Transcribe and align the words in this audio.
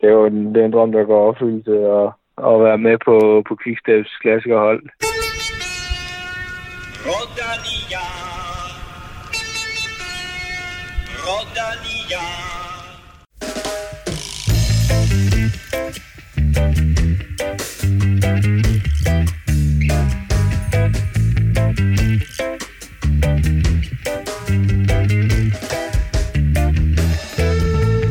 det 0.00 0.08
er 0.08 0.12
jo 0.12 0.26
en, 0.26 0.54
det 0.54 0.60
er 0.60 0.64
en 0.64 0.72
drøm, 0.72 0.92
der 0.92 1.04
går 1.04 1.28
opfyldelse 1.28 1.88
og, 1.90 2.12
og 2.36 2.64
være 2.64 2.78
med 2.78 2.98
på, 3.04 3.42
på 3.48 3.56
Quicksteps 3.62 4.16
klassikerhold. 4.22 4.82
thank 18.42 18.66
you 18.66 18.69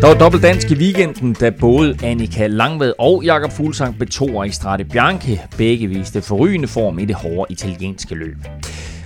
Der 0.01 0.07
var 0.07 0.13
dobbelt 0.13 0.43
dansk 0.43 0.71
i 0.71 0.73
weekenden, 0.73 1.33
da 1.33 1.49
både 1.49 1.97
Annika 2.03 2.47
Langved 2.47 2.93
og 2.99 3.23
Jakob 3.23 3.51
Fuglsang 3.51 3.95
blev 3.95 4.09
i 4.45 4.49
Strade 4.49 4.83
Bianche. 4.83 5.41
Begge 5.57 5.87
viste 5.87 6.21
forrygende 6.21 6.67
form 6.67 6.99
i 6.99 7.05
det 7.05 7.15
hårde 7.15 7.51
italienske 7.51 8.15
løb. 8.15 8.37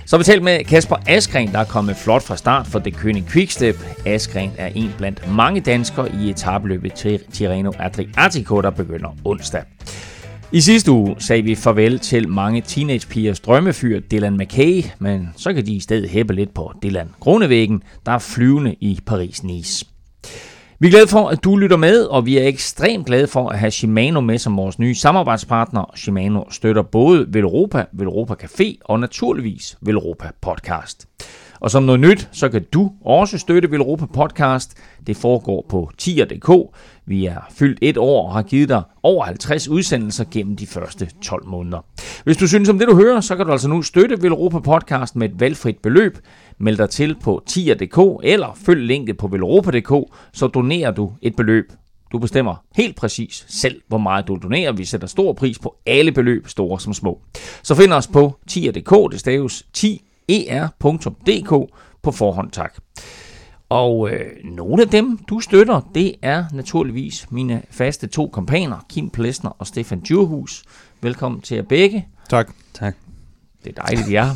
Så 0.06 0.16
har 0.16 0.18
vi 0.18 0.24
talt 0.24 0.42
med 0.42 0.64
Kasper 0.64 0.96
Askren, 1.06 1.52
der 1.52 1.58
er 1.58 1.64
kommet 1.64 1.96
flot 1.96 2.22
fra 2.22 2.36
start 2.36 2.66
for 2.66 2.78
det 2.78 2.94
König 2.94 3.30
Quickstep. 3.30 3.76
Askren 4.06 4.50
er 4.58 4.66
en 4.66 4.90
blandt 4.98 5.34
mange 5.34 5.60
danskere 5.60 6.08
i 6.22 6.30
etabløbet 6.30 6.92
Tirreno 7.32 7.72
Adriatico, 7.78 8.60
der 8.60 8.70
begynder 8.70 9.16
onsdag. 9.24 9.62
I 10.52 10.60
sidste 10.60 10.90
uge 10.90 11.16
sagde 11.18 11.42
vi 11.42 11.54
farvel 11.54 11.98
til 11.98 12.28
mange 12.28 12.60
teenagepigers 12.60 13.40
drømmefyr 13.40 14.00
Dylan 14.00 14.36
McKay, 14.36 14.84
men 14.98 15.28
så 15.36 15.52
kan 15.52 15.66
de 15.66 15.74
i 15.74 15.80
stedet 15.80 16.10
hæppe 16.10 16.34
lidt 16.34 16.54
på 16.54 16.72
Dylan 16.82 17.08
Kronevæggen, 17.20 17.82
der 18.06 18.12
er 18.12 18.18
flyvende 18.18 18.74
i 18.80 19.00
Paris-Nice. 19.10 19.93
Vi 20.78 20.86
er 20.86 20.90
glade 20.90 21.08
for, 21.08 21.28
at 21.28 21.44
du 21.44 21.56
lytter 21.56 21.76
med, 21.76 22.04
og 22.04 22.26
vi 22.26 22.38
er 22.38 22.46
ekstremt 22.46 23.06
glade 23.06 23.26
for 23.26 23.48
at 23.48 23.58
have 23.58 23.70
Shimano 23.70 24.20
med 24.20 24.38
som 24.38 24.56
vores 24.56 24.78
nye 24.78 24.94
samarbejdspartner. 24.94 25.90
Shimano 25.96 26.42
støtter 26.50 26.82
både 26.82 27.26
Velropa, 27.28 27.84
Velropa 27.92 28.34
Café 28.42 28.76
og 28.84 29.00
naturligvis 29.00 29.78
Velropa 29.80 30.30
Podcast. 30.40 31.06
Og 31.60 31.70
som 31.70 31.82
noget 31.82 32.00
nyt, 32.00 32.28
så 32.32 32.48
kan 32.48 32.64
du 32.72 32.90
også 33.04 33.38
støtte 33.38 33.70
Velropa 33.70 34.06
Podcast. 34.06 34.74
Det 35.06 35.16
foregår 35.16 35.66
på 35.68 35.90
tier.dk. 35.98 36.76
Vi 37.06 37.26
er 37.26 37.38
fyldt 37.50 37.78
et 37.82 37.96
år 37.96 38.28
og 38.28 38.34
har 38.34 38.42
givet 38.42 38.68
dig 38.68 38.82
over 39.02 39.24
50 39.24 39.68
udsendelser 39.68 40.24
gennem 40.30 40.56
de 40.56 40.66
første 40.66 41.08
12 41.22 41.46
måneder. 41.46 41.84
Hvis 42.24 42.36
du 42.36 42.48
synes 42.48 42.68
om 42.68 42.78
det, 42.78 42.88
du 42.88 42.96
hører, 42.96 43.20
så 43.20 43.36
kan 43.36 43.46
du 43.46 43.52
altså 43.52 43.68
nu 43.68 43.82
støtte 43.82 44.22
Velropa 44.22 44.58
Podcast 44.58 45.16
med 45.16 45.28
et 45.28 45.40
valgfrit 45.40 45.78
beløb. 45.82 46.18
Meld 46.58 46.76
dig 46.76 46.90
til 46.90 47.16
på 47.22 47.42
tier.dk 47.46 47.98
eller 48.22 48.58
følg 48.66 48.86
linket 48.86 49.16
på 49.16 49.26
velropa.dk, 49.26 50.12
så 50.32 50.46
donerer 50.46 50.90
du 50.90 51.12
et 51.22 51.36
beløb. 51.36 51.72
Du 52.12 52.18
bestemmer 52.18 52.64
helt 52.74 52.96
præcis 52.96 53.44
selv, 53.48 53.80
hvor 53.88 53.98
meget 53.98 54.28
du 54.28 54.38
donerer. 54.42 54.72
Vi 54.72 54.84
sætter 54.84 55.06
stor 55.06 55.32
pris 55.32 55.58
på 55.58 55.76
alle 55.86 56.12
beløb, 56.12 56.48
store 56.48 56.80
som 56.80 56.92
små. 56.92 57.20
Så 57.62 57.74
find 57.74 57.92
os 57.92 58.06
på 58.06 58.38
tier.dk, 58.46 59.12
det 59.12 59.20
staves 59.20 59.66
10er.dk 59.76 61.72
på 62.02 62.10
forhånd 62.10 62.50
tak. 62.50 62.74
Og 63.68 64.10
øh, 64.10 64.20
nogle 64.44 64.82
af 64.82 64.88
dem, 64.88 65.18
du 65.28 65.40
støtter, 65.40 65.90
det 65.94 66.14
er 66.22 66.44
naturligvis 66.52 67.26
mine 67.30 67.62
faste 67.70 68.06
to 68.06 68.28
kompaner, 68.32 68.86
Kim 68.88 69.10
Plesner 69.10 69.50
og 69.50 69.66
Stefan 69.66 70.00
Djurhus. 70.00 70.62
Velkommen 71.00 71.40
til 71.40 71.54
jer 71.54 71.62
begge. 71.62 72.08
Tak. 72.28 72.52
Tak. 72.74 73.03
Det 73.64 73.78
er 73.78 73.82
dejligt, 73.82 74.10
ja. 74.10 74.30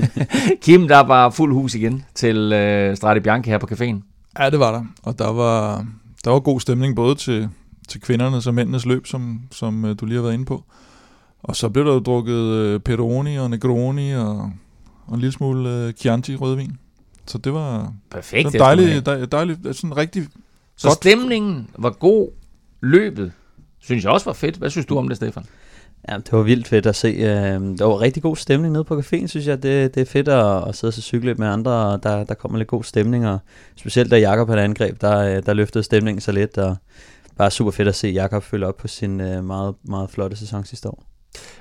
Kim, 0.64 0.88
der 0.88 1.00
var 1.00 1.30
fuld 1.30 1.52
hus 1.52 1.74
igen 1.74 2.04
til 2.14 2.52
øh, 2.52 2.96
Strade 2.96 3.20
Bianca 3.20 3.50
her 3.50 3.58
på 3.58 3.66
caféen. 3.72 3.96
Ja, 4.38 4.50
det 4.50 4.58
var 4.58 4.72
der. 4.72 4.84
Og 5.02 5.18
der 5.18 5.32
var, 5.32 5.86
der 6.24 6.30
var 6.30 6.38
god 6.40 6.60
stemning 6.60 6.96
både 6.96 7.14
til, 7.14 7.48
til 7.88 8.00
kvindernes 8.00 8.46
og 8.46 8.54
mændenes 8.54 8.86
løb, 8.86 9.06
som, 9.06 9.40
som 9.52 9.84
øh, 9.84 9.96
du 10.00 10.06
lige 10.06 10.16
har 10.16 10.22
været 10.22 10.34
inde 10.34 10.44
på. 10.44 10.64
Og 11.42 11.56
så 11.56 11.68
blev 11.68 11.84
der 11.84 11.92
jo 11.92 11.98
drukket 11.98 12.34
øh, 12.34 12.80
Peroni 12.80 13.38
og 13.38 13.50
Negroni 13.50 14.12
og, 14.14 14.50
og 15.06 15.14
en 15.14 15.20
lille 15.20 15.32
smule 15.32 15.70
øh, 15.70 15.92
Chianti 15.92 16.36
rødvin. 16.36 16.76
Så 17.26 17.38
det 17.38 17.52
var 17.52 17.92
Perfekt. 18.10 18.52
det 18.52 18.60
dejligt, 18.60 19.06
dejligt, 19.06 19.32
dejligt, 19.32 19.76
sådan 19.76 19.96
rigtig 19.96 20.26
Så 20.76 20.88
godt. 20.88 20.96
stemningen 20.96 21.68
var 21.78 21.90
god. 21.90 22.28
Løbet 22.80 23.32
synes 23.80 24.04
jeg 24.04 24.12
også 24.12 24.24
var 24.24 24.32
fedt. 24.32 24.56
Hvad 24.56 24.70
synes 24.70 24.86
du 24.86 24.98
om 24.98 25.08
det, 25.08 25.16
Stefan? 25.16 25.44
Ja, 26.08 26.16
det 26.16 26.32
var 26.32 26.42
vildt 26.42 26.68
fedt 26.68 26.86
at 26.86 26.96
se. 26.96 27.08
Øh, 27.08 27.78
der 27.78 27.84
var 27.84 28.00
rigtig 28.00 28.22
god 28.22 28.36
stemning 28.36 28.72
nede 28.72 28.84
på 28.84 28.98
caféen, 28.98 29.26
synes 29.26 29.46
jeg. 29.46 29.62
Det, 29.62 29.94
det 29.94 30.00
er 30.00 30.04
fedt 30.04 30.28
at, 30.28 30.68
at 30.68 30.74
sidde 30.74 30.90
og 30.90 30.94
cykle 30.94 31.34
med 31.34 31.46
andre, 31.46 31.72
og 31.72 32.02
der, 32.02 32.24
der 32.24 32.34
kommer 32.34 32.58
lidt 32.58 32.68
god 32.68 32.84
stemning. 32.84 33.28
Og 33.28 33.38
specielt 33.76 34.10
da 34.10 34.18
Jakob 34.18 34.48
havde 34.48 34.62
angreb, 34.62 35.00
der, 35.00 35.18
øh, 35.18 35.42
der 35.46 35.54
løftede 35.54 35.84
stemningen 35.84 36.20
så 36.20 36.32
lidt. 36.32 36.58
Og 36.58 36.76
bare 37.36 37.50
super 37.50 37.70
fedt 37.70 37.88
at 37.88 37.94
se 37.94 38.08
Jakob 38.08 38.42
følge 38.42 38.66
op 38.66 38.76
på 38.76 38.88
sin 38.88 39.20
øh, 39.20 39.44
meget, 39.44 39.74
meget 39.84 40.10
flotte 40.10 40.36
sæson 40.36 40.64
sidste 40.64 40.88
år. 40.88 41.02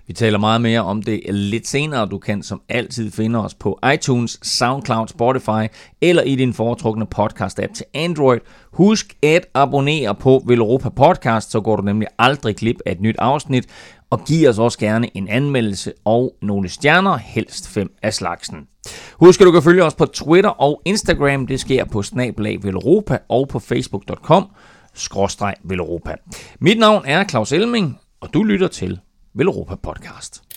Vi 0.08 0.14
taler 0.14 0.38
meget 0.40 0.62
mere 0.62 0.82
om 0.82 1.02
det 1.02 1.22
lidt 1.30 1.68
senere. 1.68 2.06
Du 2.06 2.18
kan 2.18 2.44
som 2.44 2.62
altid 2.70 3.12
finde 3.12 3.44
os 3.44 3.54
på 3.54 3.80
iTunes, 3.94 4.40
SoundCloud, 4.42 5.08
Spotify 5.08 5.74
eller 6.02 6.24
i 6.24 6.36
din 6.36 6.54
foretrukne 6.54 7.06
podcast-app 7.16 7.74
til 7.74 7.86
Android. 7.94 8.40
Husk 8.72 9.18
at 9.24 9.46
abonnere 9.54 10.16
på 10.16 10.44
Velropa 10.46 10.90
Podcast, 10.90 11.52
så 11.52 11.62
går 11.62 11.76
du 11.76 11.82
nemlig 11.82 12.08
aldrig 12.20 12.56
glip 12.56 12.76
af 12.86 12.92
et 12.92 13.02
nyt 13.02 13.16
afsnit. 13.20 13.66
Og 14.14 14.26
giv 14.26 14.50
os 14.50 14.60
også 14.60 14.80
gerne 14.80 15.18
en 15.18 15.28
anmeldelse 15.28 15.94
og 16.06 16.36
nogle 16.42 16.70
stjerner, 16.70 17.18
helst 17.18 17.70
fem 17.70 17.94
af 18.04 18.14
slagsen. 18.14 18.68
Husk 19.14 19.42
at 19.42 19.46
du 19.46 19.52
kan 19.52 19.64
følge 19.64 19.84
os 19.84 19.96
på 19.96 20.06
Twitter 20.06 20.50
og 20.50 20.82
Instagram. 20.86 21.48
Det 21.48 21.60
sker 21.60 21.86
på 21.86 22.04
snablag 22.04 22.64
Velropa 22.64 23.18
og 23.30 23.48
på 23.48 23.60
facebook.com 23.60 24.48
skråstreg 24.94 25.54
Velropa. 25.64 26.16
Mit 26.60 26.80
navn 26.80 27.04
er 27.06 27.24
Claus 27.24 27.52
Elming, 27.52 28.00
og 28.22 28.34
du 28.34 28.44
lytter 28.44 28.68
til 28.68 29.00
Velropa 29.34 29.76
Podcast. 29.76 30.53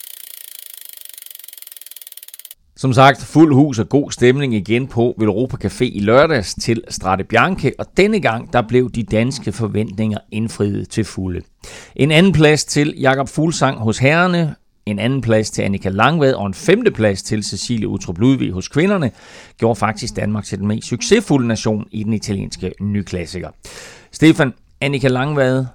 Som 2.78 2.92
sagt, 2.92 3.22
fuld 3.22 3.54
hus 3.54 3.78
og 3.78 3.88
god 3.88 4.10
stemning 4.10 4.54
igen 4.54 4.86
på 4.86 5.14
Velropa 5.18 5.56
Café 5.64 5.84
i 5.84 6.00
lørdags 6.00 6.54
til 6.54 6.82
Strate 6.88 7.24
Bianche, 7.24 7.72
og 7.78 7.86
denne 7.96 8.20
gang 8.20 8.52
der 8.52 8.62
blev 8.62 8.90
de 8.90 9.02
danske 9.02 9.52
forventninger 9.52 10.18
indfriet 10.30 10.88
til 10.88 11.04
fulde. 11.04 11.42
En 11.96 12.10
anden 12.10 12.32
plads 12.32 12.64
til 12.64 12.94
Jakob 12.98 13.28
Fuglsang 13.28 13.78
hos 13.78 13.98
herrene, 13.98 14.54
en 14.86 14.98
anden 14.98 15.20
plads 15.20 15.50
til 15.50 15.62
Annika 15.62 15.88
Langvad 15.88 16.32
og 16.32 16.46
en 16.46 16.54
femte 16.54 16.90
plads 16.90 17.22
til 17.22 17.42
Cecilie 17.42 17.88
Utrup 17.88 18.18
Ludvig 18.18 18.52
hos 18.52 18.68
kvinderne, 18.68 19.10
gjorde 19.58 19.76
faktisk 19.76 20.16
Danmark 20.16 20.44
til 20.44 20.58
den 20.58 20.66
mest 20.66 20.88
succesfulde 20.88 21.48
nation 21.48 21.88
i 21.90 22.02
den 22.02 22.12
italienske 22.12 22.72
nyklassiker. 22.80 23.50
Stefan, 24.12 24.54
Annika 24.80 25.08
Langvad, 25.08 25.66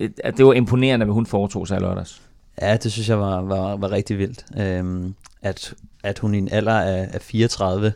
øh, 0.00 0.10
det 0.36 0.46
var 0.46 0.52
imponerende, 0.52 1.06
hvad 1.06 1.14
hun 1.14 1.26
foretog 1.26 1.68
sig 1.68 1.76
i 1.76 1.80
lørdags. 1.80 2.22
Ja, 2.62 2.76
det 2.76 2.92
synes 2.92 3.08
jeg 3.08 3.20
var, 3.20 3.42
var, 3.42 3.76
var 3.76 3.90
rigtig 3.90 4.18
vildt. 4.18 4.44
Øhm, 4.58 5.14
at, 5.42 5.74
at 6.04 6.18
hun 6.18 6.34
i 6.34 6.38
en 6.38 6.48
alder 6.52 6.72
af, 6.72 7.08
af 7.12 7.20
34 7.20 7.92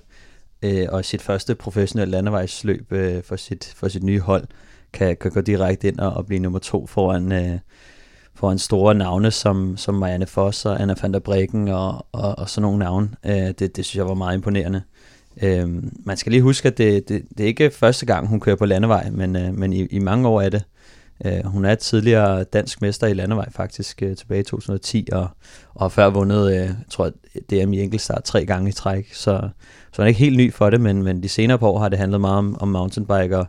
øh, 0.62 0.86
og 0.88 1.04
sit 1.04 1.22
første 1.22 1.54
professionelle 1.54 2.12
landevejsløb 2.12 2.92
øh, 2.92 3.22
for, 3.22 3.36
sit, 3.36 3.72
for 3.76 3.88
sit 3.88 4.02
nye 4.02 4.20
hold, 4.20 4.44
kan, 4.92 5.16
kan 5.16 5.30
gå 5.30 5.40
direkte 5.40 5.88
ind 5.88 5.98
og, 5.98 6.12
og 6.12 6.26
blive 6.26 6.40
nummer 6.40 6.58
to 6.58 6.86
foran, 6.86 7.32
øh, 7.32 7.58
foran 8.34 8.58
store 8.58 8.94
navne 8.94 9.30
som, 9.30 9.76
som 9.76 9.94
Marianne 9.94 10.26
Foss 10.26 10.66
og 10.66 10.82
Anna 10.82 10.94
van 11.02 11.12
der 11.12 11.18
Breggen 11.18 11.68
og, 11.68 12.06
og, 12.12 12.38
og 12.38 12.48
sådan 12.48 12.62
nogle 12.62 12.78
navne. 12.78 13.10
Øh, 13.26 13.32
det, 13.32 13.76
det 13.76 13.84
synes 13.84 13.96
jeg 13.96 14.06
var 14.06 14.14
meget 14.14 14.34
imponerende. 14.34 14.82
Øh, 15.42 15.68
man 16.06 16.16
skal 16.16 16.32
lige 16.32 16.42
huske, 16.42 16.68
at 16.68 16.78
det, 16.78 17.08
det, 17.08 17.24
det 17.38 17.44
er 17.44 17.48
ikke 17.48 17.70
første 17.70 18.06
gang, 18.06 18.28
hun 18.28 18.40
kører 18.40 18.56
på 18.56 18.66
landevej, 18.66 19.10
men, 19.10 19.36
øh, 19.36 19.54
men 19.54 19.72
i, 19.72 19.86
i 19.86 19.98
mange 19.98 20.28
år 20.28 20.40
er 20.40 20.48
det. 20.48 20.64
Øh, 21.24 21.44
hun 21.44 21.64
er 21.64 21.74
tidligere 21.74 22.44
dansk 22.44 22.82
mester 22.82 23.06
i 23.06 23.14
landevej 23.14 23.50
faktisk 23.50 24.02
øh, 24.02 24.16
tilbage 24.16 24.40
i 24.40 24.44
2010, 24.44 25.08
og, 25.12 25.28
og 25.74 25.84
har 25.84 25.88
før 25.88 26.10
vundet, 26.10 26.56
øh, 26.56 26.70
tror 26.90 27.04
jeg, 27.04 27.12
DM 27.50 27.72
i 27.72 27.82
enkeltstart 27.82 28.24
tre 28.24 28.46
gange 28.46 28.68
i 28.68 28.72
træk, 28.72 29.14
så, 29.14 29.48
så 29.92 29.96
hun 29.96 30.04
er 30.04 30.08
ikke 30.08 30.20
helt 30.20 30.36
ny 30.36 30.52
for 30.52 30.70
det, 30.70 30.80
men, 30.80 31.02
men 31.02 31.22
de 31.22 31.28
senere 31.28 31.58
par 31.58 31.66
år 31.66 31.78
har 31.78 31.88
det 31.88 31.98
handlet 31.98 32.20
meget 32.20 32.38
om, 32.38 32.56
om 32.60 32.68
mountainbiker, 32.68 33.44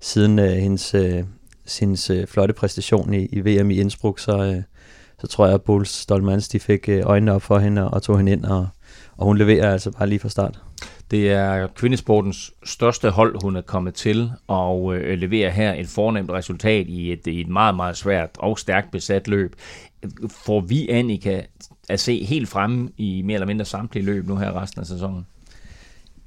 siden 0.00 0.38
øh, 0.38 0.50
hendes, 0.50 0.94
øh, 0.94 1.24
hendes 1.80 2.10
øh, 2.10 2.26
flotte 2.26 2.54
præstation 2.54 3.14
i, 3.14 3.26
i 3.26 3.40
VM 3.40 3.70
i 3.70 3.80
Innsbruck, 3.80 4.18
så, 4.18 4.44
øh, 4.44 4.62
så 5.20 5.26
tror 5.26 5.46
jeg, 5.46 5.54
at 5.54 5.62
Bols 5.62 5.88
Stolmans 5.88 6.48
de 6.48 6.60
fik 6.60 6.88
øh, 6.88 7.02
øjnene 7.04 7.32
op 7.32 7.42
for 7.42 7.58
hende 7.58 7.90
og 7.90 8.02
tog 8.02 8.16
hende 8.16 8.32
ind, 8.32 8.44
og, 8.44 8.68
og 9.16 9.26
hun 9.26 9.38
leverer 9.38 9.72
altså 9.72 9.90
bare 9.90 10.08
lige 10.08 10.18
fra 10.18 10.28
start. 10.28 10.60
Det 11.10 11.30
er 11.30 11.66
kvindesportens 11.66 12.52
største 12.64 13.10
hold, 13.10 13.42
hun 13.42 13.56
er 13.56 13.60
kommet 13.60 13.94
til, 13.94 14.30
og 14.46 14.96
øh, 14.96 15.18
leverer 15.18 15.50
her 15.50 15.74
et 15.74 15.88
fornemt 15.88 16.30
resultat 16.30 16.86
i 16.88 17.12
et, 17.12 17.26
i 17.26 17.40
et 17.40 17.48
meget, 17.48 17.76
meget 17.76 17.96
svært 17.96 18.30
og 18.38 18.58
stærkt 18.58 18.90
besat 18.90 19.28
løb. 19.28 19.56
Får 20.44 20.60
vi, 20.60 20.88
Annika, 20.88 21.42
at 21.88 22.00
se 22.00 22.24
helt 22.24 22.48
fremme 22.48 22.90
i 22.96 23.22
mere 23.22 23.34
eller 23.34 23.46
mindre 23.46 23.64
samtlige 23.64 24.04
løb 24.04 24.26
nu 24.28 24.36
her 24.36 24.62
resten 24.62 24.80
af 24.80 24.86
sæsonen? 24.86 25.26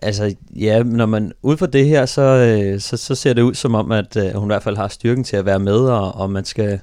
Altså, 0.01 0.35
ja, 0.55 0.83
når 0.83 1.05
man 1.05 1.31
ud 1.41 1.57
fra 1.57 1.65
det 1.65 1.85
her, 1.85 2.05
så, 2.05 2.21
øh, 2.21 2.79
så, 2.79 2.97
så 2.97 3.15
ser 3.15 3.33
det 3.33 3.41
ud 3.41 3.53
som 3.53 3.75
om, 3.75 3.91
at 3.91 4.17
øh, 4.17 4.33
hun 4.33 4.47
i 4.47 4.51
hvert 4.51 4.63
fald 4.63 4.77
har 4.77 4.87
styrken 4.87 5.23
til 5.23 5.37
at 5.37 5.45
være 5.45 5.59
med, 5.59 5.79
og, 5.79 6.15
og 6.15 6.29
man 6.29 6.45
skal... 6.45 6.79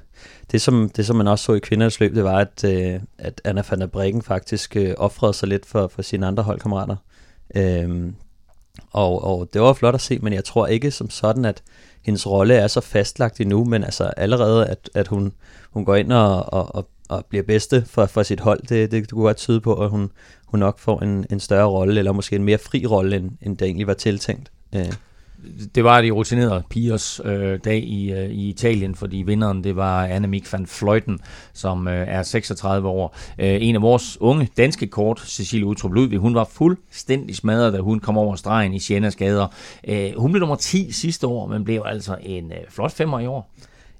Det 0.51 0.61
som, 0.61 0.91
det, 0.95 1.05
som 1.05 1.15
man 1.15 1.27
også 1.27 1.45
så 1.45 1.53
i 1.53 1.59
kvindernes 1.59 1.99
løb, 1.99 2.15
det 2.15 2.23
var, 2.23 2.37
at, 2.37 2.63
øh, 2.63 2.99
at 3.17 3.41
Anna 3.43 3.63
van 3.69 3.79
der 3.79 3.87
Breggen 3.87 4.21
faktisk 4.21 4.75
øh, 4.75 4.93
offrede 4.97 5.33
sig 5.33 5.49
lidt 5.49 5.65
for, 5.65 5.87
for 5.87 6.01
sine 6.01 6.27
andre 6.27 6.43
holdkammerater. 6.43 6.95
Øhm, 7.55 8.15
og, 8.91 9.23
og 9.23 9.49
det 9.53 9.61
var 9.61 9.73
flot 9.73 9.95
at 9.95 10.01
se, 10.01 10.19
men 10.19 10.33
jeg 10.33 10.43
tror 10.43 10.67
ikke 10.67 10.91
som 10.91 11.09
sådan, 11.09 11.45
at 11.45 11.63
hendes 12.01 12.27
rolle 12.27 12.53
er 12.53 12.67
så 12.67 12.81
fastlagt 12.81 13.41
endnu, 13.41 13.63
men 13.65 13.83
altså 13.83 14.03
allerede, 14.03 14.67
at, 14.67 14.89
at 14.93 15.07
hun, 15.07 15.33
hun 15.71 15.85
går 15.85 15.95
ind 15.95 16.11
og, 16.11 16.53
og, 16.53 16.75
og, 16.75 16.89
og 17.09 17.25
bliver 17.29 17.43
bedste 17.43 17.85
for, 17.85 18.05
for 18.05 18.23
sit 18.23 18.39
hold, 18.39 18.61
det, 18.61 18.69
det, 18.69 18.91
det 18.91 19.11
kunne 19.11 19.23
godt 19.23 19.37
tyde 19.37 19.61
på, 19.61 19.73
at 19.73 19.89
hun, 19.89 20.11
hun 20.45 20.59
nok 20.59 20.79
får 20.79 20.99
en, 20.99 21.25
en 21.29 21.39
større 21.39 21.67
rolle, 21.67 21.99
eller 21.99 22.11
måske 22.11 22.35
en 22.35 22.43
mere 22.43 22.57
fri 22.57 22.85
rolle, 22.85 23.15
end, 23.15 23.31
end 23.41 23.57
det 23.57 23.65
egentlig 23.65 23.87
var 23.87 23.93
tiltænkt. 23.93 24.51
Øh 24.75 24.93
det 25.75 25.83
var 25.83 26.01
de 26.01 26.11
rutinerede 26.11 26.63
pigers 26.69 27.21
øh, 27.25 27.59
dag 27.65 27.83
i, 27.83 28.11
øh, 28.11 28.29
i 28.29 28.49
Italien, 28.49 28.95
fordi 28.95 29.17
vinderen 29.17 29.63
det 29.63 29.75
var 29.75 30.05
Annemiek 30.05 30.53
van 30.53 30.67
Fløjten, 30.67 31.19
som 31.53 31.87
øh, 31.87 32.07
er 32.07 32.23
36 32.23 32.87
år. 32.87 33.15
Øh, 33.39 33.57
en 33.61 33.75
af 33.75 33.81
vores 33.81 34.17
unge 34.21 34.49
danske 34.57 34.87
kort, 34.87 35.19
Cecilie 35.25 35.65
Utrup 35.65 35.93
Ludvig, 35.93 36.19
hun 36.19 36.35
var 36.35 36.49
fuldstændig 36.51 37.35
smadret, 37.35 37.73
da 37.73 37.79
hun 37.79 37.99
kom 37.99 38.17
over 38.17 38.35
stregen 38.35 38.73
i 38.73 38.79
Sienas 38.79 39.15
gader. 39.15 39.47
Øh, 39.87 40.11
hun 40.17 40.31
blev 40.31 40.39
nummer 40.39 40.55
10 40.55 40.91
sidste 40.91 41.27
år, 41.27 41.47
men 41.47 41.63
blev 41.63 41.81
altså 41.85 42.17
en 42.21 42.51
øh, 42.51 42.57
flot 42.69 42.91
femmer 42.91 43.19
i 43.19 43.25
år. 43.25 43.51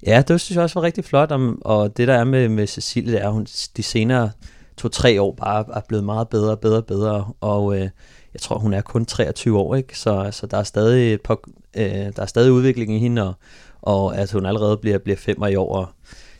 Ja, 0.06 0.24
det 0.28 0.42
synes 0.42 0.56
jeg 0.56 0.64
også 0.64 0.80
var 0.80 0.86
rigtig 0.86 1.06
flot, 1.06 1.32
og 1.62 1.98
det 1.98 2.08
der 2.08 2.14
er 2.14 2.24
med, 2.24 2.50
med 2.50 2.68
Cecilie, 2.68 3.12
det 3.12 3.22
er, 3.22 3.28
at 3.28 3.34
hun 3.34 3.48
de 3.78 3.84
senere 3.84 4.32
to-tre 4.78 5.22
år 5.22 5.34
bare 5.34 5.66
er 5.74 5.82
blevet 5.88 6.04
meget 6.04 6.30
bedre 6.30 6.52
og 6.52 6.60
bedre 6.60 6.78
og 6.78 6.86
bedre, 6.86 7.34
og 7.42 7.80
øh, 7.80 7.90
jeg 8.34 8.42
tror, 8.42 8.58
hun 8.58 8.74
er 8.74 8.82
kun 8.82 9.06
23 9.06 9.60
år, 9.60 9.76
ikke? 9.76 10.00
Så, 10.00 10.30
så 10.32 10.48
der, 10.48 10.58
er 10.58 10.64
stadig 10.64 11.14
et 11.14 11.22
par, 11.22 11.40
øh, 11.78 11.84
der 11.86 12.22
er 12.22 12.26
stadig 12.26 12.52
udvikling 12.52 12.96
i 12.96 13.00
hende, 13.00 13.28
og, 13.28 13.34
og 13.82 14.18
at 14.18 14.32
hun 14.32 14.46
allerede 14.46 14.78
bliver, 14.78 14.98
bliver 14.98 15.18
femmer 15.18 15.48
i 15.48 15.56
år, 15.56 15.76
og 15.76 15.88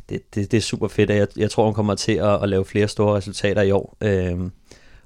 det, 0.10 0.36
det, 0.36 0.52
det 0.52 0.58
er 0.58 0.62
super 0.62 0.88
fedt, 0.88 1.10
jeg, 1.10 1.28
jeg 1.38 1.52
tror, 1.52 1.66
hun 1.66 1.74
kommer 1.74 1.96
til 1.96 2.12
at, 2.12 2.44
at 2.44 2.50
lave 2.50 2.66
flere 2.66 2.88
store 2.88 3.18
resultater 3.18 3.62
i 3.62 3.72
år. 3.72 3.98
Øh, 4.02 4.40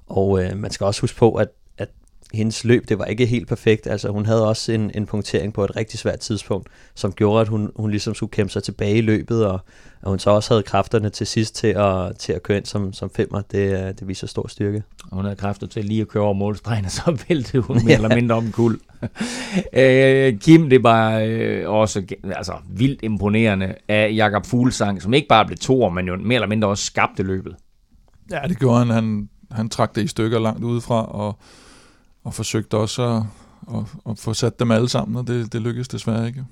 og 0.08 0.44
øh, 0.44 0.58
man 0.58 0.72
skal 0.72 0.86
også 0.86 1.02
huske 1.02 1.18
på, 1.18 1.34
at 1.34 1.48
hendes 2.34 2.64
løb, 2.64 2.90
det 2.90 3.00
var 3.00 3.06
ikke 3.06 3.26
helt 3.26 3.48
perfekt. 3.48 3.88
Altså 3.88 4.10
hun 4.10 4.26
havde 4.26 4.48
også 4.48 4.72
en, 4.72 4.92
en 4.96 5.06
punktering 5.06 5.54
på 5.54 5.64
et 5.64 5.76
rigtig 5.76 6.00
svært 6.00 6.20
tidspunkt, 6.20 6.70
som 6.96 7.14
gjorde, 7.14 7.42
at 7.42 7.48
hun, 7.48 7.72
hun 7.76 7.92
ligesom 7.92 8.16
skulle 8.16 8.32
kæmpe 8.32 8.54
sig 8.54 8.64
tilbage 8.64 8.98
i 8.98 9.02
løbet, 9.02 9.46
og, 9.46 9.60
og 10.02 10.10
hun 10.10 10.20
så 10.20 10.30
også 10.30 10.54
havde 10.54 10.64
kræfterne 10.64 11.10
til 11.10 11.28
sidst 11.28 11.56
til 11.56 11.68
at, 11.68 12.18
til 12.18 12.34
at 12.34 12.44
køre 12.44 12.58
ind 12.58 12.66
som, 12.66 12.94
som 12.94 13.10
femmer. 13.16 13.42
Det, 13.42 14.00
det 14.00 14.08
viser 14.08 14.28
stor 14.28 14.48
styrke. 14.48 14.84
Og 15.04 15.16
hun 15.16 15.26
havde 15.26 15.36
kræfter 15.36 15.68
til 15.68 15.86
lige 15.86 16.02
at 16.02 16.08
køre 16.08 16.24
over 16.24 16.34
målstregen, 16.34 16.86
og 16.86 16.92
så 16.92 17.18
væltede 17.30 17.62
hun 17.62 17.86
mere 17.86 17.96
eller 17.96 18.16
mindre 18.16 18.36
om 18.36 18.52
kul. 18.52 18.80
øh, 19.74 20.40
Kim, 20.40 20.70
det 20.70 20.84
var 20.84 21.20
øh, 21.20 21.70
også 21.70 22.04
altså, 22.36 22.54
vildt 22.70 23.04
imponerende 23.04 23.76
af 23.88 24.12
Jakob 24.16 24.46
Fuglsang, 24.46 25.02
som 25.02 25.14
ikke 25.14 25.28
bare 25.28 25.46
blev 25.46 25.58
to 25.58 25.90
men 25.90 26.08
jo 26.08 26.18
mere 26.18 26.36
eller 26.36 26.48
mindre 26.48 26.68
også 26.68 26.86
skabte 26.86 27.24
løbet. 27.24 27.56
Ja, 28.32 28.40
det 28.48 28.60
gjorde 28.60 28.78
han. 28.80 28.90
Han, 28.90 29.30
han 29.52 29.70
trak 29.70 29.96
det 29.96 30.04
i 30.04 30.08
stykker 30.08 30.40
langt 30.40 30.64
udefra, 30.64 31.06
og, 31.06 31.38
og 32.24 32.34
forsøgte 32.34 32.78
også 32.78 33.04
at, 33.04 33.24
at, 33.76 33.84
at 34.10 34.20
få 34.20 34.34
sat 34.34 34.60
dem 34.60 34.72
alle 34.72 34.90
sammen, 34.90 35.18
og 35.18 35.28
det, 35.28 35.54
det 35.54 35.62
lykkedes 35.62 35.88
desværre 35.88 36.28
ikke. 36.28 36.46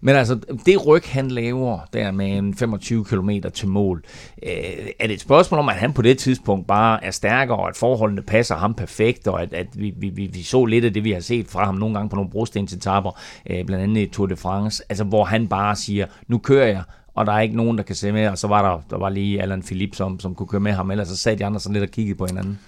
Men 0.00 0.16
altså, 0.16 0.38
det 0.66 0.86
ryg, 0.86 1.02
han 1.04 1.30
laver 1.30 1.78
der 1.92 2.10
med 2.10 2.38
en 2.38 2.54
25 2.54 3.04
km 3.04 3.30
til 3.54 3.68
mål, 3.68 4.04
øh, 4.42 4.50
er 4.98 5.06
det 5.06 5.14
et 5.14 5.20
spørgsmål 5.20 5.60
om, 5.60 5.68
at 5.68 5.74
han 5.74 5.92
på 5.92 6.02
det 6.02 6.18
tidspunkt 6.18 6.66
bare 6.66 7.04
er 7.04 7.10
stærkere, 7.10 7.56
og 7.56 7.68
at 7.68 7.76
forholdene 7.76 8.22
passer 8.22 8.56
ham 8.56 8.74
perfekt, 8.74 9.28
og 9.28 9.42
at, 9.42 9.52
at 9.52 9.66
vi, 9.74 9.94
vi, 9.96 10.08
vi, 10.08 10.42
så 10.42 10.64
lidt 10.64 10.84
af 10.84 10.92
det, 10.92 11.04
vi 11.04 11.12
har 11.12 11.20
set 11.20 11.48
fra 11.48 11.64
ham 11.64 11.74
nogle 11.74 11.94
gange 11.94 12.08
på 12.08 12.16
nogle 12.16 12.30
brostensetapper, 12.30 13.20
øh, 13.50 13.64
blandt 13.64 13.82
andet 13.82 14.02
i 14.02 14.06
Tour 14.06 14.26
de 14.26 14.36
France, 14.36 14.82
altså 14.88 15.04
hvor 15.04 15.24
han 15.24 15.48
bare 15.48 15.76
siger, 15.76 16.06
nu 16.28 16.38
kører 16.38 16.66
jeg, 16.66 16.82
og 17.14 17.26
der 17.26 17.32
er 17.32 17.40
ikke 17.40 17.56
nogen, 17.56 17.78
der 17.78 17.84
kan 17.84 17.96
se 17.96 18.12
med, 18.12 18.28
og 18.28 18.38
så 18.38 18.48
var 18.48 18.70
der, 18.70 18.82
der 18.90 18.98
var 18.98 19.08
lige 19.08 19.42
Allan 19.42 19.62
Philippe, 19.62 19.96
som, 19.96 20.20
som 20.20 20.34
kunne 20.34 20.46
køre 20.46 20.60
med 20.60 20.72
ham, 20.72 20.90
ellers 20.90 21.08
så 21.08 21.16
sad 21.16 21.36
de 21.36 21.44
andre 21.44 21.60
sådan 21.60 21.72
lidt 21.72 21.84
og 21.84 21.90
kiggede 21.90 22.18
på 22.18 22.26
hinanden. 22.26 22.58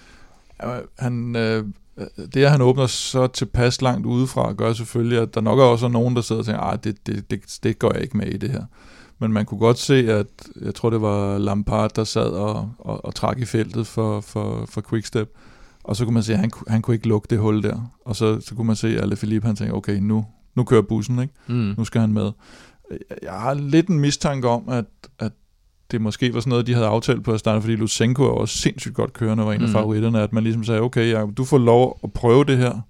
Han, 0.98 1.36
øh, 1.36 1.64
det, 2.34 2.44
at 2.44 2.50
han 2.50 2.60
åbner 2.60 2.86
så 2.86 3.26
tilpas 3.26 3.82
langt 3.82 4.06
udefra, 4.06 4.52
gør 4.52 4.72
selvfølgelig, 4.72 5.18
at 5.18 5.34
der 5.34 5.40
nok 5.40 5.58
er 5.58 5.62
også 5.62 5.88
nogen, 5.88 6.16
der 6.16 6.22
sidder 6.22 6.40
og 6.40 6.46
tænker, 6.46 6.60
at 6.60 6.84
det, 6.84 7.06
det, 7.06 7.30
det, 7.30 7.58
det 7.62 7.78
går 7.78 7.92
jeg 7.94 8.02
ikke 8.02 8.16
med 8.16 8.26
i 8.26 8.36
det 8.36 8.50
her. 8.50 8.64
Men 9.18 9.32
man 9.32 9.44
kunne 9.46 9.60
godt 9.60 9.78
se, 9.78 10.12
at 10.12 10.26
jeg 10.60 10.74
tror, 10.74 10.90
det 10.90 11.02
var 11.02 11.38
Lampard, 11.38 11.94
der 11.94 12.04
sad 12.04 12.30
og, 12.30 12.70
og, 12.78 13.04
og 13.04 13.14
trak 13.14 13.38
i 13.38 13.44
feltet 13.44 13.86
for, 13.86 14.20
for, 14.20 14.66
for 14.68 14.80
Quickstep. 14.90 15.28
Og 15.84 15.96
så 15.96 16.04
kunne 16.04 16.14
man 16.14 16.22
se, 16.22 16.32
at 16.32 16.38
han, 16.38 16.50
han 16.68 16.82
kunne 16.82 16.94
ikke 16.94 17.08
lukke 17.08 17.26
det 17.30 17.38
hul 17.38 17.62
der. 17.62 17.90
Og 18.04 18.16
så, 18.16 18.40
så 18.40 18.54
kunne 18.54 18.66
man 18.66 18.76
se, 18.76 19.00
at 19.00 19.18
Philippe 19.18 19.46
han 19.46 19.56
tænkte, 19.56 19.74
okay, 19.74 19.98
nu, 20.00 20.26
nu 20.54 20.64
kører 20.64 20.82
bussen, 20.82 21.18
ikke? 21.18 21.34
Mm. 21.46 21.74
nu 21.78 21.84
skal 21.84 22.00
han 22.00 22.12
med. 22.12 22.30
Jeg 23.22 23.32
har 23.32 23.54
lidt 23.54 23.88
en 23.88 24.00
mistanke 24.00 24.48
om, 24.48 24.68
at, 24.68 24.84
at 25.18 25.32
det 25.90 26.00
måske 26.00 26.34
var 26.34 26.40
sådan 26.40 26.50
noget, 26.50 26.66
de 26.66 26.74
havde 26.74 26.86
aftalt 26.86 27.24
på 27.24 27.32
at 27.32 27.40
starte, 27.40 27.60
fordi 27.60 27.76
Lusenko 27.76 28.22
er 28.22 28.30
også 28.30 28.58
sindssygt 28.58 28.94
godt 28.94 29.12
kørende, 29.12 29.46
var 29.46 29.52
en 29.52 29.62
af 29.62 29.68
mm. 29.68 29.72
favoritterne, 29.72 30.22
at 30.22 30.32
man 30.32 30.42
ligesom 30.42 30.64
sagde, 30.64 30.80
okay, 30.80 31.12
ja, 31.12 31.26
du 31.36 31.44
får 31.44 31.58
lov 31.58 32.00
at 32.04 32.12
prøve 32.12 32.44
det 32.44 32.58
her, 32.58 32.80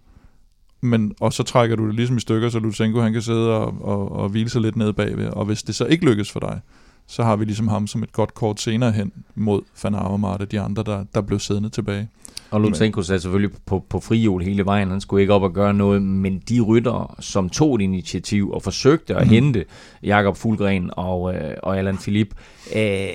men, 0.81 1.15
og 1.21 1.33
så 1.33 1.43
trækker 1.43 1.77
du 1.77 1.87
det 1.87 1.95
ligesom 1.95 2.17
i 2.17 2.21
stykker, 2.21 2.49
så 2.49 2.59
Lusenko 2.59 3.01
han 3.01 3.13
kan 3.13 3.23
sidde 3.23 3.57
og, 3.57 3.75
og, 3.81 4.13
og 4.13 4.29
hvile 4.29 4.51
sig 4.51 4.61
lidt 4.61 4.77
ned 4.77 4.93
bagved, 4.93 5.29
og 5.29 5.45
hvis 5.45 5.63
det 5.63 5.75
så 5.75 5.85
ikke 5.85 6.05
lykkes 6.05 6.31
for 6.31 6.41
dig, 6.41 6.61
så 7.07 7.23
har 7.23 7.37
vi 7.37 7.45
ligesom 7.45 7.69
ham 7.69 7.87
som 7.87 8.03
et 8.03 8.13
godt 8.13 8.35
kort 8.35 8.61
senere 8.61 8.93
hen 8.93 9.13
mod 9.35 9.63
Avermaet 9.85 10.41
og 10.41 10.51
de 10.53 10.61
andre, 10.61 10.83
der, 10.83 11.05
der 11.15 11.21
blev 11.21 11.39
siddende 11.39 11.69
tilbage. 11.69 12.09
Og 12.51 12.61
Lutsenko 12.61 13.03
satte 13.03 13.23
selvfølgelig 13.23 13.57
på, 13.67 13.85
på 13.89 14.01
frihjul 14.01 14.43
hele 14.43 14.65
vejen. 14.65 14.91
Han 14.91 15.01
skulle 15.01 15.21
ikke 15.21 15.35
op 15.35 15.43
og 15.43 15.53
gøre 15.53 15.75
noget, 15.75 16.03
men 16.03 16.43
de 16.49 16.61
rytter, 16.61 17.17
som 17.21 17.51
tog 17.51 17.75
et 17.75 17.81
initiativ 17.81 18.51
og 18.51 18.63
forsøgte 18.63 19.15
at 19.15 19.27
mm. 19.27 19.33
hente 19.33 19.65
Jakob 20.03 20.37
Fuglgren 20.37 20.91
og, 20.93 21.35
øh, 21.35 21.57
og 21.63 21.79
Allan 21.79 21.99
Philip, 21.99 22.35
øh, 22.77 23.09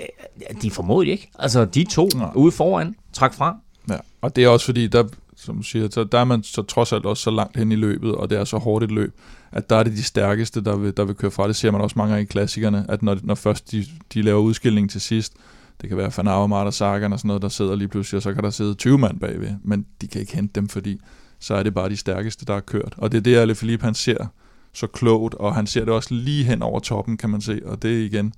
de 0.62 0.72
formåede 0.72 1.10
ikke. 1.10 1.30
Altså, 1.40 1.66
de 1.66 1.84
to 1.84 2.10
ja. 2.16 2.34
ude 2.36 2.52
foran 2.52 2.96
trak 3.14 3.34
fra. 3.34 3.58
Ja, 3.90 3.98
og 4.22 4.36
det 4.36 4.44
er 4.44 4.48
også 4.48 4.66
fordi, 4.66 4.88
der, 4.88 5.04
som 5.36 5.58
du 5.58 5.64
siger, 5.64 5.88
så 5.92 6.04
der 6.04 6.20
er 6.20 6.24
man 6.24 6.44
så 6.44 6.62
trods 6.62 6.94
alt 6.94 7.06
også 7.06 7.24
så 7.24 7.32
langt 7.32 7.58
hen 7.58 7.72
i 7.72 7.76
løbet, 7.76 8.16
og 8.16 8.30
det 8.30 8.38
er 8.38 8.44
så 8.44 8.58
hårdt 8.58 8.84
et 8.84 8.92
løb, 8.92 9.14
at 9.52 9.70
der 9.70 9.76
er 9.76 9.84
det 9.84 9.94
de 9.94 10.04
stærkeste, 10.04 10.64
der 10.64 10.76
vil, 10.76 10.98
der 10.98 11.06
vil 11.06 11.16
køre 11.16 11.32
fra. 11.32 11.48
Det 11.48 11.56
ser 11.56 11.72
man 11.72 11.82
også 11.82 11.94
mange 11.98 12.12
gange 12.14 12.24
i 12.24 12.26
klassikerne, 12.26 12.86
at 12.90 13.04
når, 13.04 13.18
når 13.24 13.36
først 13.36 13.72
de, 13.72 13.86
de 14.14 14.22
laver 14.22 14.40
udskilling 14.40 14.90
til 14.90 15.02
sidst, 15.02 15.34
det 15.84 15.90
kan 15.90 15.98
være 15.98 16.32
Avermaet 16.32 16.66
og 16.66 16.74
Sagan 16.74 17.14
og 17.14 17.20
sådan 17.20 17.28
noget, 17.28 17.42
der 17.42 17.50
sidder 17.50 17.76
lige 17.76 17.88
pludselig, 17.88 18.18
og 18.18 18.22
så 18.22 18.34
kan 18.34 18.44
der 18.44 18.50
sidde 18.50 18.74
20 18.74 18.98
mand 18.98 19.20
bagved, 19.20 19.56
men 19.64 19.86
de 20.02 20.08
kan 20.08 20.22
ikke 20.22 20.36
hente 20.36 20.62
dem, 20.62 20.70
fordi 20.70 21.00
så 21.40 21.56
er 21.56 21.64
det 21.64 21.74
bare 21.74 21.90
de 21.90 21.98
stærkeste, 21.98 22.46
der 22.46 22.56
er 22.56 22.60
kørt. 22.60 22.94
Og 22.98 23.12
det 23.12 23.18
er 23.18 23.22
det, 23.22 23.36
Ale 23.36 23.56
Philippe, 23.56 23.86
han 23.86 23.94
ser 23.94 24.26
så 24.74 24.88
klogt, 24.88 25.34
og 25.34 25.56
han 25.56 25.68
ser 25.68 25.86
det 25.86 25.94
også 25.94 26.14
lige 26.14 26.44
hen 26.44 26.62
over 26.62 26.80
toppen, 26.80 27.18
kan 27.18 27.30
man 27.30 27.42
se, 27.42 27.62
og 27.66 27.82
det 27.82 28.00
er 28.00 28.06
igen 28.06 28.34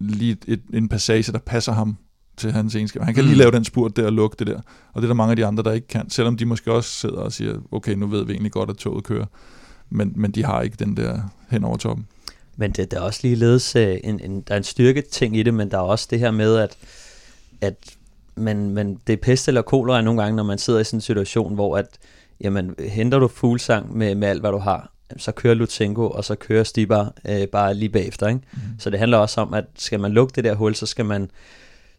lige 0.00 0.36
et, 0.46 0.62
en 0.72 0.88
passage, 0.88 1.32
der 1.32 1.38
passer 1.38 1.72
ham 1.72 1.96
til 2.36 2.52
hans 2.52 2.74
egenskab. 2.74 3.02
Han 3.02 3.14
kan 3.14 3.24
lige 3.24 3.34
mm. 3.34 3.38
lave 3.38 3.50
den 3.50 3.64
spurt 3.64 3.96
der 3.96 4.06
og 4.06 4.12
lukke 4.12 4.36
det 4.38 4.46
der, 4.46 4.60
og 4.92 5.02
det 5.02 5.04
er 5.04 5.08
der 5.08 5.14
mange 5.14 5.30
af 5.30 5.36
de 5.36 5.46
andre, 5.46 5.62
der 5.62 5.72
ikke 5.72 5.88
kan, 5.88 6.10
selvom 6.10 6.36
de 6.36 6.46
måske 6.46 6.72
også 6.72 6.90
sidder 6.90 7.18
og 7.18 7.32
siger, 7.32 7.54
okay, 7.72 7.94
nu 7.94 8.06
ved 8.06 8.24
vi 8.24 8.32
egentlig 8.32 8.52
godt, 8.52 8.70
at 8.70 8.76
toget 8.76 9.04
kører, 9.04 9.26
men, 9.90 10.12
men 10.16 10.30
de 10.30 10.44
har 10.44 10.62
ikke 10.62 10.76
den 10.78 10.96
der 10.96 11.20
hen 11.50 11.64
over 11.64 11.76
toppen. 11.76 12.06
Men 12.56 12.70
det, 12.70 12.90
der 12.90 12.96
er 12.96 13.00
også 13.00 13.20
ligeledes 13.22 13.76
øh, 13.76 13.98
en, 14.04 14.20
en, 14.20 14.40
der 14.40 14.54
er 14.54 14.58
en 14.58 14.64
styrke 14.64 15.02
ting 15.02 15.36
i 15.36 15.42
det, 15.42 15.54
men 15.54 15.70
der 15.70 15.76
er 15.76 15.82
også 15.82 16.08
det 16.10 16.18
her 16.18 16.30
med, 16.30 16.56
at, 16.56 16.76
at 17.60 17.74
man, 18.34 18.70
man, 18.70 18.98
det 19.06 19.12
er 19.12 19.16
pest 19.16 19.48
eller 19.48 19.62
kolera 19.62 20.02
nogle 20.02 20.22
gange, 20.22 20.36
når 20.36 20.42
man 20.42 20.58
sidder 20.58 20.80
i 20.80 20.84
sådan 20.84 20.96
en 20.96 21.00
situation, 21.00 21.54
hvor 21.54 21.76
at, 21.76 21.86
jamen, 22.40 22.74
henter 22.78 23.18
du 23.18 23.28
fuglsang 23.28 23.96
med, 23.96 24.14
med 24.14 24.28
alt, 24.28 24.40
hvad 24.40 24.52
du 24.52 24.58
har, 24.58 24.92
så 25.16 25.32
kører 25.32 25.54
Lutsenko, 25.54 26.10
og 26.10 26.24
så 26.24 26.34
kører 26.34 26.64
Stibar 26.64 27.14
øh, 27.28 27.48
bare 27.48 27.74
lige 27.74 27.88
bagefter. 27.88 28.28
Ikke? 28.28 28.40
Mm. 28.52 28.58
Så 28.78 28.90
det 28.90 28.98
handler 28.98 29.18
også 29.18 29.40
om, 29.40 29.54
at 29.54 29.64
skal 29.76 30.00
man 30.00 30.12
lukke 30.12 30.32
det 30.36 30.44
der 30.44 30.54
hul, 30.54 30.74
så 30.74 30.86
skal 30.86 31.04
man 31.04 31.30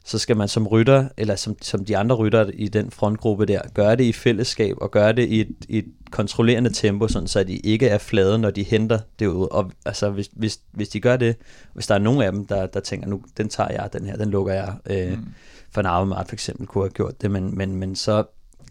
så 0.05 0.17
skal 0.19 0.38
man 0.38 0.48
som 0.48 0.67
rytter, 0.67 1.10
eller 1.17 1.36
som, 1.36 1.55
som 1.62 1.86
de 1.86 1.98
andre 1.98 2.15
rytter 2.15 2.50
i 2.53 2.67
den 2.67 2.91
frontgruppe 2.91 3.45
der, 3.45 3.62
gøre 3.74 3.95
det 3.95 4.03
i 4.03 4.13
fællesskab, 4.13 4.75
og 4.81 4.91
gøre 4.91 5.13
det 5.13 5.29
i 5.29 5.41
et, 5.41 5.55
i 5.69 5.77
et 5.77 5.86
kontrollerende 6.12 6.69
tempo, 6.69 7.07
sådan 7.07 7.27
så 7.27 7.43
de 7.43 7.57
ikke 7.57 7.88
er 7.88 7.98
flade, 7.98 8.39
når 8.39 8.51
de 8.51 8.63
henter 8.63 9.00
det 9.19 9.27
ud. 9.27 9.48
Og 9.51 9.72
altså, 9.86 10.10
hvis, 10.10 10.29
hvis, 10.33 10.60
hvis 10.72 10.89
de 10.89 11.00
gør 11.00 11.17
det, 11.17 11.36
hvis 11.74 11.88
der 11.88 11.95
er 11.95 12.00
nogen 12.00 12.22
af 12.22 12.31
dem, 12.31 12.45
der, 12.45 12.65
der 12.65 12.79
tænker, 12.79 13.07
nu 13.07 13.22
den 13.38 13.50
tager 13.50 13.72
jeg, 13.72 13.89
den 13.93 14.05
her, 14.05 14.15
den 14.15 14.29
lukker 14.29 14.53
jeg, 14.53 14.74
øh, 14.89 15.12
mm. 15.12 15.25
for 15.72 15.81
en 15.81 15.88
Arvemart 15.88 16.27
for 16.27 16.36
eksempel 16.36 16.67
kunne 16.67 16.83
have 16.83 16.89
gjort 16.89 17.22
det, 17.22 17.31
men, 17.31 17.57
men, 17.57 17.75
men 17.75 17.95
så, 17.95 18.24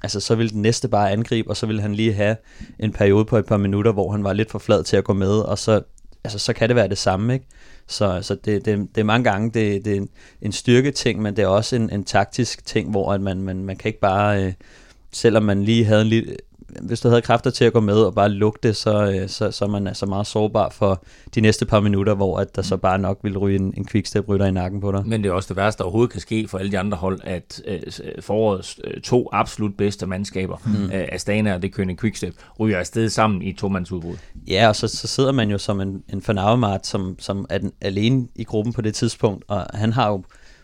altså, 0.02 0.20
så 0.20 0.34
vil 0.34 0.52
den 0.52 0.62
næste 0.62 0.88
bare 0.88 1.10
angribe, 1.10 1.50
og 1.50 1.56
så 1.56 1.66
vil 1.66 1.80
han 1.80 1.94
lige 1.94 2.12
have 2.12 2.36
en 2.78 2.92
periode 2.92 3.24
på 3.24 3.36
et 3.36 3.46
par 3.46 3.56
minutter, 3.56 3.92
hvor 3.92 4.12
han 4.12 4.24
var 4.24 4.32
lidt 4.32 4.50
for 4.50 4.58
flad 4.58 4.84
til 4.84 4.96
at 4.96 5.04
gå 5.04 5.12
med, 5.12 5.38
og 5.38 5.58
så, 5.58 5.82
altså, 6.24 6.38
så 6.38 6.52
kan 6.52 6.68
det 6.68 6.76
være 6.76 6.88
det 6.88 6.98
samme, 6.98 7.34
ikke? 7.34 7.46
Så, 7.92 8.22
så 8.22 8.34
det, 8.34 8.64
det, 8.64 8.88
det 8.94 9.00
er 9.00 9.04
mange 9.04 9.30
gange 9.30 9.50
det, 9.50 9.84
det 9.84 9.92
er 9.92 9.96
en, 9.96 10.08
en 10.42 10.52
styrke 10.52 10.90
ting, 10.90 11.22
men 11.22 11.36
det 11.36 11.42
er 11.42 11.46
også 11.46 11.76
en, 11.76 11.90
en 11.90 12.04
taktisk 12.04 12.66
ting, 12.66 12.90
hvor 12.90 13.12
at 13.12 13.20
man, 13.20 13.42
man, 13.42 13.64
man 13.64 13.76
kan 13.76 13.88
ikke 13.88 14.00
bare, 14.00 14.44
øh, 14.44 14.52
selvom 15.12 15.42
man 15.42 15.64
lige 15.64 15.84
havde 15.84 16.02
en 16.02 16.08
lille, 16.08 16.36
hvis 16.80 17.00
du 17.00 17.08
havde 17.08 17.22
kræfter 17.22 17.50
til 17.50 17.64
at 17.64 17.72
gå 17.72 17.80
med 17.80 17.94
og 17.94 18.14
bare 18.14 18.28
lukke 18.28 18.58
det, 18.62 18.76
så, 18.76 19.10
øh, 19.10 19.28
så, 19.28 19.50
så 19.50 19.64
er 19.64 19.68
man 19.68 19.86
altså 19.86 20.06
meget 20.06 20.26
sårbar 20.26 20.68
for 20.68 21.04
de 21.34 21.40
næste 21.40 21.66
par 21.66 21.80
minutter, 21.80 22.14
hvor 22.14 22.38
at 22.38 22.56
der 22.56 22.62
så 22.62 22.76
bare 22.76 22.98
nok 22.98 23.18
vil 23.22 23.38
ryge 23.38 23.58
en, 23.58 23.74
en 23.76 23.86
quickstep-rytter 23.86 24.46
i 24.46 24.50
nakken 24.50 24.80
på 24.80 24.92
dig. 24.92 25.06
Men 25.06 25.22
det 25.22 25.28
er 25.28 25.32
også 25.32 25.48
det 25.48 25.56
værste, 25.56 25.78
der 25.78 25.84
overhovedet 25.84 26.12
kan 26.12 26.20
ske 26.20 26.48
for 26.48 26.58
alle 26.58 26.72
de 26.72 26.78
andre 26.78 26.98
hold, 26.98 27.20
at 27.24 27.62
øh, 27.66 27.80
forårets 28.20 28.80
øh, 28.84 29.00
to 29.00 29.28
absolut 29.32 29.76
bedste 29.76 30.06
mandskaber, 30.06 30.56
mm. 30.66 30.84
øh, 30.84 31.08
Astana 31.12 31.54
og 31.54 31.62
det 31.62 31.74
kønne 31.74 31.96
quickstep, 31.96 32.34
ryger 32.60 32.78
afsted 32.78 33.08
sammen 33.08 33.42
i 33.42 33.52
tomandsudbrud. 33.52 34.16
Ja, 34.48 34.68
og 34.68 34.76
så, 34.76 34.88
så 34.88 35.06
sidder 35.06 35.32
man 35.32 35.50
jo 35.50 35.58
som 35.58 35.80
en, 35.80 36.02
en 36.12 36.22
Fanauemart, 36.22 36.86
som, 36.86 37.16
som 37.18 37.46
er 37.50 37.58
den, 37.58 37.72
alene 37.80 38.28
i 38.34 38.44
gruppen 38.44 38.72
på 38.72 38.82
det 38.82 38.94
tidspunkt, 38.94 39.44
og 39.48 39.66
han 39.74 39.92
har 39.92 40.08
jo 40.08 40.22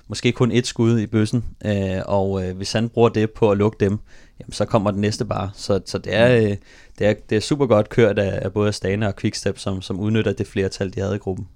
måske 0.09 0.33
kun 0.33 0.53
et 0.53 0.67
skud 0.67 0.99
i 0.99 1.07
bøssen, 1.07 1.45
øh, 1.65 2.03
og 2.07 2.45
øh, 2.45 2.57
hvis 2.57 2.73
han 2.73 2.88
bruger 2.88 3.09
det 3.09 3.31
på 3.31 3.50
at 3.50 3.59
lukke 3.59 3.77
dem, 3.81 3.99
jamen, 4.40 4.52
så 4.52 4.64
kommer 4.64 4.90
den 4.90 5.00
næste 5.00 5.25
bare. 5.25 5.50
Så, 5.54 5.80
så 5.87 5.99
det, 5.99 6.14
er, 6.14 6.37
øh, 6.37 6.57
det, 6.99 7.07
er, 7.07 7.14
det 7.30 7.37
er 7.37 7.40
super 7.40 7.66
godt 7.66 7.88
kørt 7.88 8.18
af, 8.18 8.38
af 8.42 8.52
både 8.52 8.68
Astana 8.68 9.07
og 9.07 9.16
Quickstep, 9.16 9.59
som, 9.59 9.83
som 9.83 10.00
udnytter 10.00 10.33
det 10.33 10.47
flertal, 10.47 10.95
de 10.95 11.00
havde 11.00 11.14
i 11.14 11.18
gruppen. 11.18 11.47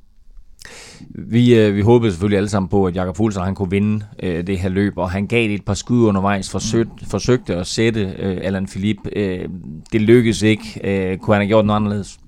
Vi, 1.08 1.54
øh, 1.54 1.76
vi 1.76 1.80
håbede 1.80 2.12
selvfølgelig 2.12 2.36
alle 2.36 2.48
sammen 2.48 2.68
på, 2.68 2.86
at 2.86 2.96
Jakob 2.96 3.16
Fuglsang 3.16 3.46
han 3.46 3.54
kunne 3.54 3.70
vinde 3.70 4.04
øh, 4.22 4.46
det 4.46 4.58
her 4.58 4.68
løb, 4.68 4.98
og 4.98 5.10
han 5.10 5.26
gav 5.26 5.42
det 5.42 5.54
et 5.54 5.64
par 5.64 5.74
skud 5.74 6.06
undervejs, 6.06 6.50
forsøg, 6.50 6.86
mm. 6.86 7.06
forsøgte 7.06 7.56
at 7.56 7.66
sætte 7.66 8.00
øh, 8.18 8.38
Alan 8.42 8.66
Philippe. 8.66 9.18
Øh, 9.18 9.48
det 9.92 10.00
lykkedes 10.00 10.42
ikke. 10.42 10.80
Øh, 10.84 11.18
kunne 11.18 11.34
han 11.34 11.42
have 11.42 11.48
gjort 11.48 11.64
noget 11.64 11.76
anderledes? 11.76 12.18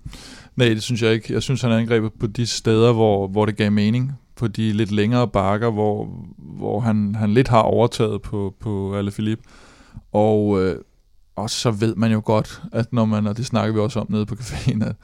Nej, 0.56 0.68
det 0.68 0.82
synes 0.82 1.02
jeg 1.02 1.12
ikke. 1.12 1.32
Jeg 1.32 1.42
synes, 1.42 1.62
han 1.62 1.72
angrebet 1.72 2.12
på 2.20 2.26
de 2.26 2.46
steder, 2.46 2.92
hvor, 2.92 3.28
hvor 3.28 3.46
det 3.46 3.56
gav 3.56 3.72
mening. 3.72 4.12
På 4.36 4.48
de 4.48 4.72
lidt 4.72 4.92
længere 4.92 5.28
bakker, 5.28 5.70
hvor, 5.70 6.08
hvor 6.38 6.80
han, 6.80 7.14
han 7.14 7.34
lidt 7.34 7.48
har 7.48 7.62
overtaget 7.62 8.22
på, 8.22 8.54
på 8.60 8.96
Alain 8.96 9.12
Philippe. 9.12 9.44
Og 10.14 10.62
øh, 10.62 10.76
også 11.36 11.56
så 11.56 11.70
ved 11.70 11.94
man 11.94 12.12
jo 12.12 12.22
godt, 12.24 12.62
at 12.72 12.92
når 12.92 13.04
man, 13.04 13.26
og 13.26 13.36
det 13.36 13.46
snakker 13.46 13.74
vi 13.74 13.80
også 13.80 14.00
om 14.00 14.06
nede 14.10 14.26
på 14.26 14.34
caféen, 14.34 14.84
at 14.84 14.96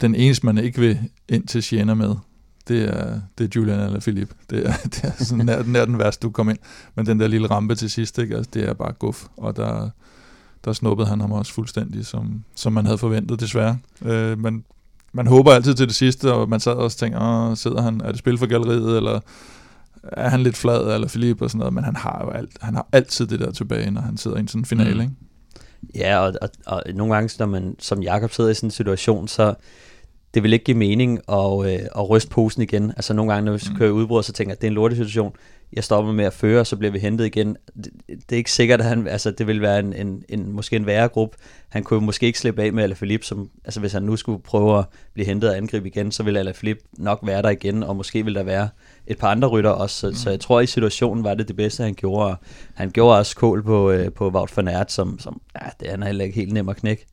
den 0.00 0.14
eneste, 0.14 0.46
man 0.46 0.58
ikke 0.58 0.80
vil 0.80 0.98
ind 1.28 1.46
til 1.46 1.62
Siena 1.62 1.94
med, 1.94 2.14
det 2.68 2.84
er, 2.84 3.20
det 3.38 3.44
er 3.44 3.48
Julian 3.56 3.80
eller 3.80 4.00
Philip. 4.00 4.30
Det 4.50 4.66
er, 4.66 4.72
det 4.94 5.04
er 5.04 5.24
sådan 5.24 5.46
nær, 5.46 5.62
nær 5.62 5.84
den 5.84 5.98
værste, 5.98 6.22
du 6.22 6.30
kom 6.30 6.50
ind. 6.50 6.58
Men 6.94 7.06
den 7.06 7.20
der 7.20 7.26
lille 7.26 7.50
rampe 7.50 7.74
til 7.74 7.90
sidst, 7.90 8.18
ikke? 8.18 8.36
Altså, 8.36 8.50
det 8.54 8.68
er 8.68 8.72
bare 8.72 8.92
guf. 8.92 9.24
Og 9.36 9.56
der, 9.56 9.90
der 10.64 10.72
snuppede 10.72 11.08
han 11.08 11.20
ham 11.20 11.32
også 11.32 11.52
fuldstændig, 11.52 12.06
som, 12.06 12.44
som 12.54 12.72
man 12.72 12.84
havde 12.84 12.98
forventet 12.98 13.40
desværre. 13.40 13.78
Øh, 14.02 14.38
man, 14.38 14.64
man 15.12 15.26
håber 15.26 15.52
altid 15.52 15.74
til 15.74 15.86
det 15.86 15.94
sidste, 15.94 16.32
og 16.32 16.48
man 16.48 16.60
sad 16.60 16.72
og 16.72 16.92
tænker, 16.92 17.20
Åh, 17.20 17.56
sidder 17.56 17.82
han, 17.82 18.00
er 18.00 18.10
det 18.10 18.18
spil 18.18 18.38
for 18.38 18.46
galleriet, 18.46 18.96
eller 18.96 19.20
er 20.12 20.28
han 20.28 20.42
lidt 20.42 20.56
flad, 20.56 20.94
eller 20.94 21.08
Philip 21.08 21.42
og 21.42 21.50
sådan 21.50 21.58
noget, 21.58 21.74
men 21.74 21.84
han 21.84 21.96
har 21.96 22.22
jo 22.24 22.30
alt, 22.30 22.50
han 22.60 22.74
har 22.74 22.88
altid 22.92 23.26
det 23.26 23.40
der 23.40 23.50
tilbage, 23.50 23.90
når 23.90 24.00
han 24.00 24.16
sidder 24.16 24.36
i 24.36 24.40
en 24.40 24.48
sådan 24.48 24.64
finale, 24.64 24.94
mm. 24.94 25.00
ikke? 25.00 25.12
Ja, 25.94 26.18
og, 26.18 26.32
og, 26.42 26.50
og 26.66 26.82
nogle 26.94 27.14
gange, 27.14 27.36
når 27.38 27.46
man 27.46 27.76
som 27.78 28.02
Jakob 28.02 28.32
sidder 28.32 28.50
i 28.50 28.54
sådan 28.54 28.66
en 28.66 28.70
situation, 28.70 29.28
så 29.28 29.54
det 30.34 30.42
vil 30.42 30.52
ikke 30.52 30.64
give 30.64 30.76
mening 30.76 31.20
at, 31.28 31.66
øh, 31.66 31.86
at 31.96 32.10
ryste 32.10 32.30
posen 32.30 32.62
igen. 32.62 32.90
Altså 32.96 33.14
nogle 33.14 33.32
gange, 33.32 33.44
når 33.44 33.52
vi 33.52 33.62
mm. 33.70 33.76
kører 33.76 33.90
udbrud, 33.90 34.22
så 34.22 34.32
tænker 34.32 34.50
jeg, 34.50 34.56
at 34.56 34.60
det 34.60 34.66
er 34.66 34.70
en 34.70 34.74
lortesituation. 34.74 35.32
Jeg 35.72 35.84
stopper 35.84 36.12
med 36.12 36.24
at 36.24 36.32
føre, 36.32 36.60
og 36.60 36.66
så 36.66 36.76
bliver 36.76 36.92
vi 36.92 36.98
hentet 36.98 37.26
igen. 37.26 37.56
Det, 37.76 37.92
det 38.08 38.32
er 38.32 38.36
ikke 38.36 38.52
sikkert, 38.52 38.80
at 38.80 38.86
han, 38.86 39.08
altså, 39.08 39.30
det 39.30 39.46
vil 39.46 39.60
være 39.60 39.78
en, 39.78 39.92
en, 39.92 40.22
en, 40.28 40.52
måske 40.52 40.76
en 40.76 40.86
værre 40.86 41.08
gruppe. 41.08 41.36
Han 41.68 41.82
kunne 41.82 42.06
måske 42.06 42.26
ikke 42.26 42.38
slippe 42.38 42.62
af 42.62 42.72
med 42.72 42.82
Alaphilippe, 42.82 43.26
som, 43.26 43.50
altså 43.64 43.80
hvis 43.80 43.92
han 43.92 44.02
nu 44.02 44.16
skulle 44.16 44.42
prøve 44.42 44.78
at 44.78 44.84
blive 45.14 45.26
hentet 45.26 45.50
og 45.50 45.56
angribe 45.56 45.88
igen, 45.88 46.12
så 46.12 46.22
ville 46.22 46.40
Alaphilippe 46.40 46.84
nok 46.98 47.20
være 47.22 47.42
der 47.42 47.50
igen, 47.50 47.82
og 47.82 47.96
måske 47.96 48.24
vil 48.24 48.34
der 48.34 48.42
være 48.42 48.68
et 49.06 49.18
par 49.18 49.28
andre 49.28 49.48
rytter 49.48 49.70
også, 49.70 49.96
så, 49.96 50.08
mm. 50.08 50.14
så 50.14 50.30
jeg 50.30 50.40
tror 50.40 50.60
i 50.60 50.66
situationen 50.66 51.24
var 51.24 51.34
det 51.34 51.48
det 51.48 51.56
bedste, 51.56 51.82
han 51.82 51.94
gjorde. 51.94 52.36
Han 52.74 52.90
gjorde 52.90 53.18
også 53.18 53.36
kål 53.36 53.62
på, 53.62 53.90
øh, 53.90 54.12
på 54.12 54.28
Wout 54.30 54.56
van 54.56 54.68
Aert, 54.68 54.92
som, 54.92 55.18
som 55.18 55.40
ja, 55.62 55.68
det 55.80 55.92
er 55.92 56.04
heller 56.04 56.24
ikke 56.24 56.36
helt 56.36 56.52
nem 56.52 56.68
at 56.68 56.76
knække. 56.76 57.06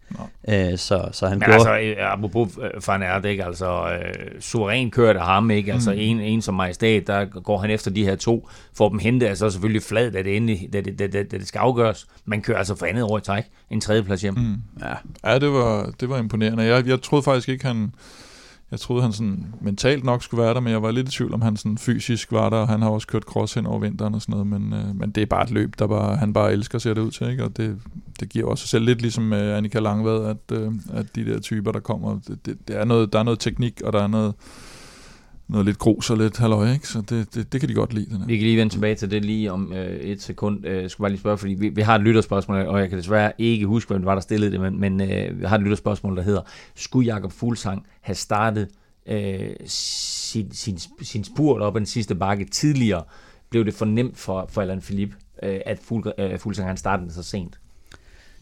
Øh, 0.47 0.77
så, 0.77 1.09
så 1.11 1.27
han 1.27 1.39
Men 1.39 1.45
gjorde... 1.45 1.69
altså, 1.69 2.01
øh, 2.01 2.13
apropos 2.13 2.57
øh, 2.57 2.87
van 2.87 3.03
Aert, 3.03 3.25
ikke? 3.25 3.45
Altså, 3.45 3.89
øh, 3.89 4.41
suveræn 4.41 4.91
kørt 4.91 5.15
af 5.15 5.25
ham, 5.25 5.51
ikke? 5.51 5.73
Altså, 5.73 5.91
mm. 5.91 5.97
en, 5.99 6.19
en 6.19 6.41
som 6.41 6.55
majestat, 6.55 7.07
der 7.07 7.25
går 7.25 7.57
han 7.57 7.69
efter 7.69 7.91
de 7.91 8.05
her 8.05 8.15
to, 8.15 8.49
får 8.77 8.89
dem 8.89 8.99
hentet, 8.99 9.27
altså 9.27 9.49
selvfølgelig 9.49 9.83
flad, 9.83 10.11
da 10.11 10.23
det, 10.23 10.35
endelig, 10.35 10.69
da 10.73 10.81
det, 10.81 10.99
da, 10.99 11.07
da, 11.07 11.23
da 11.23 11.37
det 11.37 11.47
skal 11.47 11.59
afgøres. 11.59 12.07
Man 12.25 12.41
kører 12.41 12.57
altså 12.57 12.75
for 12.75 12.85
andet 12.85 13.03
år 13.03 13.17
i 13.17 13.21
træk, 13.21 13.43
en 13.69 13.81
tredjeplads 13.81 14.21
hjem. 14.21 14.33
Mm. 14.33 14.55
Ja, 14.81 15.31
ja 15.31 15.39
det, 15.39 15.49
var, 15.49 15.93
det 15.99 16.09
var 16.09 16.17
imponerende. 16.17 16.63
Jeg, 16.63 16.87
jeg 16.87 17.01
troede 17.01 17.23
faktisk 17.23 17.49
ikke, 17.49 17.65
han 17.65 17.93
jeg 18.73 18.79
troede, 18.79 19.01
han 19.03 19.13
sådan 19.13 19.45
mentalt 19.61 20.03
nok 20.03 20.23
skulle 20.23 20.43
være 20.43 20.53
der, 20.53 20.59
men 20.59 20.71
jeg 20.71 20.81
var 20.81 20.91
lidt 20.91 21.07
i 21.07 21.11
tvivl, 21.11 21.33
om 21.33 21.41
han 21.41 21.57
sådan 21.57 21.77
fysisk 21.77 22.31
var 22.31 22.49
der, 22.49 22.57
og 22.57 22.67
han 22.67 22.81
har 22.81 22.89
også 22.89 23.07
kørt 23.07 23.23
cross 23.23 23.53
hen 23.53 23.65
over 23.65 23.79
vinteren 23.79 24.15
og 24.15 24.21
sådan 24.21 24.31
noget, 24.31 24.47
men, 24.47 24.73
øh, 24.73 24.95
men 24.95 25.11
det 25.11 25.21
er 25.21 25.25
bare 25.25 25.43
et 25.43 25.51
løb, 25.51 25.73
der 25.79 25.87
bare, 25.87 26.15
han 26.15 26.33
bare 26.33 26.53
elsker, 26.53 26.79
ser 26.79 26.93
det 26.93 27.01
ud 27.01 27.11
til, 27.11 27.29
ikke? 27.29 27.43
og 27.43 27.57
det, 27.57 27.77
det 28.19 28.29
giver 28.29 28.47
også 28.47 28.61
sig 28.61 28.69
selv 28.69 28.85
lidt 28.85 29.01
ligesom 29.01 29.33
øh, 29.33 29.57
Annika 29.57 29.79
Langvad, 29.79 30.25
at, 30.25 30.57
øh, 30.57 30.71
at 30.93 31.15
de 31.15 31.25
der 31.25 31.39
typer, 31.39 31.71
der 31.71 31.79
kommer, 31.79 32.19
det, 32.27 32.45
det, 32.45 32.67
det 32.67 32.75
er 32.75 32.85
noget, 32.85 33.13
der 33.13 33.19
er 33.19 33.23
noget 33.23 33.39
teknik, 33.39 33.81
og 33.81 33.93
der 33.93 34.03
er 34.03 34.07
noget, 34.07 34.33
noget 35.47 35.65
lidt 35.65 35.79
grus 35.79 36.09
og 36.09 36.17
lidt 36.17 36.37
halløj, 36.37 36.71
ikke? 36.71 36.87
så 36.87 37.01
det, 37.01 37.35
det, 37.35 37.53
det 37.53 37.59
kan 37.59 37.69
de 37.69 37.73
godt 37.73 37.93
lide. 37.93 38.05
Den 38.05 38.17
her. 38.17 38.25
Vi 38.25 38.37
kan 38.37 38.43
lige 38.43 38.57
vende 38.57 38.73
tilbage 38.73 38.95
til 38.95 39.11
det 39.11 39.25
lige 39.25 39.51
om 39.51 39.73
øh, 39.73 39.99
et 39.99 40.21
sekund. 40.21 40.65
Øh, 40.65 40.81
jeg 40.81 40.91
skulle 40.91 41.05
bare 41.05 41.11
lige 41.11 41.19
spørge, 41.19 41.37
fordi 41.37 41.53
vi, 41.53 41.69
vi 41.69 41.81
har 41.81 41.95
et 41.95 42.01
lytterspørgsmål, 42.01 42.57
og 42.57 42.79
jeg 42.79 42.89
kan 42.89 42.97
desværre 42.97 43.31
ikke 43.37 43.65
huske, 43.65 43.89
hvem 43.89 44.01
det 44.01 44.05
var, 44.05 44.13
der 44.13 44.21
stillede 44.21 44.51
det, 44.51 44.61
men, 44.61 44.79
men 44.79 45.01
øh, 45.01 45.39
vi 45.39 45.45
har 45.45 45.55
et 45.55 45.61
lytterspørgsmål, 45.61 46.17
der 46.17 46.23
hedder, 46.23 46.41
skulle 46.75 47.05
Jakob 47.05 47.31
Fuglsang 47.31 47.85
have 48.01 48.15
startet 48.15 48.67
øh, 49.05 49.49
sin, 49.65 50.53
sin, 50.53 50.79
sin 51.01 51.23
spurt 51.23 51.61
op 51.61 51.75
ad 51.75 51.79
den 51.79 51.85
sidste 51.85 52.15
bakke 52.15 52.45
tidligere, 52.45 53.03
blev 53.49 53.65
det 53.65 53.73
for 53.73 53.85
nemt 53.85 54.17
for, 54.17 54.45
for 54.49 54.61
Alan 54.61 54.81
Philippe, 54.81 55.15
øh, 55.43 55.59
at 55.65 55.79
Fugl, 55.79 56.11
øh, 56.17 56.39
Fuglsang 56.39 56.67
han 56.67 56.77
startede 56.77 57.13
så 57.13 57.23
sent? 57.23 57.59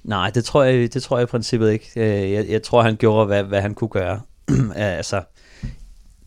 Nej, 0.04 0.30
det 0.30 0.46
tror 0.46 0.64
jeg, 0.64 0.94
det 0.94 1.04
tror 1.04 1.18
jeg 1.18 1.24
i 1.24 1.26
princippet 1.26 1.72
ikke. 1.72 1.92
Øh, 1.96 2.32
jeg, 2.32 2.46
jeg 2.50 2.64
tror, 2.64 2.82
han 2.82 2.96
gjorde, 2.96 3.26
hvad, 3.26 3.44
hvad 3.44 3.62
han 3.62 3.74
kunne 3.74 3.90
gøre. 3.90 4.22
altså, 4.76 5.22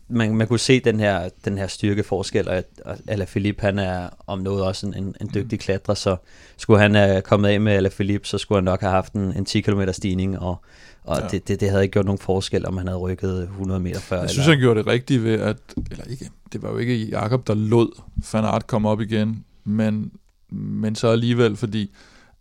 man, 0.07 0.35
man 0.35 0.47
kunne 0.47 0.59
se 0.59 0.79
den 0.79 0.99
her, 0.99 1.29
den 1.45 1.57
her 1.57 1.67
styrkeforskel, 1.67 2.49
og, 2.49 2.63
og 2.85 2.97
Alaphilippe, 3.07 3.61
han 3.61 3.79
er 3.79 4.09
om 4.27 4.39
noget 4.39 4.63
også 4.63 4.87
en, 4.87 5.15
en 5.21 5.29
dygtig 5.33 5.59
klatrer, 5.59 5.93
så 5.93 6.15
skulle 6.57 6.79
han 6.79 6.95
have 6.95 7.21
kommet 7.21 7.49
af 7.49 7.61
med 7.61 7.73
Alaphilippe, 7.73 8.27
så 8.27 8.37
skulle 8.37 8.57
han 8.57 8.63
nok 8.63 8.81
have 8.81 8.91
haft 8.91 9.13
en, 9.13 9.33
en 9.37 9.45
10 9.45 9.61
km 9.61 9.81
stigning, 9.91 10.39
og, 10.39 10.57
og 11.03 11.19
ja. 11.21 11.27
det, 11.27 11.47
det, 11.47 11.59
det 11.59 11.69
havde 11.69 11.83
ikke 11.83 11.93
gjort 11.93 12.05
nogen 12.05 12.19
forskel, 12.19 12.65
om 12.65 12.77
han 12.77 12.87
havde 12.87 12.99
rykket 12.99 13.43
100 13.43 13.79
meter 13.79 13.99
før. 13.99 14.21
Jeg 14.21 14.29
synes, 14.29 14.47
eller... 14.47 14.55
han 14.55 14.59
gjorde 14.59 14.79
det 14.79 14.87
rigtigt 14.87 15.23
ved, 15.23 15.39
at, 15.39 15.57
eller 15.91 16.03
ikke, 16.03 16.29
det 16.53 16.61
var 16.61 16.71
jo 16.71 16.77
ikke 16.77 17.05
Jakob, 17.05 17.47
der 17.47 17.53
lod 17.53 18.01
Van 18.33 18.45
Aert 18.45 18.67
komme 18.67 18.89
op 18.89 19.01
igen, 19.01 19.45
men, 19.63 20.11
men 20.49 20.95
så 20.95 21.07
alligevel, 21.07 21.55
fordi 21.55 21.91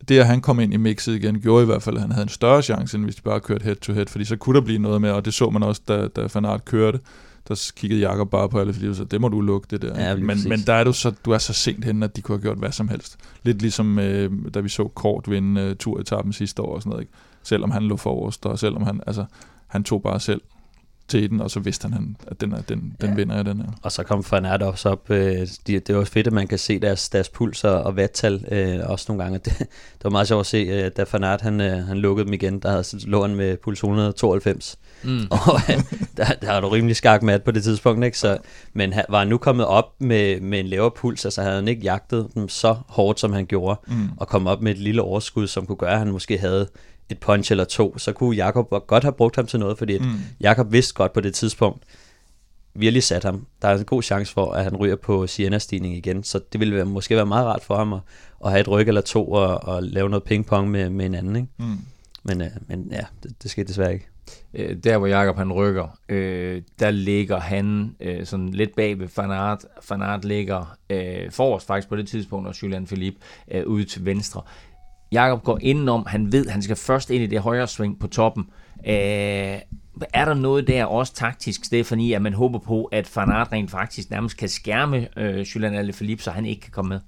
det, 0.09 0.19
at 0.19 0.27
han 0.27 0.41
kom 0.41 0.61
ind 0.61 0.75
i 0.75 0.77
mixet 0.77 1.15
igen, 1.15 1.41
gjorde 1.41 1.63
i 1.63 1.67
hvert 1.67 1.83
fald, 1.83 1.97
at 1.97 2.03
han 2.03 2.13
havde 2.13 2.23
en 2.23 2.29
større 2.29 2.63
chance, 2.63 2.97
end 2.97 3.05
hvis 3.05 3.17
de 3.17 3.23
bare 3.23 3.41
kørte 3.41 3.65
head-to-head, 3.65 4.07
fordi 4.07 4.25
så 4.25 4.37
kunne 4.37 4.57
der 4.57 4.65
blive 4.65 4.79
noget 4.79 5.01
med, 5.01 5.11
og 5.11 5.25
det 5.25 5.35
så 5.35 5.51
man 5.51 5.63
også, 5.63 5.83
da, 5.89 6.09
da 6.09 6.29
Van 6.35 6.45
Aert 6.45 6.65
kørte, 6.65 7.01
der 7.49 7.73
kiggede 7.77 8.01
Jakob 8.01 8.31
bare 8.31 8.49
på 8.49 8.61
alle, 8.61 8.73
fordi 8.73 8.95
så 8.95 9.05
det 9.05 9.21
må 9.21 9.29
du 9.29 9.41
lukke, 9.41 9.67
det 9.71 9.83
der. 9.83 10.09
Ja, 10.09 10.17
men, 10.17 10.39
men 10.49 10.61
der 10.67 10.73
er 10.73 10.85
du 10.85 10.93
så, 10.93 11.13
du 11.25 11.31
er 11.31 11.39
så 11.39 11.53
sent 11.53 11.85
henne, 11.85 12.05
at 12.05 12.17
de 12.17 12.23
kunne 12.23 12.37
have 12.39 12.43
gjort 12.43 12.59
hvad 12.59 12.73
som 12.73 12.89
helst. 12.89 13.17
Lidt 13.43 13.63
ligesom, 13.63 13.99
øh, 13.99 14.33
da 14.55 14.61
vi 14.61 14.69
så 14.69 14.89
Kort 14.89 15.31
vinde 15.31 15.61
øh, 15.61 15.77
turetappen 15.77 16.33
sidste 16.33 16.63
år 16.63 16.75
og 16.75 16.83
sådan 16.83 16.91
noget, 16.91 17.03
ikke? 17.03 17.13
Selvom 17.43 17.71
han 17.71 17.83
lå 17.83 17.97
forrest, 17.97 18.47
og 18.47 18.59
selvom 18.59 18.83
han, 18.83 19.01
altså, 19.07 19.25
han 19.67 19.85
tog 19.85 20.03
bare 20.03 20.21
selv 20.21 20.41
til 21.09 21.31
den, 21.31 21.41
og 21.41 21.51
så 21.51 21.61
vidste 21.61 21.89
han, 21.89 22.17
at 22.27 22.41
den, 22.41 22.53
er, 22.53 22.61
den, 22.61 22.97
den 23.01 23.09
ja. 23.11 23.15
vinder 23.15 23.37
jeg, 23.37 23.45
den 23.45 23.57
her. 23.61 23.69
Og 23.83 23.93
så 23.93 24.03
kom 24.03 24.25
Van 24.31 24.45
Aert 24.45 24.63
også 24.63 24.89
op. 24.89 25.11
Øh, 25.11 25.49
det, 25.67 25.87
det 25.87 25.97
var 25.97 26.05
fedt, 26.05 26.27
at 26.27 26.33
man 26.33 26.49
kan 26.49 26.59
se 26.59 26.79
deres, 26.81 27.09
deres 27.09 27.29
puls 27.29 27.65
og, 27.65 27.83
og 27.83 27.97
vattal 27.97 28.45
øh, 28.51 28.81
også 28.91 29.05
nogle 29.09 29.23
gange. 29.23 29.39
Det, 29.45 29.59
det 29.59 30.05
var 30.05 30.11
meget 30.11 30.29
sjovt 30.29 30.41
at 30.41 30.47
se, 30.47 30.59
øh, 30.59 30.91
da 30.97 31.05
Van 31.13 31.25
Aert, 31.25 31.41
han, 31.41 31.61
øh, 31.61 31.87
han 31.87 31.99
lukkede 31.99 32.27
dem 32.27 32.33
igen, 32.33 32.59
der 32.59 32.71
havde, 32.71 32.85
lå 33.07 33.23
han 33.27 33.37
med 33.37 33.57
puls 33.57 33.79
192. 33.79 34.79
Mm. 35.05 35.27
og 35.31 35.61
øh, 35.71 35.83
der, 36.17 36.27
der 36.43 36.53
var 36.53 36.61
du 36.61 36.69
rimelig 36.69 36.97
skak 36.97 37.23
mat 37.23 37.43
på 37.43 37.51
det 37.51 37.65
tidspunkt, 37.65 38.05
ikke? 38.05 38.19
Så, 38.19 38.39
men 38.73 38.93
han 38.93 39.05
var 39.09 39.25
nu 39.25 39.39
kommet 39.39 39.67
op 39.67 39.93
med, 39.99 40.41
med 40.41 40.61
en 40.61 40.67
lavere 40.67 40.91
puls, 40.91 41.25
altså 41.25 41.43
havde 41.43 41.55
han 41.55 41.69
ikke 41.69 41.83
jagtet 41.83 42.29
dem 42.35 42.49
så 42.49 42.77
hårdt, 42.89 43.21
som 43.21 43.33
han 43.33 43.47
gjorde, 43.47 43.81
mm. 43.87 44.09
og 44.17 44.29
kom 44.29 44.47
op 44.47 44.63
med 44.63 44.73
et 44.73 44.79
lille 44.79 45.03
overskud, 45.03 45.47
som 45.47 45.67
kunne 45.67 45.77
gøre, 45.77 45.93
at 45.93 45.99
han 45.99 46.13
måske 46.13 46.39
havde 46.39 46.69
et 47.09 47.19
punch 47.19 47.53
eller 47.53 47.65
to, 47.65 47.99
så 47.99 48.13
kunne 48.13 48.37
Jakob 48.37 48.87
godt 48.87 49.03
have 49.05 49.13
brugt 49.13 49.37
ham 49.37 49.47
til 49.47 49.61
noget, 49.61 49.79
fordi 49.79 49.99
mm. 49.99 50.07
Jakob 50.41 50.73
vidste 50.73 50.95
godt 50.95 51.13
på 51.13 51.21
det 51.21 51.35
tidspunkt, 51.35 51.83
virkelig 52.75 53.03
sat 53.03 53.25
ham. 53.25 53.47
Der 53.63 53.69
er 53.69 53.79
en 53.79 53.85
god 53.85 54.03
chance 54.03 54.33
for, 54.33 54.53
at 54.53 54.65
han 54.65 54.77
ryger 54.77 54.97
på 54.97 55.27
Siena-stigning 55.27 55.97
igen, 55.97 56.25
så 56.25 56.41
det 56.53 56.61
ville 56.61 56.75
være, 56.75 56.85
måske 56.85 57.17
være 57.17 57.27
meget 57.27 57.47
rart 57.47 57.63
for 57.65 57.77
ham 57.77 57.93
at, 57.93 58.01
at 58.45 58.51
have 58.51 58.61
et 58.61 58.69
ryg 58.69 58.89
eller 58.89 59.01
to 59.01 59.31
og, 59.31 59.65
og 59.65 59.83
lave 59.83 60.09
noget 60.09 60.23
pingpong 60.23 60.71
med, 60.71 60.91
med 60.91 61.07
en 61.07 61.15
anden. 61.15 61.37
Ikke? 61.37 61.49
Mm. 61.59 61.79
Men, 62.23 62.41
øh, 62.41 62.49
men 62.67 62.89
ja, 62.91 63.05
det, 63.23 63.43
det 63.43 63.51
skete 63.51 63.69
desværre 63.69 63.93
ikke. 63.93 64.09
Øh, 64.55 64.77
der 64.77 64.99
hvor 64.99 65.07
Jakob 65.07 65.37
han 65.37 65.53
rykker, 65.53 65.99
øh, 66.09 66.63
der 66.81 66.91
ligger 66.91 67.41
han 67.41 67.97
øh, 68.01 68.27
sådan 68.27 68.49
lidt 68.49 68.77
bag 68.77 68.99
ved 68.99 69.09
Fanart. 69.09 69.65
Fanart 69.83 70.25
ligger 70.25 70.77
øh, 70.91 71.31
forrest 71.31 71.67
faktisk 71.67 71.89
på 71.89 71.97
det 71.97 72.09
tidspunkt, 72.09 72.49
og 72.49 72.63
Julian 72.63 72.87
Philippe 72.87 73.21
øh, 73.51 73.67
ude 73.67 73.85
til 73.85 74.05
venstre. 74.05 74.43
Jakob 75.13 75.45
går 75.45 75.59
indenom, 75.63 76.07
han 76.07 76.33
ved, 76.33 76.49
han 76.49 76.63
skal 76.63 76.77
først 76.77 77.11
ind 77.11 77.25
i 77.25 77.27
det 77.27 77.41
højre 77.41 77.69
sving 77.69 78.01
på 78.01 78.07
toppen. 78.07 78.45
Øh, 78.87 79.59
er 80.13 80.25
der 80.25 80.35
noget 80.35 80.69
der 80.69 80.85
også 80.85 81.15
taktisk, 81.15 81.65
Stefanie, 81.65 82.17
at 82.17 82.23
man 82.23 82.33
håber 82.33 82.59
på, 82.59 82.85
at 82.85 83.07
Fanart 83.07 83.53
rent 83.53 83.71
faktisk 83.71 84.11
nærmest 84.11 84.37
kan 84.37 84.49
skærme 84.49 85.19
øh, 85.19 85.41
Julian 85.41 85.75
Alaphilippe, 85.75 86.23
så 86.23 86.31
han 86.31 86.47
ikke 86.47 86.61
kan 86.61 86.71
komme 86.71 86.89
med? 86.89 87.01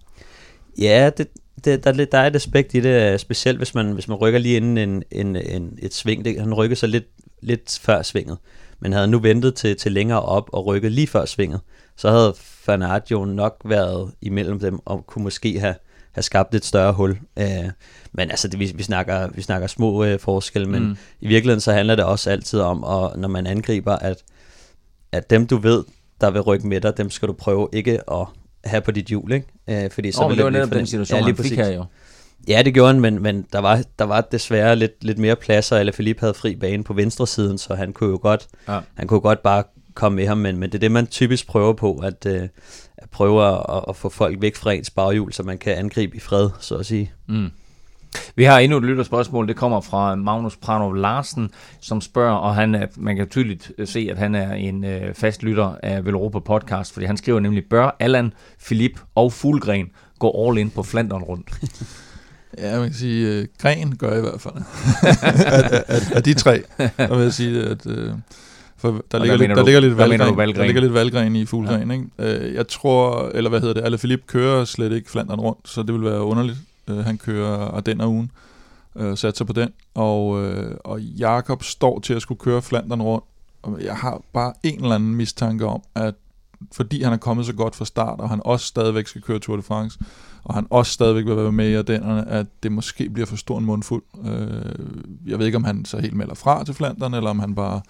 Ja, 0.79 1.11
det, 1.11 1.29
det, 1.65 1.85
der, 1.85 1.93
der 1.93 2.19
er 2.19 2.27
et 2.27 2.37
aspekt 2.37 2.75
i 2.75 2.81
det, 2.81 3.21
specielt 3.21 3.59
hvis 3.59 3.75
man, 3.75 3.93
hvis 3.93 4.09
man 4.09 4.17
rykker 4.17 4.39
lige 4.39 4.57
inden 4.57 4.79
en, 4.79 5.03
en, 5.11 5.37
en, 5.37 5.79
et 5.83 5.95
sving. 5.95 6.25
Det, 6.25 6.41
han 6.41 6.55
rykker 6.55 6.77
sig 6.77 6.89
lidt, 6.89 7.07
lidt 7.43 7.79
før 7.83 8.03
svinget, 8.03 8.39
men 8.81 8.93
havde 8.93 9.07
nu 9.07 9.19
ventet 9.19 9.55
til, 9.55 9.77
til 9.77 9.93
længere 9.93 10.23
op 10.23 10.51
og 10.53 10.67
rykket 10.67 10.93
lige 10.93 11.07
før 11.07 11.25
svinget, 11.25 11.61
så 11.97 12.11
havde 12.11 12.35
Van 12.67 12.83
Aert 12.83 13.11
jo 13.11 13.25
nok 13.25 13.63
været 13.65 14.13
imellem 14.21 14.61
dem 14.61 14.81
og 14.85 15.07
kunne 15.07 15.23
måske 15.23 15.61
have 15.61 15.75
have 16.17 16.23
skabt 16.23 16.55
et 16.55 16.65
større 16.65 16.93
hul. 16.93 17.19
Øh, 17.39 17.71
men 18.13 18.31
altså, 18.31 18.49
det, 18.49 18.59
vi, 18.59 18.73
vi, 18.75 18.83
snakker, 18.83 19.29
vi 19.35 19.43
snakker 19.43 19.67
små 19.67 20.05
øh, 20.05 20.21
forskelle, 20.21 20.69
men 20.69 20.83
mm. 20.83 20.97
i 21.21 21.29
virkeligheden 21.29 21.61
så 21.61 21.73
handler 21.73 21.95
det 21.95 22.05
også 22.05 22.31
altid 22.31 22.61
om, 22.61 22.85
at, 22.85 23.21
når 23.21 23.29
man 23.29 23.47
angriber, 23.47 23.97
at, 23.97 24.23
at 25.13 25.31
dem 25.31 25.47
du 25.47 25.57
ved, 25.57 25.85
der 26.21 26.31
vil 26.31 26.41
rykke 26.41 26.67
med 26.67 26.81
dig, 26.81 26.97
dem 26.97 27.11
skal 27.11 27.29
du 27.29 27.33
prøve 27.33 27.69
ikke 27.73 28.11
at 28.13 28.27
have 28.65 28.81
på 28.81 28.91
dit 28.91 29.07
hjul, 29.07 29.33
ikke? 29.33 29.47
Øh, 29.71 29.91
fordi 29.91 30.13
så 30.13 30.23
oh, 30.23 30.31
vil 30.31 30.37
det 30.37 30.45
var 30.45 30.51
netop 30.51 30.71
den 30.71 30.87
situation, 30.87 31.19
ja, 31.19 31.25
lige 31.25 31.37
han 31.37 31.45
fik 31.45 31.59
her 31.59 31.69
jo. 31.69 31.85
Ja, 32.49 32.63
det 32.63 32.75
gjorde 32.75 32.93
han, 32.93 33.01
men, 33.01 33.23
men 33.23 33.47
der, 33.53 33.59
var, 33.59 33.83
der 33.99 34.05
var 34.05 34.21
desværre 34.21 34.77
lidt, 34.77 35.05
lidt 35.05 35.19
mere 35.19 35.37
pladser, 35.37 35.77
eller 35.79 35.93
Philippe 35.93 36.21
havde 36.21 36.35
fri 36.35 36.57
bane 36.57 36.85
på 36.85 36.93
venstre 36.93 37.27
siden, 37.27 37.59
så 37.59 37.75
han 37.75 37.93
kunne 37.93 38.11
jo 38.11 38.19
godt, 38.23 38.47
ja. 38.69 38.81
han 38.95 39.07
kunne 39.07 39.21
godt 39.21 39.43
bare 39.43 39.65
komme 39.95 40.17
med 40.17 40.27
ham, 40.27 40.39
men, 40.39 40.57
men 40.59 40.71
det 40.71 40.75
er 40.75 40.81
det, 40.81 40.93
man 40.93 41.07
typisk 41.07 41.47
prøver 41.47 41.73
på, 41.73 41.95
at, 41.95 42.27
øh, 42.27 42.49
at 42.97 43.11
prøve 43.11 43.49
at, 43.49 43.85
at 43.89 43.97
få 43.97 44.09
folk 44.09 44.43
væk 44.43 44.57
fra 44.57 44.73
ens 44.73 44.91
baghjul, 44.91 45.33
så 45.33 45.43
man 45.43 45.59
kan 45.59 45.75
angribe 45.75 46.17
i 46.17 46.21
fred, 46.21 46.51
så 46.61 46.77
at 46.77 46.87
sige. 46.87 47.13
Mm. 47.27 47.51
Vi 48.37 48.45
har 48.45 48.59
endnu 48.59 48.79
et 48.79 48.85
lytterspørgsmål, 48.85 49.49
det 49.49 49.57
kommer 49.57 49.81
fra 49.81 50.15
Magnus 50.15 50.57
Pranov 50.57 50.95
Larsen, 50.95 51.51
som 51.81 52.01
spørger, 52.01 52.37
og 52.37 52.55
han 52.55 52.75
er, 52.75 52.87
man 52.97 53.17
kan 53.17 53.29
tydeligt 53.29 53.73
se, 53.85 54.09
at 54.11 54.19
han 54.19 54.35
er 54.35 54.55
en 54.55 54.85
øh, 54.85 55.15
fast 55.15 55.43
lytter 55.43 55.75
af 55.83 56.05
Velropa 56.05 56.39
podcast, 56.39 56.93
fordi 56.93 57.07
han 57.07 57.17
skriver 57.17 57.41
nemlig, 57.41 57.65
bør 57.71 57.97
Allan, 58.01 58.33
Philip 58.67 59.01
og 59.15 59.33
Fuglgren 59.33 59.91
gå 60.19 60.47
all 60.49 60.59
in 60.59 60.71
på 60.71 60.83
Flandern 60.83 61.23
rundt? 61.23 61.51
Ja, 62.59 62.79
man 62.79 62.89
kan 62.89 62.95
sige, 62.95 63.41
uh, 63.41 63.47
Gren 63.59 63.97
gør 63.97 64.19
i 64.19 64.21
hvert 64.21 64.41
fald. 64.41 64.55
af, 65.23 65.85
af, 65.89 66.17
af, 66.17 66.23
de 66.23 66.35
tre, 66.35 66.63
der 66.79 67.15
vil 67.15 67.23
jeg 67.23 67.33
sige, 67.33 67.63
at 67.63 67.87
uh, 67.87 67.93
for 68.77 69.05
der, 69.13 69.19
ligger, 69.19 69.37
lidt, 69.37 69.51
der, 69.51 69.65
ligger 69.65 69.81
lidt 69.81 69.97
valgren, 69.97 70.39
der 70.39 70.65
ligger 70.65 70.81
lidt 70.81 70.95
valgren 70.95 71.37
i 71.37 71.47
Fuglgren. 71.47 71.91
Ja. 71.91 71.95
Ikke? 71.95 72.47
Uh, 72.49 72.55
jeg 72.55 72.69
tror, 72.69 73.31
eller 73.35 73.51
hvad 73.51 73.61
hedder 73.61 73.75
det, 73.75 73.85
Alle 73.85 73.99
Philip 73.99 74.21
kører 74.27 74.65
slet 74.65 74.93
ikke 74.93 75.11
Flandern 75.11 75.41
rundt, 75.41 75.69
så 75.69 75.83
det 75.83 75.95
vil 75.95 76.05
være 76.05 76.21
underligt. 76.21 76.59
Øh, 76.89 76.99
han 76.99 77.19
kører 77.19 77.81
den 77.81 78.01
ugen, 78.01 78.31
øh, 78.97 79.11
uh, 79.11 79.17
satser 79.17 79.45
på 79.45 79.53
den, 79.53 79.69
og, 79.95 80.45
øh, 80.45 80.77
og 80.85 81.01
Jakob 81.01 81.63
står 81.63 82.01
til 82.01 82.15
at 82.15 82.23
skulle 82.23 82.39
køre 82.39 82.63
Flandern 82.63 83.03
rundt, 83.03 83.25
og 83.63 83.83
jeg 83.83 83.97
har 83.97 84.23
bare 84.33 84.53
en 84.63 84.83
eller 84.83 84.95
anden 84.95 85.15
mistanke 85.15 85.67
om, 85.67 85.83
at 85.95 86.15
fordi 86.73 87.03
han 87.03 87.13
er 87.13 87.17
kommet 87.17 87.47
så 87.47 87.53
godt 87.53 87.77
fra 87.77 87.85
start, 87.85 88.21
og 88.21 88.31
han 88.31 88.41
også 88.45 88.67
stadigvæk 88.67 89.07
skal 89.07 89.23
køre 89.23 89.39
Tour 89.39 89.57
de 89.57 89.63
France, 89.63 89.99
og 90.45 90.55
han 90.55 90.67
også 90.71 90.93
stadigvæk 90.93 91.27
vil 91.27 91.37
være 91.37 91.53
med 91.53 91.69
i 91.69 91.75
Ardennerne, 91.75 92.29
at 92.29 92.47
det 92.63 92.73
måske 92.73 93.11
bliver 93.11 93.27
for 93.27 93.37
stor 93.37 93.59
en 93.59 93.65
mundfuld. 93.65 94.03
Øh, 94.25 95.31
jeg 95.31 95.39
ved 95.39 95.47
ikke, 95.47 95.57
om 95.57 95.65
han 95.65 95.85
så 95.85 95.99
helt 95.99 96.15
melder 96.15 96.35
fra 96.35 96.65
til 96.65 96.75
Flandern, 96.75 97.15
eller 97.15 97.31
om 97.31 97.39
han 97.39 97.55
bare 97.55 97.81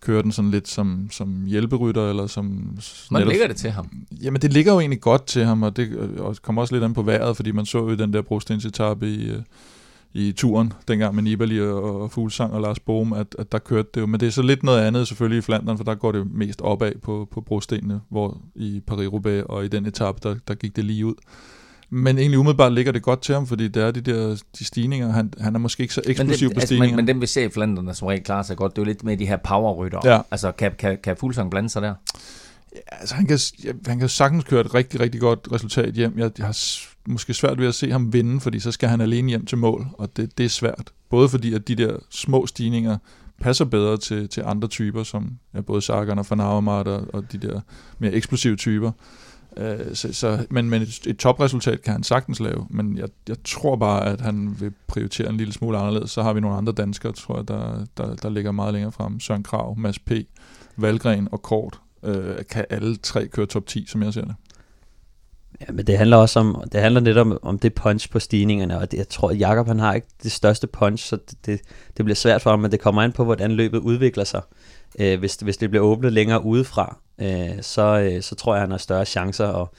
kører 0.00 0.22
den 0.22 0.32
sådan 0.32 0.50
lidt 0.50 0.68
som, 0.68 1.08
som 1.10 1.44
hjælperytter, 1.46 2.10
eller 2.10 2.26
som... 2.26 2.78
Man 3.10 3.28
ligger 3.28 3.46
det 3.46 3.56
til 3.56 3.70
ham? 3.70 3.90
Jamen, 4.22 4.42
det 4.42 4.52
ligger 4.52 4.72
jo 4.72 4.80
egentlig 4.80 5.00
godt 5.00 5.26
til 5.26 5.44
ham, 5.44 5.62
og 5.62 5.76
det 5.76 5.96
og 6.18 6.36
kommer 6.42 6.62
også 6.62 6.74
lidt 6.74 6.84
an 6.84 6.94
på 6.94 7.02
vejret, 7.02 7.36
fordi 7.36 7.52
man 7.52 7.66
så 7.66 7.78
jo 7.78 7.94
den 7.94 8.12
der 8.12 8.22
brostensetappe 8.22 9.08
i, 9.08 9.30
øh, 9.30 9.42
i 10.12 10.32
turen, 10.32 10.72
dengang 10.88 11.14
med 11.14 11.22
Nibali 11.22 11.60
og, 11.60 12.02
og 12.02 12.10
Fuglsang 12.10 12.52
og 12.52 12.60
Lars 12.60 12.80
Bohm, 12.80 13.12
at, 13.12 13.26
at 13.38 13.52
der 13.52 13.58
kørte 13.58 13.88
det 13.94 14.00
jo. 14.00 14.06
Men 14.06 14.20
det 14.20 14.26
er 14.26 14.30
så 14.30 14.42
lidt 14.42 14.62
noget 14.62 14.80
andet 14.80 15.08
selvfølgelig 15.08 15.38
i 15.38 15.42
Flandern, 15.42 15.76
for 15.76 15.84
der 15.84 15.94
går 15.94 16.12
det 16.12 16.32
mest 16.32 16.60
opad 16.60 16.92
på, 17.02 17.28
på 17.30 17.40
brostenene, 17.40 18.00
hvor 18.08 18.40
i 18.54 18.82
Paris-Roubaix 18.90 19.42
og 19.46 19.64
i 19.64 19.68
den 19.68 19.86
etape, 19.86 20.18
der, 20.22 20.36
der 20.48 20.54
gik 20.54 20.76
det 20.76 20.84
lige 20.84 21.06
ud. 21.06 21.14
Men 21.92 22.18
egentlig 22.18 22.38
umiddelbart 22.38 22.72
ligger 22.72 22.92
det 22.92 23.02
godt 23.02 23.22
til 23.22 23.34
ham, 23.34 23.46
fordi 23.46 23.68
det 23.68 23.82
er 23.82 23.90
de 23.90 24.00
der 24.00 24.42
de 24.58 24.64
stigninger. 24.64 25.12
Han, 25.12 25.32
han 25.40 25.54
er 25.54 25.58
måske 25.58 25.80
ikke 25.80 25.94
så 25.94 26.02
eksplosiv 26.06 26.48
men 26.48 26.54
det, 26.54 26.60
på 26.60 26.66
stigninger. 26.66 26.84
Altså, 26.84 26.96
men, 26.96 27.06
men 27.06 27.14
dem 27.14 27.20
vi 27.20 27.26
ser 27.26 27.44
i 27.44 27.48
Flandern, 27.48 27.86
der 27.86 27.92
som 27.92 28.06
regel 28.06 28.24
klarer 28.24 28.42
sig 28.42 28.56
godt, 28.56 28.76
det 28.76 28.78
er 28.78 28.82
jo 28.82 28.86
lidt 28.86 29.04
med 29.04 29.16
de 29.16 29.26
her 29.26 29.36
powerrytter. 29.36 30.00
Ja. 30.04 30.20
Altså 30.30 30.52
kan, 30.52 30.72
kan, 30.78 30.98
kan 31.02 31.16
Fuglsang 31.16 31.50
blande 31.50 31.68
sig 31.68 31.82
der? 31.82 31.94
Ja, 32.74 32.78
altså 32.90 33.14
han 33.14 33.26
kan, 33.26 33.38
han 33.86 33.98
kan 33.98 34.08
sagtens 34.08 34.44
køre 34.44 34.60
et 34.60 34.74
rigtig, 34.74 35.00
rigtig 35.00 35.20
godt 35.20 35.48
resultat 35.52 35.94
hjem. 35.94 36.18
Jeg, 36.18 36.30
jeg 36.38 36.46
har 36.46 36.56
måske 37.06 37.34
svært 37.34 37.58
ved 37.58 37.66
at 37.66 37.74
se 37.74 37.90
ham 37.90 38.12
vinde, 38.12 38.40
fordi 38.40 38.60
så 38.60 38.72
skal 38.72 38.88
han 38.88 39.00
alene 39.00 39.28
hjem 39.28 39.46
til 39.46 39.58
mål, 39.58 39.86
og 39.92 40.16
det, 40.16 40.38
det 40.38 40.44
er 40.44 40.50
svært. 40.50 40.92
Både 41.08 41.28
fordi, 41.28 41.54
at 41.54 41.68
de 41.68 41.74
der 41.74 41.96
små 42.10 42.46
stigninger 42.46 42.98
passer 43.40 43.64
bedre 43.64 43.96
til, 43.96 44.28
til 44.28 44.42
andre 44.46 44.68
typer, 44.68 45.02
som 45.02 45.38
ja, 45.54 45.60
både 45.60 45.82
Sagan 45.82 46.18
og 46.18 46.26
Van 46.30 46.40
Avermaet 46.40 46.86
og, 46.86 47.06
og 47.12 47.32
de 47.32 47.38
der 47.38 47.60
mere 47.98 48.12
eksplosive 48.12 48.56
typer. 48.56 48.92
Øh, 49.56 49.94
så, 49.94 50.12
så, 50.12 50.46
men, 50.50 50.70
men 50.70 50.82
et, 50.82 51.06
et 51.06 51.18
topresultat 51.18 51.82
kan 51.82 51.92
han 51.92 52.02
sagtens 52.02 52.40
lave, 52.40 52.66
men 52.70 52.98
jeg, 52.98 53.08
jeg 53.28 53.36
tror 53.44 53.76
bare, 53.76 54.06
at 54.06 54.20
han 54.20 54.56
vil 54.60 54.72
prioritere 54.86 55.28
en 55.28 55.36
lille 55.36 55.52
smule 55.52 55.78
anderledes. 55.78 56.10
Så 56.10 56.22
har 56.22 56.32
vi 56.32 56.40
nogle 56.40 56.56
andre 56.56 56.72
danskere, 56.72 57.12
tror 57.12 57.36
jeg, 57.36 57.48
der, 57.48 57.86
der, 57.96 58.14
der 58.14 58.30
ligger 58.30 58.52
meget 58.52 58.72
længere 58.72 58.92
frem. 58.92 59.20
Søren 59.20 59.42
Krav, 59.42 59.78
Mads 59.78 59.98
P., 59.98 60.12
Valgren 60.76 61.28
og 61.32 61.42
Kort 61.42 61.80
øh, 62.02 62.36
kan 62.50 62.64
alle 62.70 62.96
tre 62.96 63.28
køre 63.28 63.46
top 63.46 63.66
10, 63.66 63.86
som 63.86 64.02
jeg 64.02 64.12
ser 64.12 64.24
det. 64.24 64.34
Ja, 65.60 65.72
men 65.72 65.86
det 65.86 65.98
handler 65.98 66.16
også 66.16 66.40
om, 66.40 66.64
det 66.72 66.80
handler 66.80 67.00
lidt 67.00 67.18
om, 67.18 67.38
om 67.42 67.58
det 67.58 67.74
punch 67.74 68.10
på 68.10 68.18
stigningerne, 68.18 68.78
og 68.78 68.90
det, 68.90 68.98
jeg 68.98 69.08
tror, 69.08 69.30
at 69.30 69.40
Jacob 69.40 69.66
han 69.66 69.78
har 69.78 69.94
ikke 69.94 70.06
det 70.22 70.32
største 70.32 70.66
punch, 70.66 71.06
så 71.06 71.16
det, 71.16 71.46
det, 71.46 71.60
det 71.96 72.04
bliver 72.04 72.14
svært 72.14 72.42
for 72.42 72.50
ham, 72.50 72.58
men 72.58 72.72
det 72.72 72.80
kommer 72.80 73.02
an 73.02 73.12
på, 73.12 73.24
hvordan 73.24 73.52
løbet 73.52 73.78
udvikler 73.78 74.24
sig. 74.24 74.42
Øh, 74.98 75.18
hvis, 75.18 75.34
hvis 75.34 75.56
det 75.56 75.70
bliver 75.70 75.84
åbnet 75.84 76.12
længere 76.12 76.44
udefra, 76.44 76.96
øh, 77.20 77.62
så, 77.62 77.82
øh, 77.82 78.22
så 78.22 78.34
tror 78.34 78.54
jeg, 78.54 78.60
han 78.60 78.70
har 78.70 78.78
større 78.78 79.04
chancer, 79.04 79.46
og 79.46 79.72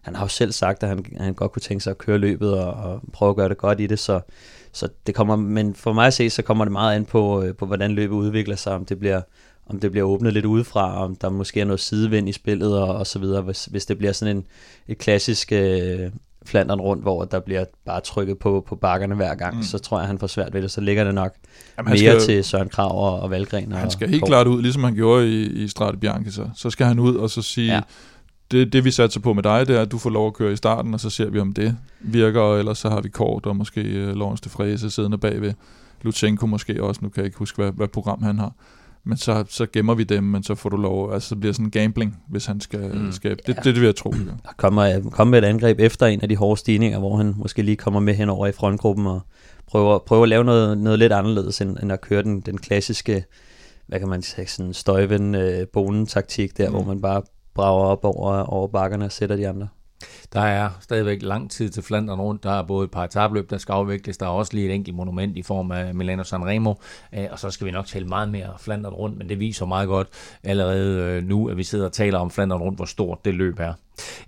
han 0.00 0.16
har 0.16 0.24
jo 0.24 0.28
selv 0.28 0.52
sagt, 0.52 0.82
at 0.82 0.88
han, 0.88 1.04
han 1.20 1.34
godt 1.34 1.52
kunne 1.52 1.62
tænke 1.62 1.84
sig 1.84 1.90
at 1.90 1.98
køre 1.98 2.18
løbet 2.18 2.52
og, 2.52 2.72
og 2.72 3.00
prøve 3.12 3.30
at 3.30 3.36
gøre 3.36 3.48
det 3.48 3.58
godt 3.58 3.80
i 3.80 3.86
det, 3.86 3.98
så, 3.98 4.20
så 4.72 4.88
det 5.06 5.14
kommer, 5.14 5.36
men 5.36 5.74
for 5.74 5.92
mig 5.92 6.06
at 6.06 6.14
se, 6.14 6.30
så 6.30 6.42
kommer 6.42 6.64
det 6.64 6.72
meget 6.72 6.96
an 6.96 7.04
på, 7.04 7.42
øh, 7.42 7.54
på 7.54 7.66
hvordan 7.66 7.90
løbet 7.90 8.14
udvikler 8.14 8.56
sig, 8.56 8.72
om 8.72 8.84
det 8.84 8.98
bliver 8.98 9.20
om 9.68 9.80
det 9.80 9.90
bliver 9.90 10.06
åbnet 10.06 10.32
lidt 10.32 10.44
udefra, 10.44 11.04
om 11.04 11.16
der 11.16 11.28
måske 11.28 11.60
er 11.60 11.64
noget 11.64 11.80
sidevind 11.80 12.28
i 12.28 12.32
spillet 12.32 12.78
og, 12.78 12.96
og 12.96 13.06
så 13.06 13.18
videre, 13.18 13.42
hvis, 13.42 13.64
hvis 13.64 13.86
det 13.86 13.98
bliver 13.98 14.12
sådan 14.12 14.36
en 14.36 14.46
et 14.88 14.98
klassisk 14.98 15.52
øh, 15.52 16.10
Flandern 16.48 16.80
rundt, 16.80 17.02
hvor 17.02 17.24
der 17.24 17.40
bliver 17.40 17.64
bare 17.86 18.00
trykket 18.00 18.38
på, 18.38 18.64
på 18.68 18.76
bakkerne 18.76 19.14
hver 19.14 19.34
gang, 19.34 19.56
mm. 19.56 19.62
så 19.62 19.78
tror 19.78 19.98
jeg, 19.98 20.06
han 20.06 20.18
får 20.18 20.26
svært 20.26 20.54
ved 20.54 20.62
det. 20.62 20.70
Så 20.70 20.80
ligger 20.80 21.04
det 21.04 21.14
nok 21.14 21.34
Jamen, 21.78 21.90
mere 21.90 21.98
skal, 21.98 22.20
til 22.20 22.44
Søren 22.44 22.68
Krav 22.68 23.04
og, 23.04 23.20
og 23.20 23.30
Valgren. 23.30 23.72
Han 23.72 23.90
skal 23.90 24.04
og 24.04 24.10
helt 24.10 24.22
Kåre. 24.22 24.28
klart 24.28 24.46
ud, 24.46 24.62
ligesom 24.62 24.84
han 24.84 24.94
gjorde 24.94 25.28
i, 25.28 25.46
i 25.46 25.68
Strade 25.68 25.96
Bianchi. 25.96 26.30
Så. 26.30 26.48
så 26.54 26.70
skal 26.70 26.86
han 26.86 26.98
ud 26.98 27.16
og 27.16 27.30
så 27.30 27.42
sige, 27.42 27.74
ja. 27.74 27.80
det, 28.50 28.72
det 28.72 28.84
vi 28.84 28.90
satser 28.90 29.20
på 29.20 29.32
med 29.32 29.42
dig, 29.42 29.68
det 29.68 29.76
er, 29.76 29.82
at 29.82 29.92
du 29.92 29.98
får 29.98 30.10
lov 30.10 30.26
at 30.26 30.34
køre 30.34 30.52
i 30.52 30.56
starten, 30.56 30.94
og 30.94 31.00
så 31.00 31.10
ser 31.10 31.30
vi, 31.30 31.40
om 31.40 31.52
det 31.52 31.76
virker, 32.00 32.40
og 32.40 32.58
ellers 32.58 32.78
så 32.78 32.90
har 32.90 33.00
vi 33.00 33.08
Kort 33.08 33.46
og 33.46 33.56
måske 33.56 33.80
uh, 33.80 34.16
Lawrence 34.16 34.44
de 34.44 34.48
Frese 34.48 34.90
siddende 34.90 35.18
bagved. 35.18 35.54
Lutsenko 36.02 36.46
måske 36.46 36.82
også, 36.82 37.00
nu 37.02 37.08
kan 37.08 37.20
jeg 37.20 37.26
ikke 37.26 37.38
huske, 37.38 37.62
hvad, 37.62 37.72
hvad 37.72 37.88
program 37.88 38.22
han 38.22 38.38
har 38.38 38.52
men 39.08 39.16
så, 39.16 39.44
så 39.48 39.66
gemmer 39.72 39.94
vi 39.94 40.04
dem, 40.04 40.24
men 40.24 40.42
så 40.42 40.54
får 40.54 40.68
du 40.68 40.76
lov, 40.76 41.12
altså 41.12 41.28
så 41.28 41.36
bliver 41.36 41.52
sådan 41.52 41.70
gambling, 41.70 42.16
hvis 42.28 42.46
han 42.46 42.60
skal, 42.60 42.94
mm. 42.94 43.12
skal 43.12 43.30
det, 43.30 43.40
ja. 43.48 43.52
det, 43.52 43.64
det, 43.64 43.74
vil 43.74 43.84
jeg 43.84 43.96
tro. 43.96 44.10
Der 44.10 44.52
kommer, 44.56 45.10
kommer 45.10 45.30
med 45.30 45.38
et 45.38 45.44
angreb 45.44 45.80
efter 45.80 46.06
en 46.06 46.20
af 46.22 46.28
de 46.28 46.36
hårde 46.36 46.60
stigninger, 46.60 46.98
hvor 46.98 47.16
han 47.16 47.34
måske 47.36 47.62
lige 47.62 47.76
kommer 47.76 48.00
med 48.00 48.14
hen 48.14 48.28
over 48.28 48.46
i 48.46 48.52
frontgruppen 48.52 49.06
og 49.06 49.20
prøver, 49.66 49.98
prøver 49.98 50.22
at 50.22 50.28
lave 50.28 50.44
noget, 50.44 50.78
noget 50.78 50.98
lidt 50.98 51.12
anderledes, 51.12 51.60
end, 51.60 51.76
end 51.82 51.92
at 51.92 52.00
køre 52.00 52.22
den, 52.22 52.40
den 52.40 52.58
klassiske, 52.58 53.24
hvad 53.86 53.98
kan 53.98 54.08
man 54.08 54.22
sige, 54.22 54.46
sådan 54.46 54.74
støjven 54.74 55.34
øh, 55.34 55.66
bonen 55.72 56.06
taktik 56.06 56.58
der, 56.58 56.68
mm. 56.68 56.74
hvor 56.74 56.84
man 56.84 57.00
bare 57.00 57.22
brager 57.54 57.84
op 57.84 58.04
over, 58.04 58.42
over 58.42 58.68
bakkerne 58.68 59.04
og 59.04 59.12
sætter 59.12 59.36
de 59.36 59.48
andre. 59.48 59.68
Der 60.32 60.40
er 60.40 60.70
stadigvæk 60.80 61.22
lang 61.22 61.50
tid 61.50 61.70
til 61.70 61.82
Flandern 61.82 62.20
rundt. 62.20 62.42
Der 62.42 62.50
er 62.50 62.62
både 62.62 62.84
et 62.84 62.90
par 62.90 63.04
etabløb, 63.04 63.50
der 63.50 63.58
skal 63.58 63.72
afvikles. 63.72 64.18
Der 64.18 64.26
er 64.26 64.30
også 64.30 64.54
lige 64.54 64.68
et 64.68 64.74
enkelt 64.74 64.96
monument 64.96 65.36
i 65.36 65.42
form 65.42 65.70
af 65.70 65.94
Milano 65.94 66.24
Sanremo. 66.24 66.74
Og 67.30 67.38
så 67.38 67.50
skal 67.50 67.66
vi 67.66 67.70
nok 67.70 67.86
tale 67.86 68.06
meget 68.06 68.28
mere 68.28 68.48
Flandern 68.58 68.92
rundt, 68.92 69.18
men 69.18 69.28
det 69.28 69.40
viser 69.40 69.66
meget 69.66 69.88
godt 69.88 70.08
allerede 70.44 71.02
øh, 71.02 71.24
nu, 71.24 71.48
at 71.48 71.56
vi 71.56 71.64
sidder 71.64 71.84
og 71.84 71.92
taler 71.92 72.18
om 72.18 72.30
Flandern 72.30 72.60
rundt, 72.60 72.78
hvor 72.78 72.84
stort 72.84 73.24
det 73.24 73.34
løb 73.34 73.60
er. 73.60 73.72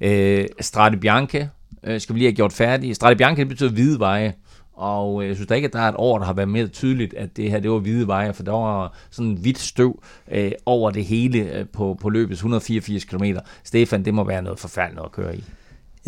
Øh, 0.01 0.47
Strade 0.61 0.97
Bianche 0.97 1.51
øh, 1.85 2.01
skal 2.01 2.15
vi 2.15 2.19
lige 2.19 2.29
have 2.29 2.37
gjort 2.37 2.53
færdig. 2.53 2.97
Strade 2.97 3.17
Bianche 3.17 3.45
betyder 3.45 3.71
hvide 3.71 3.99
veje. 3.99 4.35
Og 4.73 5.23
øh, 5.23 5.29
jeg 5.29 5.37
synes 5.37 5.49
da 5.49 5.55
ikke, 5.55 5.67
at 5.67 5.73
der 5.73 5.81
er 5.81 5.89
et 5.89 5.95
år, 5.99 6.19
der 6.19 6.27
har 6.27 6.33
været 6.33 6.49
mere 6.49 6.67
tydeligt, 6.67 7.15
at 7.15 7.37
det 7.37 7.51
her 7.51 7.61
det 7.61 7.71
var 7.71 7.79
hvide 7.79 8.07
veje, 8.07 8.33
for 8.33 8.43
der 8.43 8.53
var 8.53 8.97
sådan 9.11 9.33
hvidt 9.33 9.59
støv 9.59 10.03
øh, 10.33 10.53
over 10.67 10.91
det 10.91 11.05
hele 11.05 11.39
øh, 11.39 11.67
på, 11.69 11.99
på 12.01 12.09
løbets 12.11 12.39
184 12.39 13.05
km. 13.05 13.25
Stefan, 13.65 14.05
det 14.05 14.15
må 14.15 14.25
være 14.25 14.43
noget 14.43 14.59
forfærdeligt 14.59 15.05
at 15.05 15.13
køre 15.13 15.37
i. 15.37 15.45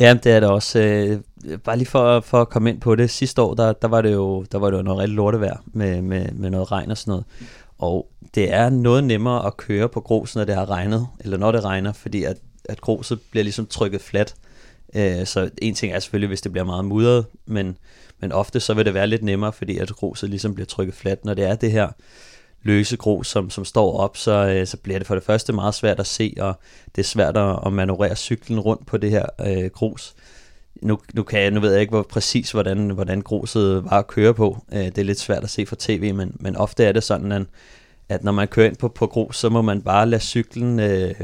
Ja, 0.03 0.15
det 0.15 0.33
er 0.33 0.41
det 0.41 0.49
også. 0.49 0.79
Øh, 0.79 1.59
bare 1.59 1.77
lige 1.77 1.89
for, 1.89 2.21
for 2.21 2.41
at 2.41 2.49
komme 2.49 2.71
ind 2.71 2.81
på 2.81 2.95
det. 2.95 3.11
Sidste 3.11 3.43
år, 3.43 3.55
der, 3.55 3.73
der, 3.73 3.89
var, 3.89 4.03
det 4.03 4.13
jo, 4.13 4.45
der 4.53 4.59
var 4.59 4.71
det 4.71 4.77
jo 4.77 4.83
noget 4.83 5.01
rigtig 5.01 5.17
lortevejr 5.17 5.57
med, 5.67 6.03
med, 6.03 6.33
med 6.33 6.51
noget 6.51 6.73
regn 6.73 6.91
og 6.91 6.99
sådan 6.99 7.11
noget. 7.11 7.25
Og 7.79 8.09
det 8.35 8.53
er 8.53 8.71
noget 8.71 9.05
nemmere 9.05 9.47
at 9.47 9.57
køre 9.57 9.89
på 9.89 10.01
grus, 10.01 10.37
når 10.37 10.45
det 10.45 10.55
har 10.55 10.71
regnet, 10.71 11.07
eller 11.21 11.39
når 11.39 11.53
det 11.53 11.65
regner, 11.65 11.93
fordi 11.93 12.25
at, 12.25 12.37
at 12.65 12.81
gruset 12.81 13.21
bliver 13.31 13.45
ligesom 13.45 13.67
trykket 13.67 14.01
fladt. 14.01 14.35
Øh, 14.95 15.27
så 15.27 15.51
en 15.59 15.75
ting 15.75 15.93
er 15.93 15.99
selvfølgelig, 15.99 16.29
hvis 16.29 16.41
det 16.41 16.53
bliver 16.53 16.65
meget 16.65 16.85
mudret, 16.85 17.27
men, 17.47 17.77
men 18.21 18.33
ofte 18.33 18.61
så 18.61 18.75
vil 18.75 18.85
det 18.85 18.95
være 18.95 19.07
lidt 19.07 19.23
nemmere, 19.23 19.53
fordi 19.53 19.79
at 19.79 19.91
gruset 19.91 20.31
ligesom 20.31 20.55
bliver 20.55 20.67
trykket 20.67 20.95
fladt. 20.95 21.25
Når 21.25 21.35
det 21.35 21.45
er 21.45 21.55
det 21.55 21.73
her 21.73 21.89
løse 22.63 22.97
grus, 22.97 23.29
som, 23.29 23.51
som 23.51 23.65
står 23.65 23.99
op, 23.99 24.17
så, 24.17 24.33
øh, 24.33 24.67
så 24.67 24.77
bliver 24.77 24.99
det 24.99 25.07
for 25.07 25.15
det 25.15 25.25
første 25.25 25.53
meget 25.53 25.75
svært 25.75 26.01
at 26.01 26.07
se, 26.07 26.35
og 26.41 26.61
det 26.97 27.03
er 27.03 27.07
svært 27.07 27.37
at, 27.37 27.59
at 27.67 27.73
manøvrere 27.73 28.17
cyklen 28.17 28.61
rundt 28.61 28.87
på 28.87 28.97
det 28.97 29.11
her 29.11 29.27
øh, 29.47 29.71
grus. 29.71 30.15
Nu, 30.83 30.99
nu, 31.15 31.23
kan 31.23 31.41
jeg, 31.41 31.51
nu 31.51 31.61
ved 31.61 31.73
jeg 31.73 31.81
ikke 31.81 31.91
hvor 31.91 32.03
præcis, 32.03 32.51
hvordan, 32.51 32.91
hvordan 32.91 33.21
gruset 33.21 33.85
var 33.85 33.99
at 33.99 34.07
køre 34.07 34.35
på. 34.35 34.65
Øh, 34.73 34.85
det 34.85 34.99
er 34.99 35.03
lidt 35.03 35.21
svært 35.21 35.45
at 35.45 35.51
se 35.51 35.67
fra 35.67 35.77
tv, 35.79 36.15
men, 36.15 36.37
men 36.41 36.57
ofte 36.57 36.85
er 36.85 36.93
det 36.93 37.03
sådan, 37.03 37.33
at, 37.33 37.43
at 38.09 38.25
når 38.25 38.33
man 38.33 38.49
kører 38.49 38.67
ind 38.67 38.77
på, 38.77 38.89
på 38.89 39.07
grus, 39.07 39.39
så 39.39 39.49
må 39.49 39.63
man 39.63 39.83
bare 39.83 40.07
lade 40.07 40.23
cyklen 40.23 40.81
øh, 40.81 41.15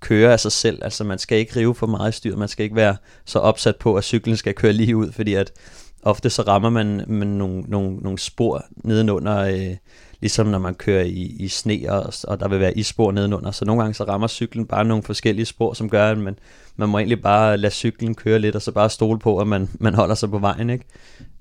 køre 0.00 0.32
af 0.32 0.40
sig 0.40 0.52
selv. 0.52 0.78
Altså 0.82 1.04
man 1.04 1.18
skal 1.18 1.38
ikke 1.38 1.56
rive 1.56 1.74
for 1.74 1.86
meget 1.86 2.14
i 2.14 2.16
styret, 2.16 2.38
man 2.38 2.48
skal 2.48 2.64
ikke 2.64 2.76
være 2.76 2.96
så 3.24 3.38
opsat 3.38 3.76
på, 3.76 3.94
at 3.94 4.04
cyklen 4.04 4.36
skal 4.36 4.54
køre 4.54 4.72
lige 4.72 4.96
ud, 4.96 5.12
fordi 5.12 5.34
at 5.34 5.52
ofte 6.02 6.30
så 6.30 6.42
rammer 6.42 6.70
man, 6.70 7.04
man 7.08 7.28
nogle, 7.28 7.60
nogle, 7.60 7.96
nogle 7.96 8.18
spor 8.18 8.64
nedenunder 8.76 9.38
øh, 9.38 9.76
ligesom 10.20 10.46
når 10.46 10.58
man 10.58 10.74
kører 10.74 11.04
i, 11.04 11.36
i 11.38 11.48
sne, 11.48 11.80
og, 11.88 12.12
og 12.28 12.40
der 12.40 12.48
vil 12.48 12.60
være 12.60 12.78
isspor 12.78 13.12
nedenunder. 13.12 13.50
Så 13.50 13.64
nogle 13.64 13.82
gange 13.82 13.94
så 13.94 14.04
rammer 14.04 14.28
cyklen 14.28 14.66
bare 14.66 14.84
nogle 14.84 15.02
forskellige 15.02 15.46
spor, 15.46 15.72
som 15.72 15.90
gør, 15.90 16.10
at 16.10 16.18
man, 16.18 16.38
man 16.76 16.88
må 16.88 16.98
egentlig 16.98 17.22
bare 17.22 17.56
lade 17.56 17.72
cyklen 17.72 18.14
køre 18.14 18.38
lidt, 18.38 18.56
og 18.56 18.62
så 18.62 18.72
bare 18.72 18.90
stole 18.90 19.18
på, 19.18 19.38
at 19.38 19.46
man, 19.46 19.68
man 19.80 19.94
holder 19.94 20.14
sig 20.14 20.30
på 20.30 20.38
vejen. 20.38 20.70
Ikke? 20.70 20.84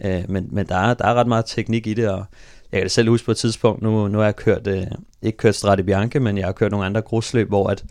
Øh, 0.05 0.23
men 0.29 0.47
men 0.51 0.67
der, 0.67 0.75
er, 0.75 0.93
der 0.93 1.05
er 1.05 1.13
ret 1.13 1.27
meget 1.27 1.45
teknik 1.45 1.87
i 1.87 1.93
det, 1.93 2.09
og 2.09 2.25
jeg 2.71 2.77
kan 2.79 2.83
det 2.83 2.91
selv 2.91 3.09
huske 3.09 3.25
på 3.25 3.31
et 3.31 3.37
tidspunkt, 3.37 3.81
nu, 3.81 4.07
nu 4.07 4.17
har 4.17 4.25
jeg 4.25 4.35
kørt, 4.35 4.67
øh, 4.67 4.83
ikke 5.21 5.37
kørt 5.37 5.55
Strade 5.55 5.83
Bianche, 5.83 6.19
men 6.19 6.37
jeg 6.37 6.45
har 6.45 6.51
kørt 6.51 6.71
nogle 6.71 6.85
andre 6.85 7.01
grusløb, 7.01 7.47
hvor 7.47 7.67
at 7.67 7.83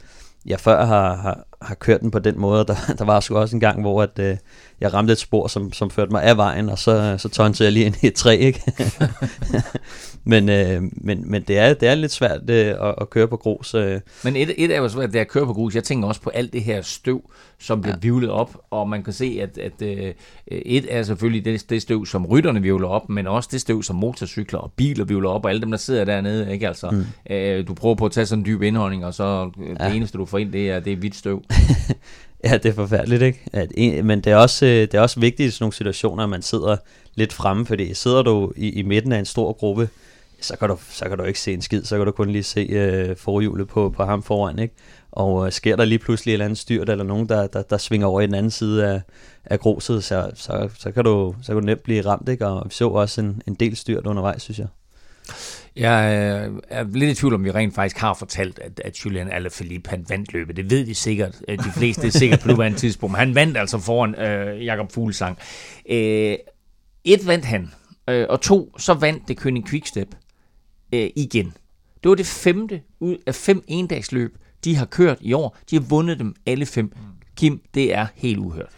jeg 0.47 0.61
før 0.61 0.85
har, 0.85 1.17
har, 1.17 1.47
har 1.63 1.75
kørt 1.75 2.01
den 2.01 2.11
på 2.11 2.19
den 2.19 2.41
måde. 2.41 2.65
Der, 2.65 2.77
der 2.99 3.05
var 3.05 3.21
sgu 3.21 3.37
også 3.37 3.57
en 3.57 3.61
gang, 3.61 3.81
hvor 3.81 4.03
at, 4.03 4.19
øh, 4.19 4.37
jeg 4.81 4.95
ramte 4.95 5.13
et 5.13 5.19
spor, 5.19 5.47
som, 5.47 5.73
som 5.73 5.91
førte 5.91 6.13
mig 6.13 6.23
af 6.23 6.37
vejen, 6.37 6.69
og 6.69 6.79
så, 6.79 7.15
så 7.19 7.29
tonsede 7.29 7.67
jeg 7.67 7.73
lige 7.73 7.87
ind 7.87 7.95
i 8.03 8.07
et 8.07 8.15
træ, 8.15 8.37
ikke? 8.37 8.63
men, 10.29 10.49
øh, 10.49 10.83
men, 10.93 11.31
men 11.31 11.43
det, 11.43 11.59
er, 11.59 11.75
det 11.75 11.89
er 11.89 11.95
lidt 11.95 12.13
svært 12.13 12.51
øh, 12.51 12.67
at, 12.67 12.95
at 13.01 13.11
køre 13.11 13.29
på 13.29 13.37
grus. 13.37 13.75
Øh. 13.75 14.01
Men 14.25 14.37
et, 14.37 14.55
et 14.57 14.75
er 14.75 14.79
jo 14.79 14.89
svært, 14.89 15.13
det 15.13 15.19
er 15.19 15.21
at 15.21 15.29
køre 15.29 15.47
på 15.47 15.53
grus. 15.53 15.75
Jeg 15.75 15.85
tænker 15.85 16.09
også 16.09 16.21
på 16.21 16.31
alt 16.31 16.53
det 16.53 16.63
her 16.63 16.83
støv, 16.83 17.31
som 17.59 17.81
bliver 17.81 17.95
ja. 17.95 18.01
vivlet 18.01 18.31
op, 18.31 18.59
og 18.71 18.89
man 18.89 19.03
kan 19.03 19.13
se, 19.13 19.39
at, 19.43 19.59
at 19.59 19.83
øh, 19.83 20.15
et 20.47 20.87
er 20.89 21.03
selvfølgelig 21.03 21.45
det, 21.45 21.71
det 21.71 21.83
støv, 21.83 22.07
som 22.07 22.27
rytterne 22.27 22.63
vivler 22.63 22.89
op, 22.89 23.09
men 23.09 23.27
også 23.27 23.49
det 23.53 23.61
støv, 23.61 23.83
som 23.83 23.97
motorcykler 23.97 24.59
og 24.59 24.73
biler 24.77 25.05
vivler 25.05 25.31
op, 25.31 25.45
og 25.45 25.51
alle 25.51 25.61
dem, 25.61 25.71
der 25.71 25.79
sidder 25.79 26.05
dernede, 26.05 26.53
ikke 26.53 26.69
altså. 26.69 26.91
Mm. 26.91 27.35
Øh, 27.35 27.67
du 27.67 27.75
prøver 27.75 27.95
på 27.95 28.07
at 28.07 28.13
tage 28.13 28.27
sådan 28.27 28.41
en 28.41 28.47
dyb 28.47 28.63
indholdning, 28.63 29.05
og 29.05 29.15
så 29.15 29.51
øh, 29.63 29.77
ja. 29.81 29.89
det 29.89 29.97
eneste, 29.97 30.19
du 30.19 30.25
får 30.25 30.39
ind, 30.39 30.53
det 30.53 30.71
er, 30.71 30.81
det 30.81 30.93
er 30.93 30.97
hvidt 30.97 31.17
støv. 31.17 31.43
Ja, 32.45 32.57
det 32.57 32.67
er 32.67 32.73
forfærdeligt, 32.73 33.23
ikke? 33.23 33.41
At, 33.53 33.73
men 34.05 34.21
det 34.21 34.33
er, 34.33 34.37
også, 34.37 34.67
øh, 34.67 34.73
det 34.73 34.95
er 34.95 35.01
også 35.01 35.21
vigtigt 35.21 35.49
i 35.49 35.51
sådan 35.51 35.63
nogle 35.63 35.73
situationer, 35.73 36.23
at 36.23 36.29
man 36.29 36.43
sidder 36.43 36.77
lidt 37.15 37.33
fremme, 37.33 37.67
fordi 37.67 37.95
sidder 37.95 38.23
du 38.23 38.53
i, 38.57 38.71
i 38.71 38.83
midten 38.83 39.13
af 39.13 39.19
en 39.19 39.25
stor 39.25 39.53
gruppe, 39.53 39.89
så 40.41 40.57
kan, 40.57 40.69
du, 40.69 40.77
så 40.91 41.09
kan 41.09 41.19
du 41.19 41.25
ikke 41.25 41.41
se 41.41 41.53
en 41.53 41.63
skid, 41.63 41.85
så 41.85 41.97
kan 41.97 42.07
du 42.07 42.13
kun 42.13 42.31
lige 42.31 42.43
se 42.43 42.61
øh, 42.61 43.17
forhjulet 43.17 43.69
på, 43.69 43.91
på 43.97 44.05
ham 44.05 44.23
foran, 44.23 44.59
ikke? 44.59 44.75
Og 45.13 45.47
øh, 45.47 45.53
sker 45.53 45.77
der 45.77 45.85
lige 45.85 45.99
pludselig 45.99 46.33
et 46.33 46.35
eller 46.35 46.45
andet 46.45 46.59
styrt, 46.59 46.89
eller 46.89 47.05
nogen, 47.05 47.29
der, 47.29 47.47
der, 47.47 47.63
der 47.63 47.79
svinger 47.79 48.07
over 48.07 48.21
i 48.21 48.27
den 48.27 48.35
anden 48.35 48.51
side 48.51 48.87
af, 48.87 49.01
af 49.45 49.61
gruset, 49.61 50.05
så, 50.05 50.31
så, 50.35 50.69
så, 50.79 50.91
kan 50.93 51.05
du, 51.05 51.35
så 51.43 51.53
kan 51.53 51.61
du 51.61 51.67
nemt 51.67 51.83
blive 51.83 52.07
ramt, 52.07 52.29
ikke? 52.29 52.47
Og 52.47 52.63
vi 52.65 52.75
så 52.75 52.89
også 52.89 53.21
en, 53.21 53.43
en 53.47 53.55
del 53.55 53.77
styrt 53.77 54.07
undervejs, 54.07 54.43
synes 54.43 54.59
jeg. 54.59 54.67
Jeg 55.77 56.19
øh, 56.49 56.63
er 56.69 56.85
lidt 56.85 57.11
i 57.11 57.15
tvivl 57.15 57.35
om, 57.35 57.45
vi 57.45 57.51
rent 57.51 57.75
faktisk 57.75 57.99
har 57.99 58.15
fortalt, 58.15 58.59
at, 58.59 58.81
at 58.85 59.05
Julian 59.05 59.31
Alaphilippe 59.31 59.91
han 59.91 60.07
vandt 60.09 60.33
løbet. 60.33 60.57
Det 60.57 60.71
ved 60.71 60.87
de 60.87 60.95
sikkert. 60.95 61.35
Øh, 61.49 61.59
de 61.59 61.73
fleste 61.77 62.07
er 62.07 62.11
sikkert 62.11 62.41
på 62.41 62.49
nuværende 62.49 62.79
tidspunkt. 62.79 63.13
Men 63.13 63.19
Han 63.19 63.35
vandt 63.35 63.57
altså 63.57 63.79
foran 63.79 64.15
øh, 64.15 64.65
Jakob 64.65 64.93
Fuglsang. 64.93 65.39
Øh, 65.91 66.37
et 67.05 67.27
vandt 67.27 67.45
han, 67.45 67.71
øh, 68.09 68.27
og 68.29 68.41
to, 68.41 68.79
så 68.79 68.95
vandt 68.95 69.29
det 69.29 69.39
König 69.41 69.71
Quickstep 69.71 70.09
øh, 70.93 71.11
igen. 71.17 71.55
Det 72.03 72.09
var 72.09 72.15
det 72.15 72.27
femte 72.27 72.81
ud 73.01 73.17
af 73.27 73.35
fem 73.35 73.65
endagsløb, 73.67 74.37
de 74.65 74.77
har 74.77 74.87
kørt 74.87 75.19
i 75.21 75.33
år. 75.33 75.57
De 75.71 75.77
har 75.77 75.83
vundet 75.83 76.19
dem 76.19 76.35
alle 76.47 76.67
fem. 76.67 76.93
Kim, 77.37 77.61
det 77.75 77.95
er 77.95 78.07
helt 78.15 78.39
uhørt. 78.39 78.73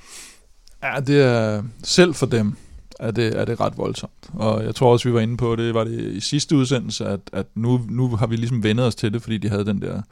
Ja, 0.83 1.01
det 1.01 1.23
er 1.23 1.63
selv 1.83 2.15
for 2.15 2.27
dem 2.27 2.57
er 2.99 3.11
det, 3.11 3.41
er 3.41 3.45
det 3.45 3.61
ret 3.61 3.79
voldsomt. 3.79 4.31
Og 4.33 4.65
jeg 4.65 4.75
tror 4.75 4.93
også, 4.93 5.09
vi 5.09 5.15
var 5.15 5.21
inde 5.21 5.37
på 5.37 5.57
det, 5.57 5.75
var 5.75 5.85
det 5.85 6.01
i 6.01 6.21
sidste 6.21 6.57
udsendelse, 6.57 7.07
at, 7.07 7.21
at 7.33 7.47
nu, 7.55 7.81
nu 7.89 8.09
har 8.09 8.27
vi 8.27 8.37
ligesom 8.37 8.63
vendet 8.63 8.87
os 8.87 8.95
til 8.95 9.13
det, 9.13 9.23
fordi 9.23 9.39
de 9.39 9.49
havde 9.49 9.65
den 9.65 9.83
der 9.83 10.03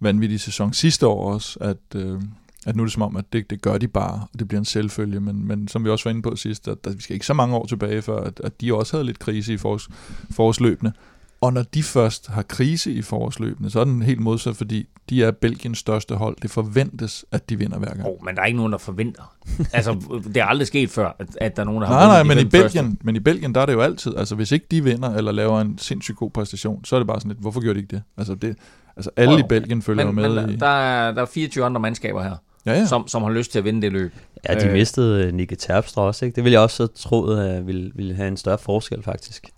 vanvittige 0.00 0.38
sæson 0.38 0.72
sidste 0.72 1.06
år 1.06 1.32
også, 1.32 1.58
at, 1.60 1.76
øh, 1.94 2.20
at 2.66 2.76
nu 2.76 2.82
er 2.82 2.86
det 2.86 2.92
som 2.92 3.02
om, 3.02 3.16
at 3.16 3.24
det, 3.32 3.50
det 3.50 3.62
gør 3.62 3.78
de 3.78 3.88
bare, 3.88 4.26
og 4.32 4.38
det 4.38 4.48
bliver 4.48 4.58
en 4.58 4.64
selvfølge, 4.64 5.20
men, 5.20 5.46
men 5.46 5.68
som 5.68 5.84
vi 5.84 5.90
også 5.90 6.04
var 6.04 6.10
inde 6.10 6.22
på 6.22 6.36
sidst, 6.36 6.68
at, 6.68 6.78
at 6.84 6.96
vi 6.96 7.02
skal 7.02 7.14
ikke 7.14 7.26
så 7.26 7.34
mange 7.34 7.56
år 7.56 7.66
tilbage, 7.66 8.02
for 8.02 8.16
at, 8.16 8.40
at 8.44 8.60
de 8.60 8.74
også 8.74 8.96
havde 8.96 9.06
lidt 9.06 9.18
krise 9.18 9.54
i 9.54 9.56
forårs, 9.56 9.88
forårsløbende, 10.30 10.92
og 11.40 11.52
når 11.52 11.62
de 11.62 11.82
først 11.82 12.28
har 12.28 12.42
krise 12.42 12.92
i 12.92 13.02
forårsløbene, 13.02 13.70
så 13.70 13.80
er 13.80 13.84
den 13.84 14.02
helt 14.02 14.20
modsat, 14.20 14.56
fordi 14.56 14.88
de 15.10 15.24
er 15.24 15.30
Belgiens 15.30 15.78
største 15.78 16.14
hold. 16.14 16.36
Det 16.42 16.50
forventes, 16.50 17.24
at 17.32 17.50
de 17.50 17.58
vinder 17.58 17.78
hver 17.78 17.94
gang. 17.94 18.06
Oh, 18.06 18.24
men 18.24 18.36
der 18.36 18.42
er 18.42 18.46
ikke 18.46 18.56
nogen, 18.56 18.72
der 18.72 18.78
forventer. 18.78 19.36
altså, 19.72 20.20
det 20.24 20.36
er 20.36 20.44
aldrig 20.44 20.66
sket 20.66 20.90
før, 20.90 21.16
at, 21.18 21.26
at 21.40 21.56
der 21.56 21.62
er 21.62 21.66
nogen, 21.66 21.82
der 21.82 21.88
nej, 21.88 22.00
har 22.00 22.06
Nej, 22.06 22.22
men 22.22 22.38
i, 22.38 22.44
Belgien, 22.44 22.98
men 23.02 23.16
i 23.16 23.20
Belgien, 23.20 23.54
der 23.54 23.60
er 23.60 23.66
det 23.66 23.72
jo 23.72 23.80
altid, 23.80 24.16
altså 24.16 24.34
hvis 24.34 24.52
ikke 24.52 24.66
de 24.70 24.84
vinder, 24.84 25.14
eller 25.14 25.32
laver 25.32 25.60
en 25.60 25.78
sindssygt 25.78 26.18
god 26.18 26.30
præstation, 26.30 26.84
så 26.84 26.96
er 26.96 27.00
det 27.00 27.06
bare 27.06 27.20
sådan 27.20 27.30
lidt, 27.30 27.40
hvorfor 27.40 27.60
gjorde 27.60 27.74
de 27.74 27.80
ikke 27.80 27.96
det? 27.96 28.02
Altså, 28.16 28.34
det, 28.34 28.56
altså 28.96 29.10
alle 29.16 29.34
oh, 29.34 29.40
i 29.40 29.42
Belgien 29.48 29.82
følger 29.82 30.04
men, 30.04 30.14
med 30.14 30.42
men, 30.42 30.50
i... 30.50 30.56
Der 30.56 30.66
er, 30.66 31.12
der 31.12 31.22
er 31.22 31.26
24 31.26 31.64
andre 31.64 31.80
mandskaber 31.80 32.22
her. 32.22 32.36
Ja, 32.66 32.72
ja. 32.72 32.86
Som, 32.86 33.08
som 33.08 33.22
har 33.22 33.30
lyst 33.30 33.52
til 33.52 33.58
at 33.58 33.64
vinde 33.64 33.82
det 33.82 33.92
løb. 33.92 34.12
Ja, 34.48 34.54
de 34.54 34.66
øh. 34.66 34.72
mistede 34.72 35.24
øh, 35.24 35.34
Nicky 35.34 35.54
Terpstra 35.58 36.02
også, 36.02 36.24
ikke? 36.24 36.36
Det 36.36 36.44
ville 36.44 36.52
jeg 36.52 36.60
også 36.60 36.82
have 36.82 36.88
troet, 36.94 37.40
at 37.40 37.66
ville, 37.66 37.92
ville 37.94 38.14
have 38.14 38.28
en 38.28 38.36
større 38.36 38.58
forskel, 38.58 39.02
faktisk. 39.02 39.50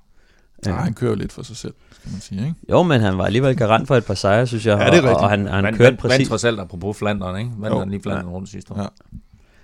Ja, 0.66 0.72
han 0.72 0.94
kører 0.94 1.14
lidt 1.14 1.32
for 1.32 1.42
sig 1.42 1.56
selv 1.56 1.74
kan 2.02 2.12
man 2.12 2.20
sige, 2.20 2.40
ikke? 2.40 2.54
Jo, 2.70 2.82
men 2.82 3.00
han 3.00 3.18
var 3.18 3.24
alligevel 3.24 3.56
garant 3.56 3.88
for 3.88 3.96
et 3.96 4.04
par 4.04 4.14
sejre, 4.14 4.46
synes 4.46 4.66
jeg. 4.66 4.78
Ja, 4.78 4.84
det 4.84 4.92
er 4.92 4.94
rigtigt. 4.94 5.16
Og 5.16 5.30
han, 5.30 5.46
han 5.46 5.64
vand, 5.64 5.76
kørte 5.76 5.96
præcis. 5.96 6.18
Vandt 6.18 6.28
trods 6.28 6.44
alt, 6.44 6.60
apropos 6.60 6.96
Flanderen, 6.96 7.38
ikke? 7.38 7.50
Vandt 7.58 7.78
han 7.78 7.90
lige 7.90 8.02
Flanderen 8.02 8.28
ja. 8.28 8.34
rundt 8.34 8.48
sidste 8.48 8.72
år. 8.72 8.80
Ja. 8.80 8.86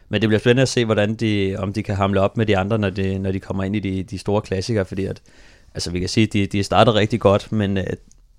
Men 0.09 0.21
det 0.21 0.29
bliver 0.29 0.41
spændende 0.41 0.63
at 0.63 0.69
se, 0.69 0.85
hvordan 0.85 1.15
de, 1.15 1.57
om 1.59 1.73
de 1.73 1.83
kan 1.83 1.97
hamle 1.97 2.21
op 2.21 2.37
med 2.37 2.47
de 2.47 2.59
andre, 2.59 2.79
når 2.79 2.91
de, 2.91 3.19
når 3.19 3.33
de 3.33 3.41
kommer 3.41 3.65
ind 3.65 3.77
i 3.77 3.81
de, 3.81 4.03
de 4.03 4.19
store 4.19 4.43
klassikere, 4.43 4.85
fordi 4.85 5.05
at, 5.05 5.21
altså 5.75 5.91
vi 5.91 6.01
kan 6.01 6.09
sige, 6.09 6.27
at 6.27 6.33
de, 6.33 6.47
de 6.47 6.63
starter 6.63 6.95
rigtig 6.95 7.21
godt, 7.21 7.53
men, 7.53 7.79
øh, 7.79 7.85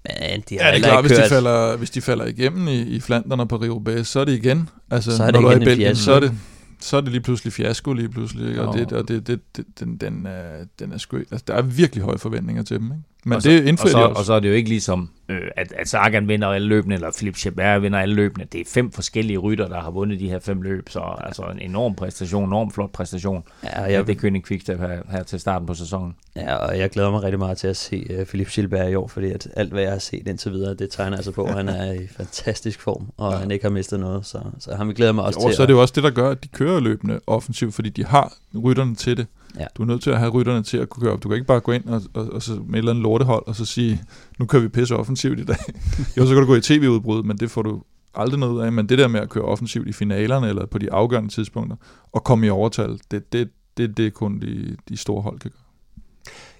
men 0.05 0.43
de 0.49 0.59
har 0.59 0.67
ja, 0.67 0.75
det 0.75 0.85
er 0.85 0.89
klart, 0.89 1.05
hvis 1.07 1.17
de, 1.17 1.29
falder, 1.29 1.77
hvis 1.77 1.89
de 1.89 2.01
falder 2.01 2.25
igennem 2.25 2.67
i, 2.67 2.81
i 2.81 2.99
Flandern 2.99 3.39
og 3.39 3.47
Paris-Roubaix, 3.53 4.03
så 4.03 4.19
er 4.19 4.25
det 4.25 4.33
igen, 4.33 4.69
altså 4.91 5.17
så 5.17 5.23
er 5.23 5.31
det 5.31 5.41
når 5.41 5.51
igen 5.51 5.61
du 5.61 5.67
er 5.67 5.71
i 5.71 5.75
Belgien, 5.75 5.95
så 5.95 6.11
er 6.11 6.19
det, 6.19 6.31
så 6.79 6.97
er 6.97 7.01
det 7.01 7.11
lige 7.11 7.21
pludselig 7.21 7.53
fiasko 7.53 7.93
lige 7.93 8.09
pludselig, 8.09 8.49
ikke? 8.49 8.61
og, 8.61 8.77
det, 8.77 8.91
og 8.91 9.07
det, 9.07 9.27
det, 9.27 9.55
det, 9.55 9.65
den, 9.79 9.97
den, 9.97 10.25
er, 10.25 10.65
den 10.79 10.91
er 10.91 10.97
skø. 10.97 11.19
Altså, 11.19 11.43
der 11.47 11.53
er 11.53 11.61
virkelig 11.61 12.03
høje 12.03 12.17
forventninger 12.17 12.63
til 12.63 12.79
dem, 12.79 12.85
ikke? 12.85 13.03
Men 13.25 13.35
og 13.35 13.43
det 13.43 13.65
indfrier 13.65 13.95
og 13.95 13.99
så, 13.99 13.99
de 13.99 14.09
også. 14.09 14.19
Og 14.19 14.25
så 14.25 14.33
er 14.33 14.39
det 14.39 14.49
jo 14.49 14.53
ikke 14.53 14.69
ligesom, 14.69 15.09
øh, 15.29 15.41
at, 15.55 15.73
at 15.77 15.87
Sagan 15.87 16.27
vinder 16.27 16.47
alle 16.47 16.67
løbene, 16.67 16.95
eller 16.95 17.11
Philip 17.17 17.35
Chabert 17.35 17.81
vinder 17.81 17.99
alle 17.99 18.15
løbene. 18.15 18.45
Det 18.51 18.61
er 18.61 18.65
fem 18.67 18.91
forskellige 18.91 19.37
rytter, 19.37 19.67
der 19.67 19.81
har 19.81 19.91
vundet 19.91 20.19
de 20.19 20.29
her 20.29 20.39
fem 20.39 20.61
løb, 20.61 20.89
så 20.89 20.99
altså 21.19 21.43
en 21.43 21.59
enorm 21.59 21.95
præstation, 21.95 22.43
en 22.43 22.49
enorm 22.49 22.71
flot 22.71 22.91
præstation. 22.91 23.43
Ja, 23.63 23.81
jeg, 23.81 23.91
ja, 23.91 24.01
det 24.01 24.17
König 24.17 24.47
Quickstep 24.47 24.79
her, 24.79 25.01
her 25.09 25.23
til 25.23 25.39
starten 25.39 25.67
på 25.67 25.73
sæsonen. 25.73 26.15
Ja, 26.35 26.55
og 26.55 26.79
jeg 26.79 26.89
glæder 26.89 27.11
mig 27.11 27.23
rigtig 27.23 27.39
meget 27.39 27.57
til 27.57 27.67
at 27.67 27.77
se 27.77 28.19
uh, 28.19 28.25
Philip 28.25 28.49
Gilbert 28.49 28.91
i 28.91 28.95
år, 28.95 29.07
fordi 29.07 29.31
at 29.31 29.47
alt, 29.55 29.71
hvad 29.71 29.81
jeg 29.81 29.91
har 29.91 29.99
set 29.99 30.27
indtil 30.27 30.51
videre, 30.51 30.73
det 30.73 30.89
tegner 30.91 31.17
altså 31.17 31.31
på, 31.31 31.43
at 31.43 31.53
han 31.53 31.69
er 31.69 31.93
i 31.93 32.07
fantastisk 32.17 32.81
form, 32.81 33.07
og 33.17 33.33
ja. 33.33 33.37
han 33.37 33.51
ikke 33.51 33.65
har 33.65 33.71
mistet 33.71 33.99
noget, 33.99 34.25
så, 34.25 34.39
så 34.59 34.75
han 34.75 34.87
glæder 34.87 35.11
mig 35.11 35.23
også 35.23 35.39
jo, 35.43 35.47
til. 35.47 35.55
så 35.55 35.61
er 35.61 35.65
det 35.65 35.73
jo 35.73 35.81
også 35.81 35.93
det, 35.95 36.03
der 36.03 36.09
gør, 36.09 36.29
at 36.29 36.43
de 36.43 36.47
kører 36.47 36.79
løbende 36.79 37.19
offensivt, 37.27 37.73
fordi 37.73 37.89
de 37.89 38.05
har 38.05 38.33
rytterne 38.63 38.95
til 38.95 39.17
det. 39.17 39.27
Ja. 39.59 39.65
Du 39.75 39.81
er 39.81 39.85
nødt 39.85 40.01
til 40.01 40.09
at 40.09 40.19
have 40.19 40.31
rytterne 40.31 40.63
til 40.63 40.77
at 40.77 40.89
kunne 40.89 41.01
køre 41.01 41.13
op. 41.13 41.23
Du 41.23 41.29
kan 41.29 41.35
ikke 41.35 41.47
bare 41.47 41.59
gå 41.59 41.71
ind 41.71 41.85
og, 41.85 42.01
og, 42.13 42.33
og 42.33 42.41
så 42.41 42.53
med 42.53 42.73
et 42.73 42.77
eller 42.77 42.91
andet 42.91 43.03
lortehold, 43.03 43.47
og 43.47 43.55
så 43.55 43.65
sige, 43.65 44.01
nu 44.39 44.45
kører 44.45 44.61
vi 44.61 44.67
pisse 44.67 44.95
offensivt 44.95 45.39
i 45.39 45.45
dag. 45.45 45.57
jo, 46.17 46.25
så 46.25 46.33
kan 46.33 46.41
du 46.41 46.45
gå 46.45 46.55
i 46.55 46.61
tv-udbrud, 46.61 47.23
men 47.23 47.37
det 47.37 47.51
får 47.51 47.61
du 47.61 47.83
aldrig 48.15 48.39
noget 48.39 48.65
af. 48.65 48.71
Men 48.71 48.89
det 48.89 48.97
der 48.97 49.07
med 49.07 49.19
at 49.19 49.29
køre 49.29 49.43
offensivt 49.43 49.87
i 49.87 49.93
finalerne, 49.93 50.49
eller 50.49 50.65
på 50.65 50.77
de 50.77 50.91
afgørende 50.91 51.29
tidspunkter, 51.29 51.77
og 52.11 52.23
komme 52.23 52.47
i 52.47 52.49
overtal, 52.49 52.99
det, 53.11 53.33
det, 53.33 53.49
det, 53.77 53.97
det 53.97 54.05
er 54.05 54.11
kun 54.11 54.39
de, 54.39 54.77
de 54.89 54.97
store 54.97 55.21
hold 55.21 55.39
kan 55.39 55.51
gøre. 55.51 55.61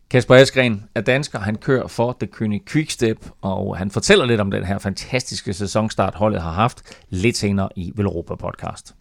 Kasper 0.10 0.36
Askren 0.36 0.84
er 0.96 1.02
dansker, 1.02 1.40
han 1.40 1.56
kører 1.56 1.88
for 1.88 2.18
The 2.20 2.30
König 2.36 2.66
Quickstep, 2.66 3.30
og 3.42 3.78
han 3.78 3.92
fortæller 3.92 4.26
lidt 4.26 4.42
om 4.42 4.52
den 4.52 4.64
her 4.64 4.78
fantastiske 4.78 5.54
sæsonstart, 5.54 6.16
holdet 6.16 6.42
har 6.42 6.52
haft 6.52 6.96
lidt 7.10 7.38
senere 7.38 7.70
i 7.76 7.92
Velropa 7.96 8.36
podcast. 8.36 8.96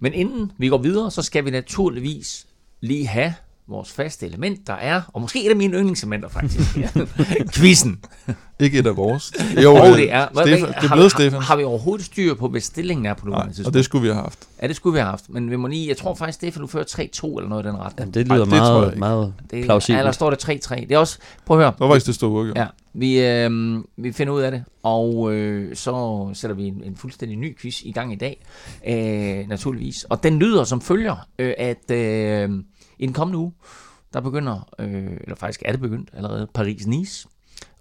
Men 0.00 0.12
inden 0.12 0.52
vi 0.58 0.68
går 0.68 0.78
videre, 0.78 1.10
så 1.10 1.22
skal 1.22 1.44
vi 1.44 1.50
naturligvis 1.50 2.46
lige 2.80 3.06
have 3.06 3.34
vores 3.68 3.92
faste 3.92 4.26
element, 4.26 4.66
der 4.66 4.72
er, 4.72 5.02
og 5.12 5.20
måske 5.20 5.46
et 5.46 5.50
af 5.50 5.56
mine 5.56 5.76
yndlingselementer 5.76 6.28
faktisk, 6.28 6.78
quizzen. 7.56 7.98
Ikke 8.60 8.78
et 8.78 8.86
af 8.86 8.96
vores. 8.96 9.32
Jo, 9.62 9.74
oh, 9.74 9.96
det 9.96 10.12
er. 10.12 10.28
Stefan, 10.32 10.68
det 10.68 10.90
er 10.90 10.94
blevet 10.94 11.10
Stefan. 11.10 11.32
Har, 11.32 11.40
har, 11.40 11.56
vi 11.56 11.64
overhovedet 11.64 12.06
styr 12.06 12.34
på, 12.34 12.48
hvad 12.48 12.60
stillingen 12.60 13.06
er 13.06 13.14
på 13.14 13.26
nuværende 13.26 13.54
tidspunkt? 13.54 13.66
og 13.66 13.74
det 13.74 13.84
skulle 13.84 14.02
vi 14.02 14.08
have 14.08 14.22
haft. 14.22 14.38
Ja, 14.62 14.66
det 14.66 14.76
skulle 14.76 14.94
vi 14.94 14.98
have 14.98 15.10
haft. 15.10 15.30
Men 15.30 15.50
vi 15.50 15.56
må 15.56 15.68
lige, 15.68 15.88
jeg 15.88 15.96
tror 15.96 16.14
faktisk, 16.14 16.36
Stefan, 16.36 16.60
du 16.60 16.66
fører 16.66 16.84
3-2 16.84 17.36
eller 17.36 17.48
noget 17.48 17.64
i 17.64 17.68
den 17.68 17.76
retning. 17.76 18.14
Ja, 18.14 18.20
det 18.20 18.28
lyder 18.28 18.44
Ej, 18.44 18.44
det 18.44 18.48
meget, 18.48 18.90
det 18.90 18.98
meget 18.98 19.34
det, 19.50 19.64
plausibelt. 19.64 19.98
Eller 19.98 20.12
står 20.12 20.30
det 20.30 20.48
3-3. 20.48 20.80
Det 20.80 20.92
er 20.92 20.98
også, 20.98 21.18
prøv 21.46 21.58
at 21.58 21.64
høre. 21.64 21.72
Der 21.78 21.86
var 21.86 21.94
det 21.94 22.14
stod 22.14 22.30
uge. 22.30 22.52
Ja, 22.56 22.66
vi, 22.94 23.20
øh, 23.20 23.78
vi 23.96 24.12
finder 24.12 24.32
ud 24.32 24.40
af 24.40 24.50
det, 24.50 24.64
og 24.82 25.32
øh, 25.32 25.76
så 25.76 26.28
sætter 26.34 26.56
vi 26.56 26.64
en, 26.64 26.82
en 26.84 26.96
fuldstændig 26.96 27.38
ny 27.38 27.58
quiz 27.58 27.82
i 27.82 27.92
gang 27.92 28.12
i 28.12 28.16
dag, 28.16 28.44
øh, 28.88 29.48
naturligvis. 29.48 30.04
Og 30.04 30.22
den 30.22 30.38
lyder 30.38 30.64
som 30.64 30.80
følger, 30.80 31.16
øh, 31.38 31.54
at 31.58 31.90
øh, 31.90 32.50
i 32.98 33.06
den 33.06 33.14
kommende 33.14 33.38
uge, 33.38 33.52
der 34.12 34.20
begynder, 34.20 34.68
øh, 34.78 35.16
eller 35.20 35.34
faktisk 35.34 35.62
er 35.64 35.72
det 35.72 35.80
begyndt 35.80 36.10
allerede, 36.12 36.48
Paris-Nice. 36.58 37.26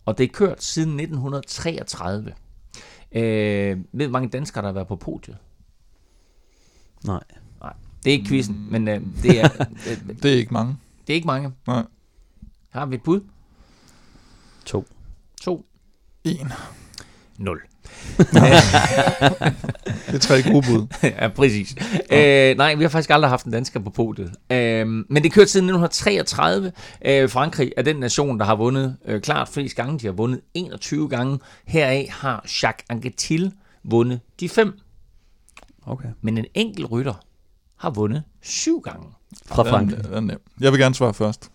Og 0.05 0.17
det 0.17 0.23
er 0.23 0.27
kørt 0.27 0.63
siden 0.63 0.99
1933. 0.99 2.33
Øh, 3.11 3.77
ved 3.91 4.07
mange 4.07 4.29
danskere, 4.29 4.61
der 4.61 4.67
har 4.67 4.73
været 4.73 4.87
på 4.87 4.95
podiet? 4.95 5.37
Nej. 7.05 7.23
Nej, 7.61 7.73
det 8.03 8.09
er 8.09 8.13
ikke 8.13 8.27
quizzen, 8.27 8.55
mm. 8.55 8.71
men 8.71 8.87
øh, 8.87 9.01
det 9.23 9.41
er... 9.41 9.49
Øh, 9.89 10.15
det 10.23 10.33
er 10.33 10.37
ikke 10.37 10.53
mange. 10.53 10.77
Det 11.07 11.13
er 11.13 11.15
ikke 11.15 11.27
mange. 11.27 11.51
Nej. 11.67 11.85
Har 12.69 12.85
vi 12.85 12.95
et 12.95 13.03
bud? 13.03 13.21
To. 14.65 14.85
To. 15.41 15.65
En. 16.23 16.51
Nul. 17.37 17.61
Det 20.07 20.15
er 20.15 20.19
tre 20.19 20.43
gode 20.43 20.65
bud. 20.67 20.87
ja, 21.21 21.27
præcis. 21.27 21.75
Øh, 22.11 22.57
nej, 22.57 22.75
vi 22.75 22.83
har 22.83 22.89
faktisk 22.89 23.09
aldrig 23.09 23.29
haft 23.29 23.45
en 23.45 23.51
dansker 23.51 23.79
på 23.79 23.89
podiet. 23.89 24.31
Øh, 24.51 24.87
men 24.87 25.23
det 25.23 25.31
kørte 25.31 25.51
siden 25.51 25.65
1933. 25.65 26.71
Øh, 27.05 27.29
Frankrig 27.29 27.71
er 27.77 27.81
den 27.81 27.95
nation, 27.95 28.39
der 28.39 28.45
har 28.45 28.55
vundet 28.55 28.97
øh, 29.05 29.21
klart 29.21 29.49
flest 29.49 29.75
gange. 29.75 29.99
De 29.99 30.05
har 30.05 30.13
vundet 30.13 30.41
21 30.53 31.09
gange. 31.09 31.39
Heraf 31.67 32.07
har 32.11 32.45
Jacques 32.61 32.85
Anquetil 32.89 33.51
vundet 33.83 34.19
de 34.39 34.49
fem. 34.49 34.79
Okay. 35.85 36.09
Men 36.21 36.37
en 36.37 36.45
enkelt 36.53 36.91
rytter 36.91 37.13
har 37.77 37.89
vundet 37.89 38.23
syv 38.41 38.81
gange. 38.81 39.07
Fra 39.45 39.63
Frankrig. 39.63 40.03
Den 40.03 40.13
er 40.13 40.19
nem. 40.19 40.41
Jeg 40.59 40.71
vil 40.71 40.79
gerne 40.79 40.95
svare 40.95 41.13
først. 41.13 41.49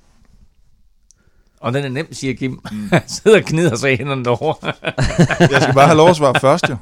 Og 1.60 1.72
den 1.72 1.84
er 1.84 1.88
nem, 1.88 2.12
siger 2.12 2.34
Kim. 2.34 2.60
Mm. 2.72 2.90
Sidder 3.22 3.36
og 3.38 3.44
knider 3.44 3.76
sig 3.76 3.92
i 3.92 3.96
hænderne 3.96 4.24
derovre. 4.24 4.72
Jeg 5.52 5.62
skal 5.62 5.74
bare 5.74 5.86
have 5.86 5.96
lov 5.96 6.08
at 6.10 6.16
svare 6.16 6.34
først, 6.40 6.68
jo. 6.70 6.76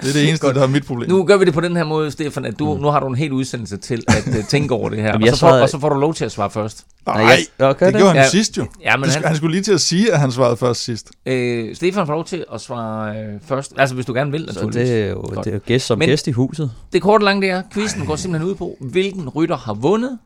Det 0.00 0.08
er 0.08 0.12
det 0.12 0.28
eneste, 0.28 0.46
der 0.46 0.62
er 0.62 0.66
mit 0.66 0.86
problem. 0.86 1.08
Nu 1.10 1.24
gør 1.24 1.36
vi 1.36 1.44
det 1.44 1.54
på 1.54 1.60
den 1.60 1.76
her 1.76 1.84
måde, 1.84 2.10
Stefan, 2.10 2.44
at 2.44 2.58
du, 2.58 2.74
mm. 2.74 2.80
nu 2.80 2.88
har 2.88 3.00
du 3.00 3.06
en 3.06 3.14
hel 3.14 3.32
udsendelse 3.32 3.76
til 3.76 4.04
at 4.08 4.26
uh, 4.38 4.44
tænke 4.48 4.74
over 4.74 4.88
det 4.88 4.98
her. 4.98 5.06
Jamen, 5.06 5.22
og, 5.22 5.26
jeg 5.26 5.34
så 5.34 5.40
får, 5.40 5.46
svarede- 5.48 5.62
og 5.62 5.68
så 5.68 5.78
får 5.80 5.88
du 5.88 5.98
lov 6.00 6.14
til 6.14 6.24
at 6.24 6.32
svare 6.32 6.50
først. 6.50 6.84
Nej, 7.06 7.16
jeg- 7.16 7.38
Nå, 7.58 7.72
gør 7.72 7.86
det 7.86 7.94
det? 7.94 8.00
gjorde 8.00 8.08
han 8.14 8.16
Ja. 8.22 8.28
sidst 8.28 8.56
jo. 8.58 8.66
Ja, 8.82 8.96
men 8.96 9.04
han, 9.04 9.12
skal, 9.12 9.26
han 9.26 9.36
skulle 9.36 9.52
lige 9.52 9.62
til 9.62 9.72
at 9.72 9.80
sige, 9.80 10.12
at 10.12 10.20
han 10.20 10.32
svarede 10.32 10.56
først 10.56 10.84
sidst. 10.84 11.10
øh, 11.26 11.76
Stefan 11.76 12.06
får 12.06 12.14
lov 12.14 12.24
til 12.24 12.44
at 12.54 12.60
svare 12.60 13.16
øh, 13.16 13.40
først. 13.46 13.72
Altså, 13.78 13.94
hvis 13.94 14.06
du 14.06 14.12
gerne 14.14 14.30
vil, 14.30 14.40
Så 14.40 14.54
naturligvis. 14.54 14.88
det 14.90 15.02
er 15.04 15.08
jo, 15.10 15.14
Godt. 15.20 15.44
det 15.44 15.50
er 15.50 15.54
jo 15.54 15.60
gæst 15.66 15.86
som 15.86 15.98
Men- 15.98 16.08
gæst 16.08 16.26
i 16.28 16.30
huset. 16.30 16.70
Det 16.92 17.02
korte 17.02 17.22
og 17.22 17.24
lange 17.24 17.42
det 17.42 17.50
er, 17.50 17.62
quizzen 17.72 18.06
går 18.06 18.16
simpelthen 18.16 18.50
ud 18.50 18.54
på, 18.54 18.76
hvilken 18.80 19.28
rytter 19.28 19.56
har 19.56 19.74
vundet 19.74 20.18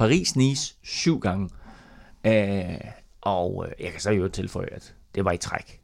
Paris-Nice 0.00 0.80
syv 0.84 1.18
gange. 1.20 1.48
Øh, 2.26 2.32
og 3.28 3.66
øh, 3.66 3.84
jeg 3.84 3.92
kan 3.92 4.00
så 4.00 4.10
jo 4.10 4.28
tilføje, 4.28 4.68
at 4.72 4.94
det 5.14 5.24
var 5.24 5.32
i 5.32 5.36
træk. 5.36 5.80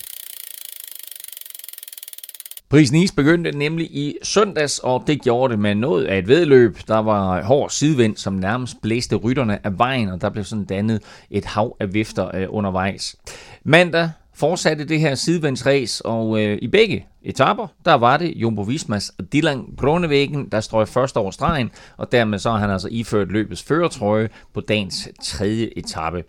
Paris-Nice 2.75 3.15
begyndte 3.17 3.59
nemlig 3.59 3.87
i 3.87 4.17
søndags, 4.23 4.79
og 4.79 5.05
det 5.07 5.23
gjorde 5.23 5.53
det 5.53 5.61
med 5.61 5.75
noget 5.75 6.05
af 6.05 6.19
et 6.19 6.29
vedløb. 6.29 6.79
Der 6.89 6.99
var 6.99 7.43
hård 7.43 7.71
sidevind, 7.71 8.17
som 8.17 8.33
nærmest 8.33 8.83
blæste 8.83 9.17
rytterne 9.17 9.67
af 9.67 9.79
vejen, 9.79 10.09
og 10.09 10.21
der 10.21 10.31
blev 10.31 10.45
sådan 10.45 10.65
dannet 10.65 11.03
et 11.31 11.45
hav 11.45 11.77
af 11.81 11.95
vifter 11.95 12.35
øh, 12.35 12.47
undervejs. 12.49 13.17
Mandag 13.65 14.11
fortsatte 14.35 14.85
det 14.85 15.01
her 15.01 15.15
sidevindsræs, 15.15 16.01
og 16.01 16.41
øh, 16.41 16.59
i 16.63 16.69
begge 16.69 17.07
etapper, 17.23 17.67
der 17.85 17.95
var 17.95 18.17
det 18.17 18.33
Jumbo 18.37 18.63
Vismas 18.63 19.13
Dylan 19.33 19.65
Groenewegen, 19.77 20.49
der 20.53 20.61
strøg 20.61 20.89
først 20.89 21.17
over 21.17 21.31
stregen, 21.31 21.71
og 21.97 22.13
dermed 22.13 22.39
så 22.39 22.51
har 22.51 22.59
han 22.59 22.71
altså 22.71 22.89
iført 22.91 23.29
løbets 23.29 23.63
førertrøje 23.63 24.29
på 24.55 24.61
dagens 24.61 25.09
tredje 25.23 25.71
etape. 25.77 26.25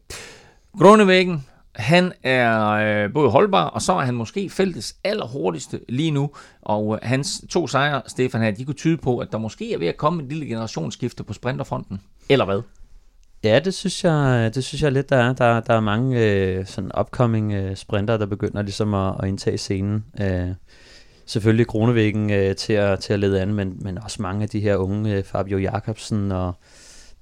Groenewegen, 0.80 1.46
han 1.76 2.14
er 2.24 2.70
øh, 2.70 3.14
både 3.14 3.30
holdbar, 3.30 3.66
og 3.66 3.82
så 3.82 3.94
er 3.94 4.02
han 4.02 4.16
måske 4.16 4.50
feltets 4.50 4.96
allerhurtigste 5.04 5.80
lige 5.90 6.12
nu. 6.12 6.30
Og 6.62 6.94
øh, 6.94 7.00
hans 7.04 7.42
to 7.50 7.68
sejre, 7.68 8.02
Stefan 8.08 8.42
her, 8.42 8.52
de 8.52 8.66
kunne 8.66 8.74
tyde 8.74 8.98
på, 8.98 9.18
at 9.18 9.32
der 9.32 9.38
måske 9.38 9.74
er 9.74 9.78
ved 9.78 9.88
at 9.88 9.98
komme 9.98 10.24
et 10.24 10.30
lille 10.30 10.46
generationsskifte 10.46 11.24
på 11.24 11.34
sprinterfronten. 11.34 12.02
Eller 12.30 12.46
hvad? 12.46 12.62
Ja, 13.44 13.60
det 13.60 13.74
synes 13.74 14.04
jeg, 14.04 14.52
det 14.56 14.64
synes 14.64 14.82
jeg 14.82 14.92
lidt, 14.92 15.10
der 15.10 15.18
er. 15.18 15.34
Der, 15.34 15.60
der 15.60 15.74
er 15.74 15.80
mange 15.80 16.22
øh, 16.22 16.66
sådan 16.66 16.92
upcoming 17.00 17.54
øh, 17.54 17.76
sprinter, 17.76 18.18
der 18.18 18.26
begynder 18.26 18.62
ligesom 18.62 18.94
at, 18.94 19.14
at 19.20 19.28
indtage 19.28 19.58
scenen. 19.58 20.06
Øh, 20.22 20.50
selvfølgelig 21.26 21.68
Kronevæggen 21.68 22.32
øh, 22.32 22.56
til, 22.56 22.74
at, 22.74 23.00
til 23.00 23.14
at 23.14 23.20
lede 23.20 23.42
an, 23.42 23.54
men, 23.54 23.78
men 23.80 23.98
også 23.98 24.22
mange 24.22 24.44
af 24.44 24.50
de 24.50 24.60
her 24.60 24.76
unge, 24.76 25.16
øh, 25.16 25.24
Fabio 25.24 25.58
Jakobsen 25.58 26.32
og 26.32 26.56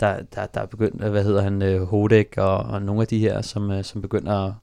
der, 0.04 0.22
der, 0.36 0.46
der 0.46 0.62
er 0.62 0.66
begyndt, 0.66 1.04
øh, 1.04 1.12
hvad 1.12 1.24
hedder 1.24 1.42
han, 1.42 1.62
øh, 1.62 1.82
Hodek 1.82 2.34
og, 2.38 2.58
og 2.58 2.82
nogle 2.82 3.02
af 3.02 3.08
de 3.08 3.20
her, 3.20 3.42
som, 3.42 3.72
øh, 3.72 3.84
som 3.84 4.02
begynder 4.02 4.48
at, 4.48 4.54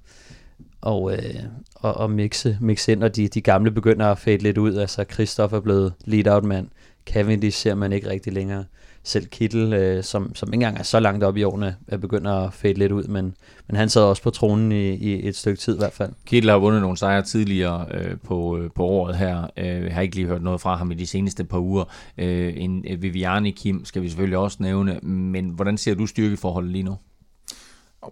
og, 0.81 1.12
øh, 1.12 1.35
og, 1.74 1.94
og 1.94 2.11
mixe, 2.11 2.59
mixe 2.61 2.92
ind, 2.92 3.05
og 3.05 3.16
de, 3.16 3.29
de 3.29 3.40
gamle 3.40 3.70
begynder 3.70 4.07
at 4.07 4.18
fade 4.18 4.38
lidt 4.38 4.59
ud. 4.59 4.76
Altså, 4.76 5.05
Christoph 5.12 5.55
er 5.55 5.61
blevet 5.61 5.92
lead-out 6.05 6.44
mand. 6.44 6.68
Cavendish 7.07 7.59
ser 7.59 7.74
man 7.74 7.92
ikke 7.92 8.09
rigtig 8.09 8.33
længere. 8.33 8.64
Selv 9.02 9.26
Kittel, 9.26 9.72
øh, 9.72 10.04
som, 10.04 10.34
som 10.34 10.48
ikke 10.48 10.54
engang 10.54 10.78
er 10.78 10.82
så 10.82 11.00
langt 11.00 11.24
op 11.24 11.36
i 11.36 11.42
årene, 11.42 11.76
er 11.88 11.96
begynder 11.96 12.32
at 12.32 12.54
fade 12.54 12.74
lidt 12.74 12.92
ud, 12.92 13.04
men, 13.04 13.34
men 13.66 13.76
han 13.76 13.88
sad 13.88 14.02
også 14.02 14.22
på 14.22 14.30
tronen 14.30 14.72
i, 14.72 14.88
i 14.88 15.28
et 15.28 15.36
stykke 15.36 15.60
tid 15.60 15.74
i 15.74 15.78
hvert 15.78 15.92
fald. 15.92 16.12
Kittel 16.26 16.50
har 16.50 16.58
vundet 16.58 16.80
nogle 16.80 16.96
sejre 16.96 17.22
tidligere 17.22 17.86
øh, 17.94 18.16
på, 18.24 18.58
øh, 18.58 18.70
på 18.74 18.84
året 18.84 19.16
her. 19.16 19.46
Øh, 19.56 19.84
jeg 19.84 19.94
har 19.94 20.02
ikke 20.02 20.16
lige 20.16 20.26
hørt 20.26 20.42
noget 20.42 20.60
fra 20.60 20.76
ham 20.76 20.90
i 20.90 20.94
de 20.94 21.06
seneste 21.06 21.44
par 21.44 21.58
uger. 21.58 21.84
Øh, 22.18 22.52
en 22.56 22.84
øh, 22.90 23.02
Viviani 23.02 23.50
Kim 23.50 23.84
skal 23.84 24.02
vi 24.02 24.08
selvfølgelig 24.08 24.38
også 24.38 24.56
nævne, 24.60 24.98
men 25.02 25.48
hvordan 25.48 25.78
ser 25.78 25.94
du 25.94 26.06
styrkeforholdet 26.06 26.72
lige 26.72 26.82
nu? 26.82 26.96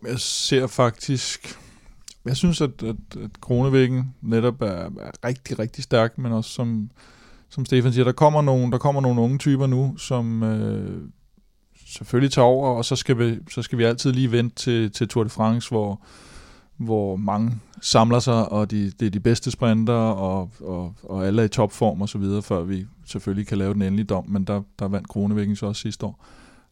Jeg 0.07 0.19
ser 0.19 0.67
faktisk... 0.67 1.59
Jeg 2.25 2.37
synes, 2.37 2.61
at, 2.61 2.83
at, 2.83 2.97
at 3.25 3.41
Kronevæggen 3.41 4.15
netop 4.23 4.63
er, 4.63 4.67
er 4.67 5.11
rigtig, 5.25 5.59
rigtig 5.59 5.85
stærk, 5.85 6.19
men 6.19 6.33
også 6.33 6.51
som, 6.51 6.91
som 7.51 7.65
Stefan 7.65 7.93
siger, 7.93 8.05
der 8.05 8.13
kommer 8.13 8.43
nogle, 8.43 8.73
der 8.73 8.79
kommer 8.79 9.01
nogle 9.01 9.21
unge 9.21 9.39
typer 9.39 9.67
nu, 9.67 9.97
som 9.97 10.43
øh, 10.43 11.01
selvfølgelig 11.87 12.33
tager 12.33 12.47
over, 12.47 12.69
og 12.69 12.85
så 12.85 12.97
skal 12.97 13.19
vi, 13.19 13.39
så 13.51 13.63
skal 13.63 13.79
vi 13.79 13.85
altid 13.85 14.13
lige 14.13 14.33
vente 14.33 14.57
til, 14.57 14.93
til 14.93 15.09
Tour 15.09 15.25
de 15.25 15.31
France, 15.31 15.71
hvor, 15.71 16.03
hvor 16.77 17.17
mange 17.17 17.53
samler 17.83 18.19
sig, 18.19 18.53
og 18.53 18.71
de, 18.71 18.91
det 18.91 19.07
er 19.07 19.11
de 19.11 19.21
bedste 19.21 19.51
sprinter, 19.51 19.95
og, 19.95 20.51
og, 20.61 20.95
og 21.03 21.27
alle 21.27 21.43
er 21.43 21.47
i 21.47 21.49
topform 21.49 22.03
og 22.03 22.09
så 22.09 22.19
videre, 22.19 22.43
før 22.43 22.63
vi 22.63 22.87
selvfølgelig 23.07 23.47
kan 23.47 23.59
lave 23.59 23.75
den 23.75 23.83
endelige 23.83 24.07
dom, 24.07 24.25
men 24.29 24.45
der, 24.45 24.63
der 24.79 24.89
vandt 24.89 25.09
Kronevækken 25.09 25.57
så 25.57 25.67
også 25.67 25.83
sidste 25.83 26.07
år. 26.07 26.25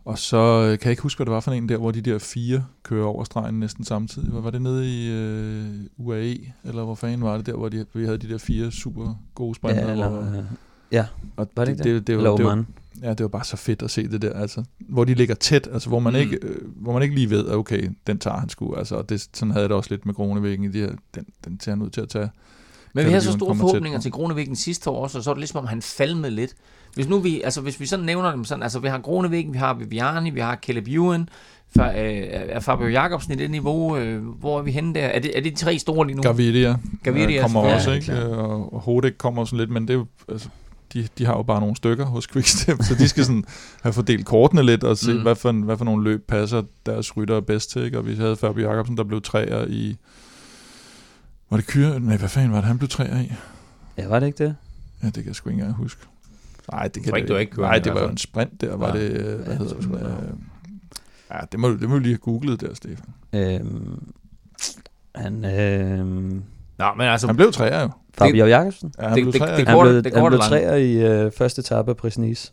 Og 0.07 0.19
så 0.19 0.37
øh, 0.37 0.79
kan 0.79 0.85
jeg 0.85 0.91
ikke 0.91 1.03
huske, 1.03 1.19
hvad 1.19 1.27
det 1.27 1.33
var 1.33 1.41
for 1.41 1.53
en 1.53 1.69
der, 1.69 1.77
hvor 1.77 1.91
de 1.91 2.01
der 2.01 2.19
fire 2.19 2.65
kører 2.83 3.07
over 3.07 3.25
stregen 3.25 3.61
næsten 3.61 3.85
samtidig. 3.85 4.45
Var 4.45 4.51
det 4.51 4.63
nede 4.63 4.87
i 4.89 5.11
øh, 5.11 5.67
UAE, 5.97 6.39
eller 6.65 6.85
hvor 6.85 6.95
fanden 6.95 7.23
var 7.23 7.37
det 7.37 7.47
der, 7.47 7.53
hvor 7.57 7.69
de, 7.69 7.87
vi 7.95 8.05
havde 8.05 8.19
de 8.19 8.29
der 8.29 8.39
fire 8.39 8.71
super 8.73 9.15
gode 9.35 9.55
sprinter? 9.55 9.85
Ja, 9.87 9.93
eller, 9.93 10.09
hvor, 10.09 10.39
øh, 10.39 10.45
ja, 10.93 11.07
og 11.37 11.49
var 11.57 11.65
det 11.65 11.73
ikke 11.73 11.85
det? 11.85 11.95
det, 11.95 12.07
det, 12.07 12.17
var, 12.17 12.37
det, 12.37 12.45
var, 12.45 12.53
Oman. 12.53 12.67
ja, 13.03 13.11
det 13.11 13.21
var 13.21 13.29
bare 13.29 13.45
så 13.45 13.57
fedt 13.57 13.83
at 13.83 13.91
se 13.91 14.09
det 14.09 14.23
der, 14.23 14.33
altså, 14.33 14.65
hvor 14.79 15.05
de 15.05 15.15
ligger 15.15 15.35
tæt, 15.35 15.69
altså, 15.73 15.89
hvor 15.89 15.99
man, 15.99 16.13
Mm. 16.13 16.19
ikke, 16.19 16.39
øh, 16.43 16.57
hvor 16.77 16.93
man 16.93 17.03
ikke 17.03 17.15
lige 17.15 17.31
ved, 17.31 17.47
at 17.47 17.55
okay, 17.55 17.91
den 18.07 18.19
tager 18.19 18.37
han 18.39 18.49
sgu, 18.49 18.75
altså, 18.75 18.97
og 18.97 19.09
det, 19.09 19.29
sådan 19.35 19.51
havde 19.51 19.63
jeg 19.63 19.69
det 19.69 19.77
også 19.77 19.91
lidt 19.91 20.07
med 20.07 20.15
Kronevæggen 20.15 20.65
i 20.65 20.69
de 20.73 20.79
her, 20.79 20.93
den, 21.15 21.27
den 21.45 21.61
ser 21.61 21.73
han 21.73 21.83
ud 21.83 21.91
til 21.91 22.01
at 22.01 22.09
tage. 22.09 22.31
Men 22.93 23.07
vi 23.07 23.13
det 23.13 23.23
så 23.23 23.33
store 23.33 23.57
forhåbninger 23.57 24.01
til 24.01 24.13
Kronevæggen 24.13 24.57
sidste 24.57 24.91
år 24.91 25.03
også, 25.03 25.19
og 25.19 25.25
så 25.25 25.31
er 25.31 25.35
det 25.35 25.41
ligesom, 25.41 25.59
om 25.59 25.67
han 25.67 25.83
falmede 25.83 26.31
lidt. 26.31 26.55
Hvis 26.97 27.09
nu 27.09 27.19
vi, 27.19 27.43
altså 27.43 27.61
hvis 27.61 27.81
vi 27.81 27.87
sådan 27.87 28.05
nævner 28.05 28.31
dem 28.31 28.45
sådan, 28.45 28.63
altså 28.63 28.79
vi 28.79 28.89
har 28.89 28.99
Kronevæggen, 28.99 29.53
vi 29.53 29.59
har 29.59 29.75
Viviani, 29.75 30.31
vi 30.31 30.41
har 30.41 30.57
Caleb 30.57 30.89
Ewan, 30.89 31.29
for, 31.77 31.83
øh, 31.85 31.93
er 32.31 32.61
Fabio 32.61 32.87
Jacobsen 32.89 33.33
i 33.33 33.37
det 33.37 33.51
niveau, 33.51 33.97
øh, 33.97 34.27
hvor 34.27 34.59
er 34.59 34.63
vi 34.63 34.71
henne 34.71 34.95
der? 34.95 35.07
Er 35.07 35.19
det, 35.19 35.39
er 35.39 35.41
det 35.43 35.53
de 35.53 35.59
tre 35.65 35.79
store 35.79 36.07
lige 36.07 36.17
nu? 36.17 36.23
Gaviria, 36.23 36.77
Gaviria, 37.03 37.37
øh, 37.37 37.43
kommer 37.43 37.69
ja, 37.69 37.75
også, 37.75 37.91
ja, 37.91 37.97
ikke? 37.97 38.13
Øh, 38.13 38.39
Og, 38.39 38.81
Hodek 38.81 39.13
kommer 39.19 39.45
sådan 39.45 39.59
lidt, 39.59 39.71
men 39.71 39.83
det 39.83 39.91
er 39.91 39.99
jo, 39.99 40.07
altså, 40.29 40.49
de, 40.93 41.09
de 41.19 41.27
har 41.27 41.33
jo 41.37 41.43
bare 41.43 41.61
nogle 41.61 41.77
stykker 41.77 42.05
hos 42.05 42.27
Quickstep, 42.27 42.79
så 42.83 42.95
de 42.95 43.09
skal 43.09 43.25
sådan 43.25 43.45
have 43.83 43.93
fordelt 43.93 44.27
kortene 44.27 44.63
lidt 44.63 44.85
og 44.85 44.99
se, 44.99 45.13
Mm. 45.15 45.23
hvad, 45.23 45.35
for, 45.35 45.53
hvad 45.53 45.77
for 45.77 45.85
nogle 45.85 46.05
løb 46.05 46.27
passer 46.29 46.63
deres 46.87 47.17
rytter 47.17 47.41
bedst 47.41 47.71
til. 47.71 47.83
Ikke? 47.85 47.99
Og 47.99 48.07
vi 48.07 48.15
havde 48.15 48.37
Fabio 48.37 48.69
Jacobsen, 48.71 48.97
der 48.97 49.05
blev 49.05 49.21
træer 49.23 49.65
i... 49.69 49.97
Var 51.51 51.57
det 51.57 51.67
Kyre? 51.67 52.01
Nej, 52.01 52.17
hvad 52.17 52.29
fanden 52.29 52.53
var 52.53 52.59
det, 52.59 52.67
han 52.67 52.79
blev 52.79 52.89
træer 52.89 53.21
i? 53.21 53.33
Ja, 53.99 54.09
var 54.09 54.21
det 54.21 54.27
ikke 54.27 54.45
det? 54.45 54.57
Ja, 55.03 55.07
det 55.07 55.15
kan 55.15 55.27
jeg 55.27 55.35
sgu 55.35 55.51
ikke 55.51 55.61
engang 55.61 55.77
huske. 55.77 56.01
Nej, 56.73 56.89
det 56.89 57.03
kan 57.03 57.11
tror 57.11 57.17
ikke, 57.17 57.41
ikke 57.41 57.61
Nej, 57.61 57.79
det 57.79 57.95
var 57.95 58.01
jo 58.03 58.09
en 58.09 58.17
sprint 58.17 58.61
der, 58.61 58.77
var 58.77 58.97
Ja. 58.97 59.03
det... 59.03 59.11
øh, 59.11 59.39
Hvad 59.39 59.53
Ja, 59.53 59.59
hedder 59.59 59.75
det 59.75 59.93
øh, 59.95 60.35
Ja, 61.33 61.39
det 61.53 61.61
må, 61.61 61.69
du- 61.69 61.77
det 61.79 61.89
må 61.89 61.95
du 61.95 62.01
lige 62.01 62.13
have 62.13 62.19
googlet 62.19 62.61
der, 62.61 62.75
Stefan. 62.75 63.07
Øhm, 63.33 64.13
han, 65.15 65.45
øhm, 65.45 66.43
Nå, 66.79 66.85
men 66.97 67.07
altså, 67.07 67.27
Han 67.27 67.37
blev 67.37 67.53
træer 67.53 67.83
jo. 67.83 67.91
Fabio 68.15 68.47
Jacobsen. 68.47 68.93
Ja, 68.99 69.09
han 69.09 69.17
Det- 69.17 69.25
blev 69.25 69.33
det- 69.33 69.41
træer. 69.41 69.57
det 69.57 69.63
i- 69.63 69.65
går- 69.65 69.85
Han 69.85 69.91
blev, 69.93 70.05
det 70.05 70.13
han 70.13 70.23
korte 70.23 70.33
blev 70.37 70.41
træer 70.41 70.75
i 70.75 70.95
øh, 71.25 71.33
første 71.33 71.61
etape 71.61 71.91
af 71.91 71.97
Paris-Nice. 72.05 72.53